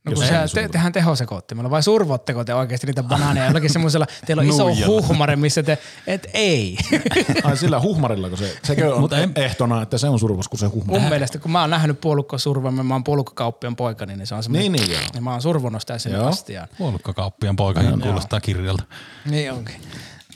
No 0.05 0.11
kun 0.11 0.23
se, 0.25 0.33
te, 0.53 0.67
tehdään 0.69 0.93
tehosekoottimella, 0.93 1.69
vai 1.69 1.83
survotteko 1.83 2.43
te 2.43 2.53
oikeasti 2.53 2.87
niitä 2.87 3.03
banaaneja 3.03 3.45
jollakin 3.45 3.69
semmoisella, 3.69 4.05
teillä 4.25 4.41
on 4.41 4.49
iso 4.49 4.87
huhmare, 4.87 5.35
missä 5.35 5.63
te, 5.63 5.77
et 6.07 6.27
ei. 6.33 6.77
Ai 7.43 7.57
sillä 7.57 7.79
huhmarilla, 7.81 8.29
kun 8.29 8.37
se, 8.37 8.57
sekö 8.63 8.95
on 8.95 9.01
Mutta 9.01 9.17
en- 9.17 9.31
ehtona, 9.35 9.81
että 9.81 9.97
se 9.97 10.09
on 10.09 10.19
survos, 10.19 10.49
kun 10.49 10.59
se 10.59 10.65
huhmari. 10.65 10.99
Mun 10.99 11.09
mielestä, 11.09 11.39
kun 11.39 11.51
mä 11.51 11.61
oon 11.61 11.69
nähnyt 11.69 12.01
puolukko 12.01 12.37
survoimen, 12.37 12.85
mä 12.85 12.93
oon 12.93 13.03
puolukkokauppian 13.03 13.75
poika, 13.75 14.05
niin 14.05 14.27
se 14.27 14.35
on 14.35 14.43
semmoinen. 14.43 14.71
Niin, 14.71 14.81
niin, 14.81 14.91
joo. 14.91 15.01
Ja 15.13 15.21
mä 15.21 15.31
oon 15.31 15.41
survonut 15.41 15.81
sitä 15.81 15.97
sen 15.97 16.11
Joo. 16.11 16.27
astiaan. 16.27 16.67
Puolukkakauppian 16.77 17.55
poika 17.55 17.81
no, 17.83 17.97
kuulostaa 17.97 18.39
kirjalta. 18.39 18.83
Niin 19.25 19.51
onkin. 19.51 19.75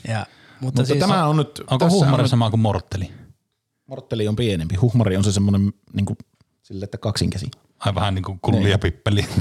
Ja, 0.08 0.18
mutta, 0.18 0.60
Mutta 0.60 0.84
siis 0.84 0.98
tämä 0.98 1.26
on 1.26 1.36
nyt, 1.36 1.62
Onko 1.70 1.90
huhmari 1.90 2.22
on, 2.22 2.28
sama 2.28 2.50
kuin 2.50 2.60
mortteli? 2.60 3.12
mortteli 3.86 4.28
on 4.28 4.36
pienempi. 4.36 4.74
Huhmari 4.74 5.16
on 5.16 5.24
se 5.24 5.32
semmoinen 5.32 5.72
niin 5.92 6.06
kuin, 6.06 6.16
sille, 6.62 6.84
että 6.84 6.98
kaksinkäsi. 6.98 7.50
Ai 7.78 7.94
vähän 7.94 8.14
niin 8.14 8.22
kuin 8.22 8.38
kulli 8.42 8.70
ja 8.70 8.78
pippeli. 8.78 9.24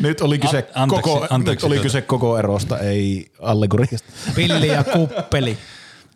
Nyt 0.00 0.20
oli 0.20 0.38
kyse, 0.38 0.58
An- 0.58 0.82
anteeksi, 0.82 1.02
koko, 1.10 1.26
anteeksi 1.30 1.66
nyt 1.66 1.70
oli 1.72 1.74
tuota. 1.74 1.82
kyse 1.82 2.02
koko 2.02 2.38
erosta, 2.38 2.78
ei 2.78 3.32
allegoriasta. 3.42 4.12
pilli 4.34 4.68
ja 4.68 4.84
kuppeli. 4.84 5.58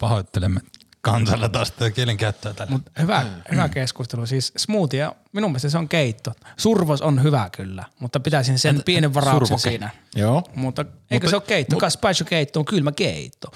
Pahoittelemme 0.01 0.61
kansalla 1.01 1.49
taas 1.49 1.71
tätä 1.71 1.91
kielenkäyttöä 1.91 2.55
tällä. 2.55 2.73
Mutta 2.73 2.91
hyvä, 3.01 3.27
hyvä 3.51 3.69
keskustelu. 3.69 4.27
Siis 4.27 4.53
smoothie, 4.57 5.11
minun 5.33 5.51
mielestä 5.51 5.69
se 5.69 5.79
on 5.79 5.89
keitto. 5.89 6.33
Survos 6.57 7.03
on 7.03 7.23
hyvä 7.23 7.49
kyllä, 7.57 7.85
mutta 8.01 8.21
pitäisin 8.21 8.59
sen 8.59 8.83
pienen 8.85 9.15
varauksen 9.15 9.47
survoke. 9.47 9.71
siinä. 9.71 9.91
Joo. 10.17 10.43
Mutta 10.55 10.85
eikö 11.11 11.29
se 11.31 11.37
ole 11.37 11.43
keitto? 11.47 11.77
Gazpacho 11.77 12.25
keitto 12.25 12.59
on 12.61 12.65
kylmä 12.65 12.93
keitto. 12.93 13.49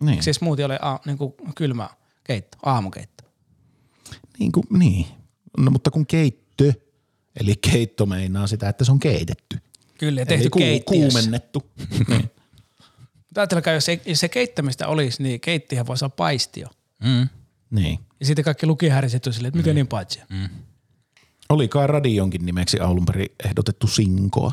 Niin. 0.00 0.22
Se 0.22 0.32
smoothie 0.32 0.64
ole 0.64 0.78
a, 0.82 0.98
niin 1.06 1.18
kuin 1.18 1.34
kylmä 1.54 1.88
keitto, 2.24 2.58
aamukeitto? 2.62 3.24
Niin, 4.38 4.52
kuin, 4.52 4.66
niin. 4.70 5.06
No, 5.58 5.70
mutta 5.70 5.90
kun 5.90 6.06
keittö, 6.06 6.72
eli 7.40 7.54
keitto 7.56 8.06
meinaa 8.06 8.46
sitä, 8.46 8.68
että 8.68 8.84
se 8.84 8.92
on 8.92 9.00
keitetty. 9.00 9.58
Kyllä, 9.98 10.20
ja 10.20 10.22
Eli 10.22 10.28
tehty 10.28 10.50
ku, 10.50 10.58
keittiössä. 10.58 11.12
kuumennettu. 11.12 11.62
Mutta 13.34 13.40
ajatelkaa, 13.40 13.72
jos, 13.72 13.88
ei, 13.88 14.00
jos 14.06 14.20
se 14.20 14.28
keittämistä 14.28 14.88
olisi, 14.88 15.22
niin 15.22 15.40
keittihän 15.40 15.86
voisi 15.86 16.04
olla 16.04 16.14
paistio. 16.16 16.68
Mm. 17.04 17.28
niin. 17.70 17.98
Ja 18.20 18.26
sitten 18.26 18.44
kaikki 18.44 18.66
lukihäriset 18.66 19.24
silleen, 19.24 19.48
että 19.48 19.58
miten 19.58 19.74
niin 19.74 19.86
paitsia. 19.88 20.26
Mm. 20.30 20.48
Oli 21.48 21.68
kai 21.68 21.86
radionkin 21.86 22.46
nimeksi 22.46 22.80
alun 22.80 23.04
perin 23.04 23.28
ehdotettu 23.44 23.86
sinkoa. 23.86 24.52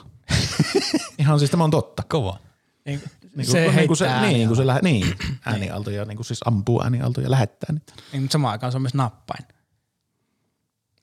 Ihan 1.20 1.40
siis 1.40 1.52
tämä 1.52 1.64
on 1.64 1.72
totta. 1.72 2.04
Kova. 2.10 2.40
Niin, 2.86 3.02
Niin 3.36 3.48
se 3.48 3.72
niin 3.72 3.88
kuin 3.88 3.98
se, 3.98 4.06
heittää 4.06 4.32
niin, 4.32 4.48
kun 4.48 4.58
se 4.58 4.68
lähe, 4.68 4.80
niin, 4.84 5.16
äänialtoja, 5.46 6.06
niin 6.06 6.16
kuin 6.16 6.26
siis 6.26 6.40
ampuu 6.46 6.84
äänialtoja 6.84 7.26
ja 7.26 7.32
lähettää 7.32 7.74
niitä. 7.74 7.94
Niin, 8.12 8.22
mutta 8.24 8.34
samaan 8.34 8.52
aikaan 8.52 8.72
se 8.72 8.78
on 8.78 8.82
myös 8.82 8.94
nappain. 8.94 9.46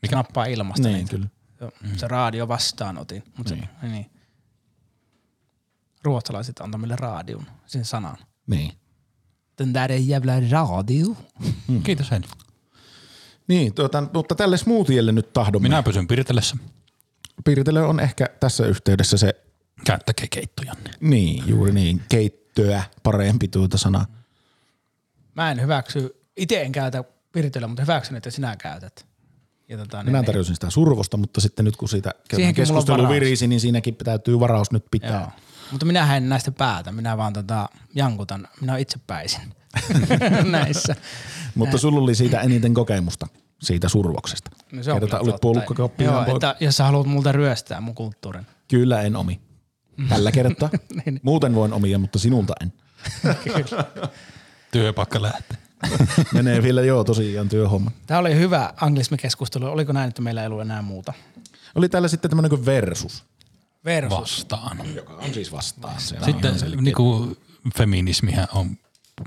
Mikä? 0.03 0.11
Se 0.11 0.16
nappaa 0.16 0.45
ilmasta. 0.45 0.89
Niin, 0.89 0.97
niitä. 0.97 1.11
kyllä. 1.11 1.29
Se, 1.59 1.99
se 1.99 2.09
radio 2.09 2.49
vastaanotin. 2.49 3.23
Mutta 3.37 3.55
niin. 3.55 3.69
Se, 3.81 3.87
niin. 3.87 4.11
Ruotsalaiset 6.03 6.61
antaa 6.61 6.79
meille 6.79 6.97
radion, 6.97 7.47
sen 7.66 7.85
sanan. 7.85 8.16
Niin. 8.47 8.73
Den 9.59 9.75
där 9.75 9.93
är 9.93 9.97
jävla 9.97 10.33
radio. 10.51 11.16
Mm. 11.69 11.83
Kiitos 11.83 12.11
Heli. 12.11 12.27
Niin, 13.49 13.75
tuota, 13.75 14.05
mutta 14.15 14.35
tälle 14.35 14.57
smoothielle 14.57 15.12
nyt 15.12 15.33
tahdomme. 15.33 15.69
Minä 15.69 15.83
pysyn 15.83 16.07
Pirtelessä. 16.07 16.57
Piirtely 17.45 17.89
on 17.89 18.01
ehkä 18.01 18.27
tässä 18.41 18.66
yhteydessä 18.66 19.16
se, 19.16 19.35
Käyttäkää 19.85 20.27
keittojanne. 20.31 20.91
niin, 21.01 21.49
juuri 21.49 21.73
niin, 21.73 22.03
keittöä 22.09 22.83
parempi 23.03 23.49
tuota 23.49 23.79
sana. 23.79 24.07
Mä 25.35 25.51
en 25.51 25.61
hyväksy, 25.61 26.11
itse 26.37 26.62
en 26.62 26.73
käytä 26.73 27.05
pirtelyä, 27.33 27.69
mutta 27.69 27.83
hyväksyn, 27.83 28.16
että 28.16 28.31
sinä 28.31 28.57
käytät. 28.57 29.08
Ja 29.69 29.78
tota, 29.78 30.03
Minä 30.03 30.23
tarjosin 30.23 30.55
sitä 30.55 30.70
survosta, 30.70 31.16
mutta 31.16 31.40
sitten 31.40 31.65
nyt 31.65 31.77
kun 31.77 31.89
siitä 31.89 32.15
keskustelu 32.55 33.09
virisi, 33.09 33.47
niin 33.47 33.61
siinäkin 33.61 33.97
täytyy 33.97 34.40
varaus 34.40 34.70
nyt 34.73 34.85
pitää. 34.90 35.20
Joo. 35.20 35.31
Mutta 35.70 35.86
minä 35.86 36.16
en 36.16 36.28
näistä 36.28 36.51
päätä, 36.53 36.93
minä 36.93 37.16
vaan 37.16 37.32
tota, 37.32 37.69
jankutan, 37.95 38.49
minä 38.61 38.73
olen 38.73 38.82
itsepäisin 38.82 39.55
näissä. 40.51 40.97
Mutta 41.55 41.78
sulla 41.78 42.01
oli 42.01 42.15
siitä 42.15 42.40
eniten 42.40 42.74
kokemusta, 42.74 43.27
siitä 43.62 43.89
survoksesta. 43.89 44.51
No 44.73 44.82
se 44.82 44.93
on 44.93 45.01
kyllä 45.01 45.19
olit 45.19 45.24
totta. 45.27 45.39
puolukkakauppiaan 45.40 46.15
Joo, 46.15 46.24
poika. 46.24 46.51
että 46.51 46.65
jos 46.65 46.77
sä 46.77 46.85
haluat 46.85 47.07
multa 47.07 47.32
ryöstää 47.32 47.81
mun 47.81 47.95
kulttuurin. 47.95 48.47
Kyllä 48.69 49.03
en 49.03 49.16
omi. 49.16 49.40
tällä 50.09 50.32
kertaa. 50.32 50.70
Niin. 51.07 51.20
Muuten 51.23 51.55
voin 51.55 51.73
omia, 51.73 51.99
mutta 51.99 52.19
sinulta 52.19 52.55
en. 52.61 52.73
Työpaikka 54.73 55.23
lähtee. 55.23 55.59
Menee 56.35 56.63
vielä 56.63 56.83
joo 56.83 57.05
tosiaan 57.05 57.49
työhomma. 57.49 57.91
Tämä 58.07 58.21
oli 58.21 58.35
hyvä 58.35 58.73
anglismikeskustelu. 58.81 59.67
Oliko 59.67 59.93
näin, 59.93 60.09
että 60.09 60.23
meillä 60.23 60.41
ei 60.41 60.47
ollut 60.47 60.61
enää 60.63 60.83
muuta? 60.83 61.13
Oli 61.75 61.89
täällä 61.89 62.09
sitten 62.09 62.31
tämmöinen 62.31 62.51
kuin 62.51 62.67
versus, 62.67 63.25
Versus. 63.85 64.21
Vastaan. 64.21 64.95
joka 64.95 65.13
on 65.13 65.35
siis 65.35 65.53
vastaan. 65.53 66.01
Se 66.01 66.17
on 66.19 66.25
Sitten 66.25 66.59
selkeä. 66.59 66.81
niinku 66.81 67.37
feminismihän 67.79 68.47
on 68.55 68.77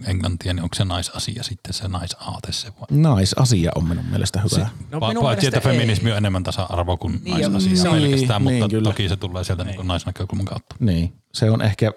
englantia, 0.06 0.54
niin 0.54 0.64
onko 0.64 0.76
se 0.76 0.86
naisasia 0.86 1.44
sitten 1.44 1.74
se 1.74 1.88
naisaate 1.88 2.52
se 2.52 2.68
vai? 2.80 2.88
Naisasia 3.02 3.72
on 3.76 3.88
minun 3.88 4.06
mielestä 4.06 4.42
hyvä. 4.42 4.70
No, 4.92 5.00
Pa- 5.00 5.08
minun 5.08 5.24
paitsi, 5.24 5.48
että 5.48 5.58
mielestä 5.60 5.70
ei. 5.70 5.78
feminismi 5.78 6.12
on 6.12 6.18
enemmän 6.18 6.44
tasa-arvo 6.44 6.98
kuin 6.98 7.22
Niin, 7.24 7.52
naisasia 7.52 7.92
niin, 7.92 8.02
pelkästään, 8.04 8.46
niin, 8.46 8.54
mutta 8.64 8.70
kyllä. 8.70 8.90
toki 8.90 9.10
se 9.10 9.16
tulee 9.16 9.44
sieltä 9.44 9.64
niin. 9.64 9.88
naisnäkökulman 9.88 10.46
kautta. 10.46 10.76
Niin, 10.80 11.14
se 11.34 11.52
on 11.52 11.62
ehkä 11.62 11.92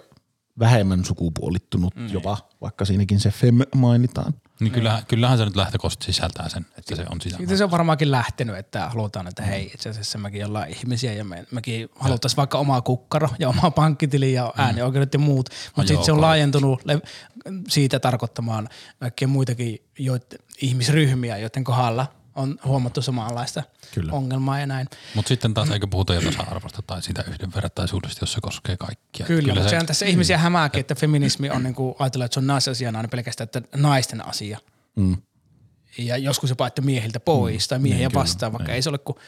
vähemmän 0.58 1.04
sukupuolittunut 1.04 1.96
mm. 1.96 2.08
jopa, 2.12 2.38
vaikka 2.60 2.84
siinäkin 2.84 3.20
se 3.20 3.30
fem 3.30 3.58
mainitaan. 3.74 4.34
Niin 4.64 4.72
kyllähän, 4.72 5.06
kyllähän 5.06 5.38
se 5.38 5.44
nyt 5.44 5.56
lähtökohtaisesti 5.56 6.12
sisältää 6.12 6.48
sen, 6.48 6.66
että 6.78 6.96
se 6.96 7.04
on 7.10 7.20
sisällä. 7.20 7.38
Siitä 7.38 7.56
se 7.56 7.64
on 7.64 7.70
varmaankin 7.70 8.10
lähtenyt, 8.10 8.56
että 8.56 8.88
halutaan, 8.88 9.26
että 9.26 9.42
hei, 9.42 9.70
itse 9.74 9.88
asiassa 9.88 10.18
mekin 10.18 10.46
ollaan 10.46 10.68
ihmisiä 10.68 11.12
ja 11.12 11.24
me, 11.24 11.46
mekin 11.50 11.88
haluttaisiin 11.96 12.36
vaikka 12.36 12.58
omaa 12.58 12.80
kukkaro 12.80 13.28
ja 13.38 13.48
omaa 13.48 13.70
pankkitili 13.70 14.32
ja 14.32 14.52
äänioikeudet 14.56 15.12
ja 15.12 15.18
muut, 15.18 15.50
mutta 15.76 15.88
sitten 15.88 16.04
se 16.04 16.12
on 16.12 16.20
laajentunut 16.20 16.80
le- 16.84 17.00
siitä 17.68 18.00
tarkoittamaan 18.00 18.68
kaikkia 19.00 19.28
muitakin 19.28 19.82
joit, 19.98 20.34
ihmisryhmiä, 20.60 21.38
joiden 21.38 21.64
kohdalla 21.64 22.06
on 22.34 22.58
huomattu 22.64 23.02
samanlaista 23.02 23.62
Kyllä. 23.94 24.12
ongelmaa 24.12 24.60
ja 24.60 24.66
näin. 24.66 24.88
Mutta 25.14 25.28
sitten 25.28 25.54
taas 25.54 25.70
eikö 25.70 25.86
puhuta 25.86 26.14
jo 26.14 26.20
tasa-arvosta 26.20 26.82
tai 26.82 27.02
sitä 27.02 27.24
yhdenvertaisuudesta, 27.28 28.22
jos 28.22 28.32
se 28.32 28.40
koskee 28.40 28.76
kaikkia. 28.76 29.26
Kyllä, 29.26 29.40
Kyllä 29.40 29.54
mutta 29.54 29.64
se, 29.64 29.70
sehän 29.70 29.86
tässä 29.86 30.06
ihmisiä 30.06 30.38
hämääkin, 30.38 30.80
että 30.80 30.94
feminismi 30.94 31.50
on 31.50 31.62
niin 31.62 31.74
kuin, 31.74 31.94
ajatellaan, 31.98 32.26
että 32.26 32.34
se 32.34 32.40
on 32.40 32.46
naisasiana 32.46 32.98
aina 32.98 33.08
pelkästään, 33.08 33.44
että 33.44 33.62
naisten 33.76 34.26
asia. 34.26 34.58
Mm. 34.96 35.16
Ja 35.98 36.16
joskus 36.16 36.50
jopa, 36.50 36.66
että 36.66 36.82
miehiltä 36.82 37.20
pois 37.20 37.68
tai 37.68 37.78
miehiä 37.78 38.08
kyllä, 38.08 38.20
vastaan, 38.20 38.52
vaikka 38.52 38.72
ei 38.72 38.82
se 38.82 38.88
ole 38.88 38.98
kuin 38.98 39.18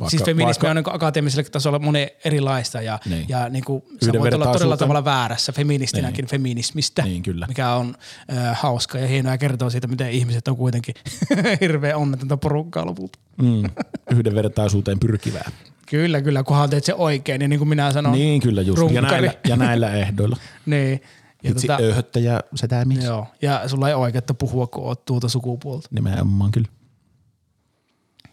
Vaikka- 0.00 0.10
siis 0.10 0.22
feminismi 0.24 0.46
vaikka- 0.62 0.70
on 0.70 0.76
niin 0.76 0.94
akateemisella 0.96 1.48
tasolla 1.52 1.78
monen 1.78 2.08
erilaista 2.24 2.82
ja, 2.82 2.98
Niin. 3.06 3.26
ja 3.28 3.48
niin 3.48 3.64
kuin, 3.64 3.82
sä 4.04 4.12
voit 4.18 4.34
olla 4.34 4.46
todella 4.52 4.76
tavalla 4.76 5.04
väärässä 5.04 5.52
feministinäkin 5.52 6.22
niin. 6.22 6.30
feminismistä, 6.30 7.02
Niin, 7.02 7.22
kyllä. 7.22 7.46
mikä 7.46 7.70
on 7.70 7.94
äh, 8.32 8.58
hauska 8.60 8.98
ja 8.98 9.06
hienoa 9.06 9.32
ja 9.32 9.38
kertoo 9.38 9.70
siitä, 9.70 9.86
miten 9.86 10.10
ihmiset 10.10 10.48
on 10.48 10.56
kuitenkin 10.56 10.94
hirveän 11.60 11.96
onnetonta 11.96 12.36
porukkaa 12.36 12.86
lopulta. 12.86 13.18
Mm. 13.42 13.62
Yhdenvertaisuuteen 14.10 15.00
pyrkivää. 15.00 15.50
Kyllä, 15.86 16.22
kyllä, 16.22 16.42
kunhan 16.42 16.70
teet 16.70 16.84
se 16.84 16.94
oikein, 16.94 17.38
niin, 17.38 17.50
niin 17.50 17.58
kuin 17.60 17.68
minä 17.68 17.92
sanon. 17.92 18.12
Niin, 18.12 18.40
kyllä 18.42 18.62
just. 18.62 18.82
Ja 18.92 19.00
näillä, 19.02 19.32
ja 19.48 19.56
näillä 19.56 19.92
ehdoilla. 20.02 20.36
Niin. 20.66 21.00
Ja, 21.42 21.50
Itse 21.50 21.66
tota, 21.66 21.82
öyhöttäjä 21.82 22.40
setämies. 22.54 23.04
joo, 23.04 23.26
ja 23.42 23.68
sulla 23.68 23.88
ei 23.88 23.94
oikeutta 23.94 24.34
puhua, 24.34 24.66
kun 24.66 24.84
oot 24.84 25.04
tuota 25.04 25.28
sukupuolta. 25.28 25.88
Nimenomaan 25.90 26.50
kyllä. 26.52 26.68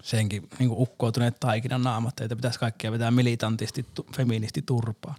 Senkin 0.04 0.48
niin 0.60 0.72
ukkoutuneet 0.72 1.40
taikinan 1.40 1.84
naamat, 1.84 2.22
että 2.22 2.36
pitäisi 2.36 2.60
kaikkia 2.60 2.92
vetää 2.92 3.12
militantisti, 3.12 3.86
tu, 3.94 4.06
feministi 4.16 4.62
turpaa. 4.62 5.16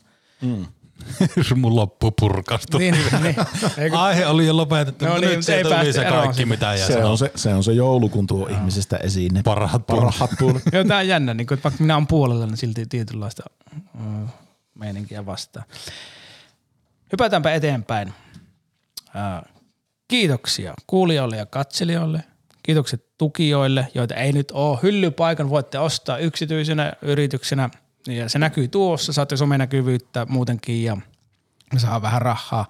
mun 1.57 1.77
loppu 1.77 2.11
purkastu. 2.21 2.79
Niin, 2.79 2.95
niin. 3.23 3.37
Eikö, 3.79 3.99
Aihe 3.99 4.27
oli 4.27 4.47
jo 4.47 4.57
lopetettu, 4.57 5.05
No 5.05 5.11
no, 5.11 5.19
niin, 5.19 5.31
nyt 5.31 5.45
se 5.45 5.63
tuli 5.63 5.93
se 5.93 6.05
kaikki, 6.05 6.47
mitä 6.47 6.75
jää 6.75 6.87
Se 6.87 7.05
on 7.05 7.19
se, 7.19 7.33
se 7.35 7.55
on 7.55 7.65
se 7.65 7.73
joulu, 7.73 8.09
kun 8.09 8.27
tuo 8.27 8.49
ihmisestä 8.49 8.97
esiin 8.97 9.35
ne 9.35 9.43
Parhaat 9.43 9.87
parhaat 9.87 10.31
puolet. 10.39 10.63
Joo, 10.73 10.85
tää 10.85 10.99
on 10.99 11.09
jännä, 11.09 11.35
niin 11.35 11.47
kun, 11.47 11.55
että 11.55 11.65
vaikka 11.65 11.83
minä 11.83 11.95
olen 11.97 12.07
puolella, 12.07 12.47
niin 12.47 12.57
silti 12.57 12.87
tietynlaista 12.87 13.43
mm, 13.99 14.29
meininkiä 14.75 15.27
vastaan. 15.27 15.67
Hypätäänpä 17.13 17.55
eteenpäin. 17.55 18.13
Ää, 19.15 19.43
kiitoksia 20.09 20.75
kuulijoille 20.87 21.37
ja 21.37 21.47
katselijoille. 21.47 22.25
Kiitokset 22.63 23.05
tukijoille, 23.19 23.87
joita 23.95 24.15
ei 24.15 24.33
nyt 24.33 24.51
ole. 24.51 24.79
Hyllypaikan 24.83 25.51
voitte 25.51 25.79
ostaa 25.79 26.19
yksityisenä 26.19 26.93
yrityksenä 27.03 27.71
ja 28.09 28.29
se 28.29 28.39
näkyy 28.39 28.69
tuossa. 28.69 29.13
Saatte 29.13 29.37
somenäkyvyyttä 29.37 30.27
muutenkin 30.29 30.85
ja 30.85 30.97
saa 31.77 32.03
vähän 32.03 32.23
rahaa. 32.23 32.67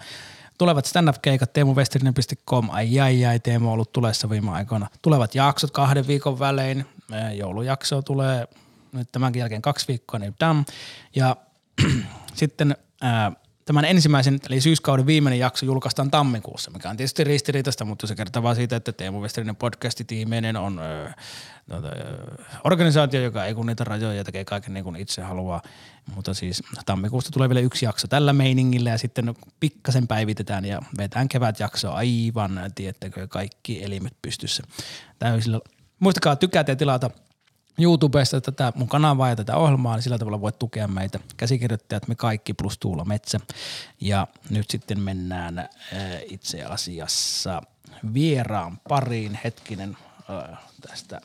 Tulevat 0.58 0.86
stand-up-keikat 0.86 1.52
teemuvesterinen.com. 1.52 2.70
Ai 2.70 3.00
ai 3.00 3.24
ai, 3.24 3.40
Teemu 3.40 3.66
on 3.66 3.72
ollut 3.72 3.92
tulessa 3.92 4.30
viime 4.30 4.50
aikoina. 4.50 4.88
Tulevat 5.02 5.34
jaksot 5.34 5.70
kahden 5.70 6.06
viikon 6.06 6.38
välein. 6.38 6.86
Joulujakso 7.34 8.02
tulee 8.02 8.48
nyt 8.92 9.08
tämänkin 9.12 9.40
jälkeen 9.40 9.62
kaksi 9.62 9.88
viikkoa, 9.88 10.20
niin 10.20 10.34
dam. 10.40 10.64
Ja 11.16 11.36
sitten 12.34 12.76
ää, 13.00 13.32
tämän 13.64 13.84
ensimmäisen, 13.84 14.38
eli 14.48 14.60
syyskauden 14.60 15.06
viimeinen 15.06 15.38
jakso 15.38 15.66
julkaistaan 15.66 16.10
tammikuussa, 16.10 16.70
mikä 16.70 16.90
on 16.90 16.96
tietysti 16.96 17.24
ristiriitaista, 17.24 17.84
mutta 17.84 18.06
se 18.06 18.14
kertoo 18.14 18.42
vaan 18.42 18.56
siitä, 18.56 18.76
että 18.76 18.92
Teemu 18.92 19.20
Westerinen 19.22 19.56
podcastitiimeinen 19.56 20.56
on 20.56 20.78
ö, 20.78 21.10
tuota, 21.68 21.88
organisaatio, 22.64 23.22
joka 23.22 23.44
ei 23.44 23.54
kunnita 23.54 23.84
rajoja 23.84 24.14
ja 24.14 24.24
tekee 24.24 24.44
kaiken 24.44 24.74
niin 24.74 24.84
kuin 24.84 24.96
itse 24.96 25.22
haluaa. 25.22 25.62
Mutta 26.14 26.34
siis 26.34 26.62
tammikuusta 26.86 27.30
tulee 27.30 27.48
vielä 27.48 27.60
yksi 27.60 27.84
jakso 27.84 28.08
tällä 28.08 28.32
meiningillä 28.32 28.90
ja 28.90 28.98
sitten 28.98 29.34
pikkasen 29.60 30.08
päivitetään 30.08 30.64
ja 30.64 30.80
vetään 30.98 31.28
kevätjakso 31.28 31.92
aivan, 31.92 32.60
tiettäkö, 32.74 33.28
kaikki 33.28 33.84
elimet 33.84 34.16
pystyssä 34.22 34.62
täysillä. 35.18 35.60
Muistakaa 35.98 36.36
tykätä 36.36 36.72
ja 36.72 36.76
tilata 36.76 37.10
YouTubesta 37.78 38.40
tätä 38.40 38.72
mun 38.76 38.88
kanavaa 38.88 39.28
ja 39.28 39.36
tätä 39.36 39.56
ohjelmaa, 39.56 39.96
niin 39.96 40.02
sillä 40.02 40.18
tavalla 40.18 40.40
voit 40.40 40.58
tukea 40.58 40.88
meitä. 40.88 41.20
Käsikirjoittajat 41.36 42.08
me 42.08 42.14
kaikki 42.14 42.54
plus 42.54 42.78
Tuula 42.78 43.04
Metsä. 43.04 43.40
Ja 44.00 44.26
nyt 44.50 44.70
sitten 44.70 45.00
mennään 45.00 45.58
äh, 45.58 45.68
itse 46.30 46.64
asiassa 46.64 47.62
vieraan 48.14 48.78
pariin. 48.88 49.38
Hetkinen, 49.44 49.96
äh, 50.30 50.58
tästä 50.88 51.20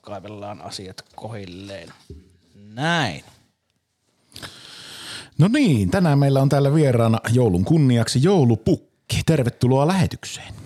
kaivellaan 0.00 0.62
asiat 0.62 1.02
kohilleen. 1.14 1.88
Näin. 2.54 3.24
No 5.38 5.48
niin, 5.48 5.90
tänään 5.90 6.18
meillä 6.18 6.42
on 6.42 6.48
täällä 6.48 6.74
vieraana 6.74 7.18
joulun 7.32 7.64
kunniaksi 7.64 8.22
joulupukki. 8.22 9.22
Tervetuloa 9.26 9.86
lähetykseen. 9.86 10.61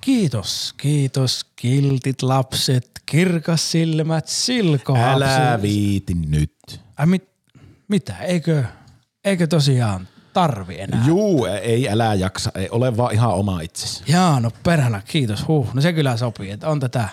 Kiitos, 0.00 0.74
kiitos, 0.76 1.46
kiltit 1.56 2.22
lapset, 2.22 2.90
kirkas 3.06 3.70
silmät, 3.72 4.28
silkohapset. 4.28 5.28
Älä 5.28 5.58
viiti 5.62 6.14
nyt. 6.14 6.80
Ai 6.96 7.06
mit, 7.06 7.28
mitä, 7.88 8.16
eikö, 8.18 8.64
eikö 9.24 9.46
tosiaan 9.46 10.08
tarvi 10.32 10.80
enää? 10.80 11.04
Juu, 11.06 11.44
ei 11.46 11.88
älä 11.88 12.14
jaksa, 12.14 12.50
ei 12.54 12.68
ole 12.70 12.96
vaan 12.96 13.14
ihan 13.14 13.30
oma 13.34 13.60
itsesi. 13.60 14.02
Jaa, 14.06 14.40
no 14.40 14.50
perhana, 14.62 15.02
kiitos. 15.08 15.48
Huh, 15.48 15.74
no 15.74 15.80
se 15.80 15.92
kyllä 15.92 16.16
sopii, 16.16 16.50
että 16.50 16.68
on 16.68 16.80
tätä, 16.80 17.08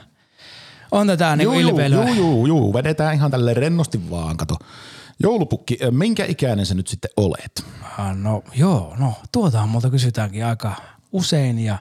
on 0.92 1.08
tätä 1.08 1.36
niin 1.36 1.44
Juu, 1.44 1.60
juu, 1.60 1.70
ilveilyä. 1.70 2.04
juu, 2.06 2.14
juu, 2.16 2.46
juu, 2.48 2.74
vedetään 2.74 3.16
ihan 3.16 3.32
tälle 3.32 3.54
rennosti 3.54 4.10
vaan, 4.10 4.38
kato. 4.38 4.56
Joulupukki, 5.20 5.78
minkä 5.92 6.26
ikäinen 6.26 6.66
sä 6.66 6.76
nyt 6.76 6.88
sitten 6.88 7.12
olet? 7.18 7.66
Ah, 7.98 8.16
No 8.18 8.44
joo, 8.56 8.96
no 8.98 9.14
tuotahan 9.32 9.70
multa 9.70 9.90
kysytäänkin 9.90 10.46
aika 10.46 10.76
usein 11.12 11.60
ja 11.60 11.78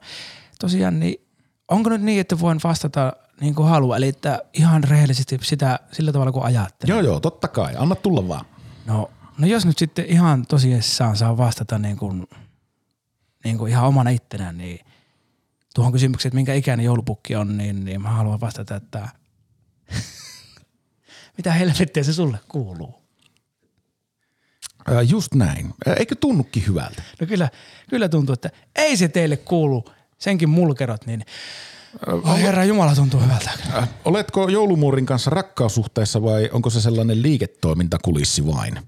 tosiaan 0.63 1.01
niin 1.01 1.27
onko 1.69 1.91
nyt 1.91 2.03
niin, 2.03 2.21
että 2.21 2.41
voin 2.41 2.61
vastata 2.65 3.13
niin 3.41 3.55
kuin 3.55 3.69
haluan, 3.69 3.97
eli 3.97 4.09
että 4.09 4.43
ihan 4.53 4.85
rehellisesti 4.85 5.39
sitä 5.43 5.79
sillä 5.93 6.13
tavalla 6.13 6.33
kuin 6.33 6.45
ajattelen. 6.45 6.95
Joo, 6.95 7.01
joo, 7.01 7.21
totta 7.21 7.49
kai. 7.49 7.75
Anna 7.77 7.95
tulla 7.95 8.29
vaan. 8.29 8.45
No, 8.87 9.11
no 9.39 9.47
jos 9.47 9.67
nyt 9.67 9.79
sitten 9.79 10.07
ihan 10.07 10.47
tosiaan 10.47 11.17
saa 11.17 11.37
vastata 11.37 11.79
niin 11.79 11.97
kuin, 11.97 12.27
niin 13.45 13.59
kuin 13.59 13.71
ihan 13.71 13.89
omana 13.89 14.11
ittenään, 14.11 14.59
niin 14.59 14.81
tuohon 15.75 15.93
kysymykseen, 15.93 16.31
että 16.31 16.35
minkä 16.35 16.55
ikäinen 16.55 16.87
joulupukki 16.87 17.37
on, 17.37 17.59
niin, 17.59 17.85
niin 17.85 18.03
mä 18.03 18.11
haluan 18.11 18.41
vastata, 18.41 18.77
että 18.77 19.09
mitä 21.37 21.53
helvettiä 21.53 22.03
se 22.03 22.13
sulle 22.13 22.39
kuuluu? 22.49 23.03
Ää, 24.87 25.03
just 25.03 25.35
näin. 25.35 25.75
Eikö 25.99 26.15
tunnukin 26.15 26.67
hyvältä? 26.67 27.03
No 27.21 27.27
kyllä, 27.27 27.49
kyllä 27.91 28.09
tuntuu, 28.09 28.33
että 28.33 28.51
ei 28.77 28.97
se 28.97 29.09
teille 29.09 29.37
kuulu, 29.37 29.85
senkin 30.23 30.49
mulkerot, 30.49 31.07
niin 31.07 31.25
Ai 32.25 32.43
herra 32.43 32.65
Jumala 32.65 32.95
tuntuu 32.95 33.21
hyvältä. 33.21 33.51
Äh, 33.75 33.89
Oletko 34.05 34.49
joulumuurin 34.49 35.07
kanssa 35.07 35.31
rakkaussuhteessa 35.31 36.23
vai 36.23 36.51
onko 36.53 36.71
se 36.71 36.81
sellainen 36.81 37.23
liiketoimintakulissi 37.23 38.47
vain? 38.47 38.79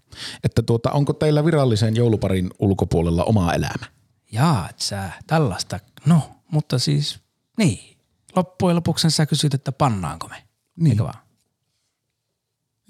Että 0.44 0.62
tuota, 0.62 0.90
onko 0.90 1.12
teillä 1.12 1.44
virallisen 1.44 1.96
jouluparin 1.96 2.50
ulkopuolella 2.58 3.24
oma 3.24 3.52
elämä? 3.52 3.86
Jaa, 4.32 4.68
sä 4.76 5.10
tällaista. 5.26 5.80
No, 6.06 6.30
mutta 6.50 6.78
siis 6.78 7.20
niin. 7.58 7.96
Loppujen 8.36 8.76
lopuksi 8.76 9.10
sä 9.10 9.26
kysyt, 9.26 9.54
että 9.54 9.72
pannaanko 9.72 10.28
me. 10.28 10.36
Niin. 10.76 10.90
Eikö 10.90 11.04
vaan? 11.04 11.24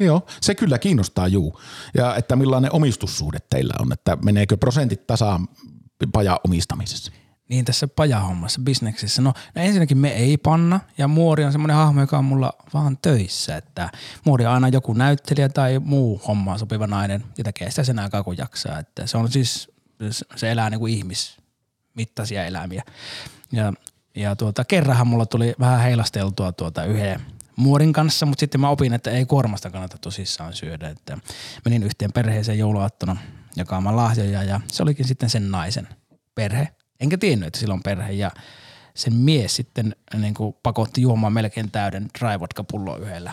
Joo, 0.00 0.26
se 0.40 0.54
kyllä 0.54 0.78
kiinnostaa 0.78 1.28
juu. 1.28 1.60
Ja 1.94 2.16
että 2.16 2.36
millainen 2.36 2.72
omistussuhde 2.72 3.38
teillä 3.50 3.74
on, 3.78 3.92
että 3.92 4.16
meneekö 4.16 4.56
prosentit 4.56 5.06
tasaan 5.06 5.48
pajan 6.12 6.38
omistamisessa? 6.44 7.12
Niin 7.48 7.64
tässä 7.64 7.88
pajahommassa, 7.88 8.60
bisneksessä. 8.64 9.22
No, 9.22 9.32
no 9.54 9.62
ensinnäkin 9.62 9.98
me 9.98 10.08
ei 10.08 10.36
panna 10.36 10.80
ja 10.98 11.08
Muori 11.08 11.44
on 11.44 11.52
semmoinen 11.52 11.76
hahmo, 11.76 12.00
joka 12.00 12.18
on 12.18 12.24
mulla 12.24 12.52
vaan 12.74 12.98
töissä. 13.02 13.56
Että 13.56 13.90
Muori 14.24 14.46
on 14.46 14.52
aina 14.52 14.68
joku 14.68 14.92
näyttelijä 14.92 15.48
tai 15.48 15.78
muu 15.78 16.22
hommaan 16.28 16.58
sopiva 16.58 16.86
nainen 16.86 17.24
ja 17.38 17.44
tekee 17.44 17.70
sitä 17.70 17.84
sen 17.84 17.98
aikaa 17.98 18.22
kun 18.22 18.38
jaksaa. 18.38 18.78
Että 18.78 19.06
se 19.06 19.18
on 19.18 19.32
siis, 19.32 19.72
se 20.36 20.52
elää 20.52 20.70
niin 20.70 20.78
kuin 20.78 20.94
ihmismittaisia 20.94 22.44
elämiä. 22.44 22.82
Ja, 23.52 23.72
ja 24.14 24.36
tuota, 24.36 24.64
kerranhan 24.64 25.06
mulla 25.06 25.26
tuli 25.26 25.54
vähän 25.60 25.80
heilasteltua 25.80 26.52
tuota 26.52 26.84
yhden 26.84 27.20
muorin 27.56 27.92
kanssa, 27.92 28.26
mutta 28.26 28.40
sitten 28.40 28.60
mä 28.60 28.68
opin, 28.68 28.94
että 28.94 29.10
ei 29.10 29.26
kuormasta 29.26 29.70
kannata 29.70 29.98
tosissaan 29.98 30.52
syödä. 30.52 30.88
Että 30.88 31.18
menin 31.64 31.82
yhteen 31.82 32.12
perheeseen 32.12 32.58
jouluaattona 32.58 33.16
jakaamaan 33.56 33.96
lahjoja 33.96 34.42
ja 34.42 34.60
se 34.72 34.82
olikin 34.82 35.08
sitten 35.08 35.30
sen 35.30 35.50
naisen 35.50 35.88
perhe. 36.34 36.68
Enkä 37.04 37.18
tiennyt, 37.18 37.46
että 37.46 37.58
sillä 37.58 37.74
on 37.74 37.82
perhe 37.82 38.12
ja 38.12 38.30
sen 38.94 39.14
mies 39.14 39.56
sitten 39.56 39.96
niin 40.18 40.34
kuin 40.34 40.56
pakotti 40.62 41.02
juomaan 41.02 41.32
melkein 41.32 41.70
täyden 41.70 42.08
dry 42.18 42.40
vodka 42.40 42.64
pullo 42.64 42.96
yhdellä 42.96 43.32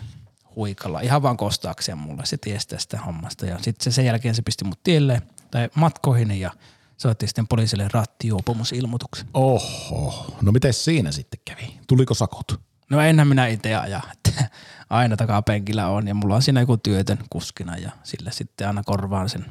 huikalla. 0.56 1.02
Ihan 1.02 1.22
vaan 1.22 1.38
kostaakseen 1.38 1.98
mulle. 1.98 2.26
Se 2.26 2.38
tiesi 2.38 2.68
tästä 2.68 3.00
hommasta 3.00 3.46
ja 3.46 3.58
sitten 3.62 3.84
se, 3.84 3.92
sen 3.92 4.06
jälkeen 4.06 4.36
se 4.36 4.42
pisti 4.42 4.66
mut 4.66 4.84
tielle 4.84 5.22
tai 5.52 5.70
matkoihin 5.76 6.32
ja 6.32 6.52
soitti 6.98 7.28
sitten 7.28 7.48
poliisille 7.48 7.88
rattijuopumusilmoituksen. 7.94 9.28
Oho, 9.34 10.36
no 10.42 10.52
miten 10.52 10.74
siinä 10.74 11.12
sitten 11.12 11.40
kävi? 11.46 11.80
Tuliko 11.88 12.14
sakot? 12.14 12.62
No 12.90 13.02
enhän 13.02 13.28
minä 13.28 13.48
itse 13.48 13.76
aja, 13.76 14.02
että 14.12 14.50
aina 14.90 15.18
takapenkillä 15.18 15.88
on 15.88 16.08
ja 16.08 16.14
mulla 16.14 16.36
on 16.36 16.42
siinä 16.42 16.60
joku 16.60 16.78
työtön 16.78 17.18
kuskina 17.30 17.78
ja 17.78 17.92
sillä 18.04 18.32
sitten 18.32 18.68
aina 18.68 18.84
korvaan 18.86 19.30
sen 19.30 19.46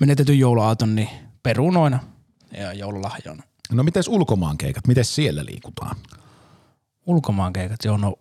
menetetyn 0.00 0.38
jouluaaton 0.38 0.94
niin 0.94 1.08
perunoina 1.42 2.11
ja 2.58 2.72
joululahjoina. 2.72 3.42
No 3.72 3.82
miten 3.82 4.02
ulkomaankeikat, 4.08 4.86
miten 4.86 5.04
siellä 5.04 5.44
liikutaan? 5.44 5.96
Ulkomaankeikat, 7.06 7.84
joo, 7.84 7.96
no 7.96 8.14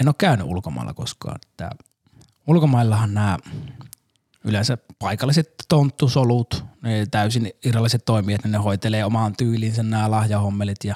en 0.00 0.08
ole 0.08 0.14
käynyt 0.18 0.46
ulkomailla 0.46 0.94
koskaan. 0.94 1.38
Että 1.50 1.70
ulkomaillahan 2.46 3.14
nämä 3.14 3.38
yleensä 4.44 4.78
paikalliset 4.98 5.54
tonttusolut, 5.68 6.64
ne 6.82 7.06
täysin 7.10 7.52
irralliset 7.64 8.04
toimijat, 8.04 8.44
niin 8.44 8.52
ne 8.52 8.58
hoitelee 8.58 9.04
omaan 9.04 9.36
tyyliinsä 9.36 9.82
nämä 9.82 10.10
lahjahommelit 10.10 10.84
ja 10.84 10.94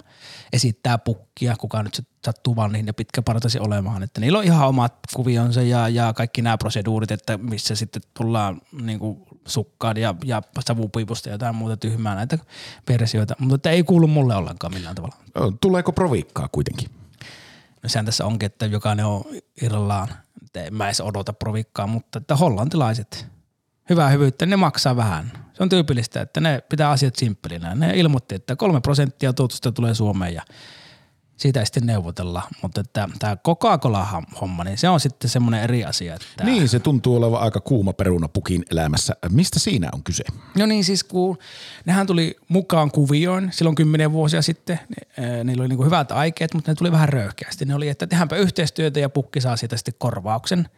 esittää 0.52 0.98
pukkia, 0.98 1.56
kuka 1.56 1.82
nyt 1.82 1.94
se 1.94 2.02
sattuu 2.24 2.56
vaan 2.56 2.72
niin 2.72 2.86
ja 2.86 2.94
pitkäpartaisi 2.94 3.58
olemaan. 3.58 4.02
Että 4.02 4.20
niillä 4.20 4.38
on 4.38 4.44
ihan 4.44 4.68
omat 4.68 4.94
kuvionsa 5.14 5.62
ja, 5.62 5.88
ja 5.88 6.12
kaikki 6.12 6.42
nämä 6.42 6.58
proseduurit, 6.58 7.10
että 7.10 7.38
missä 7.38 7.74
sitten 7.74 8.02
tullaan 8.14 8.60
niin 8.82 8.98
kuin 8.98 9.27
sukkaan 9.48 9.96
ja, 9.96 10.14
ja 10.24 10.42
savupiipusta 10.60 11.28
ja 11.28 11.34
jotain 11.34 11.54
muuta 11.54 11.76
tyhmää 11.76 12.14
näitä 12.14 12.38
versioita, 12.88 13.34
mutta 13.38 13.70
ei 13.70 13.82
kuulu 13.82 14.06
mulle 14.06 14.36
ollenkaan 14.36 14.74
millään 14.74 14.94
tavalla. 14.94 15.16
Tuleeko 15.60 15.92
proviikkaa 15.92 16.48
kuitenkin? 16.52 16.90
No 17.82 17.88
sehän 17.88 18.06
tässä 18.06 18.26
onkin, 18.26 18.46
että 18.46 18.66
jokainen 18.66 19.06
on 19.06 19.24
irrallaan. 19.62 20.08
Mä 20.70 20.86
edes 20.86 21.00
odota 21.00 21.32
provikkaa, 21.32 21.86
mutta 21.86 22.18
että 22.18 22.36
hollantilaiset, 22.36 23.26
hyvää 23.90 24.08
hyvyyttä, 24.08 24.46
ne 24.46 24.56
maksaa 24.56 24.96
vähän. 24.96 25.32
Se 25.54 25.62
on 25.62 25.68
tyypillistä, 25.68 26.20
että 26.20 26.40
ne 26.40 26.62
pitää 26.68 26.90
asiat 26.90 27.16
simppelinä. 27.16 27.74
Ne 27.74 27.92
ilmoitti, 27.94 28.34
että 28.34 28.56
kolme 28.56 28.80
prosenttia 28.80 29.32
tuotosta 29.32 29.72
tulee 29.72 29.94
Suomeen 29.94 30.34
ja 30.34 30.42
siitä 31.38 31.60
ei 31.60 31.66
sitten 31.66 31.86
neuvotella. 31.86 32.42
Mutta 32.62 32.80
että 32.80 33.08
tämä 33.18 33.36
Coca-Cola-homma, 33.36 34.64
niin 34.64 34.78
se 34.78 34.88
on 34.88 35.00
sitten 35.00 35.30
semmoinen 35.30 35.62
eri 35.62 35.84
asia. 35.84 36.14
Että 36.14 36.44
Niin, 36.44 36.68
se 36.68 36.78
tuntuu 36.78 37.16
olevan 37.16 37.40
aika 37.40 37.60
kuuma 37.60 37.92
peruna 37.92 38.28
pukin 38.28 38.64
elämässä. 38.70 39.16
Mistä 39.30 39.58
siinä 39.58 39.88
on 39.92 40.04
kyse? 40.04 40.24
No 40.58 40.66
niin, 40.66 40.84
siis 40.84 41.04
kun 41.04 41.38
nehän 41.84 42.06
tuli 42.06 42.36
mukaan 42.48 42.90
kuvioon 42.90 43.48
silloin 43.52 43.74
kymmenen 43.74 44.12
vuosia 44.12 44.42
sitten, 44.42 44.80
ni- 44.88 45.24
ää, 45.26 45.44
niillä 45.44 45.60
oli 45.60 45.68
niinku 45.68 45.84
hyvät 45.84 46.12
aikeet, 46.12 46.54
mutta 46.54 46.70
ne 46.70 46.74
tuli 46.74 46.92
vähän 46.92 47.08
röyhkeästi. 47.08 47.64
Ne 47.64 47.74
oli, 47.74 47.88
että 47.88 48.06
tehdäänpä 48.06 48.36
yhteistyötä 48.36 49.00
ja 49.00 49.08
pukki 49.08 49.40
saa 49.40 49.56
siitä 49.56 49.76
sitten 49.76 49.94
korvauksen. 49.98 50.68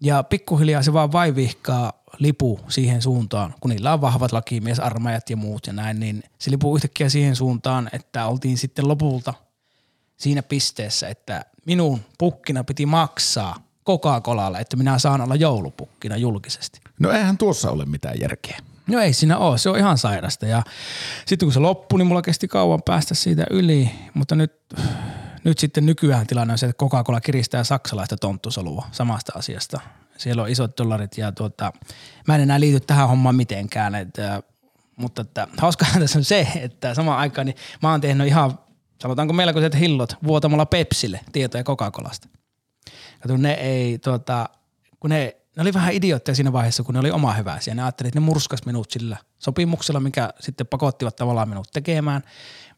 Ja 0.00 0.22
pikkuhiljaa 0.22 0.82
se 0.82 0.92
vaan 0.92 1.12
vaivihkaa 1.12 1.92
lipu 2.18 2.60
siihen 2.68 3.02
suuntaan, 3.02 3.54
kun 3.60 3.68
niillä 3.70 3.92
on 3.92 4.00
vahvat 4.00 4.32
lakimiesarmeijat 4.32 5.30
ja 5.30 5.36
muut 5.36 5.66
ja 5.66 5.72
näin, 5.72 6.00
niin 6.00 6.22
se 6.38 6.50
lipuu 6.50 6.76
yhtäkkiä 6.76 7.08
siihen 7.08 7.36
suuntaan, 7.36 7.88
että 7.92 8.26
oltiin 8.26 8.58
sitten 8.58 8.88
lopulta 8.88 9.34
siinä 10.16 10.42
pisteessä, 10.42 11.08
että 11.08 11.44
minun 11.66 12.00
pukkina 12.18 12.64
piti 12.64 12.86
maksaa 12.86 13.66
Coca-Colalle, 13.86 14.60
että 14.60 14.76
minä 14.76 14.98
saan 14.98 15.20
olla 15.20 15.34
joulupukkina 15.34 16.16
julkisesti. 16.16 16.80
No 17.00 17.10
eihän 17.10 17.38
tuossa 17.38 17.70
ole 17.70 17.84
mitään 17.84 18.20
järkeä. 18.20 18.58
No 18.86 19.00
ei 19.00 19.12
siinä 19.12 19.38
ole, 19.38 19.58
se 19.58 19.70
on 19.70 19.78
ihan 19.78 19.98
sairasta. 19.98 20.46
Ja 20.46 20.62
sitten 21.26 21.46
kun 21.46 21.52
se 21.52 21.60
loppui, 21.60 21.98
niin 21.98 22.06
mulla 22.06 22.22
kesti 22.22 22.48
kauan 22.48 22.82
päästä 22.82 23.14
siitä 23.14 23.46
yli, 23.50 23.90
mutta 24.14 24.34
nyt, 24.34 24.52
nyt 25.44 25.58
sitten 25.58 25.86
nykyään 25.86 26.26
tilanne 26.26 26.52
on 26.52 26.58
se, 26.58 26.66
että 26.66 26.84
Coca-Cola 26.84 27.20
kiristää 27.20 27.64
saksalaista 27.64 28.16
tonttusolua 28.16 28.86
samasta 28.92 29.32
asiasta. 29.36 29.80
Siellä 30.16 30.42
on 30.42 30.48
isot 30.48 30.78
dollarit 30.78 31.18
ja 31.18 31.32
tuota, 31.32 31.72
mä 32.26 32.34
en 32.34 32.40
enää 32.40 32.60
liity 32.60 32.80
tähän 32.80 33.08
hommaan 33.08 33.34
mitenkään, 33.34 33.94
että, 33.94 34.42
mutta 34.96 35.22
että, 35.22 35.48
hauskahan 35.58 36.00
tässä 36.00 36.18
on 36.18 36.24
se, 36.24 36.48
että 36.54 36.94
samaan 36.94 37.18
aikaan 37.18 37.46
niin 37.46 37.56
mä 37.82 37.90
oon 37.90 38.00
tehnyt 38.00 38.26
ihan, 38.26 38.58
sanotaanko 39.02 39.32
melkoiset 39.32 39.78
hillot 39.78 40.16
vuotamalla 40.24 40.66
Pepsille 40.66 41.20
tietoja 41.32 41.64
Coca-Colasta. 41.64 42.28
Kato, 43.20 43.36
ne 43.36 43.52
ei, 43.52 43.98
tuota, 43.98 44.48
kun 45.00 45.10
ne, 45.10 45.36
ne 45.56 45.62
oli 45.62 45.74
vähän 45.74 45.94
idiootteja 45.94 46.34
siinä 46.34 46.52
vaiheessa, 46.52 46.82
kun 46.82 46.94
ne 46.94 47.00
oli 47.00 47.10
oma 47.10 47.32
hyväisiä. 47.32 47.74
Ne 47.74 47.82
ajattelivat, 47.82 48.10
että 48.10 48.20
ne 48.20 48.26
murskas 48.26 48.66
minut 48.66 48.90
sillä 48.90 49.16
sopimuksella, 49.38 50.00
mikä 50.00 50.30
sitten 50.40 50.66
pakottivat 50.66 51.16
tavallaan 51.16 51.48
minut 51.48 51.68
tekemään. 51.72 52.22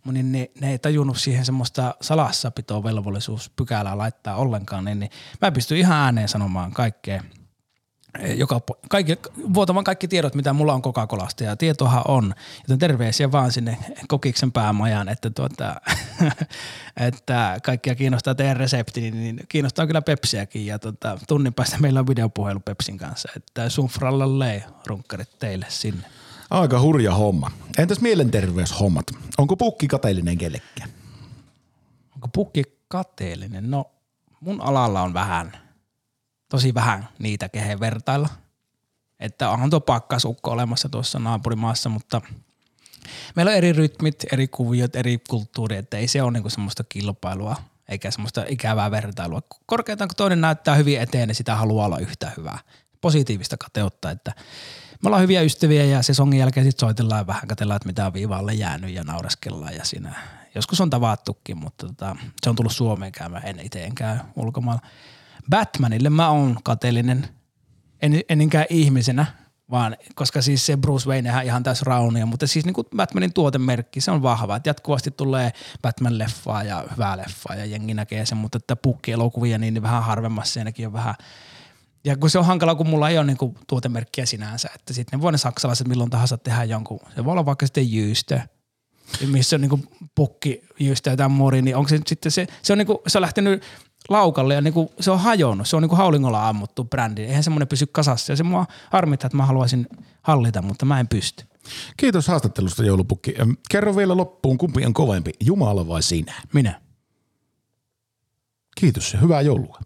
Mut 0.05 0.15
Niin 0.15 0.33
ne, 0.33 0.51
ne 0.61 0.71
ei 0.71 0.79
tajunnut 0.79 1.19
siihen 1.19 1.45
semmoista 1.45 1.95
salassapitoa 2.01 2.85
velvollisuuspykälää 2.85 3.99
laittaa 3.99 4.37
ollenkaan, 4.37 4.85
niin, 4.85 5.01
niin 5.01 5.11
mä 5.41 5.53
pystyn 5.53 5.79
ihan 5.79 5.97
ääneen 5.97 6.29
sanomaan 6.29 6.73
kaikkea 6.73 7.23
joka, 8.37 8.61
kaikki, 8.89 9.19
vuotamaan 9.55 9.85
kaikki 9.85 10.09
tiedot, 10.09 10.35
mitä 10.35 10.53
mulla 10.53 10.75
on 10.75 10.83
Coca-Colasta 10.83 11.45
ja 11.45 11.57
tietohan 11.57 12.03
on. 12.09 12.35
Joten 12.63 12.79
terveisiä 12.79 13.33
vaan 13.33 13.53
sinne 13.53 13.79
kokiksen 14.09 14.53
päämajaan, 14.53 15.09
että, 15.09 15.31
tuota, 15.31 15.81
että 17.09 17.59
kaikkia 17.63 17.95
kiinnostaa 17.95 18.35
teidän 18.35 18.57
resepti, 18.57 19.01
niin, 19.01 19.15
niin 19.15 19.41
kiinnostaa 19.49 19.87
kyllä 19.87 20.03
Pepsiäkin 20.03 20.67
ja 20.67 20.79
tuota, 20.79 21.19
tunnin 21.29 21.55
päästä 21.55 21.79
meillä 21.79 22.01
on 22.01 22.07
videopuhelu 22.07 22.61
Pepsin 22.61 22.99
kanssa, 22.99 23.29
että 23.37 23.69
sunfralla 23.69 24.39
lei 24.39 24.63
runkkarit 24.87 25.39
teille 25.39 25.67
sinne. 25.69 26.07
Aika 26.51 26.81
hurja 26.81 27.15
homma. 27.15 27.51
Entäs 27.79 28.01
mielenterveyshommat? 28.01 29.07
Onko 29.39 29.57
pukki 29.57 29.89
kateellinen 29.89 30.39
kellekään? 30.39 30.91
Onko 32.15 32.29
pukki 32.29 32.63
kateellinen? 32.89 33.71
No 33.71 33.91
mun 34.41 34.61
alalla 34.61 35.03
on 35.03 35.15
vähän, 35.15 35.53
tosi 36.49 36.75
vähän 36.75 37.09
niitä 37.19 37.49
kehen 37.49 37.81
vertailla. 37.81 38.29
Että 39.21 39.51
onhan 39.51 39.71
tuo 39.71 39.81
pakkasukko 39.81 40.51
olemassa 40.51 40.89
tuossa 40.89 41.19
naapurimaassa, 41.19 41.89
mutta 41.89 42.21
meillä 43.37 43.51
on 43.51 43.57
eri 43.57 43.73
rytmit, 43.73 44.25
eri 44.33 44.49
kuviot, 44.49 44.97
eri 44.97 45.19
kulttuuri, 45.29 45.77
että 45.77 45.97
ei 45.97 46.09
se 46.09 46.23
ole 46.23 46.33
niinku 46.33 46.51
semmoista 46.51 46.85
kilpailua 46.89 47.57
eikä 47.89 48.11
semmoista 48.11 48.45
ikävää 48.49 48.91
vertailua. 48.91 49.43
Korkeintaan 49.67 50.09
kun 50.09 50.17
toinen 50.17 50.41
näyttää 50.41 50.75
hyvin 50.75 51.01
eteen, 51.01 51.29
niin 51.29 51.37
sitä 51.37 51.57
haluaa 51.57 51.87
olla 51.87 51.99
yhtä 51.99 52.33
hyvää. 52.37 52.59
Positiivista 53.01 53.57
kateutta, 53.57 54.11
että 54.11 54.33
me 55.03 55.07
ollaan 55.07 55.23
hyviä 55.23 55.43
ystäviä 55.43 55.85
ja 55.85 56.03
se 56.03 56.15
songin 56.15 56.41
jälkeen 56.41 56.67
sitten 56.67 56.81
soitellaan 56.81 57.27
vähän 57.27 57.49
katsellaan, 57.49 57.77
että 57.77 57.87
mitä 57.87 58.07
on 58.07 58.15
viivaalle 58.15 58.55
jäänyt 58.55 58.91
ja 58.91 59.05
naureskellaan 59.05 59.75
ja 59.75 59.85
siinä. 59.85 60.15
Joskus 60.55 60.81
on 60.81 60.91
tavattukin, 60.91 61.59
mutta 61.59 61.87
tota, 61.87 62.17
se 62.43 62.51
on 62.51 62.57
tullut 62.57 62.73
Suomeen 62.73 63.13
käymään, 63.13 63.47
en 63.47 63.61
itse 63.61 63.85
en 63.85 63.95
käy 63.95 64.19
ulkomailla. 64.37 64.83
Batmanille 65.51 66.11
mä 66.11 66.31
oon 66.31 66.59
kateellinen, 66.65 67.29
en, 68.03 68.21
en 68.29 68.39
niinkään 68.39 68.67
ihmisenä, 68.71 69.27
vaan 69.71 69.97
koska 70.15 70.43
siis 70.43 70.67
se 70.67 70.77
Bruce 70.77 71.09
Waynehän 71.09 71.45
ihan 71.45 71.63
täys 71.63 71.83
raunia, 71.83 72.27
mutta 72.27 72.47
siis 72.47 72.65
niin 72.65 72.75
kuin 72.75 72.87
Batmanin 72.97 73.33
tuotemerkki, 73.33 74.01
se 74.01 74.11
on 74.11 74.23
vahva, 74.23 74.57
että 74.57 74.69
jatkuvasti 74.69 75.11
tulee 75.11 75.53
Batman-leffaa 75.83 76.67
ja 76.67 76.85
hyvää 76.91 77.17
leffaa 77.17 77.57
ja 77.57 77.65
jengi 77.65 77.95
näkee 77.95 78.27
sen, 78.27 78.39
mutta 78.39 78.59
että 78.59 78.77
pukkielokuvia 78.77 79.59
niin, 79.59 79.75
niin 79.75 79.83
vähän 79.83 80.03
harvemmassa 80.03 80.53
siinäkin 80.53 80.87
on 80.87 80.93
vähän 80.93 81.15
ja 82.05 82.17
kun 82.17 82.31
se 82.31 82.39
on 82.39 82.47
hankala, 82.47 82.75
kun 82.75 82.89
mulla 82.89 83.09
ei 83.09 83.19
ole 83.19 83.27
niinku 83.27 83.55
tuotemerkkiä 83.67 84.27
sinänsä, 84.27 84.69
että 84.75 84.95
sitten 84.95 85.19
ne 85.19 85.23
voi 85.23 85.33
ne 85.33 85.39
saksalaiset 85.39 85.89
milloin 85.89 86.11
tahansa 86.11 86.39
tehdä 86.39 86.65
jonkun, 86.65 87.01
se 87.15 87.25
voi 87.25 87.33
olla 87.33 87.47
vaikka 87.47 87.67
sitten 87.67 87.93
jyystö, 87.93 88.41
missä 89.27 89.57
on 89.57 89.61
niinku 89.61 89.81
pukki, 90.15 90.61
jyystö 90.81 91.17
tämän 91.17 91.31
mori, 91.31 91.63
niin 91.63 91.77
onko 91.77 91.89
se 91.89 92.01
sitten 92.07 92.33
se, 92.33 92.47
se 92.63 92.73
on, 92.73 92.79
niinku, 92.79 93.03
se 93.07 93.19
on 93.19 93.23
lähtenyt 93.23 93.63
laukalle 94.09 94.55
ja 94.55 94.61
niinku, 94.61 94.93
se 95.01 95.11
on 95.11 95.21
hajonnut, 95.21 95.69
se 95.69 95.77
on 95.77 95.83
niinku 95.83 95.97
haulingolla 95.97 96.49
ammuttu 96.49 96.85
brändi, 96.85 97.23
eihän 97.23 97.43
semmoinen 97.43 97.69
pysy 97.69 97.87
kasassa 97.87 98.33
ja 98.33 98.37
se 98.37 98.43
mua 98.43 98.67
harmittaa, 98.91 99.27
että 99.27 99.37
mä 99.37 99.47
haluaisin 99.47 99.87
hallita, 100.23 100.63
mutta 100.63 100.87
mä 100.87 101.01
en 101.01 101.09
pysty. 101.09 101.45
Kiitos 101.97 102.29
haastattelusta 102.29 102.85
joulupukki. 102.85 103.35
Kerro 103.71 103.97
vielä 103.97 104.17
loppuun, 104.17 104.59
kumpi 104.59 104.87
on 104.87 104.95
kovempi, 104.95 105.31
Jumala 105.41 105.89
vai 105.89 106.03
sinä? 106.03 106.35
Minä. 106.53 106.81
Kiitos 108.81 109.13
ja 109.13 109.21
hyvää 109.21 109.41
joulua. 109.41 109.79